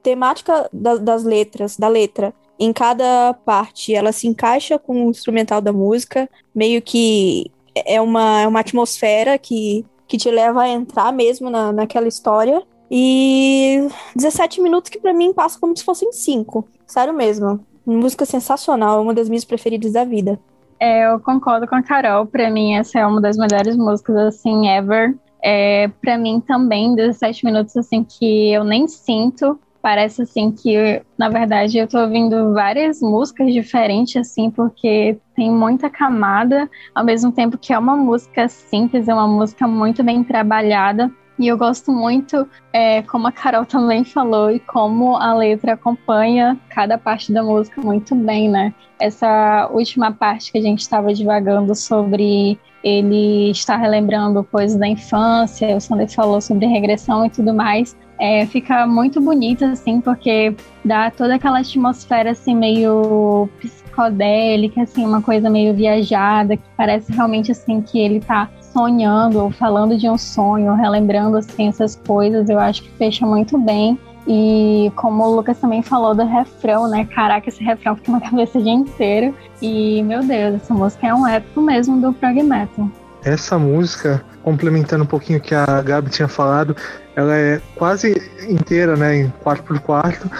temática 0.05 0.69
da- 0.73 0.99
das 0.99 1.25
letras, 1.25 1.77
da 1.77 1.89
letra, 1.89 2.33
em 2.61 2.73
cada 2.73 3.35
parte, 3.45 3.93
ela 3.93 4.13
se 4.13 4.29
encaixa 4.29 4.79
com 4.79 5.07
o 5.07 5.11
instrumental 5.11 5.61
da 5.61 5.73
música, 5.73 6.29
meio 6.55 6.81
que 6.81 7.51
é 7.75 8.01
uma, 8.01 8.43
é 8.43 8.47
uma 8.47 8.61
atmosfera 8.61 9.37
que, 9.37 9.85
que 10.07 10.17
te 10.17 10.31
leva 10.31 10.63
a 10.63 10.69
entrar 10.69 11.13
mesmo 11.13 11.51
na, 11.51 11.73
naquela 11.73 12.07
história. 12.07 12.63
E 12.89 13.89
17 14.15 14.61
minutos 14.61 14.89
que 14.91 15.01
pra 15.01 15.13
mim 15.13 15.33
passa 15.33 15.59
como 15.59 15.77
se 15.77 15.83
fossem 15.83 16.13
5. 16.13 16.69
Sério 16.87 17.13
mesmo. 17.13 17.59
Música 17.85 18.25
sensacional, 18.25 19.03
uma 19.03 19.13
das 19.13 19.29
minhas 19.29 19.45
preferidas 19.45 19.93
da 19.93 20.05
vida. 20.05 20.39
É, 20.79 21.11
eu 21.11 21.19
concordo 21.19 21.67
com 21.67 21.75
a 21.75 21.83
Carol. 21.83 22.27
Pra 22.27 22.51
mim, 22.51 22.77
essa 22.77 23.01
é 23.01 23.07
uma 23.07 23.21
das 23.21 23.37
melhores 23.37 23.77
músicas, 23.77 24.17
assim, 24.17 24.69
ever. 24.69 25.17
É, 25.43 25.89
pra 26.01 26.17
mim 26.17 26.41
também, 26.41 26.95
17 26.95 27.45
minutos, 27.45 27.77
assim, 27.77 28.05
que 28.05 28.53
eu 28.53 28.63
nem 28.63 28.87
sinto. 28.87 29.59
Parece, 29.85 30.23
assim, 30.23 30.51
que, 30.51 31.03
na 31.19 31.29
verdade, 31.29 31.77
eu 31.77 31.87
tô 31.87 32.01
ouvindo 32.01 32.55
várias 32.55 33.03
músicas 33.03 33.53
diferentes, 33.53 34.17
assim, 34.17 34.51
porque 34.51 35.19
tem 35.37 35.51
muita 35.51 35.91
camada, 35.91 36.71
ao 36.95 37.05
mesmo 37.05 37.31
tempo 37.31 37.59
que 37.59 37.71
é 37.71 37.79
uma 37.79 37.95
música 37.95 38.49
simples, 38.49 39.09
é 39.09 39.13
uma 39.13 39.29
música 39.29 39.69
muito 39.69 40.03
bem 40.03 40.25
trabalhada. 40.25 41.13
E 41.39 41.47
eu 41.49 41.59
gosto 41.59 41.93
muito, 41.93 42.49
é, 42.73 43.03
como 43.03 43.27
a 43.27 43.33
Carol 43.33 43.67
também 43.69 44.05
falou, 44.05 44.51
e 44.51 44.59
como 44.59 45.17
a 45.17 45.35
letra 45.35 45.75
acompanha 45.75 46.59
cada 46.71 46.97
parte 46.97 47.31
da 47.31 47.43
música 47.43 47.83
muito 47.83 48.15
bem, 48.15 48.49
né? 48.49 48.73
essa 48.99 49.69
última 49.71 50.13
parte 50.13 50.53
que 50.53 50.59
a 50.59 50.63
gente 50.63 50.81
estava 50.81 51.13
divagando 51.13 51.75
sobre 51.75 52.59
ele 52.83 53.51
estar 53.51 53.77
relembrando 53.77 54.45
coisas 54.45 54.79
da 54.79 54.87
infância, 54.87 55.77
o 55.77 55.81
Sander 55.81 56.11
falou 56.11 56.41
sobre 56.41 56.67
regressão 56.67 57.25
e 57.27 57.31
tudo 57.31 57.55
mais. 57.55 57.97
É, 58.19 58.47
fica 58.47 58.87
muito 58.87 59.21
bonito, 59.21 59.65
assim, 59.65 60.01
porque 60.01 60.55
dá 60.85 61.11
toda 61.11 61.35
aquela 61.35 61.59
atmosfera, 61.59 62.31
assim, 62.31 62.55
meio 62.55 63.49
psicodélica, 63.59 64.83
assim, 64.83 65.05
uma 65.05 65.21
coisa 65.21 65.51
meio 65.51 65.75
viajada, 65.75 66.57
que 66.57 66.63
parece 66.77 67.13
realmente, 67.13 67.51
assim, 67.51 67.81
que 67.81 67.99
ele 67.99 68.21
tá 68.21 68.49
sonhando 68.61 69.43
ou 69.43 69.51
falando 69.51 69.97
de 69.97 70.09
um 70.09 70.19
sonho, 70.19 70.75
relembrando, 70.75 71.37
assim, 71.37 71.69
essas 71.69 71.97
coisas. 71.97 72.49
Eu 72.49 72.59
acho 72.59 72.83
que 72.83 72.91
fecha 72.91 73.27
muito 73.27 73.59
bem. 73.59 73.99
E 74.27 74.91
como 74.97 75.23
o 75.23 75.37
Lucas 75.37 75.59
também 75.59 75.83
falou 75.83 76.15
do 76.15 76.25
refrão, 76.25 76.89
né? 76.89 77.05
Caraca, 77.05 77.49
esse 77.49 77.63
refrão 77.63 77.95
fica 77.95 78.13
na 78.13 78.21
cabeça 78.23 78.59
o 78.59 78.63
dia 78.63 78.73
inteiro. 78.73 79.35
E, 79.61 80.03
meu 80.03 80.23
Deus, 80.25 80.55
essa 80.55 80.73
música 80.73 81.07
é 81.07 81.15
um 81.15 81.27
épico 81.27 81.61
mesmo 81.61 82.01
do 82.01 82.13
prog 82.13 82.43
metal. 82.43 82.89
Essa 83.23 83.59
música, 83.59 84.25
complementando 84.45 85.03
um 85.03 85.07
pouquinho 85.07 85.39
o 85.39 85.43
que 85.43 85.55
a 85.55 85.83
Gabi 85.83 86.11
tinha 86.11 86.29
falado, 86.29 86.77
ela 87.17 87.35
é 87.35 87.61
quase 87.75 88.15
inteira, 88.49 88.95
né, 88.97 89.17
em 89.17 89.33
4x4, 89.45 90.31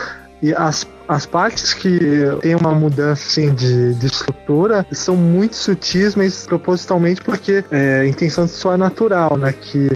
e 0.43 0.55
as, 0.55 0.87
as 1.09 1.25
partes 1.25 1.73
que 1.73 1.99
tem 2.43 2.55
uma 2.55 2.73
mudança 2.73 3.27
assim, 3.27 3.55
de, 3.55 3.95
de 3.95 4.07
estrutura 4.07 4.87
são 4.93 5.17
muito 5.17 5.57
sutis, 5.57 6.15
mas 6.15 6.47
propositalmente 6.47 7.23
porque 7.23 7.65
é, 7.71 8.01
a 8.01 8.07
intenção 8.07 8.45
de 8.45 8.51
soar 8.51 8.77
natural, 8.77 9.39
né? 9.39 9.55
Que 9.59 9.91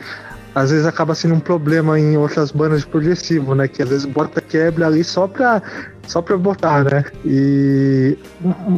às 0.58 0.70
vezes 0.70 0.86
acaba 0.86 1.14
sendo 1.14 1.34
um 1.34 1.40
problema 1.40 1.98
em 1.98 2.16
outras 2.16 2.50
bandas 2.50 2.80
de 2.80 2.86
progressivo, 2.86 3.54
né? 3.54 3.68
Que 3.68 3.82
às 3.82 3.88
vezes 3.88 4.04
bota 4.04 4.40
quebra 4.40 4.86
ali 4.86 5.04
só 5.04 5.28
pra, 5.28 5.62
só 6.06 6.20
pra 6.20 6.36
botar, 6.36 6.84
né? 6.84 7.04
E 7.24 8.18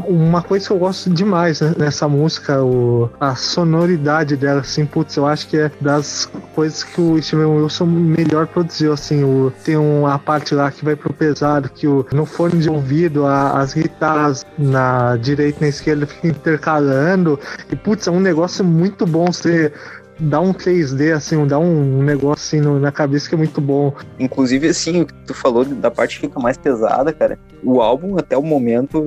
uma 0.07 0.43
coisa 0.43 0.67
que 0.67 0.73
eu 0.73 0.79
gosto 0.79 1.09
demais 1.09 1.61
né, 1.61 1.75
nessa 1.79 2.09
música, 2.09 2.63
o, 2.63 3.09
a 3.21 3.35
sonoridade 3.35 4.37
dela, 4.37 4.61
assim, 4.61 4.85
putz, 4.85 5.17
eu 5.17 5.27
acho 5.27 5.49
que 5.49 5.57
é 5.57 5.71
das 5.81 6.31
coisas 6.55 6.83
que 6.83 7.01
o 7.01 7.23
Steven 7.23 7.47
Wilson 7.47 7.87
melhor 7.87 8.47
produziu, 8.49 8.93
assim, 8.93 9.23
o, 9.23 9.53
tem 9.65 9.77
uma 9.77 10.19
parte 10.19 10.55
lá 10.55 10.71
que 10.71 10.85
vai 10.85 10.97
pro 10.97 11.15
pesado, 11.15 11.71
que 11.71 11.87
o, 11.87 12.05
no 12.13 12.27
fone 12.27 12.59
de 12.59 12.69
ouvido, 12.69 13.25
a, 13.25 13.61
as 13.61 13.73
guitarras 13.73 14.45
na 14.59 15.17
direita 15.17 15.61
e 15.61 15.63
na 15.63 15.69
esquerda 15.69 16.07
ficam 16.07 16.31
intercalando, 16.31 17.39
e 17.71 17.77
putz, 17.77 18.07
é 18.07 18.11
um 18.11 18.21
negócio 18.21 18.65
muito 18.65 19.07
bom 19.07 19.27
você 19.27 19.73
dá 20.21 20.41
um 20.41 20.53
3D, 20.53 21.15
assim, 21.15 21.47
dá 21.47 21.59
um 21.59 22.03
negócio 22.03 22.41
assim 22.41 22.61
no, 22.61 22.79
na 22.79 22.93
cabeça 22.93 23.29
que 23.29 23.35
é 23.35 23.39
muito 23.39 23.61
bom. 23.61 23.95
Inclusive, 24.19 24.69
assim, 24.69 25.03
o 25.03 25.07
que 25.07 25.15
tu 25.27 25.35
falou 25.35 25.65
da 25.65 25.91
parte 25.91 26.17
que 26.17 26.27
fica 26.27 26.39
mais 26.39 26.57
pesada, 26.57 27.13
cara, 27.13 27.39
o 27.63 27.81
álbum, 27.81 28.19
até 28.19 28.37
o 28.37 28.43
momento, 28.43 29.05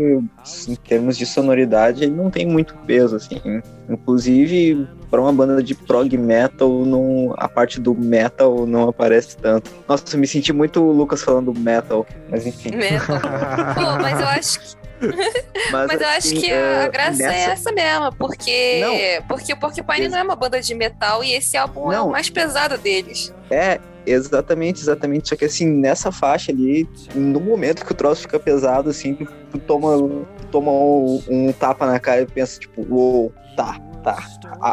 em 0.67 0.75
termos 0.75 1.17
de 1.17 1.25
sonoridade, 1.25 2.03
ele 2.03 2.13
não 2.13 2.29
tem 2.29 2.45
muito 2.45 2.75
peso, 2.85 3.15
assim. 3.15 3.41
Inclusive, 3.89 4.87
para 5.09 5.21
uma 5.21 5.33
banda 5.33 5.61
de 5.61 5.75
prog 5.75 6.17
metal, 6.17 6.85
não, 6.85 7.33
a 7.37 7.47
parte 7.47 7.79
do 7.79 7.93
metal 7.93 8.65
não 8.65 8.89
aparece 8.89 9.37
tanto. 9.37 9.71
Nossa, 9.87 10.03
eu 10.13 10.19
me 10.19 10.27
senti 10.27 10.51
muito 10.51 10.81
o 10.81 10.91
Lucas 10.91 11.21
falando 11.21 11.53
metal, 11.53 12.05
mas 12.29 12.45
enfim. 12.47 12.75
Metal. 12.75 13.19
Pô, 13.75 14.01
mas 14.01 14.19
eu 14.19 14.27
acho 14.27 14.59
que 14.59 14.82
mas, 15.71 15.87
Mas 15.87 16.01
eu 16.01 16.07
assim, 16.07 16.17
acho 16.17 16.33
que 16.35 16.51
a 16.51 16.87
graça 16.87 17.17
nessa... 17.17 17.33
é 17.33 17.53
essa 17.53 17.71
mesmo, 17.71 18.15
porque, 18.15 18.79
não. 18.81 19.27
porque 19.27 19.53
o 19.53 19.57
Porcupine 19.57 20.07
não 20.07 20.17
é 20.17 20.23
uma 20.23 20.35
banda 20.35 20.61
de 20.61 20.73
metal 20.73 21.23
e 21.23 21.33
esse 21.33 21.57
álbum 21.57 21.85
não. 21.85 21.91
é 21.91 22.01
o 22.01 22.09
mais 22.09 22.29
pesado 22.29 22.77
deles. 22.77 23.33
É, 23.49 23.79
exatamente, 24.05 24.81
exatamente. 24.81 25.29
Só 25.29 25.35
que 25.35 25.45
assim, 25.45 25.65
nessa 25.65 26.11
faixa 26.11 26.51
ali, 26.51 26.87
no 27.13 27.39
momento 27.39 27.85
que 27.85 27.91
o 27.91 27.95
troço 27.95 28.21
fica 28.21 28.39
pesado, 28.39 28.89
assim, 28.89 29.13
tu, 29.15 29.27
tu 29.51 29.59
toma, 29.59 30.25
toma 30.51 30.71
um, 30.71 31.23
um, 31.29 31.51
tapa 31.51 31.85
na 31.85 31.99
cara 31.99 32.21
e 32.21 32.25
pensa, 32.25 32.59
tipo, 32.59 32.85
uou, 32.89 33.33
tá, 33.55 33.79
tá. 34.03 34.17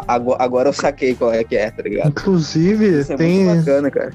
agora, 0.07 0.43
agora 0.43 0.69
eu 0.69 0.73
saquei 0.73 1.15
qual 1.15 1.33
é 1.33 1.43
que 1.43 1.55
é, 1.55 1.69
tá 1.69 1.83
ligado? 1.83 2.09
Inclusive, 2.09 2.99
Isso 2.99 3.13
é 3.13 3.17
tem. 3.17 3.43
Muito 3.43 3.59
bacana, 3.59 3.91
cara 3.91 4.11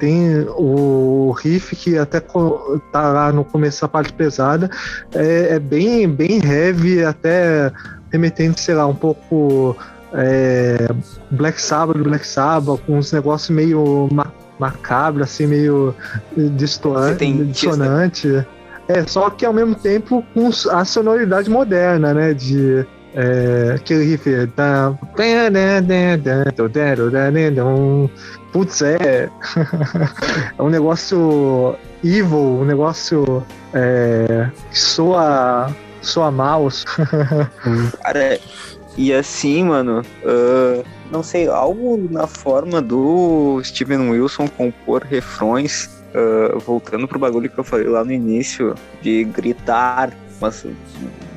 tem 0.00 0.46
o 0.56 1.30
riff 1.38 1.76
que 1.76 1.98
até 1.98 2.18
tá 2.18 3.12
lá 3.12 3.30
no 3.30 3.44
começo 3.44 3.82
da 3.82 3.88
parte 3.88 4.12
pesada, 4.12 4.68
é, 5.14 5.54
é 5.54 5.58
bem, 5.58 6.08
bem 6.08 6.40
heavy, 6.42 7.04
até 7.04 7.70
remetendo, 8.10 8.58
sei 8.58 8.74
lá, 8.74 8.86
um 8.86 8.94
pouco 8.94 9.76
é, 10.14 10.88
Black 11.30 11.60
Sabbath, 11.60 11.98
Black 11.98 12.26
Sabbath, 12.26 12.80
com 12.86 12.98
uns 12.98 13.12
negócios 13.12 13.50
meio 13.50 14.08
ma 14.10 14.26
macabro, 14.58 15.22
assim, 15.22 15.46
meio 15.46 15.94
dissonante. 16.54 18.46
É, 18.86 19.06
só 19.06 19.30
que 19.30 19.46
ao 19.46 19.54
mesmo 19.54 19.74
tempo 19.74 20.22
com 20.34 20.50
a 20.70 20.84
sonoridade 20.84 21.48
moderna, 21.48 22.12
né? 22.12 22.34
De 22.34 22.84
é, 23.14 23.74
aquele 23.74 24.04
riff. 24.04 24.46
Da... 24.56 24.94
Putz, 28.52 28.82
é. 28.82 29.30
é 30.58 30.62
um 30.62 30.68
negócio 30.68 31.76
evil, 32.02 32.60
um 32.60 32.64
negócio 32.64 33.44
é, 33.72 34.50
que 34.70 34.78
soa, 34.78 35.74
soa 36.02 36.30
mal. 36.30 36.68
Cara, 38.02 38.40
e 38.96 39.12
assim, 39.12 39.64
mano, 39.64 40.02
uh, 40.24 40.84
não 41.10 41.22
sei, 41.22 41.48
algo 41.48 42.08
na 42.10 42.26
forma 42.26 42.82
do 42.82 43.60
Steven 43.62 44.10
Wilson 44.10 44.48
compor 44.48 45.04
refrões, 45.04 45.88
uh, 46.14 46.58
voltando 46.58 47.06
pro 47.06 47.18
bagulho 47.18 47.48
que 47.48 47.58
eu 47.58 47.64
falei 47.64 47.86
lá 47.86 48.04
no 48.04 48.12
início, 48.12 48.74
de 49.00 49.24
gritar, 49.24 50.12
mas 50.40 50.66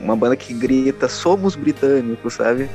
uma 0.04 0.16
banda 0.16 0.36
que 0.36 0.54
grita, 0.54 1.08
somos 1.08 1.56
britânicos, 1.56 2.34
sabe? 2.36 2.70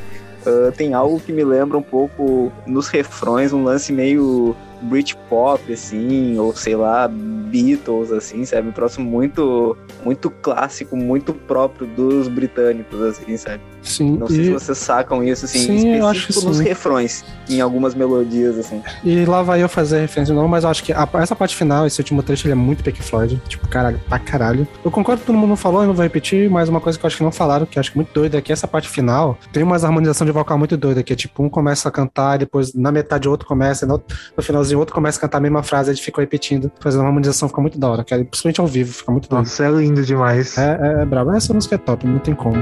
Uh, 0.47 0.73
tem 0.73 0.95
algo 0.95 1.21
que 1.21 1.33
me 1.33 1.45
lembra 1.45 1.77
um 1.77 1.83
pouco 1.83 2.51
nos 2.67 2.89
refrões, 2.89 3.53
um 3.53 3.65
lance 3.65 3.93
meio 3.93 4.57
Britpop, 4.83 5.73
assim, 5.73 6.39
ou 6.39 6.55
sei 6.55 6.77
lá, 6.77 7.09
Beatles, 7.09 8.13
assim, 8.13 8.45
sabe? 8.45 8.69
Um 8.69 8.73
troço 8.73 9.01
muito, 9.01 9.77
muito 10.05 10.31
clássico, 10.31 10.97
muito 10.97 11.35
próprio 11.35 11.87
dos 11.89 12.29
britânicos, 12.29 13.01
assim, 13.03 13.37
sabe? 13.37 13.61
Sim. 13.89 14.19
Não 14.19 14.27
sei 14.27 14.41
e... 14.41 14.45
se 14.45 14.51
vocês 14.53 14.79
sacam 14.79 15.25
isso, 15.25 15.45
assim, 15.45 15.59
sim, 15.59 15.97
eu 15.97 16.07
acho 16.07 16.29
que 16.29 16.45
nos 16.45 16.59
sim. 16.59 16.65
refrões, 16.65 17.25
em 17.49 17.61
algumas 17.61 17.95
melodias, 17.95 18.59
assim. 18.59 18.83
E 19.05 19.25
lá 19.25 19.43
vai 19.43 19.63
eu 19.63 19.69
fazer 19.69 20.01
referência 20.01 20.33
de 20.33 20.37
novo, 20.37 20.49
mas 20.49 20.65
eu 20.65 20.71
acho 20.71 20.85
que 20.85 20.93
a, 20.93 21.09
essa 21.15 21.35
parte 21.35 21.57
final, 21.57 21.87
esse 21.87 22.01
último 22.01 22.23
trecho, 22.23 22.47
ele 22.47 22.53
é 22.53 22.57
muito 22.57 22.85
Pink 22.85 23.03
Floyd, 23.03 23.41
tipo, 23.49 23.67
caralho, 23.69 24.01
pra 24.09 24.19
caralho. 24.19 24.67
Eu 24.85 24.91
concordo 24.91 25.21
que 25.21 25.27
todo 25.27 25.37
mundo 25.37 25.57
falou, 25.57 25.83
eu 25.83 25.89
não 25.89 25.95
vou 25.95 26.03
repetir, 26.03 26.51
mas 26.51 26.69
uma 26.69 26.81
coisa 26.81 26.99
que 26.99 27.05
eu 27.05 27.09
acho 27.09 27.17
que 27.17 27.25
não 27.25 27.33
falaram, 27.33 27.67
que 27.67 27.79
eu 27.79 27.81
acho 27.81 27.93
muito 27.95 28.13
doida, 28.13 28.39
é 28.39 28.41
que 28.41 28.53
essa 28.53 28.69
parte 28.69 28.89
final 28.89 29.39
tem 29.53 29.63
uma 29.63 29.77
harmonização 29.77 30.27
de 30.27 30.33
vocal 30.33 30.59
muito 30.59 30.77
doida, 30.77 31.03
que 31.03 31.13
é 31.13 31.17
tipo, 31.17 31.43
um 31.43 31.49
começa 31.49 31.89
a 31.89 31.93
cantar, 31.93 32.39
depois 32.39 32.75
na 32.75 32.93
metade 32.93 33.27
o 33.27 33.31
outro 33.31 33.47
começa, 33.47 33.85
e 33.85 33.89
no, 33.89 34.03
no 34.37 34.43
finalzinho 34.43 34.79
o 34.79 34.81
outro 34.81 34.95
começa 34.95 35.19
a 35.19 35.21
cantar 35.21 35.39
a 35.39 35.41
mesma 35.41 35.63
frase, 35.63 35.91
a 35.91 35.95
gente 35.95 36.05
ficou 36.05 36.21
repetindo, 36.21 36.71
fazendo 36.81 37.01
uma 37.01 37.09
harmonização, 37.09 37.49
fica 37.49 37.61
muito 37.61 37.79
da 37.79 37.89
hora, 37.89 38.05
cara. 38.05 38.25
Principalmente 38.25 38.61
ao 38.61 38.67
vivo, 38.67 38.93
fica 38.93 39.13
muito 39.13 39.29
doido. 39.29 39.45
Nossa, 39.45 39.65
é 39.65 39.71
lindo 39.71 40.03
demais. 40.03 40.57
É, 40.59 40.79
é, 40.81 41.03
é 41.03 41.07
brabo. 41.07 41.33
Essa 41.33 41.53
música 41.55 41.75
é 41.75 41.79
top, 41.79 42.07
não 42.07 42.19
tem 42.19 42.35
como. 42.35 42.59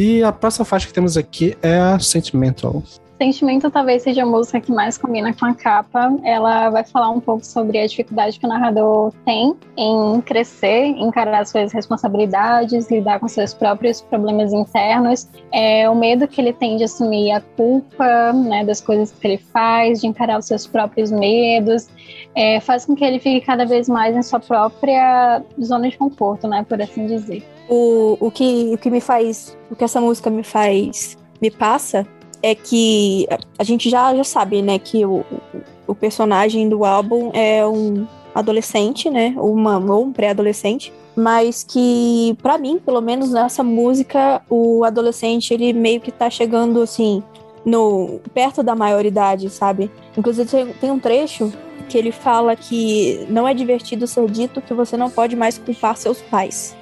E 0.00 0.22
a 0.22 0.30
próxima 0.30 0.64
faixa 0.64 0.86
que 0.86 0.92
temos 0.92 1.16
aqui 1.16 1.58
é 1.60 1.76
a 1.76 1.98
Sentimental. 1.98 2.84
Sentimento 3.18 3.68
talvez 3.68 4.04
seja 4.04 4.22
a 4.22 4.26
música 4.26 4.60
que 4.60 4.70
mais 4.70 4.96
combina 4.96 5.34
com 5.34 5.44
a 5.44 5.52
capa. 5.52 6.16
Ela 6.22 6.70
vai 6.70 6.84
falar 6.84 7.10
um 7.10 7.18
pouco 7.18 7.44
sobre 7.44 7.76
a 7.76 7.86
dificuldade 7.86 8.38
que 8.38 8.46
o 8.46 8.48
narrador 8.48 9.12
tem 9.24 9.56
em 9.76 10.20
crescer, 10.20 10.86
encarar 10.96 11.40
as 11.40 11.50
suas 11.50 11.72
responsabilidades, 11.72 12.88
lidar 12.88 13.18
com 13.18 13.26
seus 13.26 13.52
próprios 13.52 14.00
problemas 14.02 14.52
internos, 14.52 15.28
é, 15.52 15.90
o 15.90 15.96
medo 15.96 16.28
que 16.28 16.40
ele 16.40 16.52
tem 16.52 16.76
de 16.76 16.84
assumir 16.84 17.32
a 17.32 17.40
culpa 17.40 18.32
né, 18.32 18.64
das 18.64 18.80
coisas 18.80 19.10
que 19.10 19.26
ele 19.26 19.38
faz, 19.38 20.00
de 20.00 20.06
encarar 20.06 20.38
os 20.38 20.46
seus 20.46 20.64
próprios 20.68 21.10
medos, 21.10 21.88
é, 22.36 22.60
faz 22.60 22.86
com 22.86 22.94
que 22.94 23.04
ele 23.04 23.18
fique 23.18 23.44
cada 23.44 23.66
vez 23.66 23.88
mais 23.88 24.14
em 24.16 24.22
sua 24.22 24.38
própria 24.38 25.42
zona 25.60 25.90
de 25.90 25.98
conforto, 25.98 26.46
né, 26.46 26.64
por 26.68 26.80
assim 26.80 27.08
dizer. 27.08 27.44
O, 27.68 28.16
o, 28.20 28.30
que, 28.30 28.72
o 28.72 28.78
que 28.78 28.88
me 28.88 29.00
faz, 29.00 29.58
o 29.68 29.74
que 29.74 29.82
essa 29.82 30.00
música 30.00 30.30
me 30.30 30.44
faz, 30.44 31.18
me 31.42 31.50
passa 31.50 32.06
é 32.42 32.54
que 32.54 33.26
a 33.58 33.64
gente 33.64 33.90
já, 33.90 34.14
já 34.14 34.24
sabe, 34.24 34.62
né, 34.62 34.78
que 34.78 35.04
o, 35.04 35.24
o 35.86 35.94
personagem 35.94 36.68
do 36.68 36.84
álbum 36.84 37.30
é 37.32 37.66
um 37.66 38.06
adolescente, 38.34 39.10
né, 39.10 39.34
uma, 39.36 39.78
ou 39.78 40.04
um 40.04 40.12
pré-adolescente, 40.12 40.92
mas 41.16 41.64
que, 41.64 42.36
para 42.40 42.56
mim, 42.56 42.78
pelo 42.78 43.00
menos 43.00 43.30
nessa 43.32 43.64
música, 43.64 44.40
o 44.48 44.84
adolescente, 44.84 45.52
ele 45.52 45.72
meio 45.72 46.00
que 46.00 46.12
tá 46.12 46.30
chegando, 46.30 46.80
assim, 46.80 47.22
no 47.64 48.20
perto 48.32 48.62
da 48.62 48.74
maioridade, 48.74 49.50
sabe? 49.50 49.90
Inclusive, 50.16 50.72
tem, 50.80 50.90
um 50.90 50.98
trecho 50.98 51.52
que 51.88 51.98
ele 51.98 52.12
fala 52.12 52.54
que 52.54 53.26
não 53.28 53.48
é 53.48 53.54
divertido 53.54 54.06
ser 54.06 54.28
dito 54.30 54.60
que 54.62 54.72
você 54.72 54.96
não 54.96 55.10
pode 55.10 55.34
mais 55.34 55.58
culpar 55.58 55.96
seus 55.96 56.20
pais. 56.20 56.76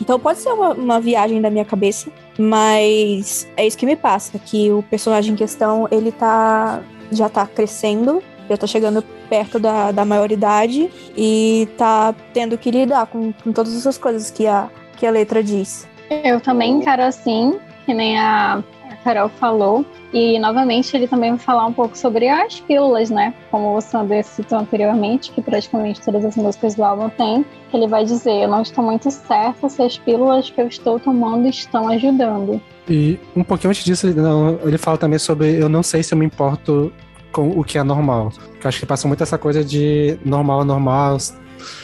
Então 0.00 0.18
pode 0.18 0.38
ser 0.38 0.50
uma, 0.50 0.72
uma, 0.72 1.00
viagem 1.00 1.40
da 1.40 1.50
minha 1.50 1.64
cabeça, 1.64 2.10
mas 2.40 3.46
é 3.54 3.66
isso 3.66 3.76
que 3.76 3.84
me 3.84 3.94
passa, 3.94 4.38
que 4.38 4.70
o 4.70 4.82
personagem 4.82 5.34
em 5.34 5.36
questão, 5.36 5.86
ele 5.90 6.10
tá 6.10 6.82
já 7.12 7.28
tá 7.28 7.46
crescendo, 7.46 8.22
já 8.48 8.56
tá 8.56 8.66
chegando 8.66 9.02
perto 9.28 9.58
da, 9.58 9.92
da 9.92 10.04
maioridade 10.06 10.90
e 11.14 11.68
tá 11.76 12.14
tendo 12.32 12.56
que 12.56 12.70
lidar 12.70 13.06
com, 13.06 13.30
com 13.32 13.52
todas 13.52 13.76
essas 13.76 13.98
coisas 13.98 14.30
que 14.30 14.46
a, 14.46 14.70
que 14.96 15.04
a 15.04 15.10
letra 15.10 15.42
diz. 15.42 15.86
Eu 16.08 16.40
também 16.40 16.78
encaro 16.78 17.02
assim, 17.02 17.58
que 17.84 17.92
nem 17.92 18.18
a 18.18 18.64
a 18.79 18.79
Carol 19.02 19.28
falou. 19.28 19.84
E 20.12 20.38
novamente 20.38 20.96
ele 20.96 21.06
também 21.06 21.30
vai 21.30 21.38
falar 21.38 21.66
um 21.66 21.72
pouco 21.72 21.96
sobre 21.96 22.28
as 22.28 22.58
pílulas, 22.60 23.10
né? 23.10 23.32
Como 23.50 23.76
o 23.76 23.80
Sander 23.80 24.24
citou 24.24 24.58
anteriormente, 24.58 25.30
que 25.30 25.40
praticamente 25.40 26.00
todas 26.00 26.24
as 26.24 26.36
músicas 26.36 26.74
do 26.74 26.82
álbum 26.82 27.08
tem. 27.10 27.44
Ele 27.72 27.86
vai 27.86 28.04
dizer: 28.04 28.42
Eu 28.42 28.48
não 28.48 28.62
estou 28.62 28.84
muito 28.84 29.10
certa 29.10 29.68
se 29.68 29.82
as 29.82 29.98
pílulas 29.98 30.50
que 30.50 30.60
eu 30.60 30.66
estou 30.66 30.98
tomando 30.98 31.46
estão 31.48 31.88
ajudando. 31.88 32.60
E 32.88 33.20
um 33.36 33.44
pouquinho 33.44 33.70
antes 33.70 33.84
disso, 33.84 34.08
ele, 34.08 34.20
não, 34.20 34.58
ele 34.64 34.78
fala 34.78 34.98
também 34.98 35.18
sobre 35.18 35.62
eu 35.62 35.68
não 35.68 35.82
sei 35.82 36.02
se 36.02 36.12
eu 36.12 36.18
me 36.18 36.26
importo 36.26 36.92
com 37.30 37.50
o 37.50 37.62
que 37.62 37.78
é 37.78 37.84
normal. 37.84 38.32
Eu 38.62 38.68
acho 38.68 38.80
que 38.80 38.86
passa 38.86 39.06
muito 39.06 39.22
essa 39.22 39.38
coisa 39.38 39.64
de 39.64 40.18
normal, 40.24 40.64
normal. 40.64 41.18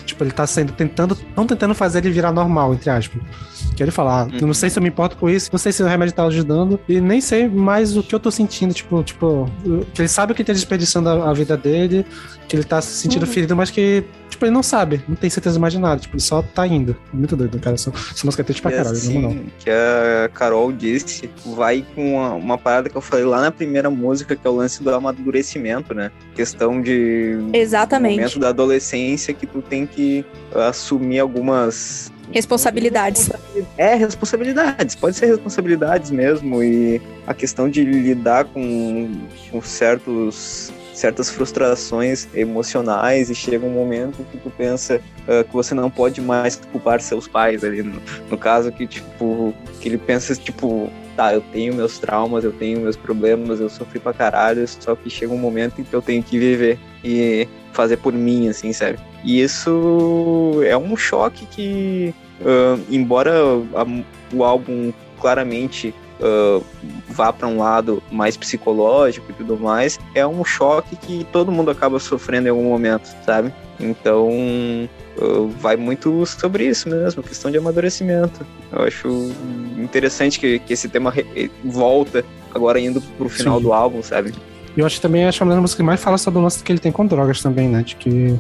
Tipo, 0.05 0.25
ele 0.25 0.31
tá 0.33 0.47
sendo 0.47 0.73
tentando, 0.73 1.17
não 1.37 1.47
tentando 1.47 1.75
fazer 1.75 1.99
ele 1.99 2.11
virar 2.11 2.33
normal, 2.33 2.75
entre 2.75 2.91
aspas. 2.91 3.21
Que 3.77 3.83
ele 3.83 3.91
fala, 3.91 4.23
ah, 4.23 4.29
eu 4.41 4.47
não 4.47 4.55
sei 4.55 4.71
se 4.71 4.79
eu 4.79 4.83
me 4.83 4.89
importo 4.89 5.17
com 5.17 5.29
isso, 5.29 5.51
não 5.53 5.59
sei 5.59 5.71
se 5.73 5.83
o 5.83 5.87
remédio 5.87 6.15
tá 6.15 6.25
ajudando, 6.25 6.81
e 6.89 7.01
nem 7.01 7.21
sei 7.21 7.47
mais 7.49 7.97
o 7.97 8.03
que 8.03 8.15
eu 8.15 8.21
tô 8.21 8.31
sentindo, 8.31 8.73
tipo, 8.73 9.03
tipo, 9.03 9.51
que 9.93 10.01
ele 10.03 10.09
sabe 10.09 10.33
o 10.33 10.35
que 10.35 10.43
tá 10.45 10.53
desperdiçando 10.53 11.09
a, 11.09 11.31
a 11.31 11.33
vida 11.35 11.57
dele, 11.57 12.07
que 12.49 12.57
ele 12.57 12.65
tá 12.65 12.81
se 12.81 12.91
sentindo 12.95 13.27
Uhum. 13.27 13.33
ferido, 13.33 13.57
mas 13.57 13.71
que, 13.71 14.05
tipo, 14.31 14.45
ele 14.45 14.53
não 14.53 14.63
sabe, 14.63 15.03
não 15.09 15.17
tem 15.17 15.29
certeza 15.29 15.59
mais 15.59 15.73
de 15.73 15.79
nada, 15.81 16.01
tipo, 16.01 16.15
ele 16.15 16.23
só 16.23 16.41
tá 16.43 16.67
indo. 16.67 16.97
Muito 17.13 17.37
doido, 17.37 17.59
cara. 17.59 17.75
Essa, 17.75 17.91
essa 17.91 18.25
música 18.25 18.43
é 18.43 18.45
triste 18.45 18.63
pra 18.63 18.71
E 18.71 18.75
caralho, 18.77 18.97
assim, 18.97 19.47
que 19.59 19.69
a 19.69 20.29
Carol 20.33 20.73
disse, 20.73 21.29
vai 21.55 21.85
com 21.95 22.15
uma, 22.15 22.33
uma 22.35 22.59
parada 22.59 22.89
que 22.89 22.97
eu 22.97 23.01
falei 23.01 23.25
lá 23.25 23.41
na 23.41 23.51
primeira 23.51 23.91
música, 23.91 24.35
que 24.37 24.47
é 24.47 24.51
o 24.51 24.55
lance 24.57 24.83
do 24.83 24.95
amadurecimento, 24.95 25.93
né? 25.93 26.11
Questão 26.35 26.81
de 26.81 27.37
Exatamente. 27.53 28.17
momento 28.17 28.39
da 28.39 28.49
adolescência 28.51 29.35
que 29.35 29.47
tu 29.47 29.61
tem 29.69 29.87
que 29.87 30.25
assumir 30.55 31.21
algumas 31.21 32.13
Responsabilidades. 32.33 33.31
é 33.79 33.95
responsabilidades, 33.95 34.97
pode 34.97 35.17
ser 35.17 35.27
responsabilidades 35.27 36.11
mesmo 36.11 36.63
e 36.63 37.01
a 37.27 37.33
questão 37.33 37.69
de 37.69 37.85
lidar 37.85 38.45
com, 38.47 39.11
com 39.51 39.63
certos 39.63 40.73
certas 40.93 41.29
frustrações 41.29 42.27
emocionais 42.35 43.29
e 43.29 43.35
chega 43.35 43.67
um 43.67 43.71
momento 43.71 44.25
que 44.33 44.39
tu 44.39 44.51
pensa 44.51 44.99
ah, 45.29 45.45
que 45.45 45.53
você 45.53 45.75
não 45.75 45.91
pode 45.91 46.23
mais 46.23 46.57
culpar 46.73 47.03
seus 47.03 47.29
pais 47.29 47.63
ali 47.63 47.83
no, 47.83 48.01
no 48.31 48.39
caso 48.39 48.73
que 48.73 48.87
tipo 48.87 49.53
que 49.79 49.91
ele 49.91 49.99
pensa 49.99 50.35
tipo 50.35 50.91
tá 51.15 51.35
eu 51.35 51.43
tenho 51.53 51.75
meus 51.75 51.99
traumas 51.99 52.45
eu 52.45 52.53
tenho 52.53 52.81
meus 52.81 52.97
problemas 52.97 53.61
eu 53.61 53.69
sofri 53.69 54.01
pra 54.01 54.15
caralho 54.15 54.67
só 54.67 54.97
que 54.97 55.11
chega 55.11 55.35
um 55.35 55.39
momento 55.39 55.83
em 55.83 55.85
que 55.85 55.93
eu 55.93 56.01
tenho 56.01 56.23
que 56.23 56.39
viver 56.39 56.79
e 57.05 57.47
fazer 57.75 57.99
por 57.99 58.15
mim 58.15 58.49
assim 58.49 58.73
sabe 58.73 58.99
e 59.27 59.41
isso 59.43 60.61
é 60.65 60.77
um 60.77 60.97
choque 60.97 61.45
que 61.47 62.15
ah, 62.45 62.79
embora 62.91 63.33
a- 63.75 63.87
o 64.35 64.45
álbum 64.45 64.93
claramente 65.21 65.93
ah, 66.23 66.61
vá 67.09 67.33
para 67.33 67.47
um 67.49 67.59
lado 67.59 68.03
mais 68.11 68.37
psicológico 68.37 69.27
e 69.31 69.35
tudo 69.35 69.59
mais, 69.59 69.99
é 70.15 70.27
um 70.27 70.45
choque 70.45 70.97
que 70.97 71.27
todo 71.33 71.53
mundo 71.53 71.71
acaba 71.71 71.99
sofrendo 71.99 72.47
em 72.47 72.51
algum 72.51 72.65
momento, 72.71 73.07
sabe? 73.25 73.53
Então 73.81 74.31
ah, 75.21 75.49
vai 75.59 75.77
muito 75.77 76.25
sobre 76.27 76.65
isso 76.67 76.89
mesmo, 76.89 77.23
questão 77.23 77.51
de 77.51 77.59
amadurecimento. 77.59 78.47
Eu 78.73 78.83
acho 78.85 79.31
interessante 79.79 80.39
que, 80.41 80.59
que 80.61 80.73
esse 80.73 80.89
tema 80.89 81.11
re- 81.11 81.51
volta 81.65 82.25
agora 82.55 82.81
indo 82.81 83.01
pro 83.19 83.29
final 83.29 83.59
Sim. 83.59 83.63
do 83.65 83.73
álbum, 83.73 84.03
sabe? 84.03 84.33
E 84.77 84.81
eu 84.81 84.87
acho 84.87 84.97
que 84.97 85.03
também 85.03 85.25
acho 85.27 85.43
uma 85.43 85.53
das 85.53 85.61
músicas 85.61 85.77
que 85.79 85.83
mais 85.83 86.01
fala 86.03 86.19
sobre 86.19 86.39
o 86.39 86.43
lance 86.43 86.63
que 86.63 86.71
ele 86.71 86.79
tem 86.79 86.93
com 86.93 87.07
drogas 87.07 87.41
também, 87.43 87.69
né? 87.69 87.83
De 87.83 87.97
que. 87.97 88.35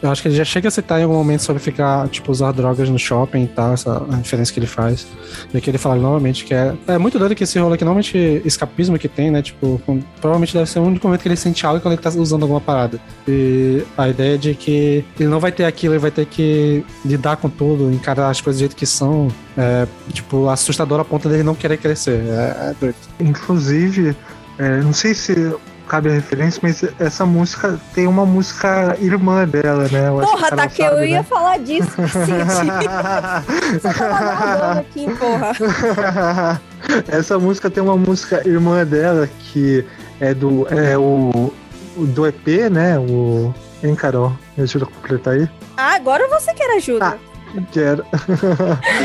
Eu 0.00 0.10
acho 0.10 0.22
que 0.22 0.28
ele 0.28 0.36
já 0.36 0.44
chega 0.44 0.68
a 0.68 0.70
citar 0.70 1.00
em 1.00 1.02
algum 1.02 1.14
momento 1.16 1.40
sobre 1.42 1.60
ficar, 1.60 2.08
tipo, 2.08 2.30
usar 2.30 2.52
drogas 2.52 2.88
no 2.88 2.98
shopping 2.98 3.44
e 3.44 3.46
tal, 3.48 3.72
essa 3.72 4.04
referência 4.16 4.54
que 4.54 4.60
ele 4.60 4.66
faz. 4.66 5.06
E 5.52 5.58
aqui 5.58 5.68
ele 5.70 5.78
fala 5.78 5.96
novamente 5.96 6.44
que 6.44 6.54
é. 6.54 6.72
É 6.86 6.98
muito 6.98 7.18
doido 7.18 7.34
que 7.34 7.42
esse 7.42 7.58
rolo 7.58 7.74
aqui, 7.74 7.84
normalmente, 7.84 8.40
escapismo 8.44 8.96
que 8.96 9.08
tem, 9.08 9.30
né? 9.30 9.42
Tipo, 9.42 9.80
com- 9.84 10.00
provavelmente 10.20 10.54
deve 10.54 10.70
ser 10.70 10.78
o 10.78 10.84
único 10.84 11.06
momento 11.06 11.22
que 11.22 11.28
ele 11.28 11.36
sente 11.36 11.66
algo 11.66 11.80
quando 11.80 11.94
ele 11.94 12.02
tá 12.02 12.10
usando 12.10 12.42
alguma 12.42 12.60
parada. 12.60 13.00
E 13.26 13.82
a 13.96 14.08
ideia 14.08 14.38
de 14.38 14.54
que 14.54 15.04
ele 15.18 15.28
não 15.28 15.40
vai 15.40 15.50
ter 15.50 15.64
aquilo, 15.64 15.94
ele 15.94 16.00
vai 16.00 16.12
ter 16.12 16.26
que 16.26 16.84
lidar 17.04 17.36
com 17.36 17.48
tudo, 17.50 17.90
encarar 17.92 18.30
as 18.30 18.40
coisas 18.40 18.58
do 18.58 18.60
jeito 18.60 18.76
que 18.76 18.86
são. 18.86 19.28
É, 19.56 19.88
tipo, 20.12 20.48
assustador 20.48 21.00
a 21.00 21.04
ponto 21.04 21.28
dele 21.28 21.42
não 21.42 21.56
querer 21.56 21.76
crescer. 21.76 22.20
É, 22.28 22.70
é 22.70 22.74
doido. 22.80 22.94
Inclusive, 23.18 24.16
é, 24.58 24.76
não 24.80 24.92
sei 24.92 25.14
se 25.14 25.52
cabe 25.88 26.10
a 26.10 26.12
referência, 26.12 26.60
mas 26.62 26.84
essa 27.00 27.24
música 27.24 27.80
tem 27.94 28.06
uma 28.06 28.26
música 28.26 28.96
irmã 29.00 29.46
dela, 29.46 29.88
né? 29.88 30.08
Eu 30.08 30.20
acho 30.20 30.30
Porra, 30.30 30.50
tá 30.50 30.66
que 30.68 30.82
eu 30.82 30.90
sabe, 30.90 31.08
ia 31.08 31.18
né? 31.18 31.22
falar 31.22 31.58
disso, 31.58 31.90
tava 33.82 34.08
narrando 34.08 34.80
aqui, 34.80 35.06
porra. 35.16 36.60
Essa 37.08 37.38
música 37.38 37.68
tem 37.68 37.82
uma 37.82 37.96
música 37.96 38.46
irmã 38.46 38.84
dela 38.84 39.28
que 39.40 39.84
é 40.20 40.32
do 40.32 40.66
é 40.68 40.96
o 40.96 41.52
do 41.96 42.26
EP, 42.26 42.70
né? 42.70 42.98
O 42.98 43.52
hein, 43.82 43.94
Carol? 43.94 44.32
Me 44.56 44.62
ajuda 44.64 44.84
a 44.84 44.88
completar 44.88 45.34
aí. 45.34 45.48
Ah, 45.76 45.94
agora 45.94 46.28
você 46.28 46.52
quer 46.54 46.76
ajuda. 46.76 47.18
Quero. 47.72 48.04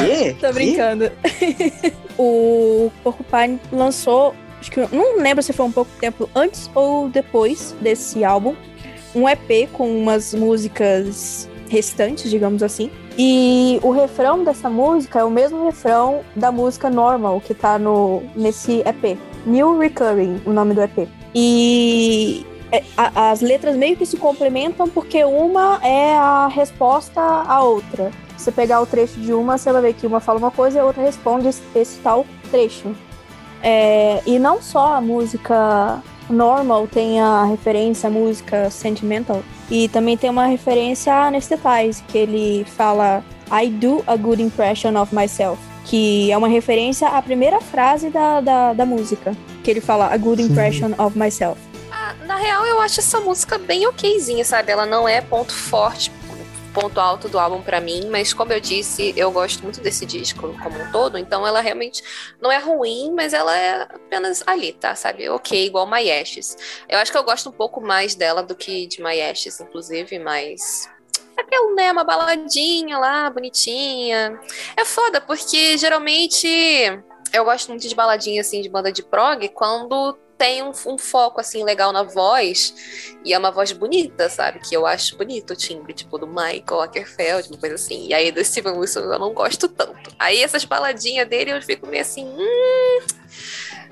E? 0.06 0.34
Tô 0.40 0.52
brincando. 0.52 1.12
o 2.18 2.92
Porcupine 3.04 3.60
lançou, 3.72 4.36
acho 4.64 4.72
que 4.72 4.96
não 4.96 5.18
lembro 5.18 5.44
se 5.44 5.52
foi 5.52 5.66
um 5.66 5.72
pouco 5.72 5.92
tempo 6.00 6.30
antes 6.34 6.70
ou 6.74 7.10
depois 7.10 7.76
desse 7.82 8.24
álbum, 8.24 8.56
um 9.14 9.28
EP 9.28 9.70
com 9.74 9.90
umas 9.90 10.34
músicas 10.34 11.50
restantes, 11.70 12.32
digamos 12.32 12.64
assim. 12.64 12.90
E 13.18 13.80
o 13.84 13.92
refrão 13.92 14.44
dessa 14.44 14.70
música 14.70 15.20
é 15.20 15.24
o 15.24 15.30
mesmo 15.30 15.66
refrão 15.66 16.22
da 16.36 16.52
música 16.52 16.90
Normal 16.90 17.42
que 17.42 17.54
tá 17.54 17.78
no 17.78 18.24
nesse 18.36 18.82
EP. 18.86 19.18
New 19.46 19.78
Recurring, 19.78 20.42
o 20.46 20.54
nome 20.54 20.74
do 20.74 20.82
EP. 20.82 21.10
E 21.36 22.46
é, 22.72 22.82
as 22.96 23.42
letras 23.42 23.76
meio 23.76 23.98
que 23.98 24.06
se 24.06 24.16
complementam 24.16 24.88
porque 24.88 25.26
uma 25.26 25.80
é 25.84 26.16
a 26.16 26.48
resposta 26.48 27.22
à 27.22 27.62
outra. 27.62 28.12
Você 28.38 28.52
pegar 28.52 28.82
o 28.82 28.86
trecho 28.86 29.20
de 29.20 29.34
uma, 29.34 29.58
você 29.58 29.72
vai 29.72 29.82
ver 29.82 29.94
que 29.94 30.08
uma 30.08 30.20
fala 30.20 30.40
uma 30.40 30.52
coisa 30.52 30.78
e 30.78 30.82
a 30.82 30.86
outra 30.86 31.04
responde 31.04 31.50
esse 31.76 32.00
tal 32.00 32.26
trecho. 32.50 32.96
É, 33.64 34.22
e 34.26 34.38
não 34.38 34.62
só 34.62 34.96
a 34.96 35.02
música 35.02 36.04
normal 36.30 36.86
tem 36.88 37.20
a 37.22 37.46
referência 37.46 38.08
à 38.08 38.12
música 38.12 38.70
sentimental, 38.70 39.42
e 39.72 39.88
também 39.88 40.18
tem 40.18 40.30
uma 40.30 40.46
referência 40.46 41.14
a 41.14 41.28
Anesthetize, 41.28 42.04
que 42.08 42.18
ele 42.18 42.66
fala 42.66 43.24
I 43.50 43.70
do 43.70 44.04
a 44.06 44.16
good 44.16 44.42
impression 44.42 45.00
of 45.02 45.16
myself, 45.16 45.58
que 45.86 46.32
é 46.32 46.38
uma 46.38 46.48
referência 46.48 47.08
à 47.08 47.22
primeira 47.22 47.62
frase 47.62 48.10
da, 48.10 48.42
da, 48.42 48.74
da 48.74 48.86
música, 48.86 49.36
que 49.64 49.72
ele 49.72 49.82
fala 49.82 50.08
a 50.14 50.18
good 50.18 50.44
Sim. 50.44 50.52
impression 50.52 50.92
of 50.98 51.18
myself. 51.18 51.60
Ah, 51.92 52.14
na 52.26 52.36
real, 52.36 52.66
eu 52.66 52.82
acho 52.82 53.00
essa 53.00 53.20
música 53.22 53.58
bem 53.58 53.88
okzinha, 53.88 54.44
sabe? 54.44 54.72
Ela 54.72 54.86
não 54.86 55.08
é 55.08 55.22
ponto 55.22 55.54
forte, 55.54 56.12
ponto 56.74 57.00
alto 57.00 57.30
do 57.30 57.40
álbum 57.40 57.62
pra 57.62 57.80
mim, 57.80 58.08
mas 58.10 58.34
como 58.34 58.52
eu 58.52 58.60
disse, 58.60 59.14
eu 59.16 59.32
gosto 59.32 59.64
muito 59.64 59.80
desse 59.80 60.06
disco 60.06 60.54
como 60.62 60.82
um 60.82 60.92
todo, 60.92 61.18
então 61.18 61.46
ela 61.46 61.62
realmente 61.62 62.04
não 62.42 62.52
é 62.52 62.58
ruim, 62.58 63.14
mas 63.16 63.34
ela 63.34 63.56
é 63.56 63.84
apenas 63.84 64.44
ali, 64.46 64.74
tá? 64.74 64.96
Sabe? 64.96 65.30
Ok, 65.30 65.66
igual 65.66 65.90
My 65.90 66.10
Ashes. 66.12 66.58
Eu 66.90 66.98
acho 66.98 67.12
que 67.12 67.18
eu 67.18 67.24
gosto 67.24 67.50
um 67.50 67.52
pouco 67.52 67.80
mais 67.80 68.16
dela 68.16 68.42
do 68.42 68.56
que 68.56 68.88
de 68.88 69.02
My 69.02 69.22
Ashes, 69.22 69.60
inclusive, 69.60 70.18
mas. 70.20 70.90
Aquela, 71.38 71.74
né, 71.74 71.92
uma 71.92 72.04
baladinha 72.04 72.98
lá, 72.98 73.30
bonitinha. 73.30 74.40
É 74.76 74.86
foda, 74.86 75.22
porque 75.22 75.78
geralmente 75.78 76.48
eu 77.34 77.44
gosto 77.44 77.70
muito 77.70 77.88
de 77.88 77.96
baladinha, 77.96 78.42
assim, 78.42 78.62
de 78.62 78.70
banda 78.70 78.92
de 78.92 79.02
prog, 79.02 79.48
quando 79.50 80.18
tem 80.44 80.62
um, 80.62 80.74
um 80.88 80.98
foco, 80.98 81.40
assim, 81.40 81.64
legal 81.64 81.94
na 81.94 82.04
voz, 82.04 82.76
e 83.24 83.34
é 83.34 83.38
uma 83.38 83.50
voz 83.50 83.72
bonita, 83.72 84.28
sabe? 84.28 84.60
Que 84.60 84.76
eu 84.76 84.86
acho 84.86 85.16
bonito 85.16 85.54
o 85.54 85.56
timbre, 85.56 85.94
tipo, 85.94 86.18
do 86.18 86.28
Michael 86.28 86.82
Ackerfeld, 86.82 87.48
uma 87.48 87.58
coisa 87.58 87.76
assim. 87.76 88.08
E 88.08 88.14
aí 88.14 88.30
do 88.30 88.44
Steven 88.44 88.74
Wilson 88.74 89.00
eu 89.00 89.18
não 89.18 89.34
gosto 89.34 89.70
tanto. 89.70 90.14
Aí 90.20 90.44
essas 90.44 90.66
baladinhas 90.66 91.30
dele 91.30 91.54
eu 91.54 91.62
fico 91.62 91.88
meio 91.88 92.02
assim, 92.02 92.26
hum... 92.26 93.00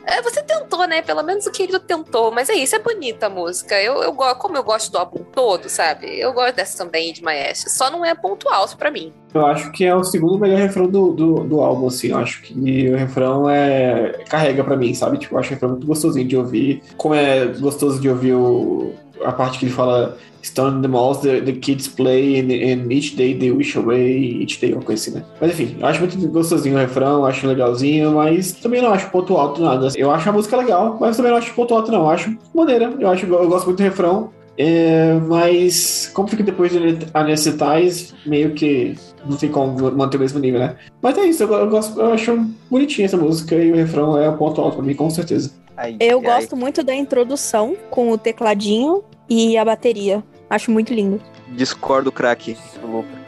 É, 0.05 0.21
você 0.21 0.41
tentou, 0.41 0.87
né? 0.87 1.01
Pelo 1.01 1.23
menos 1.23 1.45
o 1.45 1.51
querido 1.51 1.79
tentou, 1.79 2.31
mas 2.31 2.49
é 2.49 2.53
isso, 2.53 2.75
é 2.75 2.79
bonita 2.79 3.27
a 3.27 3.29
música. 3.29 3.81
Eu, 3.81 4.01
eu, 4.01 4.13
como 4.13 4.57
eu 4.57 4.63
gosto 4.63 4.91
do 4.91 4.97
álbum 4.97 5.23
todo, 5.23 5.69
sabe? 5.69 6.19
Eu 6.19 6.33
gosto 6.33 6.55
dessa 6.55 6.83
também 6.83 7.13
de 7.13 7.23
Maestro. 7.23 7.69
Só 7.69 7.89
não 7.89 8.03
é 8.03 8.13
ponto 8.15 8.49
alto 8.49 8.77
pra 8.77 8.91
mim. 8.91 9.13
Eu 9.33 9.45
acho 9.45 9.71
que 9.71 9.85
é 9.85 9.95
o 9.95 10.03
segundo 10.03 10.37
melhor 10.37 10.59
refrão 10.59 10.87
do, 10.87 11.13
do, 11.13 11.43
do 11.43 11.61
álbum, 11.61 11.87
assim. 11.87 12.09
Eu 12.09 12.17
acho 12.17 12.41
que 12.41 12.89
o 12.89 12.97
refrão 12.97 13.49
é. 13.49 14.23
carrega 14.27 14.63
pra 14.63 14.75
mim, 14.75 14.93
sabe? 14.93 15.17
Tipo, 15.17 15.35
eu 15.35 15.39
acho 15.39 15.49
o 15.49 15.53
refrão 15.53 15.69
muito 15.69 15.87
gostosinho 15.87 16.27
de 16.27 16.35
ouvir. 16.35 16.83
Como 16.97 17.15
é 17.15 17.45
gostoso 17.45 17.99
de 18.01 18.09
ouvir 18.09 18.33
o, 18.33 18.93
a 19.23 19.31
parte 19.31 19.59
que 19.59 19.65
ele 19.65 19.73
fala 19.73 20.17
Stone 20.43 20.81
the 20.81 20.87
malls, 20.87 21.19
the, 21.19 21.41
the 21.41 21.53
kids 21.53 21.87
play, 21.87 22.39
and, 22.39 22.51
and 22.51 22.91
each 22.91 23.15
day 23.15 23.33
they 23.33 23.51
wish 23.51 23.75
away, 23.75 24.41
each 24.41 24.59
day, 24.59 24.73
uma 24.73 24.81
coisa 24.81 25.01
assim, 25.01 25.19
né? 25.19 25.23
Mas 25.39 25.51
enfim, 25.51 25.77
eu 25.79 25.85
acho 25.85 25.99
muito 25.99 26.17
gostosinho 26.29 26.75
o 26.75 26.79
refrão, 26.79 27.25
acho 27.25 27.45
legalzinho, 27.45 28.13
mas 28.13 28.53
também 28.53 28.81
não 28.81 28.91
acho 28.91 29.09
ponto 29.09 29.37
alto 29.37 29.61
nada. 29.61 29.89
Eu 29.95 30.09
acho 30.11 30.27
a 30.27 30.31
música 30.31 30.57
legal, 30.57 30.97
mas 30.99 31.15
também 31.15 31.31
não 31.31 31.37
acho 31.37 31.53
ponto 31.53 31.73
alto, 31.73 31.91
não. 31.91 32.01
Eu 32.01 32.09
acho 32.09 32.37
maneira. 32.53 32.93
Eu, 32.99 33.09
acho, 33.09 33.25
eu 33.25 33.47
gosto 33.47 33.65
muito 33.65 33.77
do 33.77 33.83
refrão. 33.83 34.31
É, 34.57 35.13
mas 35.27 36.11
como 36.13 36.27
fica 36.27 36.43
depois 36.43 36.71
de 36.71 36.79
Anecetais, 37.13 38.13
meio 38.25 38.51
que 38.53 38.95
não 39.25 39.37
tem 39.37 39.49
como 39.49 39.91
manter 39.91 40.17
o 40.17 40.19
mesmo 40.19 40.39
nível, 40.39 40.59
né? 40.59 40.75
Mas 41.01 41.17
é 41.17 41.25
isso, 41.25 41.43
eu, 41.43 41.53
eu, 41.53 41.69
gosto, 41.69 41.99
eu 41.99 42.13
acho 42.13 42.45
bonitinha 42.69 43.05
essa 43.05 43.17
música 43.17 43.55
e 43.55 43.71
o 43.71 43.75
refrão 43.75 44.17
é 44.17 44.27
o 44.27 44.37
ponto 44.37 44.59
alto 44.59 44.77
pra 44.77 44.85
mim, 44.85 44.93
com 44.93 45.09
certeza. 45.09 45.51
Eu 45.99 46.21
gosto 46.21 46.55
muito 46.55 46.83
da 46.83 46.93
introdução 46.93 47.75
com 47.89 48.11
o 48.11 48.17
tecladinho 48.17 49.03
e 49.31 49.57
a 49.57 49.63
bateria. 49.63 50.21
Acho 50.49 50.69
muito 50.69 50.93
lindo. 50.93 51.21
Discordo, 51.53 52.11
craque. 52.11 52.57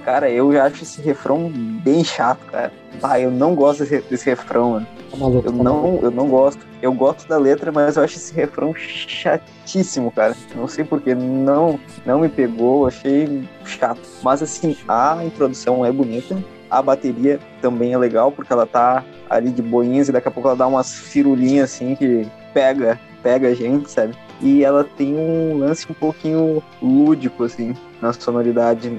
Cara, 0.03 0.29
eu 0.29 0.51
já 0.51 0.65
acho 0.65 0.83
esse 0.83 1.01
refrão 1.01 1.49
bem 1.49 2.03
chato, 2.03 2.45
cara. 2.51 2.73
Ah, 3.01 3.17
eu 3.17 3.31
não 3.31 3.55
gosto 3.55 3.85
desse, 3.85 4.01
desse 4.01 4.25
refrão, 4.25 4.71
mano. 4.71 4.87
Tá 5.09 5.15
maluco, 5.15 5.47
Eu 5.47 5.53
tá 5.53 5.63
não, 5.63 5.99
eu 6.01 6.11
não 6.11 6.27
gosto. 6.27 6.67
Eu 6.81 6.91
gosto 6.91 7.25
da 7.29 7.37
letra, 7.37 7.71
mas 7.71 7.95
eu 7.95 8.03
acho 8.03 8.17
esse 8.17 8.33
refrão 8.33 8.75
chatíssimo, 8.75 10.11
cara. 10.11 10.35
Não 10.53 10.67
sei 10.67 10.83
porquê, 10.83 11.15
não, 11.15 11.79
não 12.05 12.19
me 12.19 12.27
pegou, 12.27 12.85
achei 12.85 13.47
chato. 13.63 14.01
Mas 14.21 14.43
assim, 14.43 14.75
a 14.89 15.23
introdução 15.23 15.85
é 15.85 15.91
bonita, 15.91 16.37
a 16.69 16.81
bateria 16.81 17.39
também 17.61 17.93
é 17.93 17.97
legal, 17.97 18.29
porque 18.29 18.51
ela 18.51 18.65
tá 18.65 19.05
ali 19.29 19.51
de 19.51 19.61
boinhas 19.61 20.09
e 20.09 20.11
daqui 20.11 20.27
a 20.27 20.31
pouco 20.31 20.49
ela 20.49 20.57
dá 20.57 20.67
umas 20.67 20.93
firulinhas 20.93 21.71
assim 21.71 21.95
que 21.95 22.27
pega, 22.53 22.99
pega 23.21 23.47
a 23.47 23.53
gente, 23.53 23.89
sabe? 23.89 24.13
E 24.43 24.61
ela 24.61 24.83
tem 24.83 25.15
um 25.15 25.57
lance 25.57 25.89
um 25.89 25.93
pouquinho 25.93 26.61
lúdico, 26.81 27.45
assim, 27.45 27.73
na 28.01 28.11
sonoridade, 28.11 28.91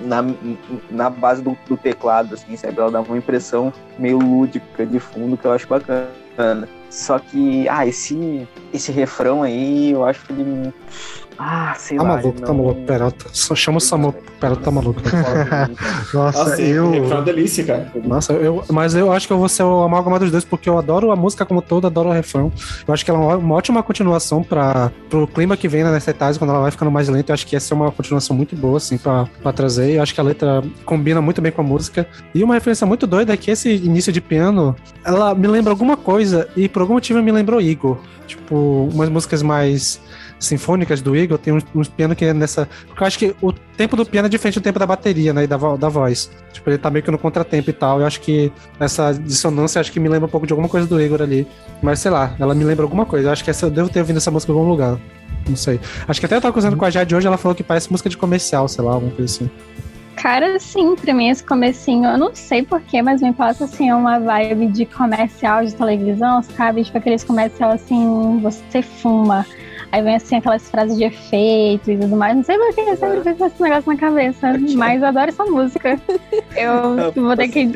na, 0.00 0.24
na 0.90 1.08
base 1.08 1.40
do, 1.40 1.56
do 1.68 1.76
teclado, 1.76 2.34
assim, 2.34 2.56
sabe? 2.56 2.76
Ela 2.76 2.90
dá 2.90 3.00
uma 3.00 3.16
impressão 3.16 3.72
meio 3.96 4.18
lúdica 4.18 4.84
de 4.84 4.98
fundo 4.98 5.36
que 5.36 5.44
eu 5.44 5.52
acho 5.52 5.68
bacana. 5.68 6.68
Só 6.90 7.20
que, 7.20 7.68
ah, 7.68 7.86
esse, 7.86 8.48
esse 8.74 8.90
refrão 8.90 9.44
aí, 9.44 9.92
eu 9.92 10.04
acho 10.04 10.26
que 10.26 10.32
ele. 10.32 10.74
Ah, 11.42 11.74
sei 11.78 11.96
Tá 11.96 12.02
lá. 12.02 12.16
maluco, 12.16 12.40
tá 12.42 12.52
maluco, 12.52 12.82
Peralta. 12.82 13.24
Só 13.32 13.54
chama 13.54 13.78
o 13.78 13.80
Samu, 13.80 14.12
Peralta 14.38 14.62
tá 14.62 14.70
maluco. 14.70 15.00
Nossa, 16.12 16.44
Nossa, 16.44 16.60
eu. 16.60 16.90
refrão 16.90 17.10
é 17.12 17.14
uma 17.14 17.22
delícia, 17.22 17.64
cara. 17.64 17.90
Nossa, 18.04 18.34
eu, 18.34 18.62
mas 18.70 18.94
eu 18.94 19.10
acho 19.10 19.26
que 19.26 19.32
eu 19.32 19.38
vou 19.38 19.48
ser 19.48 19.62
o 19.62 19.82
amálgama 19.82 20.18
dos 20.18 20.30
dois, 20.30 20.44
porque 20.44 20.68
eu 20.68 20.76
adoro 20.76 21.10
a 21.10 21.16
música 21.16 21.46
como 21.46 21.62
toda, 21.62 21.86
adoro 21.86 22.10
o 22.10 22.12
refrão. 22.12 22.52
Eu 22.86 22.92
acho 22.92 23.02
que 23.04 23.10
ela 23.10 23.32
é 23.32 23.36
uma, 23.36 23.54
ótima 23.54 23.82
continuação 23.82 24.42
para 24.42 24.92
pro 25.08 25.26
clima 25.26 25.56
que 25.56 25.66
vem 25.66 25.82
na 25.82 25.88
Anesthetize, 25.88 26.38
quando 26.38 26.50
ela 26.50 26.60
vai 26.60 26.70
ficando 26.70 26.90
mais 26.90 27.08
lenta. 27.08 27.32
Eu 27.32 27.34
acho 27.34 27.46
que 27.46 27.56
essa 27.56 27.72
é 27.72 27.74
uma 27.74 27.90
continuação 27.90 28.36
muito 28.36 28.54
boa, 28.54 28.76
assim, 28.76 28.98
pra, 28.98 29.26
pra 29.42 29.50
trazer. 29.50 29.92
Eu 29.96 30.02
acho 30.02 30.14
que 30.14 30.20
a 30.20 30.24
letra 30.24 30.62
combina 30.84 31.22
muito 31.22 31.40
bem 31.40 31.50
com 31.50 31.62
a 31.62 31.64
música. 31.64 32.06
E 32.34 32.44
uma 32.44 32.52
referência 32.52 32.86
muito 32.86 33.06
doida 33.06 33.32
é 33.32 33.36
que 33.38 33.50
esse 33.50 33.70
início 33.76 34.12
de 34.12 34.20
piano, 34.20 34.76
ela 35.02 35.34
me 35.34 35.46
lembra 35.46 35.72
alguma 35.72 35.96
coisa, 35.96 36.48
e 36.54 36.68
por 36.68 36.82
algum 36.82 36.94
motivo 36.94 37.22
me 37.22 37.32
lembrou 37.32 37.60
Igor. 37.62 37.96
Tipo, 38.26 38.88
umas 38.92 39.08
músicas 39.08 39.42
mais 39.42 40.00
sinfônicas 40.40 41.02
do 41.02 41.14
Igor, 41.14 41.38
tem 41.38 41.52
uns, 41.52 41.64
uns 41.74 41.88
que 42.16 42.24
é 42.24 42.32
nessa. 42.32 42.68
Porque 42.86 43.02
eu 43.02 43.06
acho 43.06 43.18
que 43.18 43.36
o 43.40 43.52
tempo 43.52 43.94
do 43.94 44.04
piano 44.04 44.26
é 44.26 44.28
diferente 44.28 44.58
do 44.58 44.62
tempo 44.62 44.78
da 44.78 44.86
bateria, 44.86 45.32
né? 45.32 45.44
E 45.44 45.46
da, 45.46 45.56
da 45.56 45.88
voz. 45.88 46.30
Tipo, 46.52 46.70
ele 46.70 46.78
tá 46.78 46.90
meio 46.90 47.04
que 47.04 47.10
no 47.10 47.18
contratempo 47.18 47.68
e 47.68 47.72
tal. 47.72 48.00
Eu 48.00 48.06
acho 48.06 48.20
que 48.20 48.50
essa 48.80 49.12
dissonância 49.12 49.80
acho 49.80 49.92
que 49.92 50.00
me 50.00 50.08
lembra 50.08 50.26
um 50.26 50.30
pouco 50.30 50.46
de 50.46 50.52
alguma 50.52 50.68
coisa 50.68 50.86
do 50.86 51.00
Igor 51.00 51.22
ali. 51.22 51.46
Mas 51.82 52.00
sei 52.00 52.10
lá, 52.10 52.34
ela 52.40 52.54
me 52.54 52.64
lembra 52.64 52.84
alguma 52.84 53.04
coisa. 53.04 53.28
Eu 53.28 53.32
acho 53.32 53.44
que 53.44 53.50
essa, 53.50 53.66
eu 53.66 53.70
devo 53.70 53.88
ter 53.90 54.00
ouvido 54.00 54.16
essa 54.16 54.30
música 54.30 54.50
em 54.50 54.56
algum 54.56 54.68
lugar. 54.68 54.98
Não 55.48 55.56
sei. 55.56 55.78
Acho 56.08 56.18
que 56.18 56.26
até 56.26 56.36
eu 56.36 56.40
tava 56.40 56.52
conversando 56.52 56.76
com 56.76 56.84
a 56.84 56.90
Jade 56.90 57.14
hoje, 57.14 57.26
ela 57.26 57.36
falou 57.36 57.54
que 57.54 57.62
parece 57.62 57.90
música 57.90 58.08
de 58.08 58.16
comercial, 58.16 58.66
sei 58.66 58.84
lá, 58.84 58.94
alguma 58.94 59.12
coisa 59.12 59.32
assim. 59.32 59.50
Cara, 60.16 60.58
sim, 60.58 60.94
pra 60.96 61.14
mim 61.14 61.30
esse 61.30 61.42
comecinho, 61.42 62.04
eu 62.04 62.18
não 62.18 62.34
sei 62.34 62.62
porquê, 62.62 63.00
mas 63.00 63.22
me 63.22 63.32
passa 63.32 63.64
assim 63.64 63.90
uma 63.90 64.18
vibe 64.18 64.66
de 64.66 64.84
comercial 64.84 65.64
de 65.64 65.74
televisão, 65.74 66.42
sabe? 66.42 66.84
Tipo 66.84 66.98
aqueles 66.98 67.24
comercial 67.24 67.70
assim, 67.70 68.38
você 68.42 68.82
fuma. 68.82 69.46
Aí 69.92 70.02
vem 70.02 70.14
assim 70.14 70.36
aquelas 70.36 70.70
frases 70.70 70.96
de 70.96 71.04
efeito 71.04 71.90
e 71.90 71.98
tudo 71.98 72.16
mais. 72.16 72.36
Não 72.36 72.44
sei 72.44 72.56
porquê, 72.56 72.82
eu 72.82 72.96
sempre 72.96 73.20
fico 73.22 73.36
com 73.36 73.46
esse 73.46 73.62
negócio 73.62 73.92
na 73.92 73.98
cabeça. 73.98 74.52
Mas 74.76 75.02
eu 75.02 75.08
adoro 75.08 75.28
essa 75.28 75.44
música. 75.44 76.00
Eu 76.56 77.12
vou 77.20 77.36
ter 77.36 77.48
que 77.48 77.66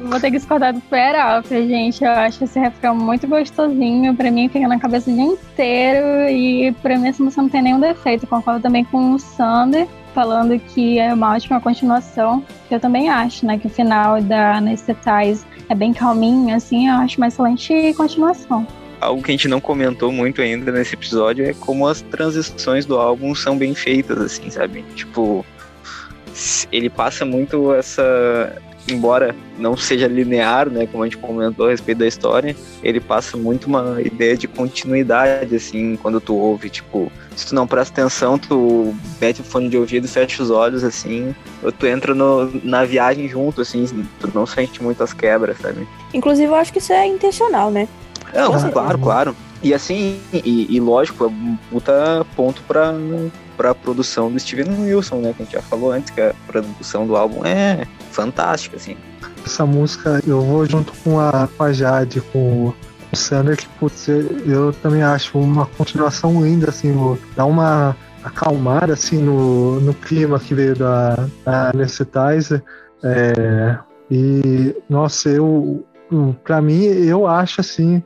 Vou 0.00 0.20
ter 0.20 0.30
que 0.30 0.36
discordar 0.36 0.74
do 0.74 0.80
Peralta, 0.82 1.56
gente. 1.66 2.04
Eu 2.04 2.10
acho 2.10 2.44
esse 2.44 2.58
refrão 2.58 2.94
muito 2.94 3.26
gostosinho. 3.26 4.14
Pra 4.14 4.30
mim, 4.30 4.48
fica 4.48 4.68
na 4.68 4.78
cabeça 4.78 5.10
o 5.10 5.14
dia 5.14 5.24
inteiro. 5.24 6.28
E 6.28 6.72
pra 6.82 6.98
mim, 6.98 7.08
essa 7.08 7.22
música 7.22 7.42
não 7.42 7.48
tem 7.48 7.62
nenhum 7.62 7.80
defeito. 7.80 8.26
Concordo 8.26 8.60
também 8.60 8.84
com 8.84 9.12
o 9.12 9.18
Sander, 9.18 9.86
falando 10.14 10.58
que 10.58 10.98
é 10.98 11.14
uma 11.14 11.34
ótima 11.34 11.60
continuação. 11.60 12.44
Eu 12.70 12.78
também 12.78 13.08
acho, 13.08 13.46
né? 13.46 13.58
Que 13.58 13.68
o 13.68 13.70
final 13.70 14.20
da 14.20 14.56
Anesthetize 14.56 15.44
é 15.68 15.74
bem 15.74 15.92
calminho, 15.92 16.54
assim. 16.54 16.88
Eu 16.88 16.96
acho 16.96 17.16
uma 17.16 17.28
excelente 17.28 17.94
continuação. 17.94 18.66
Algo 19.00 19.22
que 19.22 19.30
a 19.30 19.34
gente 19.34 19.48
não 19.48 19.60
comentou 19.60 20.10
muito 20.10 20.40
ainda 20.40 20.72
nesse 20.72 20.94
episódio 20.94 21.44
é 21.44 21.52
como 21.52 21.86
as 21.86 22.00
transições 22.00 22.86
do 22.86 22.96
álbum 22.98 23.34
são 23.34 23.56
bem 23.56 23.74
feitas, 23.74 24.18
assim, 24.18 24.50
sabe? 24.50 24.84
Tipo, 24.94 25.44
ele 26.70 26.90
passa 26.90 27.24
muito 27.24 27.72
essa. 27.74 28.62
Embora 28.88 29.34
não 29.58 29.76
seja 29.76 30.06
linear, 30.06 30.70
né? 30.70 30.86
Como 30.86 31.02
a 31.02 31.06
gente 31.06 31.18
comentou 31.18 31.66
a 31.66 31.70
respeito 31.70 31.98
da 31.98 32.06
história, 32.06 32.54
ele 32.84 33.00
passa 33.00 33.36
muito 33.36 33.66
uma 33.66 34.00
ideia 34.00 34.36
de 34.36 34.46
continuidade, 34.46 35.56
assim, 35.56 35.96
quando 35.96 36.20
tu 36.20 36.36
ouve, 36.36 36.70
tipo, 36.70 37.10
se 37.34 37.46
tu 37.46 37.54
não 37.56 37.66
presta 37.66 38.00
atenção, 38.00 38.38
tu 38.38 38.94
mete 39.20 39.40
o 39.40 39.44
fone 39.44 39.68
de 39.68 39.76
ouvido, 39.76 40.06
fecha 40.06 40.40
os 40.40 40.50
olhos, 40.50 40.84
assim, 40.84 41.34
ou 41.64 41.72
tu 41.72 41.84
entra 41.84 42.14
no, 42.14 42.48
na 42.62 42.84
viagem 42.84 43.28
junto, 43.28 43.60
assim, 43.60 43.84
tu 44.20 44.30
não 44.32 44.46
sente 44.46 44.80
muitas 44.80 45.12
quebras, 45.12 45.58
sabe? 45.58 45.84
Inclusive, 46.14 46.46
eu 46.46 46.54
acho 46.54 46.72
que 46.72 46.78
isso 46.78 46.92
é 46.92 47.08
intencional, 47.08 47.72
né? 47.72 47.88
Não, 48.34 48.46
Com 48.46 48.58
certeza. 48.58 48.72
claro, 48.72 48.98
claro. 48.98 49.36
E 49.62 49.72
assim, 49.72 50.20
e, 50.32 50.76
e 50.76 50.80
lógico, 50.80 51.24
é 51.24 51.26
um 51.28 51.56
puta 51.70 52.26
ponto 52.36 52.62
pra, 52.62 52.94
pra 53.56 53.74
produção 53.74 54.30
do 54.30 54.38
Steven 54.38 54.68
Wilson, 54.80 55.16
né? 55.16 55.32
Que 55.32 55.42
a 55.42 55.44
gente 55.44 55.54
já 55.54 55.62
falou 55.62 55.92
antes, 55.92 56.10
que 56.10 56.20
a 56.20 56.34
produção 56.46 57.06
do 57.06 57.16
álbum 57.16 57.44
é 57.44 57.86
fantástica, 58.10 58.76
assim. 58.76 58.96
Essa 59.44 59.64
música 59.64 60.20
eu 60.26 60.40
vou 60.40 60.66
junto 60.66 60.92
com 61.02 61.18
a, 61.18 61.48
com 61.56 61.62
a 61.62 61.72
Jade, 61.72 62.20
com 62.32 62.72
o 63.12 63.16
Sander, 63.16 63.56
que 63.56 63.68
putz, 63.80 64.08
eu, 64.08 64.72
também 64.82 65.02
acho 65.02 65.38
uma 65.38 65.66
continuação 65.66 66.44
linda, 66.44 66.68
assim, 66.68 66.92
dá 67.34 67.44
uma 67.44 67.96
acalmada 68.24 68.92
assim 68.92 69.18
no, 69.18 69.80
no 69.80 69.94
clima 69.94 70.38
que 70.38 70.54
veio 70.54 70.74
da, 70.74 71.28
da 71.44 71.70
Anesthetizer. 71.70 72.62
É, 73.02 73.78
e 74.10 74.74
nossa, 74.88 75.28
eu 75.28 75.84
pra 76.44 76.60
mim 76.60 76.84
eu 76.84 77.26
acho 77.26 77.60
assim 77.60 78.02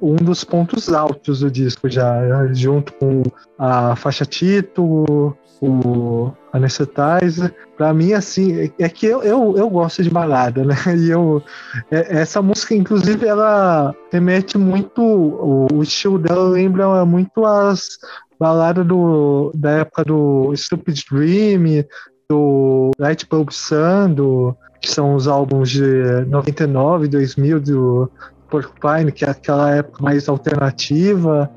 um 0.00 0.16
dos 0.16 0.44
pontos 0.44 0.92
altos 0.92 1.40
do 1.40 1.50
disco 1.50 1.88
já, 1.88 2.46
junto 2.52 2.92
com 2.94 3.22
a 3.58 3.94
faixa 3.94 4.24
título, 4.24 5.36
o 5.60 6.32
Anesthetizer. 6.52 7.54
Pra 7.76 7.92
mim, 7.92 8.12
assim, 8.14 8.72
é 8.78 8.88
que 8.88 9.06
eu, 9.06 9.22
eu, 9.22 9.56
eu 9.56 9.68
gosto 9.68 10.02
de 10.02 10.10
balada, 10.10 10.64
né? 10.64 10.74
E 10.96 11.10
eu, 11.10 11.42
é- 11.90 12.20
essa 12.20 12.40
música, 12.40 12.74
inclusive, 12.74 13.26
ela 13.26 13.94
remete 14.10 14.56
muito, 14.56 15.02
o, 15.02 15.66
o 15.72 15.82
estilo 15.82 16.18
dela 16.18 16.48
lembra 16.48 17.04
muito 17.04 17.44
as 17.44 17.98
baladas 18.38 18.86
do, 18.86 19.52
da 19.54 19.70
época 19.72 20.04
do 20.04 20.54
Stupid 20.56 20.98
Dream, 21.10 21.84
do 22.28 22.90
Light 22.98 23.26
Bulb 23.28 23.52
Sun, 23.52 24.14
do, 24.14 24.56
que 24.80 24.90
são 24.90 25.14
os 25.14 25.28
álbuns 25.28 25.70
de 25.70 26.24
99, 26.28 27.08
2000 27.08 27.60
do 27.60 28.10
Porcupine, 28.48 29.12
que 29.12 29.24
é 29.24 29.30
aquela 29.30 29.70
época 29.76 30.02
mais 30.02 30.28
alternativa. 30.28 31.50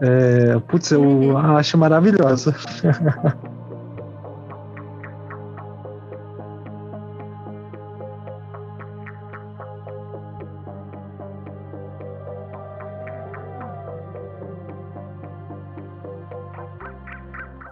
É, 0.00 0.58
putz, 0.68 0.92
eu 0.92 1.36
acho 1.36 1.76
maravilhosa. 1.76 2.54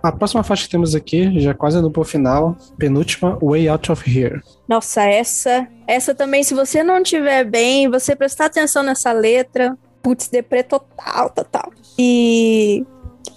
A 0.08 0.12
próxima 0.12 0.42
faixa 0.44 0.64
que 0.64 0.70
temos 0.70 0.94
aqui, 0.94 1.40
já 1.40 1.52
quase 1.52 1.80
no 1.80 2.04
final, 2.04 2.56
penúltima, 2.78 3.36
Way 3.42 3.68
Out 3.68 3.90
of 3.90 4.08
Here. 4.08 4.40
Nossa, 4.68 5.02
essa, 5.02 5.66
essa 5.86 6.14
também, 6.14 6.42
se 6.44 6.54
você 6.54 6.84
não 6.84 7.02
tiver 7.02 7.44
bem, 7.44 7.90
você 7.90 8.14
prestar 8.14 8.46
atenção 8.46 8.82
nessa 8.82 9.10
letra, 9.12 9.76
putz, 10.02 10.28
deprê 10.28 10.62
total, 10.62 11.30
total. 11.30 11.72
E 11.98 12.84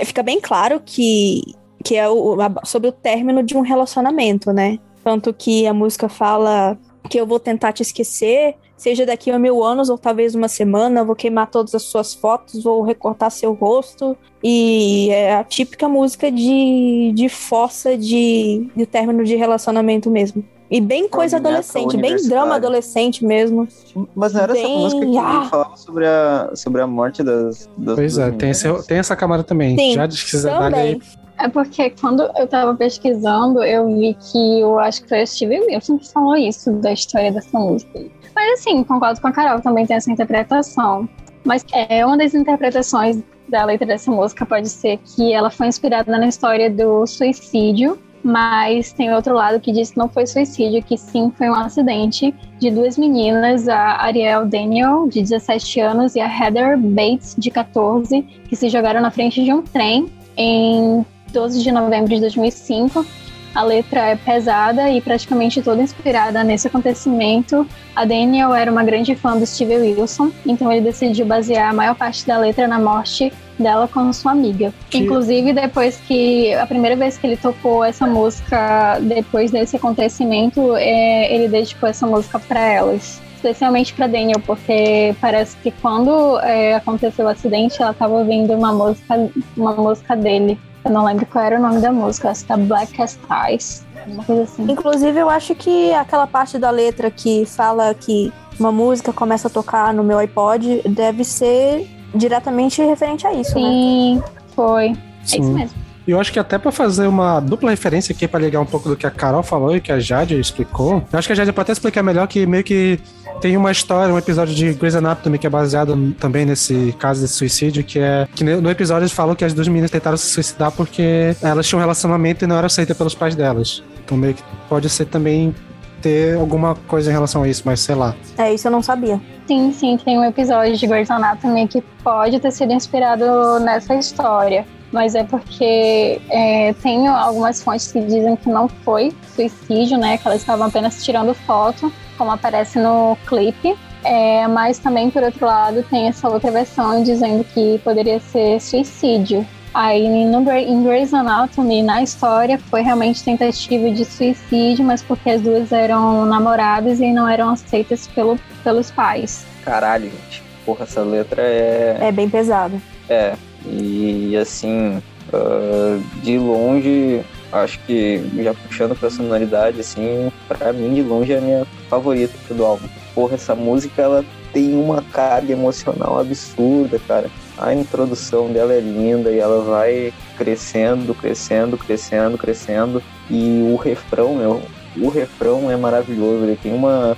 fica 0.06 0.22
bem 0.22 0.40
claro 0.40 0.80
que, 0.86 1.42
que 1.84 1.96
é 1.96 2.08
o- 2.08 2.38
sobre 2.66 2.90
o 2.90 2.92
término 2.92 3.42
de 3.42 3.58
um 3.58 3.62
relacionamento, 3.62 4.54
né? 4.54 4.78
Tanto 5.04 5.34
que 5.34 5.66
a 5.66 5.74
música 5.74 6.08
fala 6.08 6.78
que 7.10 7.20
eu 7.20 7.26
vou 7.26 7.40
tentar 7.40 7.74
te 7.74 7.82
esquecer, 7.82 8.56
seja 8.78 9.06
daqui 9.06 9.30
a 9.32 9.38
mil 9.40 9.64
anos 9.64 9.90
ou 9.90 9.98
talvez 9.98 10.36
uma 10.36 10.48
semana, 10.48 11.04
vou 11.04 11.16
queimar 11.16 11.48
todas 11.50 11.76
as 11.76 11.84
suas 11.84 12.14
fotos, 12.14 12.64
vou 12.64 12.82
recortar 12.84 13.32
seu 13.32 13.54
rosto. 13.54 14.16
E 14.44 15.10
é 15.12 15.36
a 15.36 15.44
típica 15.44 15.90
música 15.90 16.32
de, 16.32 17.12
de 17.14 17.28
fossa 17.28 17.98
de, 17.98 18.70
de 18.76 18.86
término 18.86 19.24
de 19.26 19.36
relacionamento 19.36 20.10
mesmo. 20.10 20.44
E 20.72 20.80
bem 20.80 21.10
coisa 21.10 21.38
adolescente, 21.38 21.98
bem 21.98 22.16
drama 22.28 22.56
adolescente 22.56 23.26
mesmo. 23.26 23.68
Mas 24.16 24.34
não 24.34 24.42
era 24.42 24.54
essa 24.54 24.62
Bem- 24.62 24.78
música 24.78 25.04
que 25.04 25.18
ah. 25.18 25.48
falava 25.50 25.76
sobre 25.78 26.06
a, 26.06 26.52
sobre 26.54 26.82
a 26.82 26.86
morte 26.86 27.24
das, 27.24 27.68
das 27.76 27.96
Pois 27.96 28.18
é, 28.20 28.30
tem, 28.32 28.52
esse- 28.52 28.88
tem 28.88 29.00
essa 29.00 29.16
camada 29.16 29.44
também. 29.44 29.76
Sim, 29.76 29.94
já 29.96 30.06
diz 30.06 30.24
que 30.24 30.38
aí. 30.48 31.02
É 31.40 31.48
porque 31.48 31.90
quando 31.92 32.30
eu 32.38 32.48
tava 32.48 32.76
pesquisando, 32.76 33.64
eu 33.64 33.88
vi 33.88 34.16
que 34.16 34.60
eu 34.60 34.78
acho 34.78 35.02
que 35.04 35.10
foi 35.10 35.24
o 35.24 35.28
Steve 35.28 35.60
Wilson 35.62 35.98
que 35.98 36.12
falou 36.12 36.36
isso 36.36 36.72
da 36.74 36.92
história 36.92 37.32
dessa 37.32 37.58
música. 37.58 38.06
Mas 38.36 38.60
assim, 38.60 38.84
concordo 38.84 39.22
com 39.22 39.28
a 39.28 39.32
Carol, 39.32 39.62
também 39.62 39.86
tem 39.86 39.96
essa 39.96 40.12
interpretação. 40.12 41.08
Mas 41.46 41.66
é 41.72 42.06
uma 42.06 42.18
das 42.18 42.34
interpretações 42.34 43.24
da 43.48 43.64
letra 43.64 43.88
dessa 43.88 44.12
música 44.12 44.46
pode 44.46 44.70
ser 44.70 44.98
que 44.98 45.34
ela 45.34 45.50
foi 45.50 45.68
inspirada 45.68 46.12
na 46.18 46.28
história 46.28 46.70
do 46.70 47.08
suicídio, 47.08 47.98
mas 48.22 48.92
tem 48.92 49.14
outro 49.14 49.34
lado 49.34 49.60
que 49.60 49.72
diz 49.72 49.92
que 49.92 49.98
não 49.98 50.10
foi 50.10 50.28
suicídio, 50.28 50.84
que 50.84 50.98
sim 50.98 51.32
foi 51.38 51.50
um 51.50 51.56
acidente 51.56 52.36
de 52.60 52.70
duas 52.70 52.98
meninas, 52.98 53.68
a 53.70 54.04
Ariel 54.04 54.46
Daniel, 54.46 55.08
de 55.08 55.22
17 55.22 55.80
anos, 55.80 56.16
e 56.16 56.20
a 56.20 56.28
Heather 56.28 56.78
Bates, 56.78 57.36
de 57.38 57.50
14, 57.50 58.22
que 58.22 58.56
se 58.56 58.68
jogaram 58.70 59.02
na 59.02 59.10
frente 59.10 59.44
de 59.44 59.54
um 59.54 59.62
trem 59.62 60.12
em 60.36 61.06
12 61.32 61.62
de 61.62 61.72
novembro 61.72 62.10
de 62.14 62.22
2005 62.22 63.06
a 63.54 63.64
letra 63.64 64.02
é 64.02 64.16
pesada 64.16 64.90
e 64.90 65.02
praticamente 65.02 65.62
toda 65.62 65.82
inspirada 65.82 66.44
nesse 66.44 66.68
acontecimento. 66.68 67.68
A 67.96 68.06
Daniel 68.06 68.54
era 68.54 68.72
uma 68.72 68.84
grande 68.84 69.16
fã 69.16 69.36
do 69.38 69.46
Steve 69.46 69.76
Wilson, 69.76 70.32
então 70.46 70.72
ele 70.72 70.82
decidiu 70.82 71.26
basear 71.26 71.70
a 71.70 71.74
maior 71.74 71.96
parte 71.96 72.26
da 72.26 72.38
letra 72.38 72.68
na 72.68 72.80
morte 72.80 73.34
dela 73.58 73.88
com 73.88 74.14
sua 74.14 74.32
amiga. 74.32 74.74
Que... 74.90 75.00
Inclusive, 75.00 75.52
depois 75.52 75.98
que 75.98 76.54
a 76.54 76.66
primeira 76.66 76.96
vez 76.96 77.18
que 77.18 77.26
ele 77.26 77.38
tocou 77.38 77.84
essa 77.84 78.06
música, 78.06 79.00
depois 79.02 79.52
desse 79.52 79.76
acontecimento, 79.76 80.76
é, 80.78 81.34
ele 81.34 81.48
dedicou 81.48 81.90
essa 81.90 82.06
música 82.06 82.40
para 82.40 82.62
elas 82.62 83.20
especialmente 83.40 83.94
para 83.94 84.06
Daniel, 84.06 84.42
porque 84.46 85.16
parece 85.22 85.56
que 85.64 85.72
quando 85.72 86.38
é, 86.42 86.76
aconteceu 86.76 87.26
o 87.26 87.30
acidente, 87.30 87.82
ela 87.82 87.92
estava 87.92 88.14
ouvindo 88.14 88.54
uma 88.54 88.74
música, 88.74 89.30
uma 89.56 89.74
música 89.76 90.14
dele. 90.14 90.60
Eu 90.86 90.92
não 90.92 91.06
lembro 91.06 91.26
qual 91.26 91.44
era 91.44 91.60
o 91.60 91.62
nome 91.62 91.82
da 91.82 91.92
música, 91.92 92.30
acho 92.30 92.42
que 92.42 92.48
tá 92.48 92.58
Black 92.58 93.02
as 93.02 93.18
Ties, 93.28 93.86
uma 94.08 94.24
coisa 94.24 94.44
assim. 94.44 94.72
Inclusive, 94.72 95.20
eu 95.20 95.30
acho 95.30 95.54
que 95.56 95.94
aquela 95.94 96.26
parte 96.26 96.58
da 96.58 96.70
letra 96.70 97.12
que 97.12 97.46
fala 97.46 97.94
que 97.94 98.32
uma 98.60 98.72
música 98.72 99.12
começa 99.12 99.48
a 99.48 99.52
tocar 99.52 99.94
no 99.94 100.04
meu 100.04 100.18
iPod 100.20 100.82
deve 100.88 101.24
ser 101.24 101.88
diretamente 102.16 102.82
referente 102.82 103.28
a 103.28 103.34
isso, 103.34 103.54
Sim, 103.54 104.18
né? 104.18 104.24
foi. 104.56 104.98
Sim. 105.24 105.38
É 105.38 105.40
isso 105.42 105.52
mesmo. 105.52 105.89
E 106.10 106.12
eu 106.12 106.20
acho 106.20 106.34
que 106.34 106.40
até 106.40 106.58
para 106.58 106.72
fazer 106.72 107.06
uma 107.06 107.40
dupla 107.40 107.70
referência 107.70 108.14
aqui 108.14 108.28
para 108.28 108.40
ligar 108.40 108.60
um 108.60 108.66
pouco 108.66 108.90
do 108.90 108.98
que 108.98 109.06
a 109.06 109.12
Carol 109.12 109.44
falou 109.44 109.76
e 109.76 109.80
que 109.80 109.92
a 109.92 110.00
Jade 110.00 110.40
explicou, 110.40 111.04
eu 111.14 111.20
acho 111.20 111.28
que 111.28 111.34
a 111.34 111.36
Jade 111.36 111.54
pode 111.54 111.66
até 111.66 111.74
explicar 111.74 112.02
melhor 112.02 112.28
que 112.28 112.48
meio 112.48 112.64
que 112.64 113.00
tem 113.40 113.56
uma 113.56 113.72
história, 113.72 114.12
um 114.12 114.18
episódio 114.18 114.56
de 114.56 114.74
Grey's 114.74 114.96
Anatomy 114.96 115.38
que 115.38 115.46
é 115.46 115.50
baseado 115.52 116.16
também 116.20 116.48
nesse 116.48 116.96
caso 116.98 117.22
desse 117.22 117.36
suicídio, 117.36 117.84
que 117.84 118.00
é 118.00 118.28
que 118.34 118.44
no 118.44 118.72
episódio 118.72 119.04
eles 119.04 119.12
falam 119.12 119.36
que 119.36 119.46
as 119.46 119.54
duas 119.54 119.68
meninas 119.68 119.92
tentaram 119.92 120.18
se 120.18 120.26
suicidar 120.26 120.72
porque 120.72 121.36
elas 121.44 121.68
tinham 121.68 121.78
um 121.78 121.82
relacionamento 121.82 122.44
e 122.44 122.48
não 122.48 122.58
eram 122.58 122.66
aceitas 122.66 122.98
pelos 122.98 123.14
pais 123.14 123.36
delas. 123.36 123.84
Então 124.04 124.18
meio 124.18 124.34
que 124.34 124.42
pode 124.68 124.90
ser 124.90 125.06
também 125.06 125.54
ter 126.02 126.38
alguma 126.38 126.76
coisa 126.88 127.10
em 127.10 127.14
relação 127.14 127.44
a 127.44 127.48
isso, 127.48 127.64
mas 127.66 127.80
sei 127.80 127.96
lá. 127.96 128.16
É, 128.38 128.54
isso 128.54 128.68
eu 128.68 128.72
não 128.72 128.82
sabia. 128.82 129.20
Sim, 129.48 129.72
sim, 129.72 129.98
tem 129.98 130.18
um 130.18 130.24
episódio 130.24 130.76
de 130.78 130.88
Grey's 130.88 131.10
Anatomy 131.10 131.68
que 131.68 131.82
pode 132.04 132.40
ter 132.40 132.52
sido 132.52 132.72
inspirado 132.72 133.60
nessa 133.60 133.96
história 133.96 134.66
mas 134.92 135.16
é 135.16 135.24
porque 135.24 136.20
é, 136.30 136.74
tem 136.82 137.08
algumas 137.08 137.62
fontes 137.62 137.92
que 137.92 138.02
dizem 138.02 138.36
que 138.36 138.50
não 138.50 138.68
foi 138.68 139.14
suicídio, 139.36 139.98
né? 139.98 140.18
Que 140.18 140.28
elas 140.28 140.42
estavam 140.42 140.68
apenas 140.68 141.04
tirando 141.04 141.34
foto, 141.34 141.92
como 142.18 142.32
aparece 142.32 142.80
no 142.80 143.18
clipe. 143.28 143.78
É, 144.04 144.48
mas 144.48 144.80
também, 144.80 145.10
por 145.10 145.22
outro 145.22 145.46
lado, 145.46 145.84
tem 145.90 146.08
essa 146.08 146.28
outra 146.30 146.50
versão 146.52 147.04
dizendo 147.04 147.44
que 147.44 147.80
poderia 147.84 148.20
ser 148.20 148.60
suicídio. 148.60 149.46
Aí 149.74 150.08
no, 150.26 150.52
em 150.52 150.84
Grey's 150.84 151.14
Anatomy, 151.14 151.84
na 151.84 152.02
história, 152.02 152.58
foi 152.58 152.82
realmente 152.82 153.24
tentativa 153.24 153.90
de 153.92 154.04
suicídio, 154.04 154.84
mas 154.84 155.02
porque 155.02 155.30
as 155.30 155.42
duas 155.42 155.72
eram 155.72 156.26
namoradas 156.26 157.00
e 157.00 157.12
não 157.12 157.28
eram 157.28 157.50
aceitas 157.50 158.08
pelo, 158.08 158.40
pelos 158.64 158.90
pais. 158.90 159.46
Caralho, 159.64 160.10
gente. 160.10 160.44
Porra, 160.66 160.84
essa 160.84 161.02
letra 161.02 161.42
é. 161.42 161.98
É 162.02 162.12
bem 162.12 162.30
pesada. 162.30 162.82
É, 163.08 163.36
e 163.66 164.36
assim, 164.38 165.02
uh, 165.34 166.04
de 166.22 166.38
longe, 166.38 167.24
acho 167.52 167.80
que 167.86 168.24
já 168.38 168.54
puxando 168.54 168.96
pra 168.96 169.10
sonoridade, 169.10 169.80
assim, 169.80 170.32
pra 170.48 170.74
mim 170.74 170.94
de 170.94 171.02
longe 171.02 171.34
é 171.34 171.38
a 171.38 171.42
minha 171.42 171.68
favorita 171.90 172.54
do 172.54 172.66
álbum. 172.66 172.88
Porra, 173.14 173.36
essa 173.36 173.56
música 173.56 174.02
ela 174.02 174.26
tem 174.54 174.74
uma 174.76 175.02
carga 175.02 175.54
emocional 175.54 176.20
absurda, 176.20 177.00
cara. 177.08 177.30
A 177.60 177.74
introdução 177.74 178.52
dela 178.52 178.74
é 178.74 178.80
linda 178.80 179.32
e 179.32 179.40
ela 179.40 179.64
vai 179.64 180.14
crescendo, 180.38 181.14
crescendo, 181.14 181.78
crescendo, 181.78 182.38
crescendo. 182.38 183.04
E 183.30 183.62
o 183.72 183.76
refrão, 183.76 184.36
meu, 184.36 184.62
o 184.98 185.10
refrão 185.10 185.70
é 185.70 185.76
maravilhoso. 185.76 186.46
Ele 186.46 186.56
tem 186.62 186.74
uma. 186.74 187.18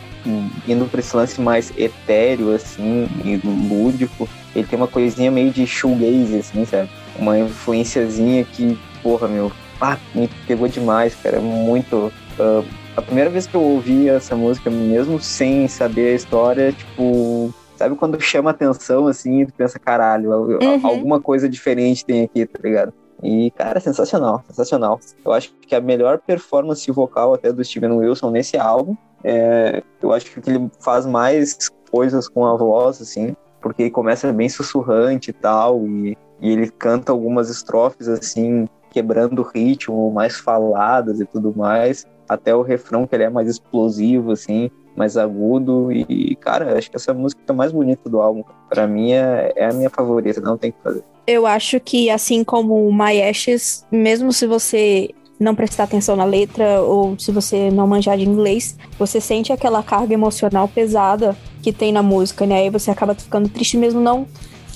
indo 0.67 0.89
pra 0.89 0.99
esse 0.99 1.15
lance 1.15 1.39
mais 1.39 1.71
etéreo, 1.77 2.53
assim, 2.53 3.07
e 3.23 3.39
lúdico 3.45 4.27
ele 4.55 4.67
tem 4.67 4.77
uma 4.77 4.87
coisinha 4.87 5.31
meio 5.31 5.51
de 5.51 5.65
shoegaze, 5.65 6.37
assim, 6.37 6.65
sabe? 6.65 6.89
Uma 7.17 7.39
influenciazinha 7.39 8.43
que, 8.43 8.77
porra, 9.01 9.27
meu, 9.27 9.51
ah, 9.79 9.97
me 10.13 10.29
pegou 10.47 10.67
demais, 10.67 11.15
cara. 11.15 11.37
É 11.37 11.39
muito. 11.39 12.11
Uh, 12.37 12.65
a 12.95 13.01
primeira 13.01 13.29
vez 13.29 13.47
que 13.47 13.55
eu 13.55 13.61
ouvi 13.61 14.09
essa 14.09 14.35
música, 14.35 14.69
mesmo 14.69 15.19
sem 15.19 15.67
saber 15.67 16.11
a 16.11 16.15
história, 16.15 16.71
tipo, 16.73 17.53
sabe 17.81 17.95
quando 17.95 18.21
chama 18.21 18.51
atenção 18.51 19.07
assim, 19.07 19.41
e 19.41 19.45
tu 19.47 19.53
pensa, 19.53 19.79
caralho, 19.79 20.31
uhum. 20.31 20.85
alguma 20.85 21.19
coisa 21.19 21.49
diferente 21.49 22.05
tem 22.05 22.23
aqui, 22.23 22.45
tá 22.45 22.59
ligado? 22.63 22.93
E, 23.23 23.51
cara, 23.51 23.79
sensacional, 23.79 24.43
sensacional. 24.47 24.99
Eu 25.23 25.31
acho 25.31 25.53
que 25.67 25.75
a 25.75 25.81
melhor 25.81 26.19
performance 26.19 26.89
vocal 26.91 27.33
até 27.33 27.51
do 27.51 27.63
Steven 27.63 27.91
Wilson 27.91 28.31
nesse 28.31 28.57
álbum, 28.57 28.95
é, 29.23 29.83
eu 30.01 30.11
acho 30.11 30.25
que 30.25 30.49
ele 30.49 30.69
faz 30.79 31.05
mais 31.05 31.69
coisas 31.91 32.27
com 32.27 32.45
a 32.45 32.55
voz, 32.55 33.01
assim, 33.01 33.35
porque 33.61 33.83
ele 33.83 33.91
começa 33.91 34.31
bem 34.31 34.49
sussurrante 34.49 35.29
e 35.29 35.33
tal, 35.33 35.85
e, 35.87 36.17
e 36.39 36.51
ele 36.51 36.69
canta 36.69 37.11
algumas 37.11 37.49
estrofes 37.49 38.07
assim, 38.07 38.67
quebrando 38.91 39.39
o 39.39 39.49
ritmo, 39.55 40.11
mais 40.11 40.37
faladas 40.37 41.19
e 41.19 41.25
tudo 41.25 41.53
mais, 41.55 42.05
até 42.27 42.55
o 42.55 42.61
refrão 42.61 43.05
que 43.05 43.15
ele 43.15 43.23
é 43.23 43.29
mais 43.29 43.47
explosivo, 43.47 44.31
assim, 44.31 44.69
mais 44.95 45.17
agudo, 45.17 45.91
e, 45.91 46.35
cara, 46.35 46.77
acho 46.77 46.89
que 46.89 46.97
essa 46.97 47.13
música 47.13 47.41
a 47.47 47.53
mais 47.53 47.71
bonita 47.71 48.09
do 48.09 48.21
álbum. 48.21 48.43
Para 48.69 48.87
mim 48.87 49.11
é, 49.11 49.53
é 49.55 49.65
a 49.65 49.73
minha 49.73 49.89
favorita, 49.89 50.41
não 50.41 50.57
tem 50.57 50.71
que 50.71 50.77
fazer. 50.83 51.03
Eu 51.25 51.45
acho 51.45 51.79
que, 51.79 52.09
assim 52.09 52.43
como 52.43 52.91
My 52.91 53.21
Ashes, 53.21 53.85
mesmo 53.91 54.33
se 54.33 54.45
você 54.47 55.09
não 55.39 55.55
prestar 55.55 55.85
atenção 55.85 56.15
na 56.15 56.25
letra 56.25 56.81
ou 56.81 57.17
se 57.17 57.31
você 57.31 57.71
não 57.71 57.87
manjar 57.87 58.17
de 58.17 58.27
inglês, 58.27 58.77
você 58.99 59.19
sente 59.19 59.51
aquela 59.51 59.81
carga 59.81 60.13
emocional 60.13 60.67
pesada 60.67 61.35
que 61.63 61.73
tem 61.73 61.91
na 61.91 62.03
música, 62.03 62.45
né? 62.45 62.59
Aí 62.59 62.69
você 62.69 62.91
acaba 62.91 63.15
ficando 63.15 63.49
triste 63.49 63.75
mesmo 63.75 63.99
não 63.99 64.27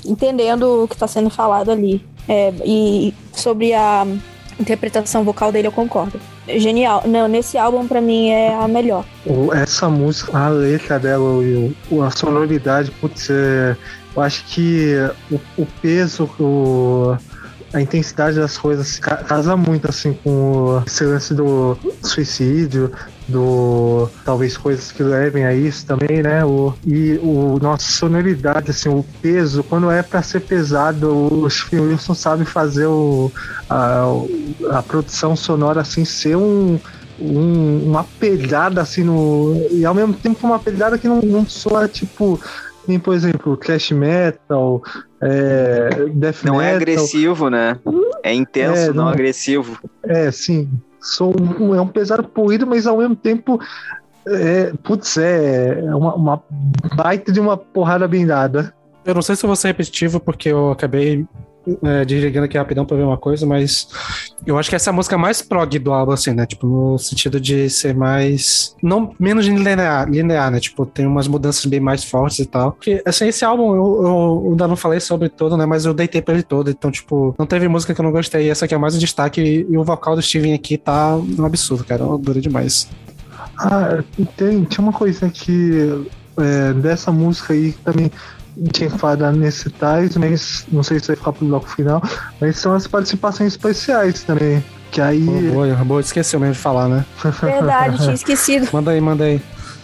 entendendo 0.06 0.84
o 0.84 0.88
que 0.88 0.96
está 0.96 1.08
sendo 1.08 1.30
falado 1.30 1.72
ali. 1.72 2.04
É, 2.28 2.54
e 2.64 3.14
sobre 3.34 3.74
a 3.74 4.06
interpretação 4.60 5.24
vocal 5.24 5.52
dele, 5.52 5.68
eu 5.68 5.72
concordo. 5.72 6.20
Genial. 6.48 7.04
Não, 7.06 7.28
nesse 7.28 7.58
álbum, 7.58 7.88
para 7.88 8.02
mim, 8.02 8.30
é 8.30 8.54
a 8.54 8.68
melhor. 8.68 9.06
Essa 9.54 9.90
música, 9.90 10.38
a 10.38 10.50
letra 10.50 11.00
dela 11.00 11.44
e 11.44 11.76
a 12.02 12.12
sonoridade, 12.12 12.92
putz, 12.92 13.30
é, 13.30 13.76
eu 14.16 14.22
acho 14.22 14.46
que 14.46 14.94
o, 15.32 15.40
o 15.58 15.66
peso, 15.82 16.30
o 16.40 17.18
a 17.74 17.82
intensidade 17.82 18.38
das 18.38 18.58
coisas 18.58 19.00
casa 19.00 19.58
muito 19.58 19.90
assim 19.90 20.14
com 20.24 20.82
esse 20.88 21.04
lance 21.04 21.34
do 21.34 21.78
suicídio, 22.02 22.90
do 23.28 24.10
talvez 24.24 24.58
coisas 24.58 24.92
que 24.92 25.02
levem 25.02 25.46
a 25.46 25.54
isso 25.54 25.86
também, 25.86 26.22
né? 26.22 26.46
O, 26.46 26.74
e 26.86 27.20
o 27.22 27.58
nossa 27.60 27.92
sonoridade, 27.92 28.72
assim, 28.72 28.90
o 28.90 29.04
peso, 29.22 29.64
quando 29.64 29.90
é 29.90 30.04
para 30.04 30.22
ser 30.22 30.42
pesado, 30.42 31.10
o 31.10 31.50
Stephen 31.50 31.82
Wilson 31.82 32.14
sabe 32.14 32.46
fazer 32.46 32.88
o, 32.88 33.32
a, 33.70 34.06
a 34.72 34.84
produção 34.84 35.36
sonora 35.36 35.82
assim 35.82 36.06
ser 36.06 36.38
um 36.38 36.80
um, 37.18 37.86
uma 37.86 38.04
pegada 38.04 38.82
assim 38.82 39.04
no. 39.04 39.68
E 39.72 39.86
ao 39.86 39.94
mesmo 39.94 40.14
tempo 40.14 40.46
uma 40.46 40.60
pegada 40.60 40.98
que 40.98 41.08
não, 41.08 41.22
não 41.22 41.48
soa 41.48 41.88
tipo 41.88 42.40
nem, 42.88 43.00
por 43.00 43.16
exemplo, 43.16 43.58
thrash 43.58 43.92
metal, 43.92 44.82
é, 45.22 45.90
death 46.14 46.44
não 46.44 46.54
é 46.54 46.54
metal. 46.54 46.54
Não 46.54 46.62
é 46.62 46.76
agressivo, 46.76 47.50
né? 47.50 47.80
É 48.24 48.34
intenso, 48.34 48.82
é, 48.82 48.88
não, 48.88 49.06
não 49.06 49.08
agressivo. 49.08 49.80
É, 50.04 50.32
sim. 50.32 50.70
Um, 51.22 51.76
é 51.76 51.82
um 51.82 51.88
pesado 51.88 52.24
polido, 52.24 52.66
mas 52.66 52.88
ao 52.88 52.98
mesmo 52.98 53.16
tempo 53.16 53.60
é, 54.28 54.74
putz, 54.84 55.18
é 55.18 55.82
uma, 55.96 56.16
uma 56.16 56.44
baita 56.96 57.32
de 57.32 57.40
uma 57.40 57.56
porrada 57.56 58.08
bem 58.08 58.26
dada. 58.26 58.74
Eu 59.06 59.14
não 59.14 59.22
sei 59.22 59.36
se 59.36 59.46
eu 59.46 59.48
vou 59.48 59.56
ser 59.56 59.68
repetitivo, 59.68 60.20
porque 60.20 60.50
eu 60.50 60.72
acabei 60.72 61.26
é, 61.84 62.06
desligando 62.06 62.46
aqui 62.46 62.58
rapidão 62.58 62.86
pra 62.86 62.96
ver 62.96 63.04
uma 63.04 63.18
coisa, 63.18 63.46
mas 63.46 63.88
eu 64.46 64.58
acho 64.58 64.70
que 64.70 64.76
essa 64.76 64.90
é 64.90 64.92
a 64.92 64.94
música 64.94 65.18
mais 65.18 65.42
prog 65.42 65.80
do 65.80 65.92
álbum, 65.92 66.12
assim, 66.12 66.32
né? 66.32 66.46
Tipo, 66.46 66.68
no 66.68 66.98
sentido 66.98 67.40
de 67.40 67.70
ser 67.70 67.96
mais. 67.96 68.76
Não 68.82 69.14
menos 69.20 69.46
linear, 69.46 70.10
linear 70.10 70.52
né? 70.52 70.60
Tipo, 70.60 70.86
tem 70.86 71.06
umas 71.06 71.28
mudanças 71.28 71.66
bem 71.66 71.80
mais 71.80 72.04
fortes 72.04 72.40
e 72.40 72.46
tal. 72.46 72.74
Porque, 72.74 73.02
assim, 73.06 73.28
esse 73.28 73.44
álbum 73.44 73.76
eu, 73.76 74.04
eu 74.04 74.48
ainda 74.52 74.68
não 74.68 74.76
falei 74.76 75.00
sobre 75.00 75.30
todo, 75.30 75.58
né? 75.58 75.66
Mas 75.66 75.86
eu 75.86 75.94
deitei 75.94 76.22
pra 76.22 76.34
ele 76.34 76.44
todo. 76.44 76.70
Então, 76.70 76.92
tipo, 76.92 77.36
não 77.38 77.46
teve 77.46 77.68
música 77.68 77.94
que 77.94 78.00
eu 78.00 78.06
não 78.06 78.12
gostei. 78.12 78.50
Essa 78.50 78.66
aqui 78.66 78.76
é 78.76 78.78
mais 78.78 78.96
um 78.96 79.00
destaque. 79.00 79.66
E 79.70 79.78
o 79.78 79.84
vocal 79.84 80.16
do 80.16 80.22
Steven 80.22 80.54
aqui 80.54 80.78
tá 80.78 81.16
um 81.16 81.46
absurdo, 81.46 81.84
cara. 81.84 82.06
Dura 82.18 82.40
demais. 82.40 82.88
Ah, 83.58 84.04
tem, 84.36 84.64
tinha 84.66 84.84
uma 84.84 84.94
coisa 84.94 85.30
que 85.30 86.06
é, 86.38 86.74
dessa 86.74 87.12
música 87.12 87.54
aí 87.54 87.74
também 87.84 88.12
tinha 88.72 88.90
que 88.90 88.98
falar 88.98 89.16
da 89.16 89.32
Necessitais, 89.32 90.16
mas 90.18 90.66
não 90.72 90.84
sei 90.84 91.00
se 91.00 91.08
vai 91.08 91.16
ficar 91.16 91.34
pro 91.34 91.46
bloco 91.46 91.68
final, 91.68 92.02
mas 92.40 92.58
são 92.58 92.74
as 92.74 92.88
participações 92.88 93.54
especiais 93.54 94.24
também. 94.24 94.64
Que 94.92 95.02
aí. 95.02 95.20
Boa, 95.20 95.68
boa, 95.68 95.76
boa 95.84 96.02
esqueceu 96.02 96.40
mesmo 96.40 96.54
de 96.54 96.60
falar, 96.60 96.88
né? 96.88 97.06
Verdade, 97.42 97.98
tinha 97.98 98.14
esquecido. 98.14 98.68
Manda 98.74 98.92
aí, 98.92 99.02
manda 99.02 99.24
aí. 99.26 99.42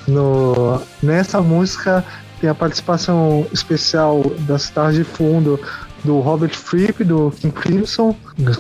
No, 0.08 0.82
nessa 1.04 1.42
música 1.42 2.04
tem 2.40 2.50
a 2.50 2.56
participação 2.56 3.46
especial 3.52 4.24
das 4.40 4.64
stars 4.64 4.96
de 4.96 5.04
fundo 5.04 5.60
do 6.04 6.20
Robert 6.20 6.56
Fripp, 6.56 7.04
do 7.04 7.32
King 7.32 7.54
Crimson, 7.54 8.16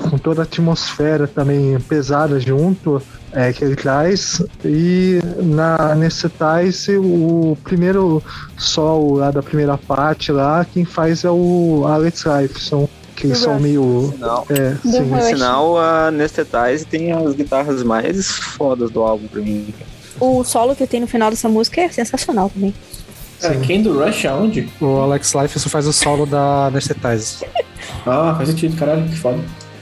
com 0.09 0.17
toda 0.17 0.41
a 0.41 0.43
atmosfera 0.43 1.27
também 1.27 1.79
pesada 1.81 2.39
junto 2.39 3.01
é, 3.31 3.51
que 3.51 3.63
ele 3.63 3.75
traz. 3.75 4.41
E 4.63 5.19
na 5.41 5.95
Necessitais, 5.95 6.87
o 6.89 7.57
primeiro 7.63 8.23
sol 8.57 9.15
lá 9.15 9.31
da 9.31 9.41
primeira 9.41 9.77
parte 9.77 10.31
lá, 10.31 10.65
quem 10.65 10.85
faz 10.85 11.23
é 11.23 11.31
o 11.31 11.83
Alex 11.87 12.23
Lifeson. 12.25 12.87
Que 13.15 13.27
eles 13.27 13.37
são 13.37 13.59
meio. 13.59 14.11
Sinal. 14.13 14.47
É, 14.49 14.75
sim. 14.81 15.35
Sinal, 15.35 15.77
a 15.77 16.09
Nestetize 16.09 16.85
tem 16.89 17.11
as 17.11 17.33
guitarras 17.33 17.83
mais 17.83 18.29
fodas 18.29 18.89
do 18.89 19.01
álbum 19.01 19.27
pra 19.27 19.41
mim. 19.41 19.71
O 20.19 20.43
solo 20.43 20.75
que 20.75 20.87
tem 20.87 20.99
no 20.99 21.07
final 21.07 21.29
dessa 21.29 21.47
música 21.47 21.81
é 21.81 21.89
sensacional 21.89 22.49
também. 22.49 22.73
É, 23.43 23.55
quem 23.65 23.81
do 23.81 23.97
Rush 24.03 24.25
aonde? 24.25 24.67
O 24.79 24.97
Alex 24.97 25.33
Lifeson 25.33 25.69
faz 25.69 25.87
o 25.87 25.93
solo 25.93 26.25
da 26.25 26.65
Anesthetize. 26.67 27.43
Ah, 28.05 28.33
faz 28.37 28.49
sentido, 28.49 28.75
caralho, 28.77 29.03
que 29.07 29.15
foda. 29.15 29.37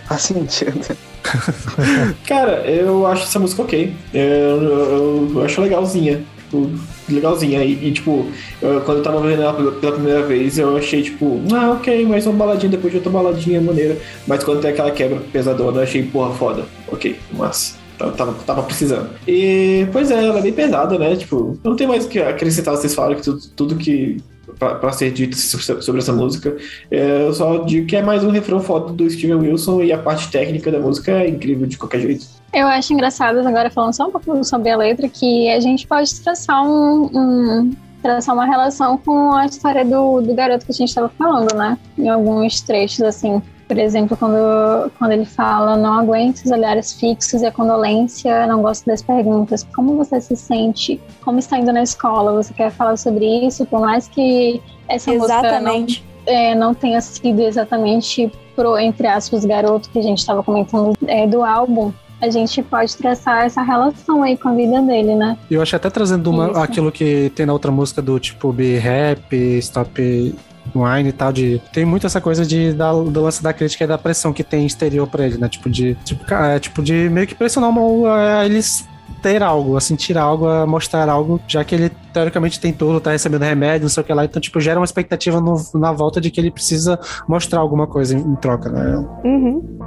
Faz 0.07 0.23
sentido. 0.23 0.95
Cara, 2.26 2.61
eu 2.65 3.06
acho 3.07 3.23
essa 3.23 3.40
música 3.40 3.61
ok. 3.61 3.94
Eu, 4.14 4.22
eu, 4.22 5.31
eu 5.36 5.45
acho 5.45 5.61
legalzinha. 5.61 6.22
Tipo, 6.38 6.69
legalzinha. 7.07 7.64
E, 7.64 7.88
e, 7.88 7.91
tipo, 7.91 8.26
eu- 8.61 8.81
quando 8.81 8.98
eu 8.98 9.03
tava 9.03 9.22
vendo 9.22 9.41
ela 9.41 9.53
pela, 9.53 9.72
pela 9.73 9.91
primeira 9.94 10.22
vez, 10.26 10.57
eu 10.57 10.76
achei, 10.76 11.03
tipo, 11.03 11.41
ah, 11.53 11.72
ok, 11.72 12.06
mais 12.06 12.26
uma 12.26 12.36
baladinha 12.36 12.72
depois 12.72 12.91
de 12.91 12.98
outra 12.98 13.11
baladinha 13.11 13.61
maneira. 13.61 13.98
Mas 14.27 14.44
quando 14.44 14.61
tem 14.61 14.72
aquela 14.72 14.91
quebra 14.91 15.19
pesadona, 15.31 15.80
eu 15.80 15.84
achei, 15.84 16.03
porra, 16.03 16.34
foda. 16.34 16.65
Ok, 16.88 17.18
massa. 17.34 17.76
Tava, 17.99 18.34
tava, 18.45 18.63
precisando. 18.63 19.09
E, 19.27 19.85
pois 19.91 20.09
é, 20.09 20.26
ela 20.26 20.39
é 20.39 20.41
bem 20.41 20.53
pesada, 20.53 20.97
né? 20.97 21.15
Tipo, 21.17 21.59
eu 21.63 21.69
não 21.69 21.76
tenho 21.76 21.89
mais 21.89 22.05
o 22.05 22.09
que 22.09 22.17
acrescentar. 22.19 22.76
Vocês 22.76 22.95
falaram 22.95 23.15
que 23.15 23.21
tudo, 23.23 23.39
tudo 23.55 23.76
que. 23.76 24.17
Pra 24.57 24.91
ser 24.91 25.11
dito 25.11 25.38
sobre, 25.38 25.99
essa 26.01 26.11
música, 26.11 26.57
é, 26.91 27.27
eu 27.27 27.34
só 27.34 27.59
digo 27.59 27.85
que 27.88 27.95
é 27.95 28.01
mais 28.01 28.23
um 28.26 28.30
refrão 28.30 28.59
foda 28.59 28.91
do 28.91 29.09
Steven 29.09 29.35
Wilson 29.35 29.84
e 29.84 29.93
a 29.93 29.97
parte 29.97 30.30
técnica 30.30 30.69
da 30.69 30.80
música 30.80 31.11
é 31.11 31.30
incrível 31.30 31.65
de 31.65 31.77
qualquer 31.77 32.01
jeito. 32.01 32.26
Eu 32.53 32.67
acho 32.67 32.91
engraçado, 32.91 33.39
agora 33.47 33.69
falando 33.69 33.93
só 33.93 34.07
um 34.07 34.11
pouco 34.11 34.43
sobre 34.43 34.69
a 34.69 34.76
letra, 34.76 35.07
que 35.07 35.49
a 35.49 35.59
gente 35.61 35.88
pode 35.88 36.13
traçar 36.19 36.61
um, 36.67 37.09
um- 37.13 37.71
traçar 38.01 38.34
uma 38.35 38.45
relação 38.45 38.97
com 38.97 39.31
a 39.34 39.45
história 39.45 39.85
do, 39.85 40.19
do 40.19 40.34
garoto 40.34 40.65
que 40.65 40.71
a 40.71 40.76
gente 40.76 40.89
estava 40.89 41.09
falando, 41.09 41.55
né? 41.55 41.77
Em 41.97 42.09
alguns 42.09 42.59
trechos, 42.59 43.01
assim. 43.01 43.41
Por 43.69 43.77
exemplo, 43.77 44.17
quando, 44.17 44.91
quando 44.97 45.11
ele 45.11 45.25
fala 45.25 45.77
não 45.77 45.93
aguento 45.93 46.37
os 46.37 46.49
olhares 46.49 46.91
fixos 46.93 47.43
e 47.43 47.45
a 47.45 47.51
condolência, 47.51 48.47
não 48.47 48.63
gosto 48.63 48.87
das 48.87 49.03
perguntas. 49.03 49.63
Como 49.75 49.95
você 49.95 50.19
se 50.19 50.35
sente? 50.35 50.99
Como 51.23 51.37
está 51.37 51.59
indo 51.59 51.71
na 51.71 51.83
escola? 51.83 52.33
Você 52.33 52.51
quer 52.51 52.71
falar 52.71 52.97
sobre 52.97 53.25
isso? 53.45 53.67
Por 53.67 53.79
mais 53.81 54.07
que 54.07 54.59
essa 54.87 55.13
música 55.13 55.59
não 55.59 55.85
é, 56.25 56.55
não 56.55 56.73
tenha 56.73 56.99
sido 56.99 57.41
exatamente 57.41 58.31
pro, 58.55 58.75
entre 58.79 59.05
aspas, 59.05 59.45
garoto 59.45 59.87
que 59.91 59.99
a 59.99 60.03
gente 60.03 60.17
estava 60.17 60.41
comentando 60.41 60.97
é, 61.05 61.27
do 61.27 61.43
álbum, 61.43 61.91
a 62.19 62.29
gente 62.29 62.63
pode 62.63 62.97
traçar 62.97 63.45
essa 63.45 63.61
relação 63.61 64.23
aí 64.23 64.35
com 64.35 64.49
a 64.49 64.53
vida 64.53 64.81
dele, 64.81 65.13
né? 65.15 65.37
E 65.49 65.53
eu 65.53 65.61
acho 65.61 65.75
até 65.75 65.91
trazendo 65.91 66.31
uma- 66.31 66.63
aquilo 66.63 66.91
que 66.91 67.31
tem 67.35 67.45
na 67.45 67.53
outra 67.53 67.71
música 67.71 68.01
do 68.01 68.19
tipo 68.19 68.51
Be 68.51 68.77
Rap, 68.77 69.31
Stop 69.59 70.35
Wine 70.75 71.09
e 71.09 71.11
tal, 71.11 71.31
de. 71.31 71.61
Tem 71.73 71.85
muito 71.85 72.05
essa 72.05 72.19
coisa 72.21 72.45
de, 72.45 72.73
da, 72.73 72.91
do 72.91 73.21
lance 73.21 73.41
da 73.41 73.53
crítica 73.53 73.83
e 73.83 73.87
da 73.87 73.97
pressão 73.97 74.31
que 74.33 74.43
tem 74.43 74.65
exterior 74.65 75.07
pra 75.07 75.25
ele, 75.25 75.37
né? 75.37 75.47
Tipo, 75.49 75.69
de. 75.69 75.95
Tipo, 76.03 76.33
é, 76.33 76.59
tipo 76.59 76.81
de 76.83 77.09
meio 77.09 77.25
que 77.27 77.35
pressionar 77.35 77.69
uma, 77.69 78.39
a 78.39 78.45
eles 78.45 78.87
ter 79.21 79.43
algo, 79.43 79.75
a 79.75 79.81
sentir 79.81 80.17
algo, 80.17 80.47
a 80.47 80.65
mostrar 80.65 81.09
algo, 81.09 81.41
já 81.45 81.61
que 81.63 81.75
ele 81.75 81.89
teoricamente 82.13 82.57
tem 82.57 82.71
tudo, 82.71 83.01
tá 83.01 83.11
recebendo 83.11 83.41
remédio, 83.41 83.81
não 83.83 83.89
sei 83.89 84.01
o 84.01 84.05
que 84.05 84.13
lá, 84.13 84.23
então, 84.23 84.41
tipo, 84.41 84.61
gera 84.61 84.79
uma 84.79 84.85
expectativa 84.85 85.41
no- 85.41 85.61
na 85.73 85.91
volta 85.91 86.21
de 86.21 86.31
que 86.31 86.39
ele 86.39 86.49
precisa 86.49 86.97
mostrar 87.27 87.59
alguma 87.59 87.85
coisa 87.85 88.15
em, 88.15 88.19
em 88.21 88.35
troca, 88.35 88.69
né? 88.69 88.95
Uhum. 89.25 89.77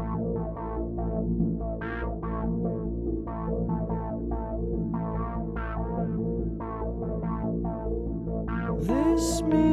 This 8.81 9.43
means 9.43 9.72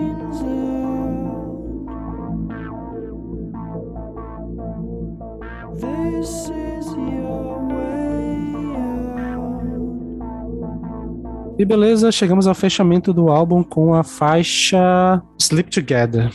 E 11.60 11.66
beleza, 11.66 12.10
chegamos 12.10 12.48
ao 12.48 12.56
fechamento 12.56 13.12
do 13.14 13.30
álbum 13.30 13.62
com 13.62 13.94
a 13.94 14.02
faixa 14.02 15.22
Sleep 15.38 15.70
Together. 15.70 16.32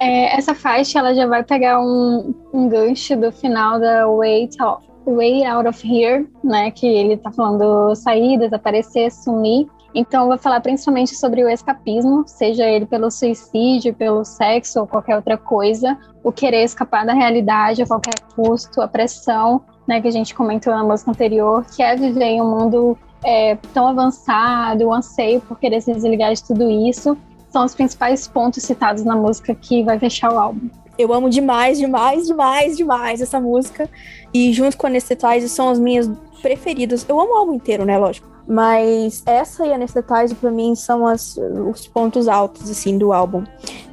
É, 0.00 0.34
essa 0.34 0.54
faixa 0.54 0.98
ela 0.98 1.14
já 1.14 1.26
vai 1.26 1.44
pegar 1.44 1.78
um, 1.78 2.34
um 2.54 2.66
gancho 2.66 3.16
do 3.16 3.30
final 3.30 3.78
da 3.78 4.08
Way 4.08 4.48
Out, 4.58 4.86
Way 5.04 5.44
Out 5.44 5.68
of 5.68 5.86
Here, 5.86 6.26
né? 6.42 6.70
Que 6.70 6.86
ele 6.86 7.18
tá 7.18 7.30
falando 7.30 7.94
sair, 7.94 8.38
desaparecer, 8.38 9.12
sumir. 9.12 9.66
Então, 9.94 10.22
eu 10.22 10.28
vou 10.28 10.38
falar 10.38 10.60
principalmente 10.60 11.14
sobre 11.14 11.44
o 11.44 11.48
escapismo, 11.48 12.24
seja 12.26 12.64
ele 12.64 12.86
pelo 12.86 13.10
suicídio, 13.10 13.94
pelo 13.94 14.24
sexo 14.24 14.80
ou 14.80 14.86
qualquer 14.86 15.16
outra 15.16 15.36
coisa, 15.36 15.98
o 16.22 16.30
querer 16.30 16.62
escapar 16.62 17.04
da 17.04 17.12
realidade 17.12 17.82
a 17.82 17.86
qualquer 17.86 18.14
custo, 18.34 18.80
a 18.80 18.88
pressão, 18.88 19.62
né, 19.86 20.00
que 20.00 20.06
a 20.06 20.12
gente 20.12 20.34
comentou 20.34 20.72
na 20.72 20.84
música 20.84 21.10
anterior, 21.10 21.64
que 21.74 21.82
é 21.82 21.96
viver 21.96 22.24
em 22.24 22.40
um 22.40 22.48
mundo 22.48 22.98
é, 23.24 23.56
tão 23.74 23.88
avançado, 23.88 24.86
o 24.86 24.92
anseio 24.92 25.40
por 25.40 25.58
querer 25.58 25.80
se 25.80 25.92
desligar 25.92 26.32
de 26.32 26.44
tudo 26.44 26.70
isso, 26.70 27.16
são 27.50 27.64
os 27.64 27.74
principais 27.74 28.28
pontos 28.28 28.62
citados 28.62 29.04
na 29.04 29.16
música 29.16 29.54
que 29.54 29.82
vai 29.82 29.98
fechar 29.98 30.32
o 30.32 30.38
álbum. 30.38 30.68
Eu 30.96 31.12
amo 31.12 31.28
demais, 31.28 31.78
demais, 31.78 32.26
demais, 32.26 32.76
demais 32.76 33.20
essa 33.20 33.40
música. 33.40 33.88
E 34.34 34.52
junto 34.52 34.76
com 34.76 34.86
a 34.86 34.90
Anesthetize 34.90 35.48
são 35.48 35.70
as 35.70 35.78
minhas 35.78 36.10
preferidas. 36.42 37.06
Eu 37.08 37.18
amo 37.18 37.32
o 37.32 37.36
álbum 37.36 37.54
inteiro, 37.54 37.84
né, 37.84 37.96
lógico. 37.96 38.28
Mas 38.52 39.22
essa 39.26 39.64
e 39.64 39.72
Anesthetize 39.72 40.34
pra 40.34 40.50
mim 40.50 40.74
são 40.74 41.06
as- 41.06 41.38
os 41.72 41.86
pontos 41.86 42.26
altos, 42.26 42.68
assim, 42.68 42.98
do 42.98 43.12
álbum. 43.12 43.44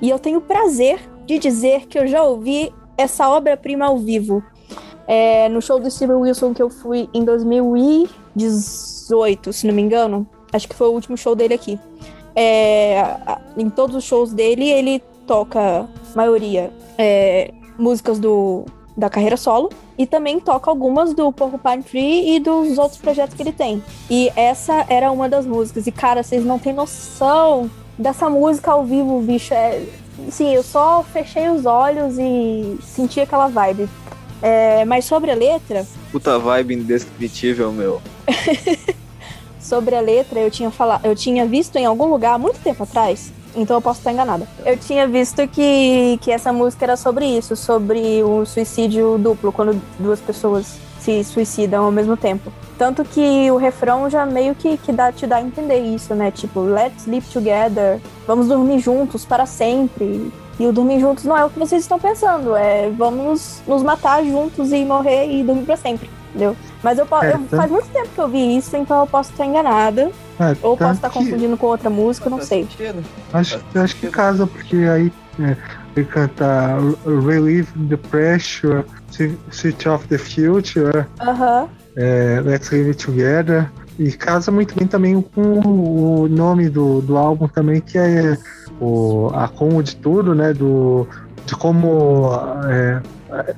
E 0.02 0.10
eu 0.10 0.18
tenho 0.18 0.42
prazer 0.42 1.00
de 1.28 1.38
dizer 1.38 1.86
que 1.86 2.00
eu 2.00 2.08
já 2.08 2.24
ouvi 2.24 2.74
essa 2.98 3.30
obra-prima 3.30 3.86
ao 3.86 4.00
vivo. 4.00 4.42
É, 5.08 5.48
no 5.50 5.62
show 5.62 5.80
do 5.80 5.92
Steven 5.92 6.16
Wilson 6.16 6.56
que 6.56 6.64
eu 6.64 6.72
fui 6.72 7.08
em 7.14 7.24
2018, 7.24 9.54
se 9.54 9.68
não 9.68 9.76
me 9.76 9.82
engano. 9.84 10.28
Acho 10.52 10.68
que 10.68 10.76
foi 10.76 10.88
o 10.88 10.92
último 10.92 11.16
show 11.16 11.36
dele 11.36 11.54
aqui. 11.54 11.80
É, 12.36 13.00
em 13.58 13.70
todos 13.70 13.96
os 13.96 14.04
shows 14.04 14.34
dele, 14.34 14.68
ele 14.70 15.00
toca, 15.28 15.88
maioria, 16.16 16.72
é, 16.98 17.54
músicas 17.78 18.18
do, 18.20 18.66
da 18.98 19.10
carreira 19.10 19.38
solo 19.38 19.70
e 19.96 20.08
também 20.08 20.40
toca 20.40 20.72
algumas 20.72 21.14
do 21.14 21.32
Porcupine 21.32 21.84
Tree 21.84 22.36
e 22.36 22.40
dos 22.40 22.80
outros 22.80 23.00
projetos 23.00 23.36
que 23.36 23.44
ele 23.44 23.52
tem. 23.52 23.84
E 24.10 24.32
essa 24.36 24.86
era 24.90 25.12
uma 25.12 25.30
das 25.30 25.46
músicas. 25.46 25.86
E, 25.86 25.92
cara, 25.92 26.24
vocês 26.24 26.44
não 26.44 26.58
têm 26.58 26.74
noção 26.74 27.70
dessa 27.98 28.28
música 28.28 28.72
ao 28.72 28.84
vivo, 28.84 29.22
bicho. 29.22 29.54
É, 29.54 29.86
sim, 30.32 30.54
eu 30.54 30.64
só 30.64 31.06
fechei 31.14 31.48
os 31.50 31.66
olhos 31.66 32.18
e 32.18 32.78
senti 32.82 33.20
aquela 33.20 33.48
vibe. 33.48 33.88
É, 34.42 34.84
mas 34.86 35.06
sobre 35.06 35.32
a 35.32 35.36
letra, 35.36 35.86
Puta 36.12 36.40
vibe 36.40 36.76
indescritível, 36.76 37.72
meu. 37.72 38.02
sobre 39.60 39.96
a 39.96 40.02
letra, 40.02 40.40
eu 40.40 40.50
tinha 40.50 40.72
falado, 40.72 41.06
eu 41.06 41.16
tinha 41.16 41.46
visto 41.46 41.76
em 41.76 41.86
algum 41.86 42.06
lugar 42.06 42.36
há 42.36 42.38
muito 42.38 42.60
tempo 42.60 42.84
atrás, 42.84 43.32
então 43.56 43.78
eu 43.78 43.82
posso 43.82 44.00
estar 44.00 44.12
enganada. 44.12 44.48
Eu 44.66 44.78
tinha 44.78 45.08
visto 45.08 45.48
que, 45.48 46.18
que 46.22 46.32
essa 46.32 46.52
música 46.54 46.86
era 46.86 46.98
sobre 46.98 47.26
isso, 47.26 47.56
sobre 47.56 48.24
o 48.24 48.46
suicídio 48.46 49.18
duplo, 49.18 49.52
quando 49.52 49.82
duas 50.00 50.20
pessoas 50.20 50.80
se 51.00 51.24
suicidam 51.24 51.86
ao 51.86 51.92
mesmo 51.92 52.18
tempo. 52.18 52.52
Tanto 52.78 53.04
que 53.04 53.50
o 53.50 53.58
refrão 53.58 54.10
já 54.10 54.26
meio 54.26 54.54
que, 54.54 54.78
que 54.78 54.92
dá, 54.92 55.12
te 55.12 55.26
dá 55.26 55.38
a 55.38 55.42
entender 55.42 55.80
isso, 55.80 56.14
né? 56.14 56.32
Tipo, 56.32 56.60
let's 56.62 57.04
sleep 57.04 57.26
together, 57.32 58.00
vamos 58.28 58.48
dormir 58.48 58.80
juntos 58.80 59.26
para 59.26 59.46
sempre. 59.46 60.32
E 60.60 60.66
o 60.66 60.74
dormir 60.74 61.00
juntos 61.00 61.24
não 61.24 61.38
é 61.38 61.46
o 61.46 61.50
que 61.50 61.60
vocês 61.60 61.84
estão 61.84 62.00
pensando, 62.00 62.56
é 62.56 62.90
vamos 62.90 63.62
nos 63.68 63.84
matar 63.84 64.24
juntos 64.24 64.72
e 64.72 64.84
morrer 64.84 65.32
e 65.32 65.44
dormir 65.44 65.66
para 65.66 65.78
sempre, 65.78 66.10
entendeu? 66.38 66.56
Mas 66.84 67.00
eu, 67.00 67.08
É, 67.22 67.34
eu- 67.34 67.40
tá. 67.50 67.58
faz 67.58 67.72
muito 67.72 67.88
tempo 67.90 68.08
que 68.14 68.22
eu 68.22 68.28
vi 68.28 68.58
isso, 68.58 68.78
então 68.78 69.00
eu 69.02 69.08
posso 69.08 69.32
estar 69.32 69.46
enganada. 69.46 70.12
É, 70.40 70.50
Ou 70.62 70.78
posso 70.78 70.78
tanto 70.78 70.94
estar 70.96 71.10
que- 71.10 71.20
confundindo 71.20 71.58
com 71.58 71.66
outra 71.68 71.90
música, 71.90 72.30
não 72.30 72.40
sei. 72.42 72.68
Acho, 73.34 73.60
acho 73.76 73.96
que 73.96 74.08
casa, 74.08 74.46
porque 74.46 74.76
aí 74.78 75.12
é, 75.40 75.58
ele 75.96 76.06
canta 76.06 76.78
Relieve 77.06 77.68
the 77.90 77.98
Pressure, 77.98 78.84
Switch 79.52 79.86
off 79.88 80.08
the 80.08 80.18
Future, 80.18 81.06
Aham. 81.20 81.68
é, 81.96 82.42
Let's 82.46 82.70
Live 82.70 82.90
It 82.92 83.04
Together. 83.06 83.70
E 84.00 84.12
casa 84.12 84.52
muito 84.52 84.76
bem 84.76 84.88
também 84.88 85.20
com 85.20 85.42
o 86.22 86.28
nome 86.28 86.70
do, 86.70 87.02
do 87.02 87.18
álbum 87.18 87.48
também, 87.48 87.82
que 87.82 87.98
é 87.98 88.38
o, 88.80 89.32
a 89.34 89.48
como 89.48 89.82
de 89.82 89.96
tudo, 89.96 90.36
né? 90.36 90.54
Do, 90.54 91.08
de 91.48 91.56
como, 91.56 92.30
é, 92.70 93.02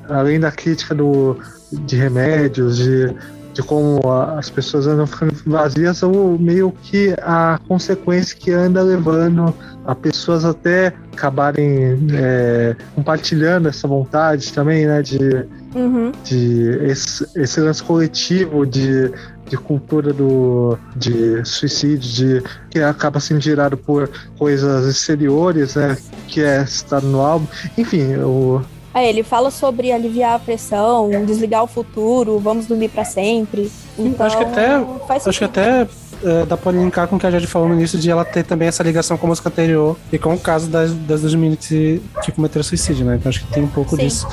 além 0.07 0.39
da 0.39 0.51
crítica 0.51 0.93
do, 0.93 1.37
de 1.71 1.95
remédios, 1.95 2.77
de, 2.77 3.13
de 3.53 3.63
como 3.63 3.99
as 4.37 4.47
pessoas 4.49 4.85
andam 4.85 5.07
ficando 5.07 5.33
vazias, 5.47 6.03
ou 6.03 6.37
meio 6.37 6.71
que 6.83 7.15
a 7.21 7.59
consequência 7.67 8.37
que 8.37 8.51
anda 8.51 8.83
levando 8.83 9.53
a 9.87 9.95
pessoas 9.95 10.45
até 10.45 10.93
acabarem 11.13 11.97
é, 12.13 12.75
compartilhando 12.93 13.67
essa 13.67 13.87
vontade 13.87 14.53
também, 14.53 14.85
né? 14.85 15.01
De, 15.01 15.47
Uhum. 15.75 16.11
de 16.23 16.79
esse, 16.81 17.27
esse 17.35 17.61
lance 17.61 17.83
coletivo 17.83 18.65
de, 18.65 19.11
de 19.49 19.57
cultura 19.57 20.13
do, 20.13 20.77
de 20.95 21.43
suicídio, 21.45 21.99
de, 22.41 22.43
que 22.69 22.79
acaba 22.79 23.19
sendo 23.19 23.41
gerado 23.41 23.75
por 23.75 24.09
coisas 24.37 24.85
exteriores, 24.87 25.75
né? 25.75 25.97
Que 26.27 26.41
é 26.41 26.65
citado 26.65 27.07
no 27.07 27.19
álbum. 27.21 27.47
Enfim, 27.77 28.15
o, 28.17 28.61
É, 28.93 29.09
ele 29.09 29.23
fala 29.23 29.49
sobre 29.51 29.91
aliviar 29.91 30.35
a 30.35 30.39
pressão, 30.39 31.09
desligar 31.25 31.63
o 31.63 31.67
futuro, 31.67 32.39
vamos 32.39 32.67
dormir 32.67 32.89
pra 32.89 33.03
sempre. 33.03 33.71
Então, 33.97 34.25
acho 34.25 34.37
que 34.37 34.43
até- 34.43 34.85
faz 35.07 35.27
Acho 35.27 35.39
que 35.39 35.45
até 35.45 35.87
é, 36.23 36.45
dá 36.45 36.55
pra 36.57 36.71
linkar 36.71 37.07
com 37.07 37.15
o 37.15 37.19
que 37.19 37.25
a 37.25 37.31
Jade 37.31 37.47
falou 37.47 37.67
no 37.69 37.75
início 37.75 37.97
de 37.97 38.09
ela 38.11 38.25
ter 38.25 38.43
também 38.43 38.67
essa 38.67 38.83
ligação 38.83 39.17
com 39.17 39.25
a 39.25 39.29
música 39.29 39.49
anterior 39.49 39.95
e 40.11 40.17
com 40.17 40.33
o 40.33 40.39
caso 40.39 40.67
das, 40.69 40.91
das 40.93 41.21
duas 41.21 41.33
meninas 41.33 41.65
que 41.65 42.01
que 42.23 42.31
cometeram 42.31 42.63
suicídio, 42.63 43.05
né? 43.05 43.15
Então 43.15 43.29
acho 43.29 43.45
que 43.45 43.51
tem 43.53 43.63
um 43.63 43.67
pouco 43.67 43.95
Sim. 43.95 44.03
disso. 44.03 44.27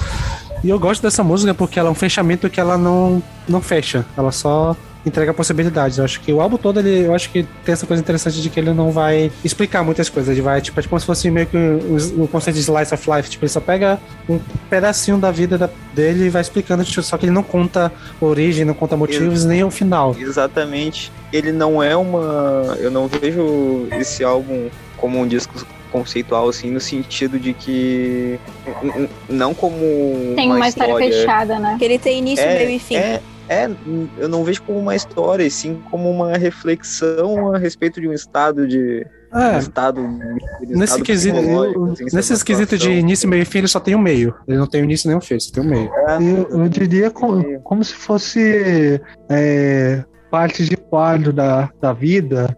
E 0.64 0.68
eu 0.70 0.80
gosto 0.80 1.02
dessa 1.02 1.22
música 1.22 1.52
porque 1.54 1.78
ela 1.78 1.88
é 1.88 1.92
um 1.92 1.94
fechamento 1.94 2.48
que 2.50 2.58
ela 2.58 2.76
não, 2.78 3.22
não 3.46 3.60
fecha, 3.60 4.04
ela 4.16 4.32
só 4.32 4.74
entrega 5.06 5.32
possibilidades. 5.32 5.98
Eu 5.98 6.04
acho 6.04 6.20
que 6.20 6.32
o 6.32 6.40
álbum 6.40 6.56
todo, 6.56 6.80
ele, 6.80 7.06
eu 7.06 7.14
acho 7.14 7.30
que 7.30 7.44
tem 7.64 7.72
essa 7.72 7.86
coisa 7.86 8.02
interessante 8.02 8.42
de 8.42 8.50
que 8.50 8.58
ele 8.58 8.72
não 8.72 8.90
vai 8.90 9.30
explicar 9.44 9.84
muitas 9.84 10.08
coisas. 10.08 10.32
Ele 10.32 10.42
vai, 10.42 10.60
tipo, 10.60 10.78
é 10.78 10.82
como 10.82 10.98
se 10.98 11.06
fosse 11.06 11.30
meio 11.30 11.46
que 11.46 11.56
o, 11.56 12.24
o 12.24 12.28
conceito 12.28 12.56
de 12.56 12.62
slice 12.62 12.92
of 12.92 13.08
life. 13.10 13.30
Tipo, 13.30 13.44
ele 13.44 13.50
só 13.52 13.60
pega 13.60 14.00
um 14.28 14.40
pedacinho 14.68 15.16
da 15.16 15.30
vida 15.30 15.56
da- 15.56 15.70
dele 15.94 16.26
e 16.26 16.28
vai 16.28 16.42
explicando, 16.42 16.84
tipo, 16.84 17.00
só 17.02 17.16
que 17.16 17.24
ele 17.26 17.32
não 17.32 17.42
conta 17.44 17.92
origem, 18.20 18.64
não 18.64 18.74
conta 18.74 18.96
motivos, 18.96 19.44
nem 19.44 19.62
o 19.62 19.70
final. 19.70 20.14
Exatamente. 20.18 21.12
Ele 21.32 21.52
não 21.52 21.82
é 21.82 21.96
uma. 21.96 22.76
Eu 22.80 22.90
não 22.90 23.06
vejo 23.06 23.86
esse 23.92 24.24
álbum 24.24 24.68
como 24.96 25.18
um 25.20 25.26
disco 25.26 25.54
conceitual, 25.92 26.48
assim, 26.48 26.70
no 26.70 26.80
sentido 26.80 27.38
de 27.38 27.52
que. 27.52 28.38
Não 29.28 29.54
como. 29.54 30.34
Tem 30.34 30.50
uma 30.52 30.68
história 30.68 30.96
fechada, 30.96 31.58
né? 31.58 31.76
Que 31.78 31.84
ele 31.84 31.98
tem 31.98 32.18
início, 32.18 32.44
meio 32.46 32.70
e 32.70 32.78
fim. 32.78 32.96
É, 32.96 33.20
é, 33.48 33.68
eu 34.18 34.28
não 34.28 34.42
vejo 34.42 34.62
como 34.62 34.78
uma 34.78 34.94
história, 34.94 35.44
e 35.44 35.50
sim 35.50 35.82
como 35.90 36.10
uma 36.10 36.36
reflexão 36.36 37.54
a 37.54 37.58
respeito 37.58 38.00
de 38.00 38.08
um 38.08 38.12
estado 38.12 38.66
de. 38.66 39.06
um 39.32 39.38
É, 39.38 39.58
estado, 39.58 40.00
de 40.02 40.74
um 40.74 40.78
Nesse 40.78 40.84
estado 40.84 41.04
quesito, 41.04 41.38
assim, 41.38 42.16
nesse 42.16 42.44
quesito 42.44 42.78
de 42.78 42.90
início, 42.90 43.28
meio 43.28 43.42
e 43.42 43.44
fim, 43.44 43.58
ele 43.58 43.68
só 43.68 43.78
tem 43.78 43.94
um 43.94 44.00
meio. 44.00 44.34
Ele 44.48 44.58
não 44.58 44.66
tem 44.66 44.82
o 44.82 44.84
início 44.84 45.08
nem 45.08 45.16
o 45.16 45.20
fim, 45.20 45.38
só 45.38 45.52
tem 45.52 45.62
o 45.62 45.66
meio. 45.66 45.90
É, 46.08 46.16
eu, 46.16 46.60
eu 46.60 46.68
diria 46.68 47.10
como, 47.10 47.60
como 47.60 47.84
se 47.84 47.94
fosse 47.94 49.00
é, 49.28 50.04
parte 50.30 50.64
de 50.64 50.76
quadro 50.76 51.32
da, 51.32 51.70
da 51.80 51.92
vida 51.92 52.56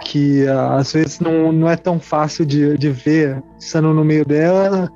que 0.00 0.46
às 0.48 0.92
vezes 0.92 1.18
não, 1.18 1.50
não 1.52 1.68
é 1.68 1.76
tão 1.76 1.98
fácil 1.98 2.46
de, 2.46 2.78
de 2.78 2.88
ver 2.90 3.42
estando 3.58 3.92
no 3.92 4.04
meio 4.04 4.24
dela, 4.24 4.88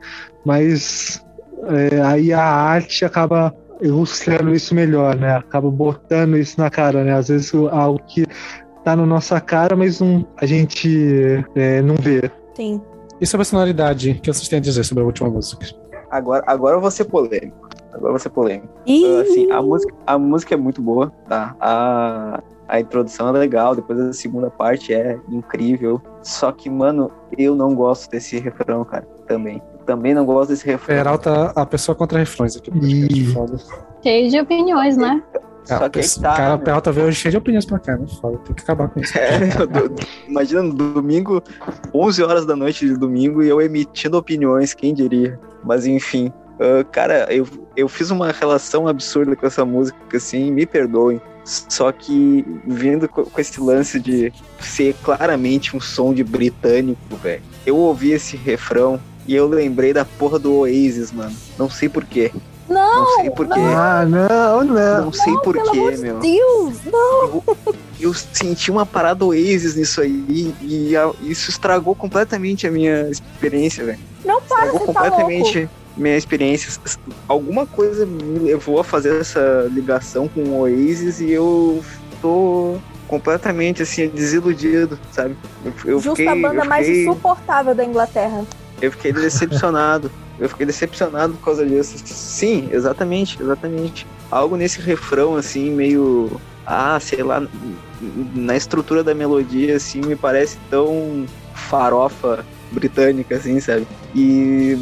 mas 0.44 1.20
é, 1.68 2.00
aí 2.00 2.32
a 2.32 2.44
arte 2.44 3.04
acaba 3.04 3.54
ilustrando 3.82 4.54
isso 4.54 4.74
melhor, 4.74 5.16
né? 5.16 5.36
Acaba 5.36 5.70
botando 5.70 6.36
isso 6.36 6.60
na 6.60 6.70
cara, 6.70 7.02
né? 7.04 7.12
Às 7.14 7.28
vezes 7.28 7.52
o- 7.52 7.68
algo 7.68 8.00
que 8.06 8.24
tá 8.84 8.94
na 8.96 9.04
nossa 9.04 9.40
cara, 9.40 9.76
mas 9.76 10.00
não, 10.00 10.26
a 10.36 10.46
gente 10.46 11.44
é, 11.54 11.82
não 11.82 11.96
vê. 11.96 12.30
Sim. 12.54 12.80
E 13.20 13.26
sobre 13.26 13.42
a 13.42 13.44
sonoridade, 13.44 14.10
o 14.12 14.20
que 14.20 14.32
vocês 14.32 14.48
têm 14.48 14.58
a 14.58 14.62
dizer 14.62 14.84
sobre 14.84 15.02
a 15.02 15.06
última 15.06 15.28
música? 15.28 15.66
Agora, 16.10 16.42
agora 16.46 16.76
eu 16.76 16.80
vou 16.80 16.90
ser 16.90 17.04
polêmico. 17.04 17.68
Agora 17.90 18.06
eu 18.08 18.10
vou 18.12 18.18
ser 18.18 18.30
polêmico. 18.30 18.68
Ih, 18.86 19.20
Assim, 19.20 19.50
a 19.52 19.62
música, 19.62 19.94
a 20.06 20.18
música 20.18 20.54
é 20.54 20.56
muito 20.56 20.80
boa, 20.82 21.12
tá? 21.28 21.54
A, 21.60 22.42
a 22.68 22.80
introdução 22.80 23.28
é 23.28 23.32
legal, 23.32 23.76
depois 23.76 24.00
a 24.00 24.12
segunda 24.12 24.50
parte 24.50 24.92
é 24.94 25.18
incrível. 25.28 26.00
Só 26.22 26.50
que, 26.52 26.68
mano, 26.70 27.10
eu 27.36 27.54
não 27.54 27.74
gosto 27.74 28.10
desse 28.10 28.38
refrão, 28.38 28.84
cara. 28.84 29.06
Também. 29.26 29.62
Também 29.86 30.14
não 30.14 30.24
gosto 30.24 30.50
desse 30.50 30.64
refrão. 30.66 30.96
Peralta, 30.96 31.52
a 31.54 31.66
pessoa 31.66 31.94
contra 31.94 32.18
refrões 32.18 32.56
aqui. 32.56 32.70
foda. 33.32 33.56
Cheio 34.02 34.30
de 34.30 34.40
opiniões, 34.40 34.96
né? 34.96 35.22
Só 35.64 35.84
Ah, 35.84 35.90
que 35.90 36.00
aí 36.00 36.08
tá, 36.20 36.34
cara, 36.34 36.56
né? 36.56 36.64
Peralta 36.64 36.90
veio 36.90 37.06
hoje 37.06 37.16
cheio 37.20 37.30
de 37.32 37.38
opiniões 37.38 37.64
pra 37.64 37.78
cá, 37.78 37.96
né? 37.96 38.04
Foda, 38.20 38.38
tem 38.38 38.54
que 38.54 38.62
acabar 38.62 38.88
com 38.88 38.98
isso. 39.00 39.16
É, 39.16 39.38
do- 39.66 39.94
imagina 40.28 40.62
no 40.62 40.74
domingo, 40.74 41.40
11 41.94 42.22
horas 42.22 42.44
da 42.44 42.56
noite 42.56 42.84
de 42.86 42.96
domingo, 42.96 43.42
e 43.42 43.48
eu 43.48 43.60
emitindo 43.60 44.16
opiniões, 44.18 44.74
quem 44.74 44.92
diria. 44.92 45.38
Mas 45.62 45.86
enfim, 45.86 46.32
ah, 46.58 46.82
cara, 46.90 47.26
eu, 47.32 47.46
eu 47.76 47.88
fiz 47.88 48.10
uma 48.10 48.32
relação 48.32 48.88
absurda 48.88 49.36
com 49.36 49.46
essa 49.46 49.64
música, 49.64 49.96
assim, 50.16 50.50
me 50.50 50.66
perdoem. 50.66 51.20
Só 51.44 51.90
que 51.92 52.44
vindo 52.66 53.08
co- 53.08 53.24
com 53.24 53.40
esse 53.40 53.60
lance 53.60 53.98
de 54.00 54.32
ser 54.60 54.94
claramente 55.02 55.76
um 55.76 55.80
som 55.80 56.12
de 56.14 56.22
britânico, 56.24 57.16
velho. 57.22 57.42
Eu 57.66 57.76
ouvi 57.76 58.10
esse 58.12 58.36
refrão 58.36 58.98
e 59.26 59.34
eu 59.34 59.46
lembrei 59.48 59.92
da 59.92 60.04
porra 60.04 60.38
do 60.38 60.54
Oasis, 60.60 61.12
mano. 61.12 61.34
Não 61.58 61.68
sei 61.70 61.88
porquê. 61.88 62.30
Não, 62.68 62.96
Não 63.04 63.16
sei 63.16 63.30
porquê. 63.30 63.60
Ah, 63.76 64.04
não, 64.08 64.64
não. 64.64 65.04
Não 65.06 65.12
sei 65.12 65.34
porquê, 65.42 65.90
de 65.96 66.00
meu. 66.00 66.18
Deus, 66.20 66.74
não. 66.90 67.42
eu 68.00 68.14
senti 68.14 68.70
uma 68.70 68.86
parada 68.86 69.24
Oasis 69.24 69.74
nisso 69.76 70.00
aí 70.00 70.54
e 70.62 70.96
a- 70.96 71.12
isso 71.22 71.50
estragou 71.50 71.94
completamente 71.94 72.66
a 72.66 72.70
minha 72.70 73.08
experiência, 73.10 73.84
velho. 73.84 73.98
Não 74.24 74.40
para, 74.40 74.66
Estragou 74.66 74.86
você 74.86 74.92
tá 74.92 75.00
louco. 75.02 75.16
completamente 75.16 75.68
minha 75.96 76.16
experiência. 76.16 76.72
Alguma 77.28 77.66
coisa 77.66 78.06
me 78.06 78.38
levou 78.38 78.80
a 78.80 78.84
fazer 78.84 79.20
essa 79.20 79.68
ligação 79.70 80.26
com 80.28 80.40
o 80.40 80.60
Oasis 80.60 81.20
e 81.20 81.30
eu 81.30 81.84
tô 82.22 82.76
completamente 83.06 83.82
assim 83.82 84.08
desiludido, 84.08 84.98
sabe? 85.10 85.36
Eu, 85.64 85.72
eu 85.84 86.00
Justa 86.00 86.16
fiquei, 86.16 86.28
a 86.28 86.34
banda 86.48 86.62
eu 86.64 86.68
mais 86.68 86.86
fiquei, 86.86 87.02
insuportável 87.06 87.74
da 87.74 87.84
Inglaterra. 87.84 88.44
Eu 88.82 88.90
fiquei 88.90 89.12
decepcionado. 89.12 90.10
Eu 90.38 90.48
fiquei 90.48 90.66
decepcionado 90.66 91.34
por 91.34 91.44
causa 91.44 91.64
disso. 91.64 91.96
Sim, 92.04 92.68
exatamente, 92.72 93.40
exatamente. 93.40 94.06
Algo 94.30 94.56
nesse 94.56 94.80
refrão, 94.80 95.36
assim, 95.36 95.70
meio. 95.70 96.40
Ah, 96.66 96.98
sei 97.00 97.22
lá, 97.22 97.46
na 98.34 98.56
estrutura 98.56 99.02
da 99.04 99.14
melodia, 99.14 99.76
assim, 99.76 100.00
me 100.00 100.16
parece 100.16 100.58
tão 100.70 101.26
farofa 101.54 102.44
britânica, 102.72 103.36
assim, 103.36 103.58
sabe? 103.60 103.86
E 104.14 104.76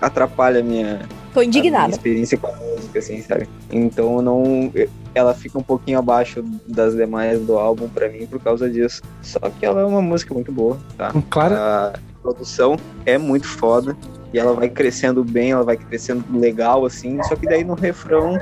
atrapalha 0.00 0.60
a 0.60 0.62
minha, 0.62 1.00
Tô 1.32 1.40
a 1.40 1.42
minha 1.42 1.46
indignada. 1.46 1.90
experiência 1.90 2.36
com 2.38 2.46
a 2.48 2.56
música, 2.56 2.98
assim, 2.98 3.20
sabe? 3.22 3.48
Então 3.70 4.20
não. 4.22 4.72
Ela 5.14 5.34
fica 5.34 5.58
um 5.58 5.62
pouquinho 5.62 5.98
abaixo 5.98 6.42
das 6.66 6.94
demais 6.94 7.38
do 7.40 7.58
álbum 7.58 7.86
pra 7.86 8.08
mim 8.08 8.26
por 8.26 8.40
causa 8.40 8.68
disso. 8.70 9.02
Só 9.20 9.38
que 9.40 9.66
ela 9.66 9.82
é 9.82 9.84
uma 9.84 10.00
música 10.00 10.32
muito 10.32 10.50
boa, 10.50 10.78
tá? 10.96 11.12
Um 11.14 11.20
claro, 11.20 11.54
A 11.54 11.92
produção 12.22 12.76
é 13.04 13.18
muito 13.18 13.46
foda. 13.46 13.96
E 14.32 14.38
ela 14.38 14.54
vai 14.54 14.68
crescendo 14.68 15.22
bem, 15.22 15.50
ela 15.52 15.62
vai 15.64 15.76
crescendo 15.76 16.24
legal, 16.32 16.86
assim. 16.86 17.22
Só 17.24 17.36
que 17.36 17.46
daí 17.46 17.62
no 17.64 17.74
refrão 17.74 18.38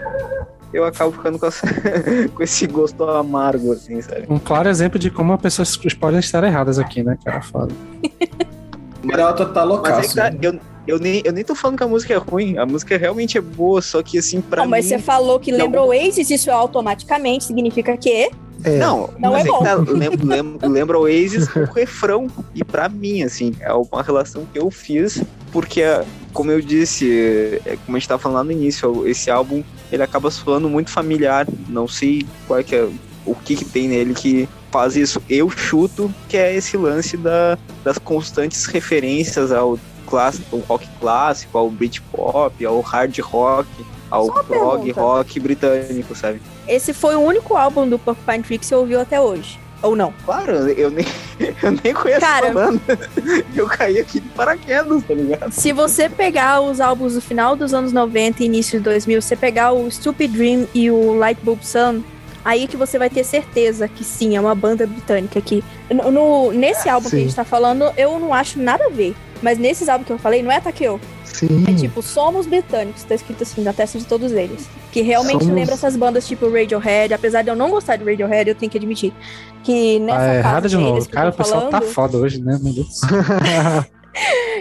eu 0.72 0.84
acabo 0.84 1.10
ficando 1.10 1.36
com, 1.38 1.46
essa- 1.46 1.66
com 2.32 2.42
esse 2.42 2.64
gosto 2.68 3.02
amargo, 3.02 3.72
assim, 3.72 4.00
sabe? 4.00 4.24
um 4.28 4.38
claro 4.38 4.68
exemplo 4.68 4.98
de 5.00 5.10
como 5.10 5.32
as 5.32 5.40
pessoas 5.40 5.76
podem 5.94 6.20
estar 6.20 6.44
erradas 6.44 6.78
aqui, 6.78 7.02
né, 7.02 7.18
cara? 7.24 7.40
Foda. 7.42 7.74
Peralta 9.06 9.46
tá 9.46 9.60
Mas 9.60 9.68
loucaço. 9.68 10.14
tá, 10.14 10.30
né? 10.30 10.38
eu, 10.42 10.60
eu, 10.86 10.98
nem, 10.98 11.22
eu 11.24 11.32
nem 11.32 11.42
tô 11.42 11.54
falando 11.54 11.78
que 11.78 11.82
a 11.82 11.88
música 11.88 12.12
é 12.14 12.16
ruim. 12.18 12.58
A 12.58 12.66
música 12.66 12.96
realmente 12.98 13.38
é 13.38 13.40
boa, 13.40 13.80
só 13.80 14.02
que 14.02 14.18
assim, 14.18 14.40
pra 14.40 14.62
Não, 14.62 14.70
mas 14.70 14.84
mim. 14.84 14.90
você 14.90 14.98
falou 14.98 15.40
que 15.40 15.50
de 15.50 15.56
lembra 15.56 15.80
algum- 15.80 15.92
Oasis, 15.92 16.30
isso 16.30 16.50
automaticamente 16.50 17.44
significa 17.44 17.96
que 17.96 18.30
É, 18.64 18.78
Não, 18.78 19.10
Não 19.18 19.32
mas 19.32 19.46
é 19.46 19.48
que 19.48 19.50
bom. 19.50 19.92
lembra, 19.92 20.24
lembra, 20.24 20.68
lembra 20.68 20.98
Oasis 20.98 21.48
com 21.48 21.60
o 21.60 21.72
refrão. 21.72 22.26
E 22.54 22.64
pra 22.64 22.88
mim, 22.88 23.22
assim, 23.22 23.54
é 23.60 23.72
uma 23.72 24.02
relação 24.02 24.46
que 24.52 24.58
eu 24.58 24.70
fiz, 24.70 25.22
porque 25.52 25.82
como 26.32 26.50
eu 26.50 26.60
disse, 26.60 27.60
é, 27.66 27.76
como 27.84 27.96
a 27.96 28.00
gente 28.00 28.08
tava 28.08 28.22
falando 28.22 28.36
lá 28.36 28.44
no 28.44 28.52
início, 28.52 29.06
esse 29.06 29.30
álbum 29.30 29.62
ele 29.90 30.02
acaba 30.02 30.30
soando 30.30 30.68
muito 30.68 30.90
familiar. 30.90 31.46
Não 31.68 31.88
sei 31.88 32.26
qual 32.46 32.60
é 32.60 32.62
que 32.62 32.74
é 32.74 32.88
o 33.26 33.34
que, 33.34 33.56
que 33.56 33.64
tem 33.64 33.88
nele 33.88 34.14
que 34.14 34.48
faz 34.70 34.96
isso. 34.96 35.20
Eu 35.28 35.50
chuto 35.50 36.12
que 36.28 36.36
é 36.36 36.54
esse 36.54 36.76
lance 36.76 37.16
da, 37.16 37.58
das 37.84 37.98
constantes 37.98 38.66
referências 38.66 39.52
ao 39.52 39.78
clássico, 40.06 40.56
ao 40.56 40.62
rock 40.62 40.88
clássico, 41.00 41.58
ao 41.58 41.70
Britpop, 41.70 42.64
ao 42.64 42.80
hard 42.80 43.18
rock, 43.20 43.68
ao 44.10 44.26
prog 44.44 44.90
rock 44.92 45.40
britânico, 45.40 46.14
sabe? 46.14 46.40
Esse 46.66 46.92
foi 46.92 47.14
o 47.14 47.20
único 47.20 47.56
álbum 47.56 47.88
do 47.88 47.98
Porcupine 47.98 48.42
Tree 48.42 48.58
que 48.58 48.66
você 48.66 48.74
ouviu 48.74 49.00
até 49.00 49.20
hoje. 49.20 49.58
Ou 49.82 49.96
não? 49.96 50.12
Claro, 50.24 50.52
eu 50.52 50.90
nem, 50.90 51.06
eu 51.62 51.72
nem 51.82 51.94
conheço 51.94 52.20
Cara. 52.20 52.50
a 52.50 52.52
banda. 52.52 52.80
Eu 53.56 53.66
caí 53.66 53.98
aqui 53.98 54.20
de 54.20 54.28
paraquedas, 54.30 55.02
tá 55.04 55.14
ligado? 55.14 55.52
Se 55.52 55.72
você 55.72 56.08
pegar 56.08 56.60
os 56.60 56.80
álbuns 56.80 57.14
do 57.14 57.20
final 57.20 57.56
dos 57.56 57.72
anos 57.72 57.92
90 57.92 58.42
e 58.42 58.46
início 58.46 58.78
de 58.78 58.84
2000, 58.84 59.22
você 59.22 59.36
pegar 59.36 59.72
o 59.72 59.90
Stupid 59.90 60.30
Dream 60.30 60.66
e 60.74 60.90
o 60.90 61.14
Light 61.14 61.40
Bulb 61.42 61.64
Sun, 61.64 62.02
aí 62.44 62.66
que 62.66 62.76
você 62.76 62.98
vai 62.98 63.08
ter 63.08 63.24
certeza 63.24 63.88
que 63.88 64.04
sim, 64.04 64.36
é 64.36 64.40
uma 64.40 64.54
banda 64.54 64.86
britânica 64.86 65.40
que 65.40 65.64
no, 65.90 66.52
nesse 66.52 66.88
álbum 66.88 67.08
que 67.08 67.16
a 67.16 67.18
Sim. 67.18 67.24
gente 67.24 67.36
tá 67.36 67.44
falando, 67.44 67.90
eu 67.96 68.18
não 68.18 68.34
acho 68.34 68.58
nada 68.60 68.84
a 68.86 68.90
ver. 68.90 69.14
Mas 69.42 69.58
nesses 69.58 69.88
álbuns 69.88 70.06
que 70.06 70.12
eu 70.12 70.18
falei, 70.18 70.42
não 70.42 70.50
é 70.52 70.60
Takeo. 70.60 71.00
Sim. 71.24 71.64
É 71.68 71.72
tipo, 71.74 72.02
somos 72.02 72.46
britânicos, 72.46 73.02
tá 73.04 73.14
escrito 73.14 73.42
assim 73.42 73.62
na 73.62 73.72
testa 73.72 73.98
de 73.98 74.04
todos 74.04 74.32
eles. 74.32 74.68
Que 74.92 75.00
realmente 75.00 75.40
Somos- 75.44 75.54
lembra 75.54 75.74
essas 75.74 75.96
bandas 75.96 76.26
tipo 76.26 76.50
Radiohead, 76.50 77.14
apesar 77.14 77.42
de 77.42 77.48
eu 77.48 77.56
não 77.56 77.70
gostar 77.70 77.96
de 77.96 78.04
Radiohead, 78.04 78.48
eu 78.50 78.54
tenho 78.54 78.70
que 78.70 78.76
admitir. 78.78 79.12
Que 79.62 79.98
nessa 80.00 80.20
Ah, 80.20 80.34
é 80.34 80.42
fase 80.42 80.68
de 80.68 80.76
novo. 80.76 81.08
Cara, 81.08 81.30
o 81.30 81.32
pessoal 81.32 81.62
tá 81.68 81.80
falando- 81.80 81.92
foda 81.92 82.18
hoje, 82.18 82.42
né? 82.42 82.58
Meu 82.62 82.72
Deus. 82.74 83.00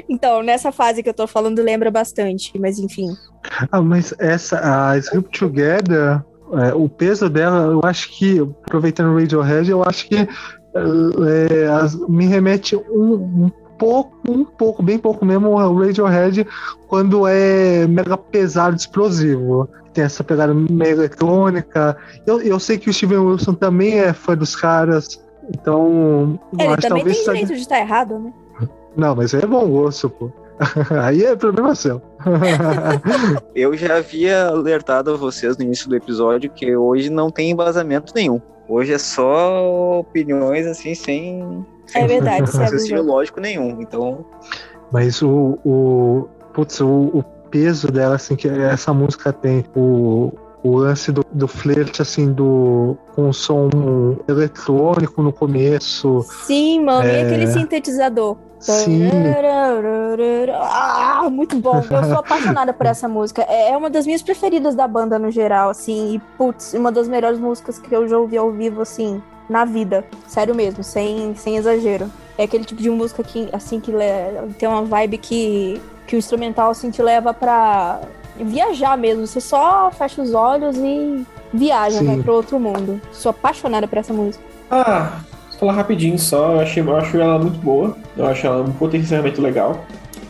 Então, 0.07 0.43
nessa 0.43 0.71
fase 0.71 1.01
que 1.01 1.09
eu 1.09 1.13
tô 1.13 1.25
falando, 1.27 1.59
lembra 1.61 1.89
bastante, 1.89 2.51
mas 2.59 2.77
enfim. 2.79 3.07
Ah, 3.71 3.81
mas 3.81 4.13
essa, 4.19 4.59
a 4.91 4.97
Sleep 4.97 5.27
Together, 5.37 6.21
é, 6.53 6.73
o 6.73 6.87
peso 6.87 7.27
dela, 7.29 7.71
eu 7.71 7.81
acho 7.83 8.09
que, 8.11 8.39
aproveitando 8.39 9.11
o 9.11 9.19
Radiohead, 9.19 9.69
eu 9.71 9.83
acho 9.83 10.07
que 10.07 10.15
é, 10.17 11.67
as- 11.67 11.95
me 12.07 12.25
remete 12.27 12.75
um, 12.75 13.13
um 13.13 13.51
pouco, 13.79 14.19
um 14.29 14.43
pouco, 14.43 14.83
bem 14.83 14.99
pouco 14.99 15.25
mesmo 15.25 15.57
ao 15.57 15.73
Radiohead 15.73 16.45
quando 16.87 17.25
é 17.25 17.87
mega 17.87 18.17
pesado, 18.17 18.75
explosivo. 18.75 19.67
Tem 19.93 20.03
essa 20.03 20.23
pegada 20.23 20.53
meio 20.53 20.91
eletrônica. 20.91 21.97
Eu, 22.27 22.41
eu 22.41 22.59
sei 22.59 22.77
que 22.77 22.89
o 22.89 22.93
Steven 22.93 23.17
Wilson 23.17 23.53
também 23.53 23.99
é 23.99 24.13
fã 24.13 24.35
dos 24.35 24.55
caras, 24.55 25.23
então. 25.49 26.39
eu 26.53 26.59
Ele 26.59 26.73
acho 26.73 26.87
também 26.87 27.03
tem 27.05 27.23
direito 27.23 27.53
de 27.55 27.61
estar 27.61 27.79
errado, 27.79 28.19
né? 28.19 28.33
Não, 28.95 29.15
mas 29.15 29.33
é 29.33 29.45
bom 29.45 29.67
gosto, 29.67 30.09
pô. 30.09 30.31
Aí 31.01 31.23
é 31.23 31.35
problema 31.35 31.73
seu. 31.73 32.01
Eu 33.55 33.75
já 33.75 33.97
havia 33.97 34.47
alertado 34.47 35.11
a 35.13 35.17
vocês 35.17 35.57
no 35.57 35.63
início 35.63 35.87
do 35.87 35.95
episódio 35.95 36.49
que 36.49 36.75
hoje 36.75 37.09
não 37.09 37.31
tem 37.31 37.51
embasamento 37.51 38.13
nenhum. 38.13 38.41
Hoje 38.67 38.93
é 38.93 38.97
só 38.97 39.99
opiniões 39.99 40.67
assim, 40.67 40.93
sem, 40.93 41.65
É 41.93 42.07
verdade, 42.07 42.49
isso 42.49 42.57
é 42.57 42.63
raciocínio 42.63 43.03
lógico 43.03 43.39
nenhum. 43.39 43.81
Então, 43.81 44.25
Mas 44.91 45.21
o, 45.21 45.57
o, 45.65 46.27
putz, 46.53 46.79
o, 46.81 46.87
o 46.87 47.23
peso 47.49 47.91
dela, 47.91 48.15
assim, 48.15 48.35
que 48.35 48.47
essa 48.47 48.93
música 48.93 49.33
tem, 49.33 49.63
o, 49.75 50.31
o 50.63 50.77
lance 50.77 51.11
do, 51.11 51.25
do 51.31 51.47
flerte, 51.47 52.01
assim, 52.01 52.31
do, 52.31 52.97
com 53.15 53.29
o 53.29 53.33
som 53.33 53.69
eletrônico 54.27 55.21
no 55.21 55.31
começo. 55.31 56.25
Sim, 56.45 56.83
mano, 56.83 57.07
e 57.07 57.11
É. 57.11 57.21
aquele 57.21 57.47
sintetizador. 57.47 58.37
Sim, 58.59 59.09
Ah, 60.53 61.29
muito 61.31 61.57
bom. 61.57 61.77
Eu 61.77 62.03
sou 62.03 62.19
apaixonada 62.19 62.73
por 62.73 62.85
essa 62.85 63.07
música. 63.07 63.41
É 63.43 63.69
é 63.69 63.77
uma 63.77 63.89
das 63.89 64.05
minhas 64.05 64.21
preferidas 64.21 64.75
da 64.75 64.87
banda 64.87 65.17
no 65.17 65.31
geral, 65.31 65.69
assim. 65.69 66.15
E, 66.15 66.19
putz, 66.37 66.73
uma 66.73 66.91
das 66.91 67.07
melhores 67.07 67.39
músicas 67.39 67.79
que 67.79 67.93
eu 67.95 68.07
já 68.07 68.17
ouvi 68.17 68.37
ao 68.37 68.51
vivo, 68.51 68.81
assim, 68.81 69.21
na 69.49 69.65
vida. 69.65 70.05
Sério 70.27 70.53
mesmo, 70.55 70.83
sem, 70.83 71.33
sem 71.35 71.57
exagero. 71.57 72.09
É 72.37 72.43
aquele 72.43 72.63
tipo 72.63 72.81
de 72.81 72.89
música 72.89 73.23
que, 73.23 73.49
assim, 73.51 73.79
que 73.79 73.91
le- 73.91 74.53
tem 74.57 74.69
uma 74.69 74.83
vibe 74.83 75.17
que, 75.17 75.81
que 76.07 76.15
o 76.15 76.19
instrumental, 76.19 76.71
assim, 76.71 76.89
te 76.91 77.01
leva 77.01 77.33
pra 77.33 77.99
viajar 78.37 78.97
mesmo. 78.97 79.25
Você 79.27 79.41
só 79.41 79.91
fecha 79.91 80.21
os 80.21 80.33
olhos 80.33 80.77
e 80.77 81.25
viaja, 81.53 81.99
Sim. 81.99 82.05
vai 82.05 82.17
pro 82.17 82.33
outro 82.33 82.59
mundo. 82.59 83.01
Sou 83.11 83.31
apaixonada 83.31 83.87
por 83.87 83.97
essa 83.97 84.13
música. 84.13 84.43
Ah, 84.71 85.19
vou 85.49 85.59
falar 85.59 85.73
rapidinho 85.73 86.17
só, 86.17 86.53
eu, 86.53 86.59
achei, 86.61 86.81
eu 86.81 86.95
acho 86.95 87.17
ela 87.17 87.39
muito 87.39 87.57
boa, 87.59 87.97
eu 88.15 88.25
acho 88.27 88.45
ela 88.45 88.61
um 88.63 88.71
potenciamento 88.71 89.41
legal. 89.41 89.83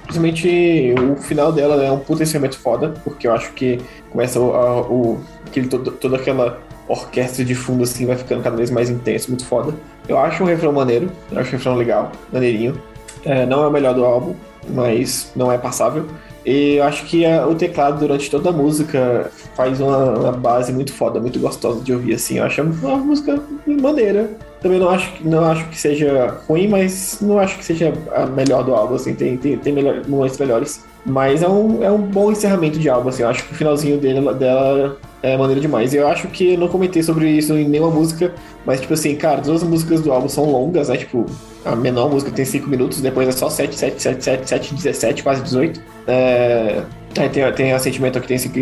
Principalmente 0.04 0.96
o 1.12 1.16
final 1.18 1.52
dela 1.52 1.84
é 1.84 1.92
um 1.92 2.00
potenciamento 2.00 2.58
foda, 2.58 2.96
porque 3.04 3.28
eu 3.28 3.34
acho 3.34 3.54
que 3.54 3.80
começa 4.12 4.40
o, 4.40 4.56
a- 4.56 4.82
o- 4.82 5.22
aquele, 5.46 5.68
todo, 5.68 5.92
toda 5.92 6.16
aquela 6.18 6.58
orquestra 6.90 7.46
de 7.46 7.56
fundo 7.56 7.84
assim 7.84 8.06
vai 8.06 8.18
ficando 8.18 8.44
cada 8.44 8.58
vez 8.58 8.70
mais 8.70 8.90
intenso, 8.90 9.30
muito 9.30 9.46
foda. 9.46 9.74
Eu 10.08 10.18
acho 10.18 10.44
um 10.44 10.46
refrão 10.46 10.74
maneiro, 10.74 11.10
eu 11.32 11.40
acho 11.40 11.50
um 11.50 11.52
refrão 11.54 11.76
legal, 11.76 12.12
maneirinho. 12.34 12.82
É, 13.24 13.46
não 13.46 13.64
é 13.64 13.68
o 13.68 13.72
melhor 13.72 13.94
do 13.94 14.04
álbum, 14.04 14.34
mas 14.70 15.32
não 15.36 15.52
é 15.52 15.58
passável. 15.58 16.06
E 16.46 16.76
eu 16.76 16.84
acho 16.86 17.06
que 17.06 17.26
a- 17.26 17.46
o 17.46 17.54
teclado 17.54 18.00
durante 18.00 18.32
toda 18.32 18.50
a 18.50 18.52
música 18.52 19.30
faz 19.56 19.80
uma, 19.82 19.98
uma 20.18 20.32
base 20.32 20.72
muito 20.72 20.92
foda, 20.94 21.20
muito 21.20 21.38
gostosa 21.40 21.82
de 21.82 21.94
ouvir, 21.94 22.16
assim. 22.16 22.38
Eu 22.38 22.46
acho 22.46 22.62
uma 22.62 22.98
música 22.98 23.40
maneira. 23.68 24.30
Também 24.62 24.80
não 24.80 24.90
acho, 24.90 25.12
que- 25.14 25.28
não 25.28 25.44
acho 25.44 25.68
que 25.68 25.78
seja 25.78 26.38
ruim, 26.48 26.68
mas 26.68 27.20
não 27.22 27.38
acho 27.38 27.58
que 27.58 27.66
seja 27.66 27.94
a 28.16 28.26
melhor 28.26 28.64
do 28.64 28.74
álbum, 28.74 28.96
assim. 28.96 29.14
Tem, 29.14 29.38
tem, 29.38 29.58
tem 29.58 29.74
melhor, 29.74 30.02
momentos 30.08 30.38
melhores. 30.40 30.84
Mas 31.06 31.44
é 31.44 31.48
um, 31.48 31.84
é 31.84 31.92
um 31.92 31.98
bom 32.02 32.32
encerramento 32.32 32.80
de 32.80 32.90
álbum, 32.90 33.10
assim. 33.10 33.22
Eu 33.24 33.30
acho 33.30 33.44
que 33.46 33.54
o 33.54 33.56
finalzinho 33.56 33.98
dele, 34.00 34.34
dela 34.34 34.98
é 35.22 35.38
maneiro 35.38 35.62
demais. 35.62 35.94
Eu 35.94 36.08
acho 36.08 36.28
que 36.28 36.56
não 36.56 36.68
comentei 36.68 37.04
sobre 37.04 37.30
isso 37.30 37.54
em 37.54 37.68
nenhuma 37.68 37.92
música, 37.92 38.34
mas, 38.66 38.82
tipo 38.82 38.94
assim, 38.94 39.16
cara, 39.16 39.42
todas 39.42 39.64
as 39.64 39.70
músicas 39.70 40.02
do 40.02 40.12
álbum 40.12 40.30
são 40.30 40.46
longas, 40.46 40.90
né? 40.90 40.98
Tipo, 40.98 41.26
a 41.66 41.76
menor 41.76 42.10
música 42.10 42.32
tem 42.32 42.46
5 42.46 42.70
minutos, 42.70 43.02
depois 43.02 43.28
é 43.28 43.32
só 43.32 43.50
7, 43.50 43.76
7, 43.76 44.02
7, 44.02 44.24
7, 44.24 44.50
7, 44.50 44.76
17, 44.76 45.24
quase 45.24 45.42
18. 45.44 45.82
É, 46.08 46.84
aí 47.18 47.30
tem, 47.30 47.52
tem 47.54 47.74
a 47.74 47.80
Sentimento 47.80 48.20
que 48.22 48.28
tem 48.28 48.38
5 48.38 48.58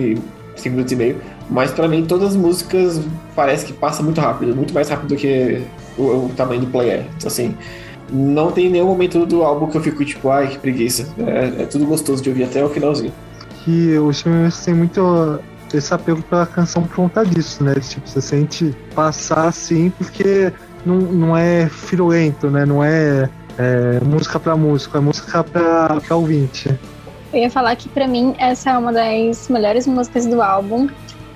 minutos 0.65 0.91
e 0.91 0.95
meio. 0.95 1.17
Mas 1.49 1.71
pra 1.71 1.87
mim, 1.87 2.05
todas 2.05 2.29
as 2.29 2.35
músicas 2.35 2.99
parece 3.35 3.65
que 3.65 3.73
passa 3.73 4.01
muito 4.01 4.19
rápido, 4.19 4.55
muito 4.55 4.73
mais 4.73 4.89
rápido 4.89 5.09
do 5.09 5.15
que 5.15 5.61
o, 5.97 6.03
o 6.03 6.31
tamanho 6.35 6.61
do 6.61 6.67
play 6.67 6.89
é. 6.89 7.05
Então, 7.17 7.27
assim, 7.27 7.55
não 8.11 8.51
tem 8.51 8.69
nenhum 8.69 8.87
momento 8.87 9.25
do 9.25 9.43
álbum 9.43 9.67
que 9.67 9.77
eu 9.77 9.81
fico 9.81 10.03
tipo, 10.03 10.29
ai, 10.29 10.47
que 10.47 10.57
preguiça. 10.57 11.07
É, 11.19 11.63
é 11.63 11.65
tudo 11.65 11.85
gostoso 11.85 12.23
de 12.23 12.29
ouvir 12.29 12.45
até 12.45 12.63
o 12.63 12.69
finalzinho. 12.69 13.13
que 13.63 13.97
o 13.97 14.07
Wilson 14.07 14.49
tem 14.65 14.73
muito 14.73 15.39
esse 15.73 15.93
apego 15.93 16.21
pela 16.23 16.45
canção 16.45 16.83
por 16.83 16.95
conta 16.95 17.25
disso, 17.25 17.63
né? 17.63 17.73
Tipo, 17.75 18.07
você 18.07 18.21
sente 18.21 18.75
passar 18.95 19.47
assim, 19.47 19.89
porque 19.89 20.51
não, 20.85 20.97
não 20.97 21.37
é 21.37 21.67
firulento, 21.67 22.49
né? 22.49 22.65
Não 22.65 22.83
é, 22.83 23.29
é 23.57 23.99
música 24.03 24.39
pra 24.39 24.55
músico, 24.55 24.97
é 24.97 24.99
música 24.99 25.43
pra 25.43 26.15
ouvinte. 26.15 26.69
Eu 27.33 27.41
ia 27.41 27.51
falar 27.51 27.75
que 27.75 27.89
pra 27.89 28.07
mim 28.07 28.35
essa 28.37 28.71
é 28.71 28.77
uma 28.77 28.93
das 28.93 29.49
melhores 29.49 29.85
músicas 29.85 30.25
do 30.25 30.41
álbum, 30.41 30.87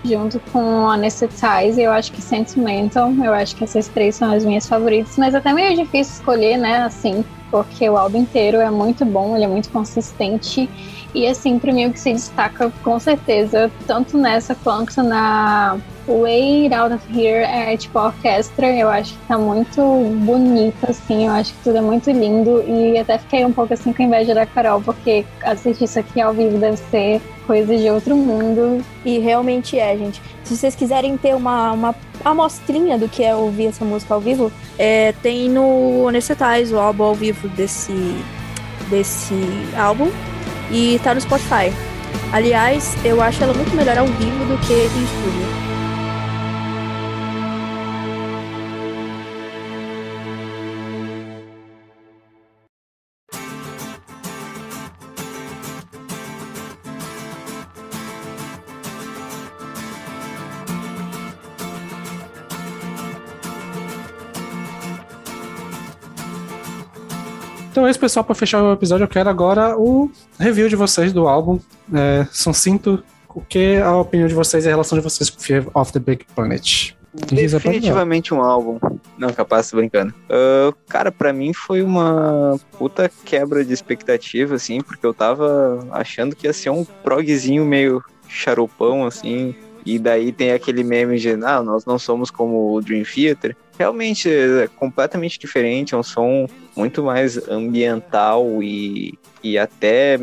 junto 0.04 0.40
com 0.52 0.90
Anesthetize, 0.90 1.82
eu 1.82 1.92
acho 1.92 2.12
que 2.12 2.22
Sentimental, 2.22 3.12
eu 3.24 3.34
acho 3.34 3.56
que 3.56 3.64
essas 3.64 3.88
três 3.88 4.16
são 4.16 4.32
as 4.32 4.44
minhas 4.44 4.68
favoritas, 4.68 5.18
mas 5.18 5.36
até 5.36 5.54
meio 5.54 5.76
difícil 5.76 6.14
escolher, 6.14 6.58
né, 6.58 6.84
assim, 6.84 7.24
porque 7.50 7.90
o 7.90 7.98
álbum 7.98 8.20
inteiro 8.20 8.58
é 8.58 8.70
muito 8.70 9.06
bom, 9.06 9.36
ele 9.36 9.46
é 9.46 9.48
muito 9.48 9.70
consistente, 9.70 10.70
e 11.14 11.28
assim, 11.28 11.60
pra 11.60 11.74
mim 11.74 11.88
o 11.88 11.94
que 11.94 12.00
se 12.00 12.14
destaca 12.14 12.72
com 12.84 13.00
certeza, 13.00 13.72
tanto 13.86 14.18
nessa 14.18 14.56
quanto 14.56 15.04
na 15.04 15.78
Way 16.20 16.74
Out 16.74 16.96
of 16.96 17.06
Here, 17.10 17.44
é 17.44 17.78
tipo 17.78 17.98
a 17.98 18.08
orquestra, 18.08 18.68
eu 18.76 18.90
acho 18.90 19.14
que 19.14 19.28
tá 19.28 19.38
muito 19.38 19.82
bonita, 20.20 20.92
assim, 20.92 21.28
eu 21.28 21.32
acho 21.34 21.54
que 21.54 21.64
tudo 21.64 21.78
é 21.78 21.82
muito 21.82 22.10
lindo, 22.12 22.64
e 22.68 22.98
até 22.98 23.18
fiquei 23.18 23.46
um 23.46 23.52
pouco 23.52 23.74
assim 23.74 23.94
com 23.94 24.04
inveja 24.04 24.34
da 24.34 24.46
Carol, 24.46 24.82
porque 24.82 25.26
assistir 25.44 25.86
isso 25.86 26.00
aqui 26.00 26.20
ao 26.20 26.34
vivo 26.34 26.58
deve 26.58 26.78
ser 26.78 27.22
coisa 27.52 27.76
de 27.76 27.90
outro 27.90 28.16
mundo. 28.16 28.84
E 29.04 29.20
realmente 29.20 29.78
é, 29.78 29.98
gente. 29.98 30.22
Se 30.44 30.56
vocês 30.56 30.74
quiserem 30.74 31.18
ter 31.18 31.36
uma, 31.36 31.74
uma 31.74 31.96
amostrinha 32.24 32.98
do 32.98 33.10
que 33.10 33.24
é 33.24 33.36
ouvir 33.36 33.68
essa 33.68 33.84
música 33.84 34.14
ao 34.14 34.22
vivo, 34.22 34.52
é, 34.80 35.14
tem 35.22 35.50
no 35.50 36.08
Anesthetize, 36.08 36.74
o 36.74 36.80
álbum 36.80 37.04
ao 37.04 37.16
vivo 37.16 37.50
desse, 37.50 37.94
desse 38.90 39.36
álbum. 39.78 40.10
E 40.72 41.00
tá 41.04 41.14
no 41.14 41.20
Spotify. 41.20 41.74
Aliás, 42.32 42.96
eu 43.04 43.22
acho 43.22 43.44
ela 43.44 43.54
muito 43.54 43.76
melhor 43.76 43.98
ao 43.98 44.08
vivo 44.08 44.46
do 44.46 44.58
que 44.66 44.74
em 44.74 45.04
estúdio. 45.04 45.71
Isso, 67.92 68.00
pessoal. 68.00 68.24
Pra 68.24 68.34
fechar 68.34 68.64
o 68.64 68.74
episódio, 68.74 69.04
eu 69.04 69.08
quero 69.08 69.30
agora 69.30 69.78
o 69.78 70.10
review 70.40 70.68
de 70.68 70.76
vocês 70.76 71.14
do 71.14 71.28
álbum. 71.28 71.60
É, 71.94 72.26
sucinto, 72.32 73.04
o 73.30 73.42
que 73.42 73.60
é 73.60 73.82
a 73.82 73.96
opinião 73.96 74.28
de 74.28 74.34
vocês 74.34 74.66
e 74.66 74.68
a 74.68 74.72
relação 74.72 74.98
de 74.98 75.04
vocês 75.04 75.30
com 75.30 75.40
Fear 75.40 75.66
of 75.74 75.92
the 75.94 76.00
Big 76.00 76.26
Planet? 76.36 76.96
Definitivamente 77.14 78.34
um 78.34 78.42
álbum. 78.42 78.80
Não, 79.18 79.32
capaz, 79.34 79.70
tô 79.70 79.78
brincando. 79.78 80.14
Ah, 80.30 80.74
cara, 80.88 81.12
pra 81.12 81.34
mim 81.34 81.54
foi 81.54 81.82
uma 81.82 82.58
puta 82.78 83.12
quebra 83.26 83.66
de 83.66 83.74
expectativa, 83.74 84.56
assim, 84.56 84.82
porque 84.82 85.06
eu 85.06 85.14
tava 85.14 85.86
achando 85.92 86.36
que 86.36 86.48
ia 86.48 86.54
ser 86.54 86.70
um 86.70 86.86
progzinho 86.86 87.66
meio 87.66 88.02
charopão, 88.28 89.06
assim. 89.06 89.54
E 89.86 90.00
daí 90.00 90.32
tem 90.32 90.52
aquele 90.52 90.84
meme 90.84 91.18
de, 91.18 91.32
ah, 91.44 91.62
nós 91.62 91.86
não 91.86 92.00
somos 92.00 92.32
como 92.32 92.74
o 92.74 92.82
Dream 92.82 93.04
Theater. 93.04 93.58
Realmente 93.82 94.30
é 94.30 94.68
completamente 94.76 95.40
diferente, 95.40 95.96
é 95.96 95.98
um 95.98 96.04
som 96.04 96.48
muito 96.78 97.02
mais 97.02 97.50
ambiental 97.50 98.62
e, 98.62 99.18
e 99.44 99.58
até 99.58 100.20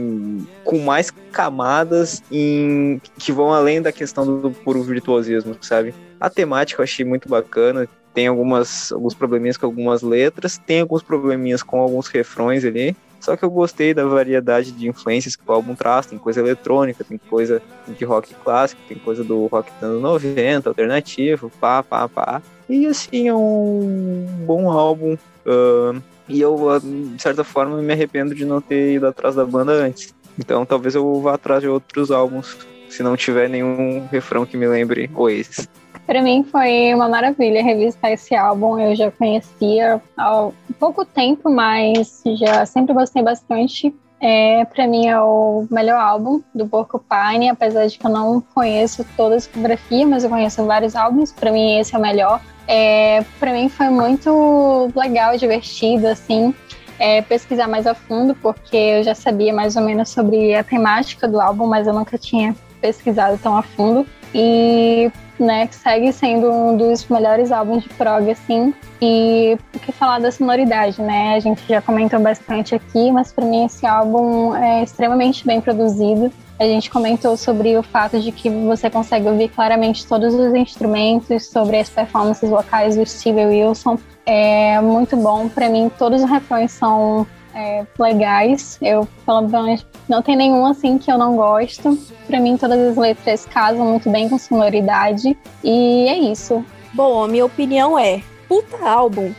com 0.62 0.78
mais 0.78 1.10
camadas 1.32 2.22
em, 2.30 3.02
que 3.18 3.32
vão 3.32 3.52
além 3.52 3.82
da 3.82 3.90
questão 3.90 4.40
do 4.40 4.52
puro 4.52 4.80
virtuosismo, 4.84 5.56
sabe? 5.60 5.92
A 6.20 6.30
temática 6.30 6.80
eu 6.80 6.84
achei 6.84 7.04
muito 7.04 7.28
bacana. 7.28 7.88
Tem 8.14 8.28
algumas, 8.28 8.92
alguns 8.92 9.14
probleminhas 9.14 9.56
com 9.56 9.66
algumas 9.66 10.02
letras, 10.02 10.56
tem 10.64 10.82
alguns 10.82 11.02
probleminhas 11.02 11.60
com 11.60 11.80
alguns 11.80 12.06
refrões 12.06 12.64
ali. 12.64 12.94
Só 13.20 13.36
que 13.36 13.44
eu 13.44 13.50
gostei 13.50 13.92
da 13.92 14.04
variedade 14.04 14.72
de 14.72 14.88
influências 14.88 15.36
que 15.36 15.42
o 15.46 15.52
álbum 15.52 15.74
traz. 15.74 16.06
Tem 16.06 16.18
coisa 16.18 16.40
eletrônica, 16.40 17.04
tem 17.04 17.18
coisa 17.18 17.60
de 17.86 18.04
rock 18.04 18.34
clássico, 18.44 18.80
tem 18.88 18.98
coisa 18.98 19.24
do 19.24 19.46
rock 19.46 19.70
dos 19.72 19.82
anos 19.82 20.02
90, 20.02 20.68
alternativo, 20.68 21.50
pá, 21.60 21.82
pá, 21.82 22.08
pá. 22.08 22.42
E 22.68 22.86
assim, 22.86 23.28
é 23.28 23.34
um 23.34 24.26
bom 24.46 24.70
álbum. 24.70 25.16
ahn, 25.46 26.00
e 26.28 26.40
eu, 26.40 26.58
de 26.80 27.20
certa 27.20 27.42
forma, 27.42 27.80
me 27.80 27.92
arrependo 27.92 28.34
de 28.34 28.44
não 28.44 28.60
ter 28.60 28.92
ido 28.92 29.06
atrás 29.06 29.34
da 29.34 29.44
banda 29.46 29.72
antes. 29.72 30.14
Então 30.38 30.64
talvez 30.64 30.94
eu 30.94 31.20
vá 31.20 31.34
atrás 31.34 31.62
de 31.62 31.68
outros 31.68 32.10
álbuns, 32.10 32.56
se 32.88 33.02
não 33.02 33.16
tiver 33.16 33.48
nenhum 33.48 34.06
refrão 34.10 34.46
que 34.46 34.56
me 34.56 34.68
lembre 34.68 35.10
Oasis. 35.14 35.68
Pra 36.08 36.22
mim 36.22 36.42
foi 36.42 36.94
uma 36.94 37.06
maravilha 37.06 37.62
revisitar 37.62 38.10
esse 38.10 38.34
álbum. 38.34 38.78
Eu 38.78 38.96
já 38.96 39.10
conhecia 39.10 40.00
há 40.16 40.48
pouco 40.80 41.04
tempo, 41.04 41.50
mas 41.50 42.22
já 42.24 42.64
sempre 42.64 42.94
gostei 42.94 43.22
bastante. 43.22 43.94
É, 44.18 44.64
para 44.64 44.88
mim 44.88 45.06
é 45.06 45.20
o 45.20 45.66
melhor 45.70 46.00
álbum 46.00 46.40
do 46.54 46.66
Porcupine, 46.66 47.50
apesar 47.50 47.86
de 47.86 47.98
que 47.98 48.06
eu 48.06 48.10
não 48.10 48.40
conheço 48.40 49.04
toda 49.18 49.34
a 49.34 49.36
discografia, 49.36 50.06
mas 50.06 50.24
eu 50.24 50.30
conheço 50.30 50.64
vários 50.64 50.96
álbuns. 50.96 51.30
Pra 51.30 51.52
mim 51.52 51.78
esse 51.78 51.94
é 51.94 51.98
o 51.98 52.00
melhor. 52.00 52.40
É, 52.66 53.22
para 53.38 53.52
mim 53.52 53.68
foi 53.68 53.90
muito 53.90 54.90
legal, 54.96 55.36
divertido, 55.36 56.06
assim, 56.06 56.54
é, 56.98 57.20
pesquisar 57.20 57.68
mais 57.68 57.86
a 57.86 57.94
fundo, 57.94 58.34
porque 58.36 58.78
eu 58.78 59.02
já 59.02 59.14
sabia 59.14 59.52
mais 59.52 59.76
ou 59.76 59.82
menos 59.82 60.08
sobre 60.08 60.54
a 60.54 60.64
temática 60.64 61.28
do 61.28 61.38
álbum, 61.38 61.66
mas 61.66 61.86
eu 61.86 61.92
nunca 61.92 62.16
tinha 62.16 62.56
pesquisado 62.80 63.36
tão 63.36 63.54
a 63.54 63.62
fundo. 63.62 64.06
E 64.34 65.12
né, 65.42 65.68
segue 65.70 66.12
sendo 66.12 66.50
um 66.50 66.76
dos 66.76 67.06
melhores 67.08 67.52
álbuns 67.52 67.82
de 67.82 67.88
prog, 67.90 68.30
assim. 68.30 68.74
E 69.00 69.56
o 69.74 69.78
que 69.78 69.92
falar 69.92 70.18
da 70.18 70.30
sonoridade, 70.30 71.00
né? 71.00 71.34
A 71.34 71.40
gente 71.40 71.62
já 71.68 71.80
comentou 71.80 72.18
bastante 72.20 72.74
aqui, 72.74 73.10
mas 73.12 73.32
para 73.32 73.44
mim 73.44 73.64
esse 73.64 73.86
álbum 73.86 74.54
é 74.54 74.82
extremamente 74.82 75.46
bem 75.46 75.60
produzido. 75.60 76.32
A 76.58 76.64
gente 76.64 76.90
comentou 76.90 77.36
sobre 77.36 77.76
o 77.76 77.82
fato 77.84 78.18
de 78.18 78.32
que 78.32 78.50
você 78.50 78.90
consegue 78.90 79.28
ouvir 79.28 79.48
claramente 79.48 80.04
todos 80.04 80.34
os 80.34 80.52
instrumentos, 80.54 81.46
sobre 81.46 81.78
as 81.78 81.88
performances 81.88 82.50
vocais 82.50 82.96
do 82.96 83.06
Steve 83.06 83.46
Wilson. 83.46 83.96
É 84.26 84.80
muito 84.80 85.16
bom. 85.16 85.48
Para 85.48 85.68
mim, 85.68 85.88
todos 85.96 86.22
os 86.22 86.28
refrões 86.28 86.72
são 86.72 87.24
é, 87.58 87.84
legais. 87.98 88.78
Eu, 88.80 89.08
pelo 89.26 89.48
menos, 89.48 89.84
não 90.08 90.22
tem 90.22 90.36
nenhum 90.36 90.64
assim 90.64 90.96
que 90.96 91.10
eu 91.10 91.18
não 91.18 91.36
gosto. 91.36 91.98
Para 92.26 92.38
mim, 92.38 92.56
todas 92.56 92.78
as 92.78 92.96
letras 92.96 93.44
casam 93.46 93.84
muito 93.84 94.08
bem 94.08 94.28
com 94.28 94.38
sonoridade. 94.38 95.36
E 95.64 96.06
é 96.08 96.16
isso. 96.16 96.64
Bom, 96.94 97.24
a 97.24 97.28
minha 97.28 97.44
opinião 97.44 97.98
é: 97.98 98.22
puta 98.48 98.88
álbum. 98.88 99.32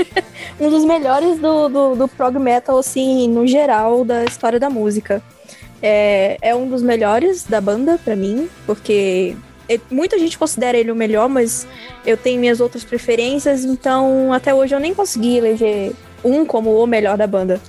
um 0.60 0.68
dos 0.68 0.84
melhores 0.84 1.38
do, 1.38 1.68
do, 1.68 1.94
do 1.96 2.08
prog 2.08 2.38
metal, 2.38 2.78
assim, 2.78 3.28
no 3.28 3.46
geral, 3.46 4.04
da 4.04 4.24
história 4.24 4.60
da 4.60 4.68
música. 4.68 5.22
É, 5.82 6.38
é 6.40 6.54
um 6.54 6.68
dos 6.68 6.82
melhores 6.82 7.44
da 7.44 7.60
banda, 7.60 7.98
pra 8.02 8.14
mim, 8.16 8.48
porque 8.66 9.36
muita 9.90 10.18
gente 10.18 10.38
considera 10.38 10.78
ele 10.78 10.90
o 10.90 10.96
melhor, 10.96 11.28
mas 11.28 11.66
eu 12.06 12.16
tenho 12.16 12.40
minhas 12.40 12.60
outras 12.60 12.84
preferências, 12.84 13.64
então 13.64 14.32
até 14.32 14.54
hoje 14.54 14.74
eu 14.74 14.80
nem 14.80 14.94
consegui 14.94 15.36
eleger 15.36 15.92
um 16.24 16.44
como 16.46 16.82
o 16.82 16.86
melhor 16.86 17.16
da 17.16 17.26
banda. 17.26 17.60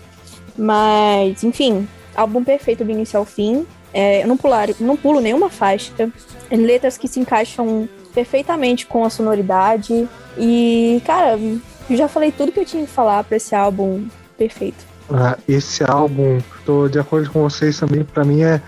Mas, 0.58 1.44
enfim, 1.44 1.88
álbum 2.16 2.44
perfeito 2.44 2.84
do 2.84 2.92
início 2.92 3.20
ao 3.20 3.26
fim. 3.26 3.66
É, 3.94 4.24
eu 4.24 4.28
não, 4.28 4.38
pular, 4.38 4.70
não 4.80 4.96
pulo 4.98 5.20
nenhuma 5.20 5.50
faixa. 5.50 5.92
Letras 6.52 6.98
que 6.98 7.08
se 7.08 7.20
encaixam 7.20 7.88
perfeitamente 8.14 8.86
com 8.86 9.04
a 9.04 9.10
sonoridade. 9.10 10.08
E, 10.38 11.02
cara, 11.06 11.38
eu 11.90 11.98
já 11.98 12.08
falei 12.08 12.32
tudo 12.32 12.52
que 12.52 12.60
eu 12.60 12.66
tinha 12.66 12.86
que 12.86 12.92
falar 12.92 13.24
pra 13.24 13.38
esse 13.38 13.54
álbum 13.56 14.06
perfeito. 14.38 14.86
Ah, 15.10 15.38
esse 15.48 15.84
álbum, 15.84 16.40
tô 16.66 16.88
de 16.88 16.98
acordo 17.00 17.30
com 17.30 17.42
vocês 17.44 17.80
também, 17.80 18.04
pra 18.04 18.24
mim 18.24 18.42
é, 18.42 18.60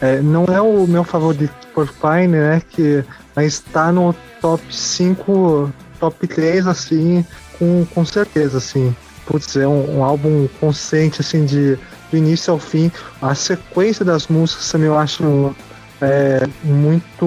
é- 0.00 0.20
não 0.20 0.44
é 0.44 0.60
o 0.60 0.86
meu 0.86 1.02
favorito 1.02 1.52
Porcupine, 1.74 2.28
né, 2.28 2.62
que 2.68 3.02
mas 3.34 3.60
tá 3.60 3.90
no 3.90 4.14
top 4.40 4.62
5, 4.70 5.72
top 5.98 6.26
3 6.26 6.66
assim, 6.66 7.24
com, 7.58 7.86
com 7.86 8.04
certeza 8.04 8.58
assim. 8.58 8.94
Putz, 9.28 9.54
é 9.56 9.68
um, 9.68 9.98
um 9.98 10.02
álbum 10.04 10.48
consciente 10.58 11.20
assim 11.20 11.44
de 11.44 11.78
do 12.10 12.16
início 12.16 12.50
ao 12.52 12.58
fim. 12.58 12.90
A 13.20 13.34
sequência 13.34 14.02
das 14.02 14.26
músicas 14.28 14.72
também 14.72 14.86
eu 14.86 14.96
acho 14.96 15.54
é, 16.00 16.48
muito 16.64 17.26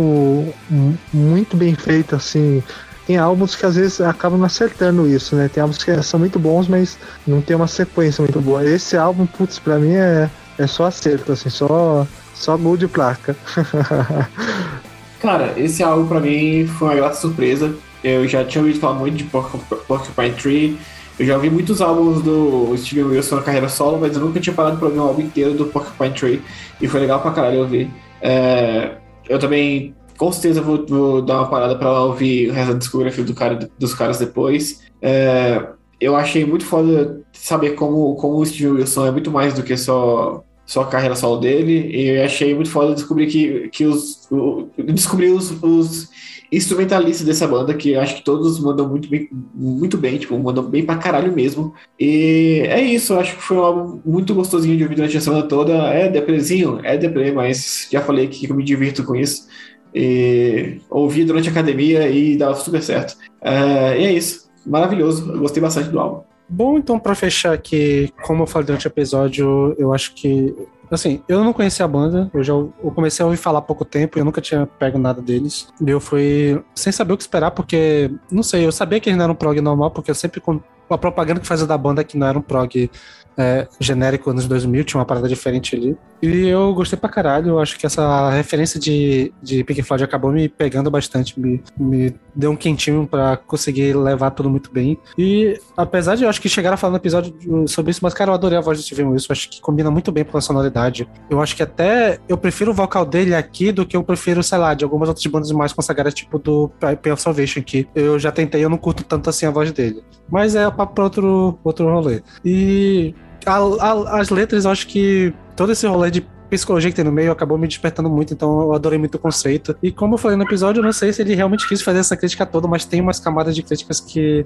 mu- 0.67 0.97
muito 1.13 1.55
bem 1.55 1.75
feita 1.75 2.15
assim. 2.15 2.63
Tem 3.05 3.17
álbuns 3.17 3.55
que 3.55 3.65
às 3.65 3.75
vezes 3.75 4.01
acabam 4.01 4.43
acertando 4.43 5.07
isso, 5.07 5.35
né? 5.35 5.47
Tem 5.53 5.61
álbuns 5.61 5.83
que 5.83 6.01
são 6.01 6.19
muito 6.19 6.39
bons, 6.39 6.67
mas 6.67 6.97
não 7.27 7.41
tem 7.41 7.55
uma 7.55 7.67
sequência 7.67 8.23
muito 8.23 8.41
boa. 8.41 8.67
Esse 8.67 8.97
álbum, 8.97 9.27
putz, 9.27 9.59
pra 9.59 9.77
mim 9.77 9.93
é, 9.93 10.27
é 10.57 10.65
só 10.67 10.85
acerto, 10.85 11.31
assim, 11.31 11.49
só, 11.49 12.07
só 12.33 12.57
gol 12.57 12.75
de 12.77 12.87
placa. 12.87 13.35
Cara, 15.19 15.53
esse 15.57 15.83
álbum 15.83 16.07
pra 16.07 16.19
mim 16.19 16.65
foi 16.65 16.87
uma 16.87 16.95
grata 16.95 17.15
surpresa. 17.15 17.73
Eu 18.03 18.27
já 18.27 18.43
tinha 18.43 18.63
ouvido 18.63 18.79
falar 18.79 18.97
muito 18.97 19.17
de 19.17 19.23
Porc- 19.25 19.55
Porcupine 19.87 20.31
Tree. 20.33 20.79
Eu 21.19 21.25
já 21.25 21.35
ouvi 21.35 21.49
muitos 21.49 21.81
álbuns 21.81 22.21
do 22.23 22.75
Steven 22.77 23.03
Wilson 23.05 23.35
na 23.35 23.41
carreira 23.43 23.69
solo, 23.69 23.99
mas 23.99 24.15
eu 24.15 24.21
nunca 24.21 24.39
tinha 24.39 24.55
parado 24.55 24.77
pra 24.77 24.87
ouvir 24.87 24.99
um 24.99 25.03
álbum 25.03 25.21
inteiro 25.21 25.53
do 25.53 25.65
Porcupine 25.65 26.13
Tree. 26.13 26.41
E 26.81 26.87
foi 26.87 26.99
legal 26.99 27.19
pra 27.21 27.31
caralho 27.31 27.59
ouvir. 27.59 27.89
É, 28.21 28.91
eu 29.29 29.37
também, 29.37 29.93
com 30.17 30.31
certeza, 30.31 30.61
vou, 30.61 30.85
vou 30.87 31.21
dar 31.21 31.37
uma 31.39 31.49
parada 31.49 31.75
pra 31.75 31.91
ouvir 32.03 32.49
o 32.49 32.53
resto 32.53 32.73
da 32.73 32.79
discografia 32.79 33.23
do 33.23 33.33
cara, 33.35 33.69
dos 33.77 33.93
caras 33.93 34.17
depois. 34.17 34.81
É, 35.01 35.63
eu 35.99 36.15
achei 36.15 36.43
muito 36.45 36.65
foda 36.65 37.21
saber 37.33 37.71
como, 37.75 38.15
como 38.15 38.37
o 38.37 38.45
Steven 38.45 38.73
Wilson 38.73 39.05
é 39.05 39.11
muito 39.11 39.29
mais 39.29 39.53
do 39.53 39.61
que 39.63 39.77
só 39.77 40.43
só 40.65 40.83
a 40.83 40.87
carreira 40.87 41.15
solo 41.17 41.37
dele, 41.37 41.89
e 41.93 42.07
eu 42.17 42.23
achei 42.23 42.55
muito 42.55 42.69
foda 42.69 42.93
descobrir 42.95 43.27
que, 43.27 43.67
que 43.69 43.85
os. 43.85 44.25
o- 44.31 44.69
descobrir 44.77 45.31
os, 45.31 45.51
os 45.61 46.09
instrumentalistas 46.51 47.25
dessa 47.25 47.47
banda, 47.47 47.73
que 47.73 47.91
eu 47.91 48.01
acho 48.01 48.15
que 48.15 48.23
todos 48.25 48.59
mandam 48.59 48.87
muito 48.87 49.09
bem, 49.09 49.29
muito 49.53 49.97
bem, 49.97 50.17
tipo, 50.17 50.37
mandam 50.37 50.63
bem 50.63 50.85
pra 50.85 50.97
caralho 50.97 51.33
mesmo. 51.33 51.73
E 51.99 52.63
é 52.65 52.81
isso, 52.81 53.13
eu 53.13 53.19
acho 53.19 53.35
que 53.35 53.41
foi 53.41 53.57
um 53.57 53.61
álbum 53.61 54.01
muito 54.05 54.35
gostosinho 54.35 54.75
de 54.75 54.83
ouvir 54.83 54.95
durante 54.95 55.17
a 55.17 55.21
semana 55.21 55.43
toda. 55.43 55.73
É 55.93 56.09
depresinho? 56.09 56.79
É 56.83 56.97
deprê, 56.97 57.31
mas 57.31 57.87
já 57.91 58.01
falei 58.01 58.27
que 58.27 58.49
eu 58.49 58.55
me 58.55 58.63
divirto 58.63 59.03
com 59.03 59.15
isso. 59.15 59.47
E 59.93 60.79
ouvi 60.89 61.23
durante 61.23 61.47
a 61.47 61.51
academia 61.51 62.09
e 62.09 62.35
dava 62.37 62.55
super 62.55 62.81
certo. 62.81 63.17
É, 63.41 63.99
e 63.99 64.05
é 64.05 64.13
isso. 64.13 64.49
Maravilhoso. 64.65 65.31
Eu 65.31 65.39
gostei 65.39 65.61
bastante 65.61 65.89
do 65.89 65.99
álbum. 65.99 66.23
Bom, 66.47 66.77
então, 66.77 66.99
pra 66.99 67.15
fechar 67.15 67.53
aqui, 67.53 68.11
como 68.23 68.43
eu 68.43 68.47
falei 68.47 68.65
durante 68.65 68.85
o 68.85 68.89
episódio, 68.89 69.73
eu 69.77 69.93
acho 69.93 70.13
que. 70.13 70.53
Assim, 70.91 71.23
eu 71.27 71.41
não 71.41 71.53
conhecia 71.53 71.85
a 71.85 71.87
banda, 71.87 72.29
eu 72.33 72.43
já 72.43 72.53
eu 72.53 72.91
comecei 72.93 73.23
a 73.23 73.25
ouvir 73.25 73.37
falar 73.37 73.59
há 73.59 73.61
pouco 73.61 73.85
tempo, 73.85 74.19
eu 74.19 74.25
nunca 74.25 74.41
tinha 74.41 74.67
pego 74.67 74.97
nada 74.97 75.21
deles. 75.21 75.69
E 75.79 75.89
eu 75.89 76.01
fui 76.01 76.61
sem 76.75 76.91
saber 76.91 77.13
o 77.13 77.17
que 77.17 77.23
esperar, 77.23 77.51
porque, 77.51 78.11
não 78.29 78.43
sei, 78.43 78.65
eu 78.65 78.71
sabia 78.73 78.99
que 78.99 79.09
eles 79.09 79.17
não 79.17 79.23
eram 79.23 79.35
prog 79.35 79.59
normal, 79.61 79.91
porque 79.91 80.11
eu 80.11 80.15
sempre. 80.15 80.41
A 80.89 80.97
propaganda 80.97 81.39
que 81.39 81.47
fazia 81.47 81.65
da 81.65 81.77
banda 81.77 82.01
é 82.01 82.03
que 82.03 82.17
não 82.17 82.27
era 82.27 82.37
um 82.37 82.41
prog 82.41 82.91
é, 83.37 83.67
genérico 83.79 84.29
anos 84.29 84.47
2000, 84.47 84.83
tinha 84.83 84.99
uma 84.99 85.05
parada 85.05 85.27
diferente 85.27 85.75
ali. 85.75 85.97
E 86.21 86.47
eu 86.47 86.73
gostei 86.73 86.97
pra 86.97 87.09
caralho, 87.09 87.49
eu 87.49 87.59
acho 87.59 87.77
que 87.79 87.85
essa 87.85 88.29
referência 88.29 88.79
de, 88.79 89.33
de 89.41 89.63
Pink 89.63 89.81
Floyd 89.81 90.03
acabou 90.03 90.31
me 90.31 90.47
pegando 90.47 90.91
bastante, 90.91 91.39
me, 91.39 91.63
me 91.77 92.13
deu 92.35 92.51
um 92.51 92.55
quentinho 92.55 93.07
pra 93.07 93.35
conseguir 93.35 93.95
levar 93.95 94.31
tudo 94.31 94.49
muito 94.49 94.71
bem. 94.71 94.97
E 95.17 95.59
apesar 95.75 96.15
de 96.15 96.23
eu 96.23 96.29
acho 96.29 96.39
que 96.39 96.47
chegaram 96.47 96.75
a 96.75 96.77
falar 96.77 96.91
no 96.91 96.97
episódio 96.97 97.33
sobre 97.67 97.91
isso, 97.91 98.01
mas 98.03 98.13
cara, 98.13 98.29
eu 98.29 98.35
adorei 98.35 98.57
a 98.57 98.61
voz 98.61 98.77
do 98.77 98.83
Steven 98.83 99.07
Wilson, 99.07 99.33
acho 99.33 99.49
que 99.49 99.59
combina 99.61 99.89
muito 99.89 100.11
bem 100.11 100.23
com 100.23 100.37
a 100.37 100.41
sonoridade. 100.41 101.07
Eu 101.29 101.41
acho 101.41 101.55
que 101.55 101.63
até 101.63 102.19
eu 102.29 102.37
prefiro 102.37 102.71
o 102.71 102.73
vocal 102.73 103.05
dele 103.05 103.33
aqui 103.33 103.71
do 103.71 103.85
que 103.85 103.97
eu 103.97 104.03
prefiro, 104.03 104.43
sei 104.43 104.57
lá, 104.57 104.73
de 104.75 104.83
algumas 104.83 105.09
outras 105.09 105.25
bandas 105.25 105.51
mais 105.51 105.73
consagradas, 105.73 106.13
tipo 106.13 106.37
do 106.37 106.69
Pain 106.79 107.13
of 107.13 107.21
Salvation, 107.21 107.63
que 107.63 107.87
eu 107.95 108.19
já 108.19 108.31
tentei, 108.31 108.63
eu 108.63 108.69
não 108.69 108.77
curto 108.77 109.03
tanto 109.03 109.29
assim 109.29 109.45
a 109.47 109.51
voz 109.51 109.71
dele. 109.71 110.03
Mas 110.29 110.55
é 110.55 110.69
papo 110.69 110.93
pra 110.93 111.03
outro, 111.03 111.59
outro 111.63 111.91
rolê. 111.91 112.21
E 112.45 113.13
a- 113.45 113.57
a- 113.57 114.19
as 114.19 114.29
letras, 114.29 114.65
eu 114.65 114.71
acho 114.71 114.87
que 114.87 115.33
todo 115.55 115.71
esse 115.71 115.85
rolê 115.87 116.11
de 116.11 116.21
psicologia 116.49 116.89
que 116.89 116.95
tem 116.95 117.05
no 117.05 117.11
meio 117.11 117.31
acabou 117.31 117.57
me 117.57 117.67
despertando 117.67 118.09
muito, 118.09 118.33
então 118.33 118.61
eu 118.61 118.73
adorei 118.73 118.99
muito 118.99 119.15
o 119.15 119.19
conceito. 119.19 119.75
E 119.81 119.91
como 119.91 120.15
eu 120.15 120.17
falei 120.17 120.35
no 120.35 120.43
episódio, 120.43 120.81
eu 120.81 120.83
não 120.83 120.91
sei 120.91 121.13
se 121.13 121.21
ele 121.21 121.33
realmente 121.33 121.67
quis 121.67 121.81
fazer 121.81 121.99
essa 121.99 122.17
crítica 122.17 122.45
toda, 122.45 122.67
mas 122.67 122.83
tem 122.83 122.99
umas 122.99 123.19
camadas 123.19 123.55
de 123.55 123.63
críticas 123.63 123.99
que 124.01 124.45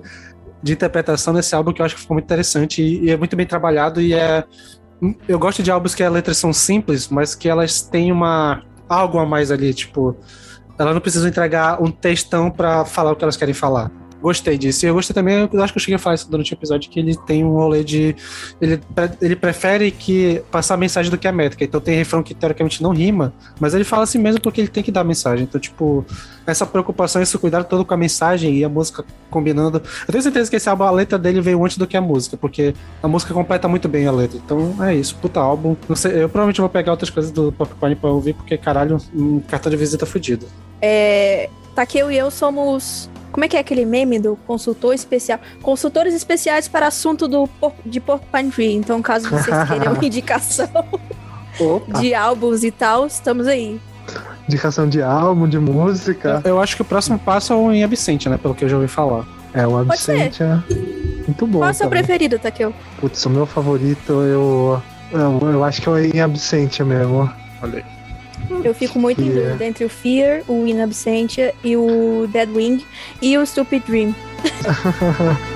de 0.62 0.74
interpretação 0.74 1.34
nesse 1.34 1.54
álbum 1.56 1.72
que 1.72 1.82
eu 1.82 1.86
acho 1.86 1.96
que 1.96 2.02
ficou 2.02 2.16
muito 2.16 2.26
interessante 2.26 2.82
e, 2.82 3.06
e 3.06 3.12
é 3.12 3.18
muito 3.18 3.36
bem 3.36 3.46
trabalhado 3.46 4.02
e 4.02 4.14
é 4.14 4.44
eu 5.28 5.38
gosto 5.38 5.62
de 5.62 5.70
álbuns 5.70 5.94
que 5.94 6.02
as 6.02 6.12
letras 6.12 6.38
são 6.38 6.54
simples, 6.54 7.08
mas 7.10 7.36
que 7.36 7.50
elas 7.50 7.82
têm 7.82 8.12
uma 8.12 8.64
algo 8.88 9.20
a 9.20 9.26
mais 9.26 9.52
ali, 9.52 9.74
tipo, 9.74 10.16
elas 10.80 10.94
não 10.94 11.02
precisam 11.02 11.28
entregar 11.28 11.82
um 11.82 11.92
textão 11.92 12.50
pra 12.50 12.86
falar 12.86 13.12
o 13.12 13.16
que 13.16 13.24
elas 13.24 13.36
querem 13.38 13.54
falar. 13.54 13.92
Gostei 14.26 14.58
disso. 14.58 14.84
E 14.84 14.90
eu 14.90 14.96
gostei 14.96 15.14
também, 15.14 15.48
eu 15.54 15.64
acho 15.64 15.72
que 15.72 15.78
eu 15.78 15.82
cheguei 15.82 15.98
a 15.98 16.00
falar 16.00 16.16
isso 16.16 16.28
durante 16.28 16.52
o 16.52 16.56
episódio, 16.56 16.90
que 16.90 17.00
ele 17.00 17.16
tem 17.28 17.46
um 17.46 17.52
rolê 17.52 17.84
de. 17.84 18.16
Ele, 18.60 18.82
ele 19.22 19.36
prefere 19.36 19.92
que 19.92 20.42
passar 20.50 20.74
a 20.74 20.78
mensagem 20.78 21.12
do 21.12 21.18
que 21.18 21.28
a 21.28 21.32
métrica. 21.32 21.64
Então 21.64 21.80
tem 21.80 21.96
refrão 21.96 22.24
que 22.24 22.34
teoricamente 22.34 22.82
não 22.82 22.90
rima, 22.90 23.32
mas 23.60 23.76
ele 23.76 23.84
fala 23.84 24.02
assim 24.02 24.18
mesmo 24.18 24.42
porque 24.42 24.62
ele 24.62 24.68
tem 24.68 24.82
que 24.82 24.92
dar 24.92 25.02
a 25.02 25.04
mensagem. 25.04 25.44
Então, 25.44 25.62
tipo, 25.62 26.04
essa 26.48 26.66
preocupação, 26.66 27.22
esse 27.22 27.38
cuidado 27.38 27.66
todo 27.66 27.86
com 27.86 27.94
a 27.94 27.98
mensagem 27.98 28.58
e 28.58 28.64
a 28.64 28.70
música 28.70 29.06
combinando. 29.30 29.80
Eu 30.08 30.12
tenho 30.12 30.24
certeza 30.24 30.50
que 30.50 30.56
esse 30.56 30.68
álbum, 30.68 30.86
a 30.86 30.92
letra 30.92 31.20
dele 31.20 31.40
veio 31.40 31.64
antes 31.64 31.78
do 31.78 31.86
que 31.86 31.96
a 31.96 32.02
música, 32.02 32.36
porque 32.36 32.74
a 33.04 33.08
música 33.08 33.32
completa 33.32 33.68
muito 33.68 33.88
bem 33.88 34.08
a 34.08 34.12
letra. 34.12 34.40
Então 34.44 34.84
é 34.84 34.96
isso, 34.96 35.16
puta 35.18 35.40
álbum. 35.40 35.76
Não 35.88 35.96
sei, 35.96 36.24
eu 36.24 36.30
provavelmente 36.30 36.62
vou 36.62 36.70
pegar 36.72 36.94
outras 36.94 37.12
coisas 37.12 37.32
do 37.32 37.52
Popcorn 37.52 37.96
pra 37.96 38.10
ouvir, 38.10 38.34
porque 38.34 38.58
caralho, 38.58 38.98
um 39.14 39.40
cartão 39.42 39.70
de 39.70 39.78
visita 39.78 40.04
fudido. 40.04 40.48
É, 40.82 41.48
Takeo 41.76 42.10
e 42.10 42.18
eu 42.18 42.32
somos. 42.32 43.08
Como 43.36 43.44
é 43.44 43.50
que 43.50 43.58
é 43.58 43.60
aquele 43.60 43.84
meme 43.84 44.18
do 44.18 44.38
consultor 44.48 44.96
especial? 44.96 45.38
Consultores 45.62 46.14
especiais 46.14 46.70
para 46.70 46.88
assunto 46.88 47.28
do, 47.28 47.50
de 47.86 48.00
Porcupine 48.00 48.50
Tree. 48.50 48.74
Então, 48.74 49.02
caso 49.02 49.30
vocês 49.30 49.58
queiram 49.68 49.92
uma 49.92 50.06
indicação 50.06 50.70
Opa, 51.60 52.00
de 52.00 52.14
álbuns 52.14 52.64
e 52.64 52.72
tal, 52.72 53.06
estamos 53.08 53.46
aí. 53.46 53.78
indicação 54.48 54.88
de 54.88 55.02
álbum, 55.02 55.50
de 55.50 55.60
música. 55.60 56.42
Eu 56.46 56.62
acho 56.62 56.78
que 56.78 56.82
o 56.82 56.86
próximo 56.86 57.20
passo 57.20 57.52
é 57.52 57.58
o 57.58 57.74
em 57.74 57.84
absente, 57.84 58.30
né? 58.30 58.38
Pelo 58.38 58.56
que 58.56 58.64
eu 58.64 58.70
já 58.70 58.78
ouvi 58.78 58.88
falar. 58.88 59.26
É, 59.54 59.68
o. 59.68 59.80
Absente 59.80 60.42
é 60.42 60.58
muito 61.28 61.46
bom. 61.46 61.60
Qual 61.60 61.68
é 61.68 61.72
o 61.72 61.74
seu 61.74 61.90
também. 61.90 62.04
preferido, 62.04 62.40
Takeo? 62.40 62.74
Putz, 63.02 63.26
o 63.26 63.30
meu 63.30 63.46
favorito, 63.46 64.14
eu, 64.14 64.82
eu. 65.12 65.40
Eu 65.42 65.62
acho 65.66 65.82
que 65.82 65.90
é 65.90 65.92
o 65.92 65.98
em 65.98 66.22
Absente 66.22 66.82
mesmo. 66.86 67.30
Olha 67.62 67.80
aí. 67.80 67.95
Eu 68.64 68.74
fico 68.74 69.00
muito 69.00 69.22
em 69.22 69.30
dúvida 69.30 69.66
entre 69.66 69.86
o 69.86 69.90
Fear, 69.90 70.44
o 70.48 70.66
In 70.66 70.82
Absentia 70.82 71.54
e 71.64 71.76
o 71.76 72.28
Dead 72.32 72.50
Wing 72.54 72.86
e 73.22 73.38
o 73.38 73.46
Stupid 73.46 73.84
Dream. 73.86 74.16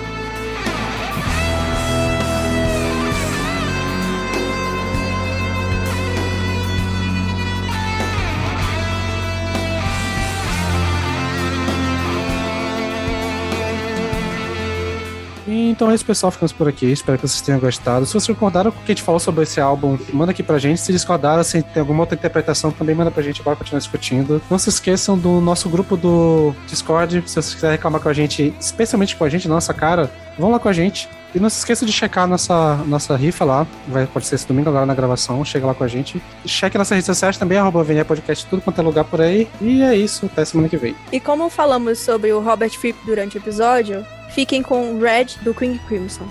Então 15.80 15.90
é 15.90 15.96
isso, 15.96 16.04
pessoal. 16.04 16.30
Ficamos 16.30 16.52
por 16.52 16.68
aqui. 16.68 16.88
Espero 16.88 17.18
que 17.18 17.26
vocês 17.26 17.40
tenham 17.40 17.58
gostado. 17.58 18.06
Se 18.06 18.12
vocês 18.12 18.28
concordaram 18.28 18.70
com 18.70 18.82
o 18.82 18.84
que 18.84 18.92
a 18.92 18.96
gente 18.96 19.02
falou 19.02 19.18
sobre 19.18 19.44
esse 19.44 19.62
álbum, 19.62 19.98
manda 20.12 20.34
aqui 20.34 20.44
pra 20.44 20.60
gente. 20.60 20.82
Se 20.82 20.92
discordaram, 20.92 21.42
se 21.42 21.64
tem 21.64 21.80
alguma 21.80 22.02
outra 22.02 22.16
interpretação, 22.16 22.70
também 22.70 22.94
manda 22.94 23.10
pra 23.10 23.24
gente. 23.24 23.42
Bora 23.42 23.56
continuar 23.56 23.80
discutindo. 23.80 24.42
Não 24.50 24.60
se 24.60 24.68
esqueçam 24.68 25.18
do 25.18 25.40
nosso 25.40 25.70
grupo 25.70 25.96
do 25.96 26.54
Discord. 26.68 27.24
Se 27.26 27.36
vocês 27.36 27.56
quiserem 27.56 27.78
reclamar 27.78 28.02
com 28.02 28.10
a 28.10 28.14
gente, 28.14 28.54
especialmente 28.60 29.16
com 29.16 29.24
a 29.24 29.30
gente, 29.30 29.48
nossa 29.48 29.74
cara, 29.74 30.12
vão 30.38 30.52
lá 30.52 30.60
com 30.60 30.68
a 30.68 30.74
gente. 30.74 31.08
E 31.34 31.40
não 31.40 31.50
se 31.50 31.60
esqueça 31.60 31.86
de 31.86 31.94
checar 31.94 32.28
nossa, 32.28 32.76
nossa 32.86 33.16
rifa 33.16 33.46
lá. 33.46 33.66
Vai, 33.88 34.06
pode 34.06 34.26
ser 34.26 34.36
esse 34.36 34.46
domingo 34.46 34.68
agora 34.68 34.86
na 34.86 34.94
gravação. 34.94 35.46
Chega 35.46 35.66
lá 35.66 35.74
com 35.74 35.86
a 35.86 35.88
gente. 35.88 36.22
Cheque 36.46 36.78
nossas 36.78 36.92
redes 36.92 37.06
sociais 37.06 37.38
também, 37.38 37.58
arroba 37.58 37.86
VNE 37.86 38.04
Podcast, 38.04 38.46
tudo 38.48 38.62
quanto 38.62 38.82
é 38.82 38.84
lugar 38.84 39.06
por 39.06 39.22
aí. 39.22 39.48
E 39.62 39.82
é 39.82 39.96
isso. 39.96 40.26
Até 40.26 40.44
semana 40.44 40.68
que 40.68 40.76
vem. 40.76 40.94
E 41.10 41.22
como 41.22 41.50
falamos 41.50 42.00
sobre 42.00 42.34
o 42.34 42.42
Robert 42.42 42.72
Fripp 42.72 43.00
durante 43.06 43.38
o 43.38 43.40
episódio, 43.40 44.06
fiquem 44.30 44.62
com 44.62 45.00
Red 45.00 45.26
do 45.42 45.54
King 45.54 45.78
Crimson. 45.88 46.28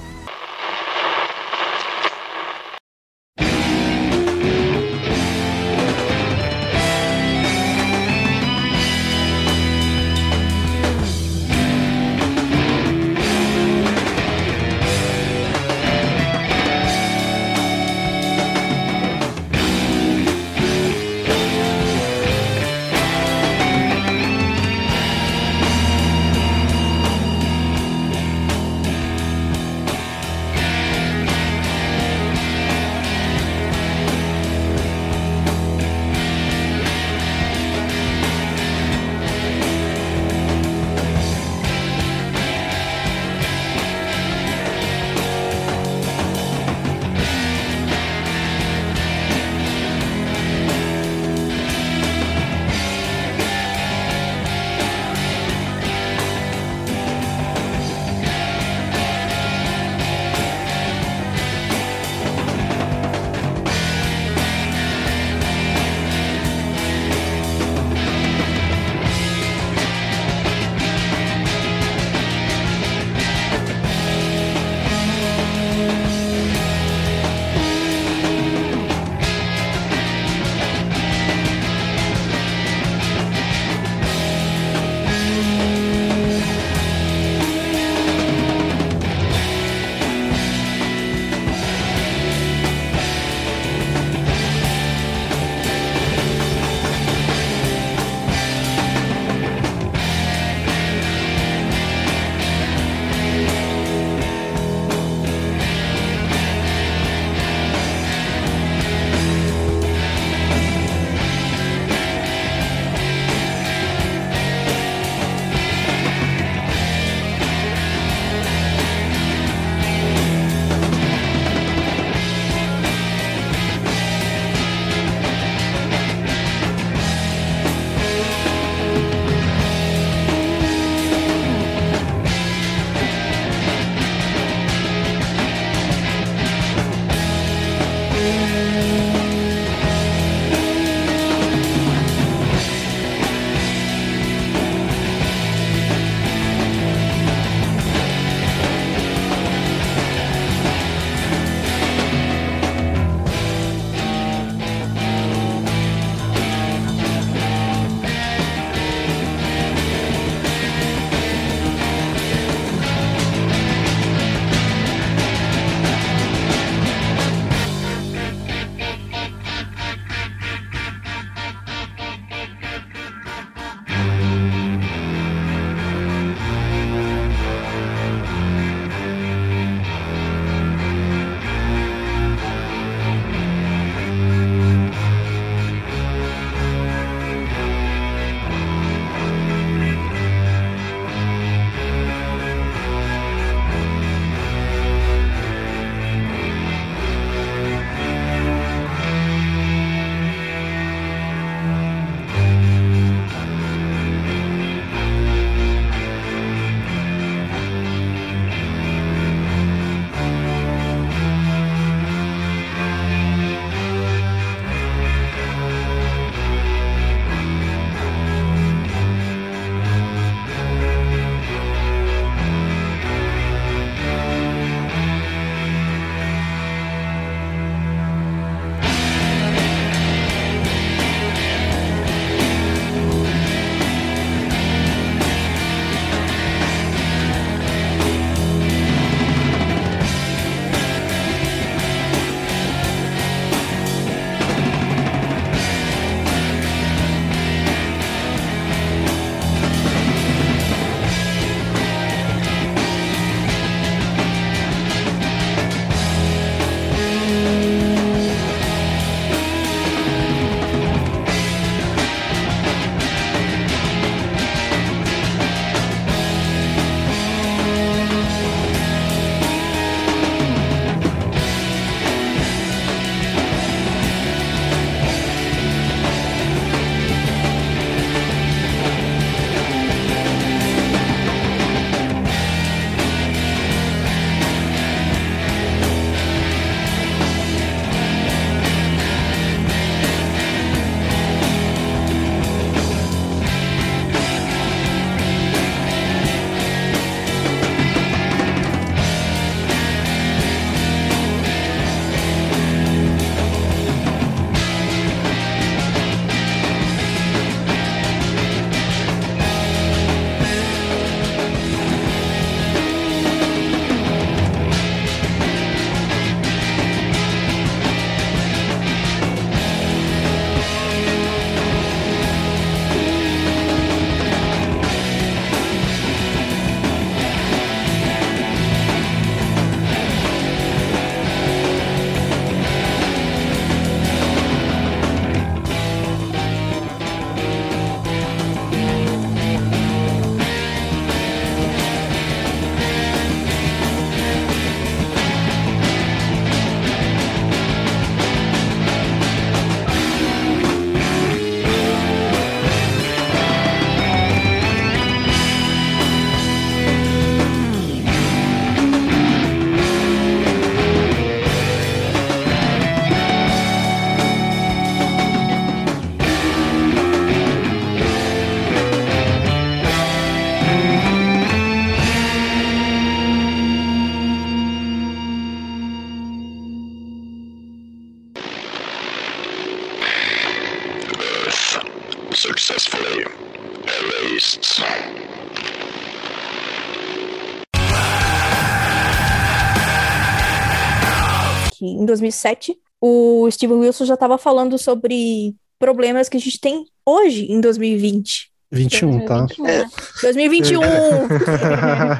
2007 392.08 392.76
o 393.00 393.48
Steven 393.50 393.76
Wilson 393.78 394.04
já 394.04 394.14
estava 394.14 394.36
falando 394.36 394.76
sobre 394.76 395.54
problemas 395.78 396.28
que 396.28 396.36
a 396.36 396.40
gente 396.40 396.58
tem 396.60 396.84
hoje 397.06 397.46
em 397.50 397.60
2020. 397.60 398.50
21, 398.72 399.24
tá? 399.24 399.46
2021, 399.46 399.64
né? 399.64 399.88
2021! 400.22 400.82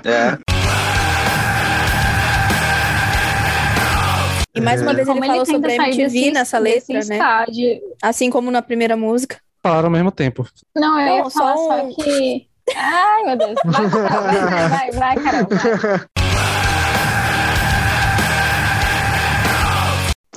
É, 0.08 0.38
E 4.54 4.60
mais 4.60 4.82
uma 4.82 4.92
vez 4.92 5.06
ele 5.06 5.14
Como 5.20 5.26
falou 5.30 5.44
tenta 5.44 5.56
sobre 5.56 5.72
a 5.72 5.74
MTV 5.76 6.02
desse- 6.02 6.30
nessa 6.32 6.58
letra, 6.58 6.94
né? 6.94 7.00
estágio. 7.00 7.80
Assim 8.02 8.28
como 8.30 8.50
na 8.50 8.60
primeira 8.62 8.96
música. 8.96 9.38
Falaram 9.62 9.86
ao 9.86 9.90
mesmo 9.92 10.10
tempo. 10.10 10.46
Não, 10.74 10.98
eu 11.00 11.22
Não, 11.24 11.30
só 11.30 11.38
falar 11.40 11.56
só, 11.56 11.84
um- 11.84 11.94
que. 11.94 12.46
Ai, 12.74 13.22
meu 13.24 13.36
Deus. 13.36 13.54
Vai, 13.64 13.90
Carol, 13.90 14.08
vai, 14.08 14.68
vai, 14.68 14.90
vai, 14.90 15.16
Carol. 15.16 15.46
Vai. 15.48 16.27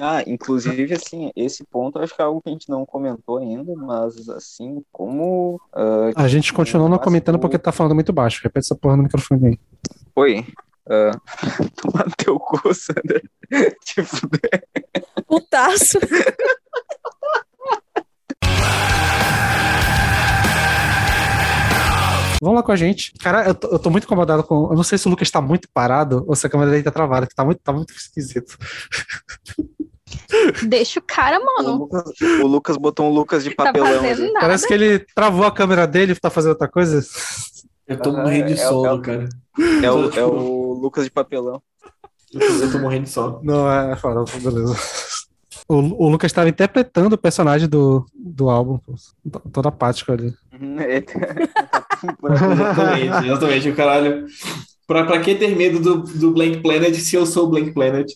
Ah, 0.03 0.23
inclusive, 0.25 0.95
assim, 0.95 1.29
esse 1.35 1.63
ponto 1.63 1.99
acho 1.99 2.15
que 2.15 2.19
é 2.23 2.25
algo 2.25 2.41
que 2.41 2.49
a 2.49 2.51
gente 2.51 2.67
não 2.67 2.83
comentou 2.87 3.37
ainda, 3.37 3.71
mas, 3.75 4.27
assim, 4.29 4.83
como. 4.91 5.61
ah, 5.71 6.09
A 6.15 6.27
gente 6.27 6.51
continuou 6.51 6.89
não 6.89 6.97
comentando 6.97 7.37
porque 7.37 7.59
tá 7.59 7.71
falando 7.71 7.93
muito 7.93 8.11
baixo. 8.11 8.41
Repete 8.43 8.65
essa 8.65 8.75
porra 8.75 8.97
no 8.97 9.03
microfone 9.03 9.47
aí. 9.49 9.59
Oi. 10.15 10.45
ah, 10.89 11.11
tomar 11.79 12.05
no 12.05 12.11
teu 12.17 12.39
cu, 12.39 12.73
Sander. 12.73 13.21
Te 13.85 14.01
fuder. 14.01 14.63
Putaço! 15.27 15.99
Vamos 22.41 22.55
lá 22.55 22.63
com 22.63 22.71
a 22.71 22.75
gente. 22.75 23.13
Cara, 23.19 23.45
eu 23.47 23.53
tô, 23.53 23.67
eu 23.67 23.77
tô 23.77 23.91
muito 23.91 24.05
incomodado 24.05 24.43
com. 24.43 24.71
Eu 24.71 24.75
não 24.75 24.83
sei 24.83 24.97
se 24.97 25.05
o 25.05 25.11
Lucas 25.11 25.29
tá 25.29 25.39
muito 25.39 25.69
parado 25.71 26.25
ou 26.27 26.35
se 26.35 26.47
a 26.47 26.49
câmera 26.49 26.71
dele 26.71 26.81
tá 26.81 26.89
travada, 26.89 27.27
que 27.27 27.35
tá 27.35 27.45
muito, 27.45 27.61
tá 27.61 27.71
muito 27.71 27.93
esquisito. 27.93 28.57
Deixa 30.67 30.99
o 30.99 31.03
cara, 31.03 31.39
O 31.39 31.45
mano. 31.45 31.77
Lucas, 31.79 32.03
o 32.41 32.47
Lucas 32.47 32.77
botou 32.77 33.07
um 33.09 33.13
Lucas 33.13 33.43
de 33.43 33.51
Tá 33.55 33.65
papelão. 33.65 34.01
nada. 34.01 34.39
Parece 34.39 34.67
que 34.67 34.73
ele 34.73 34.99
travou 35.15 35.45
a 35.45 35.51
câmera 35.51 35.85
dele 35.87 36.13
e 36.13 36.15
tá 36.15 36.29
fazendo 36.29 36.51
outra 36.51 36.67
coisa. 36.67 37.01
Eu 37.87 37.97
tô 37.97 38.09
Ah, 38.11 38.23
morrendo 38.23 38.47
de 38.47 38.53
é- 38.53 38.63
é 38.63 38.67
sono, 38.67 38.95
o- 38.95 39.01
cara. 39.01 39.27
É 39.83 39.91
o, 39.91 40.09
é 40.19 40.23
o 40.25 40.73
Lucas 40.73 41.03
de 41.05 41.11
papelão. 41.11 41.61
Eu 42.33 42.39
tô, 42.39 42.45
eu 42.63 42.71
tô 42.71 42.79
morrendo 42.79 43.03
de 43.03 43.09
sono. 43.09 43.39
Não, 43.43 43.69
é 43.69 43.95
fora, 43.97 44.23
beleza. 44.41 44.75
O, 45.67 45.75
o 46.05 46.09
Lucas 46.09 46.29
estava 46.31 46.49
interpretando 46.49 47.13
o 47.13 47.17
personagem 47.17 47.67
do, 47.67 48.05
do 48.13 48.49
álbum, 48.49 48.77
pô. 48.77 48.93
toda 49.53 49.69
apático 49.69 50.11
ali. 50.11 50.33
Exatamente, 52.31 53.25
exatamente. 53.27 53.69
O 53.69 53.75
caralho. 53.75 54.25
Pra, 54.87 55.05
pra 55.05 55.21
que 55.21 55.35
ter 55.35 55.55
medo 55.55 55.79
do, 55.79 55.97
do 56.03 56.31
Blank 56.31 56.61
Planet 56.61 56.93
se 56.95 57.15
eu 57.15 57.25
sou 57.25 57.45
o 57.45 57.49
Blank 57.49 57.71
Planet? 57.71 58.11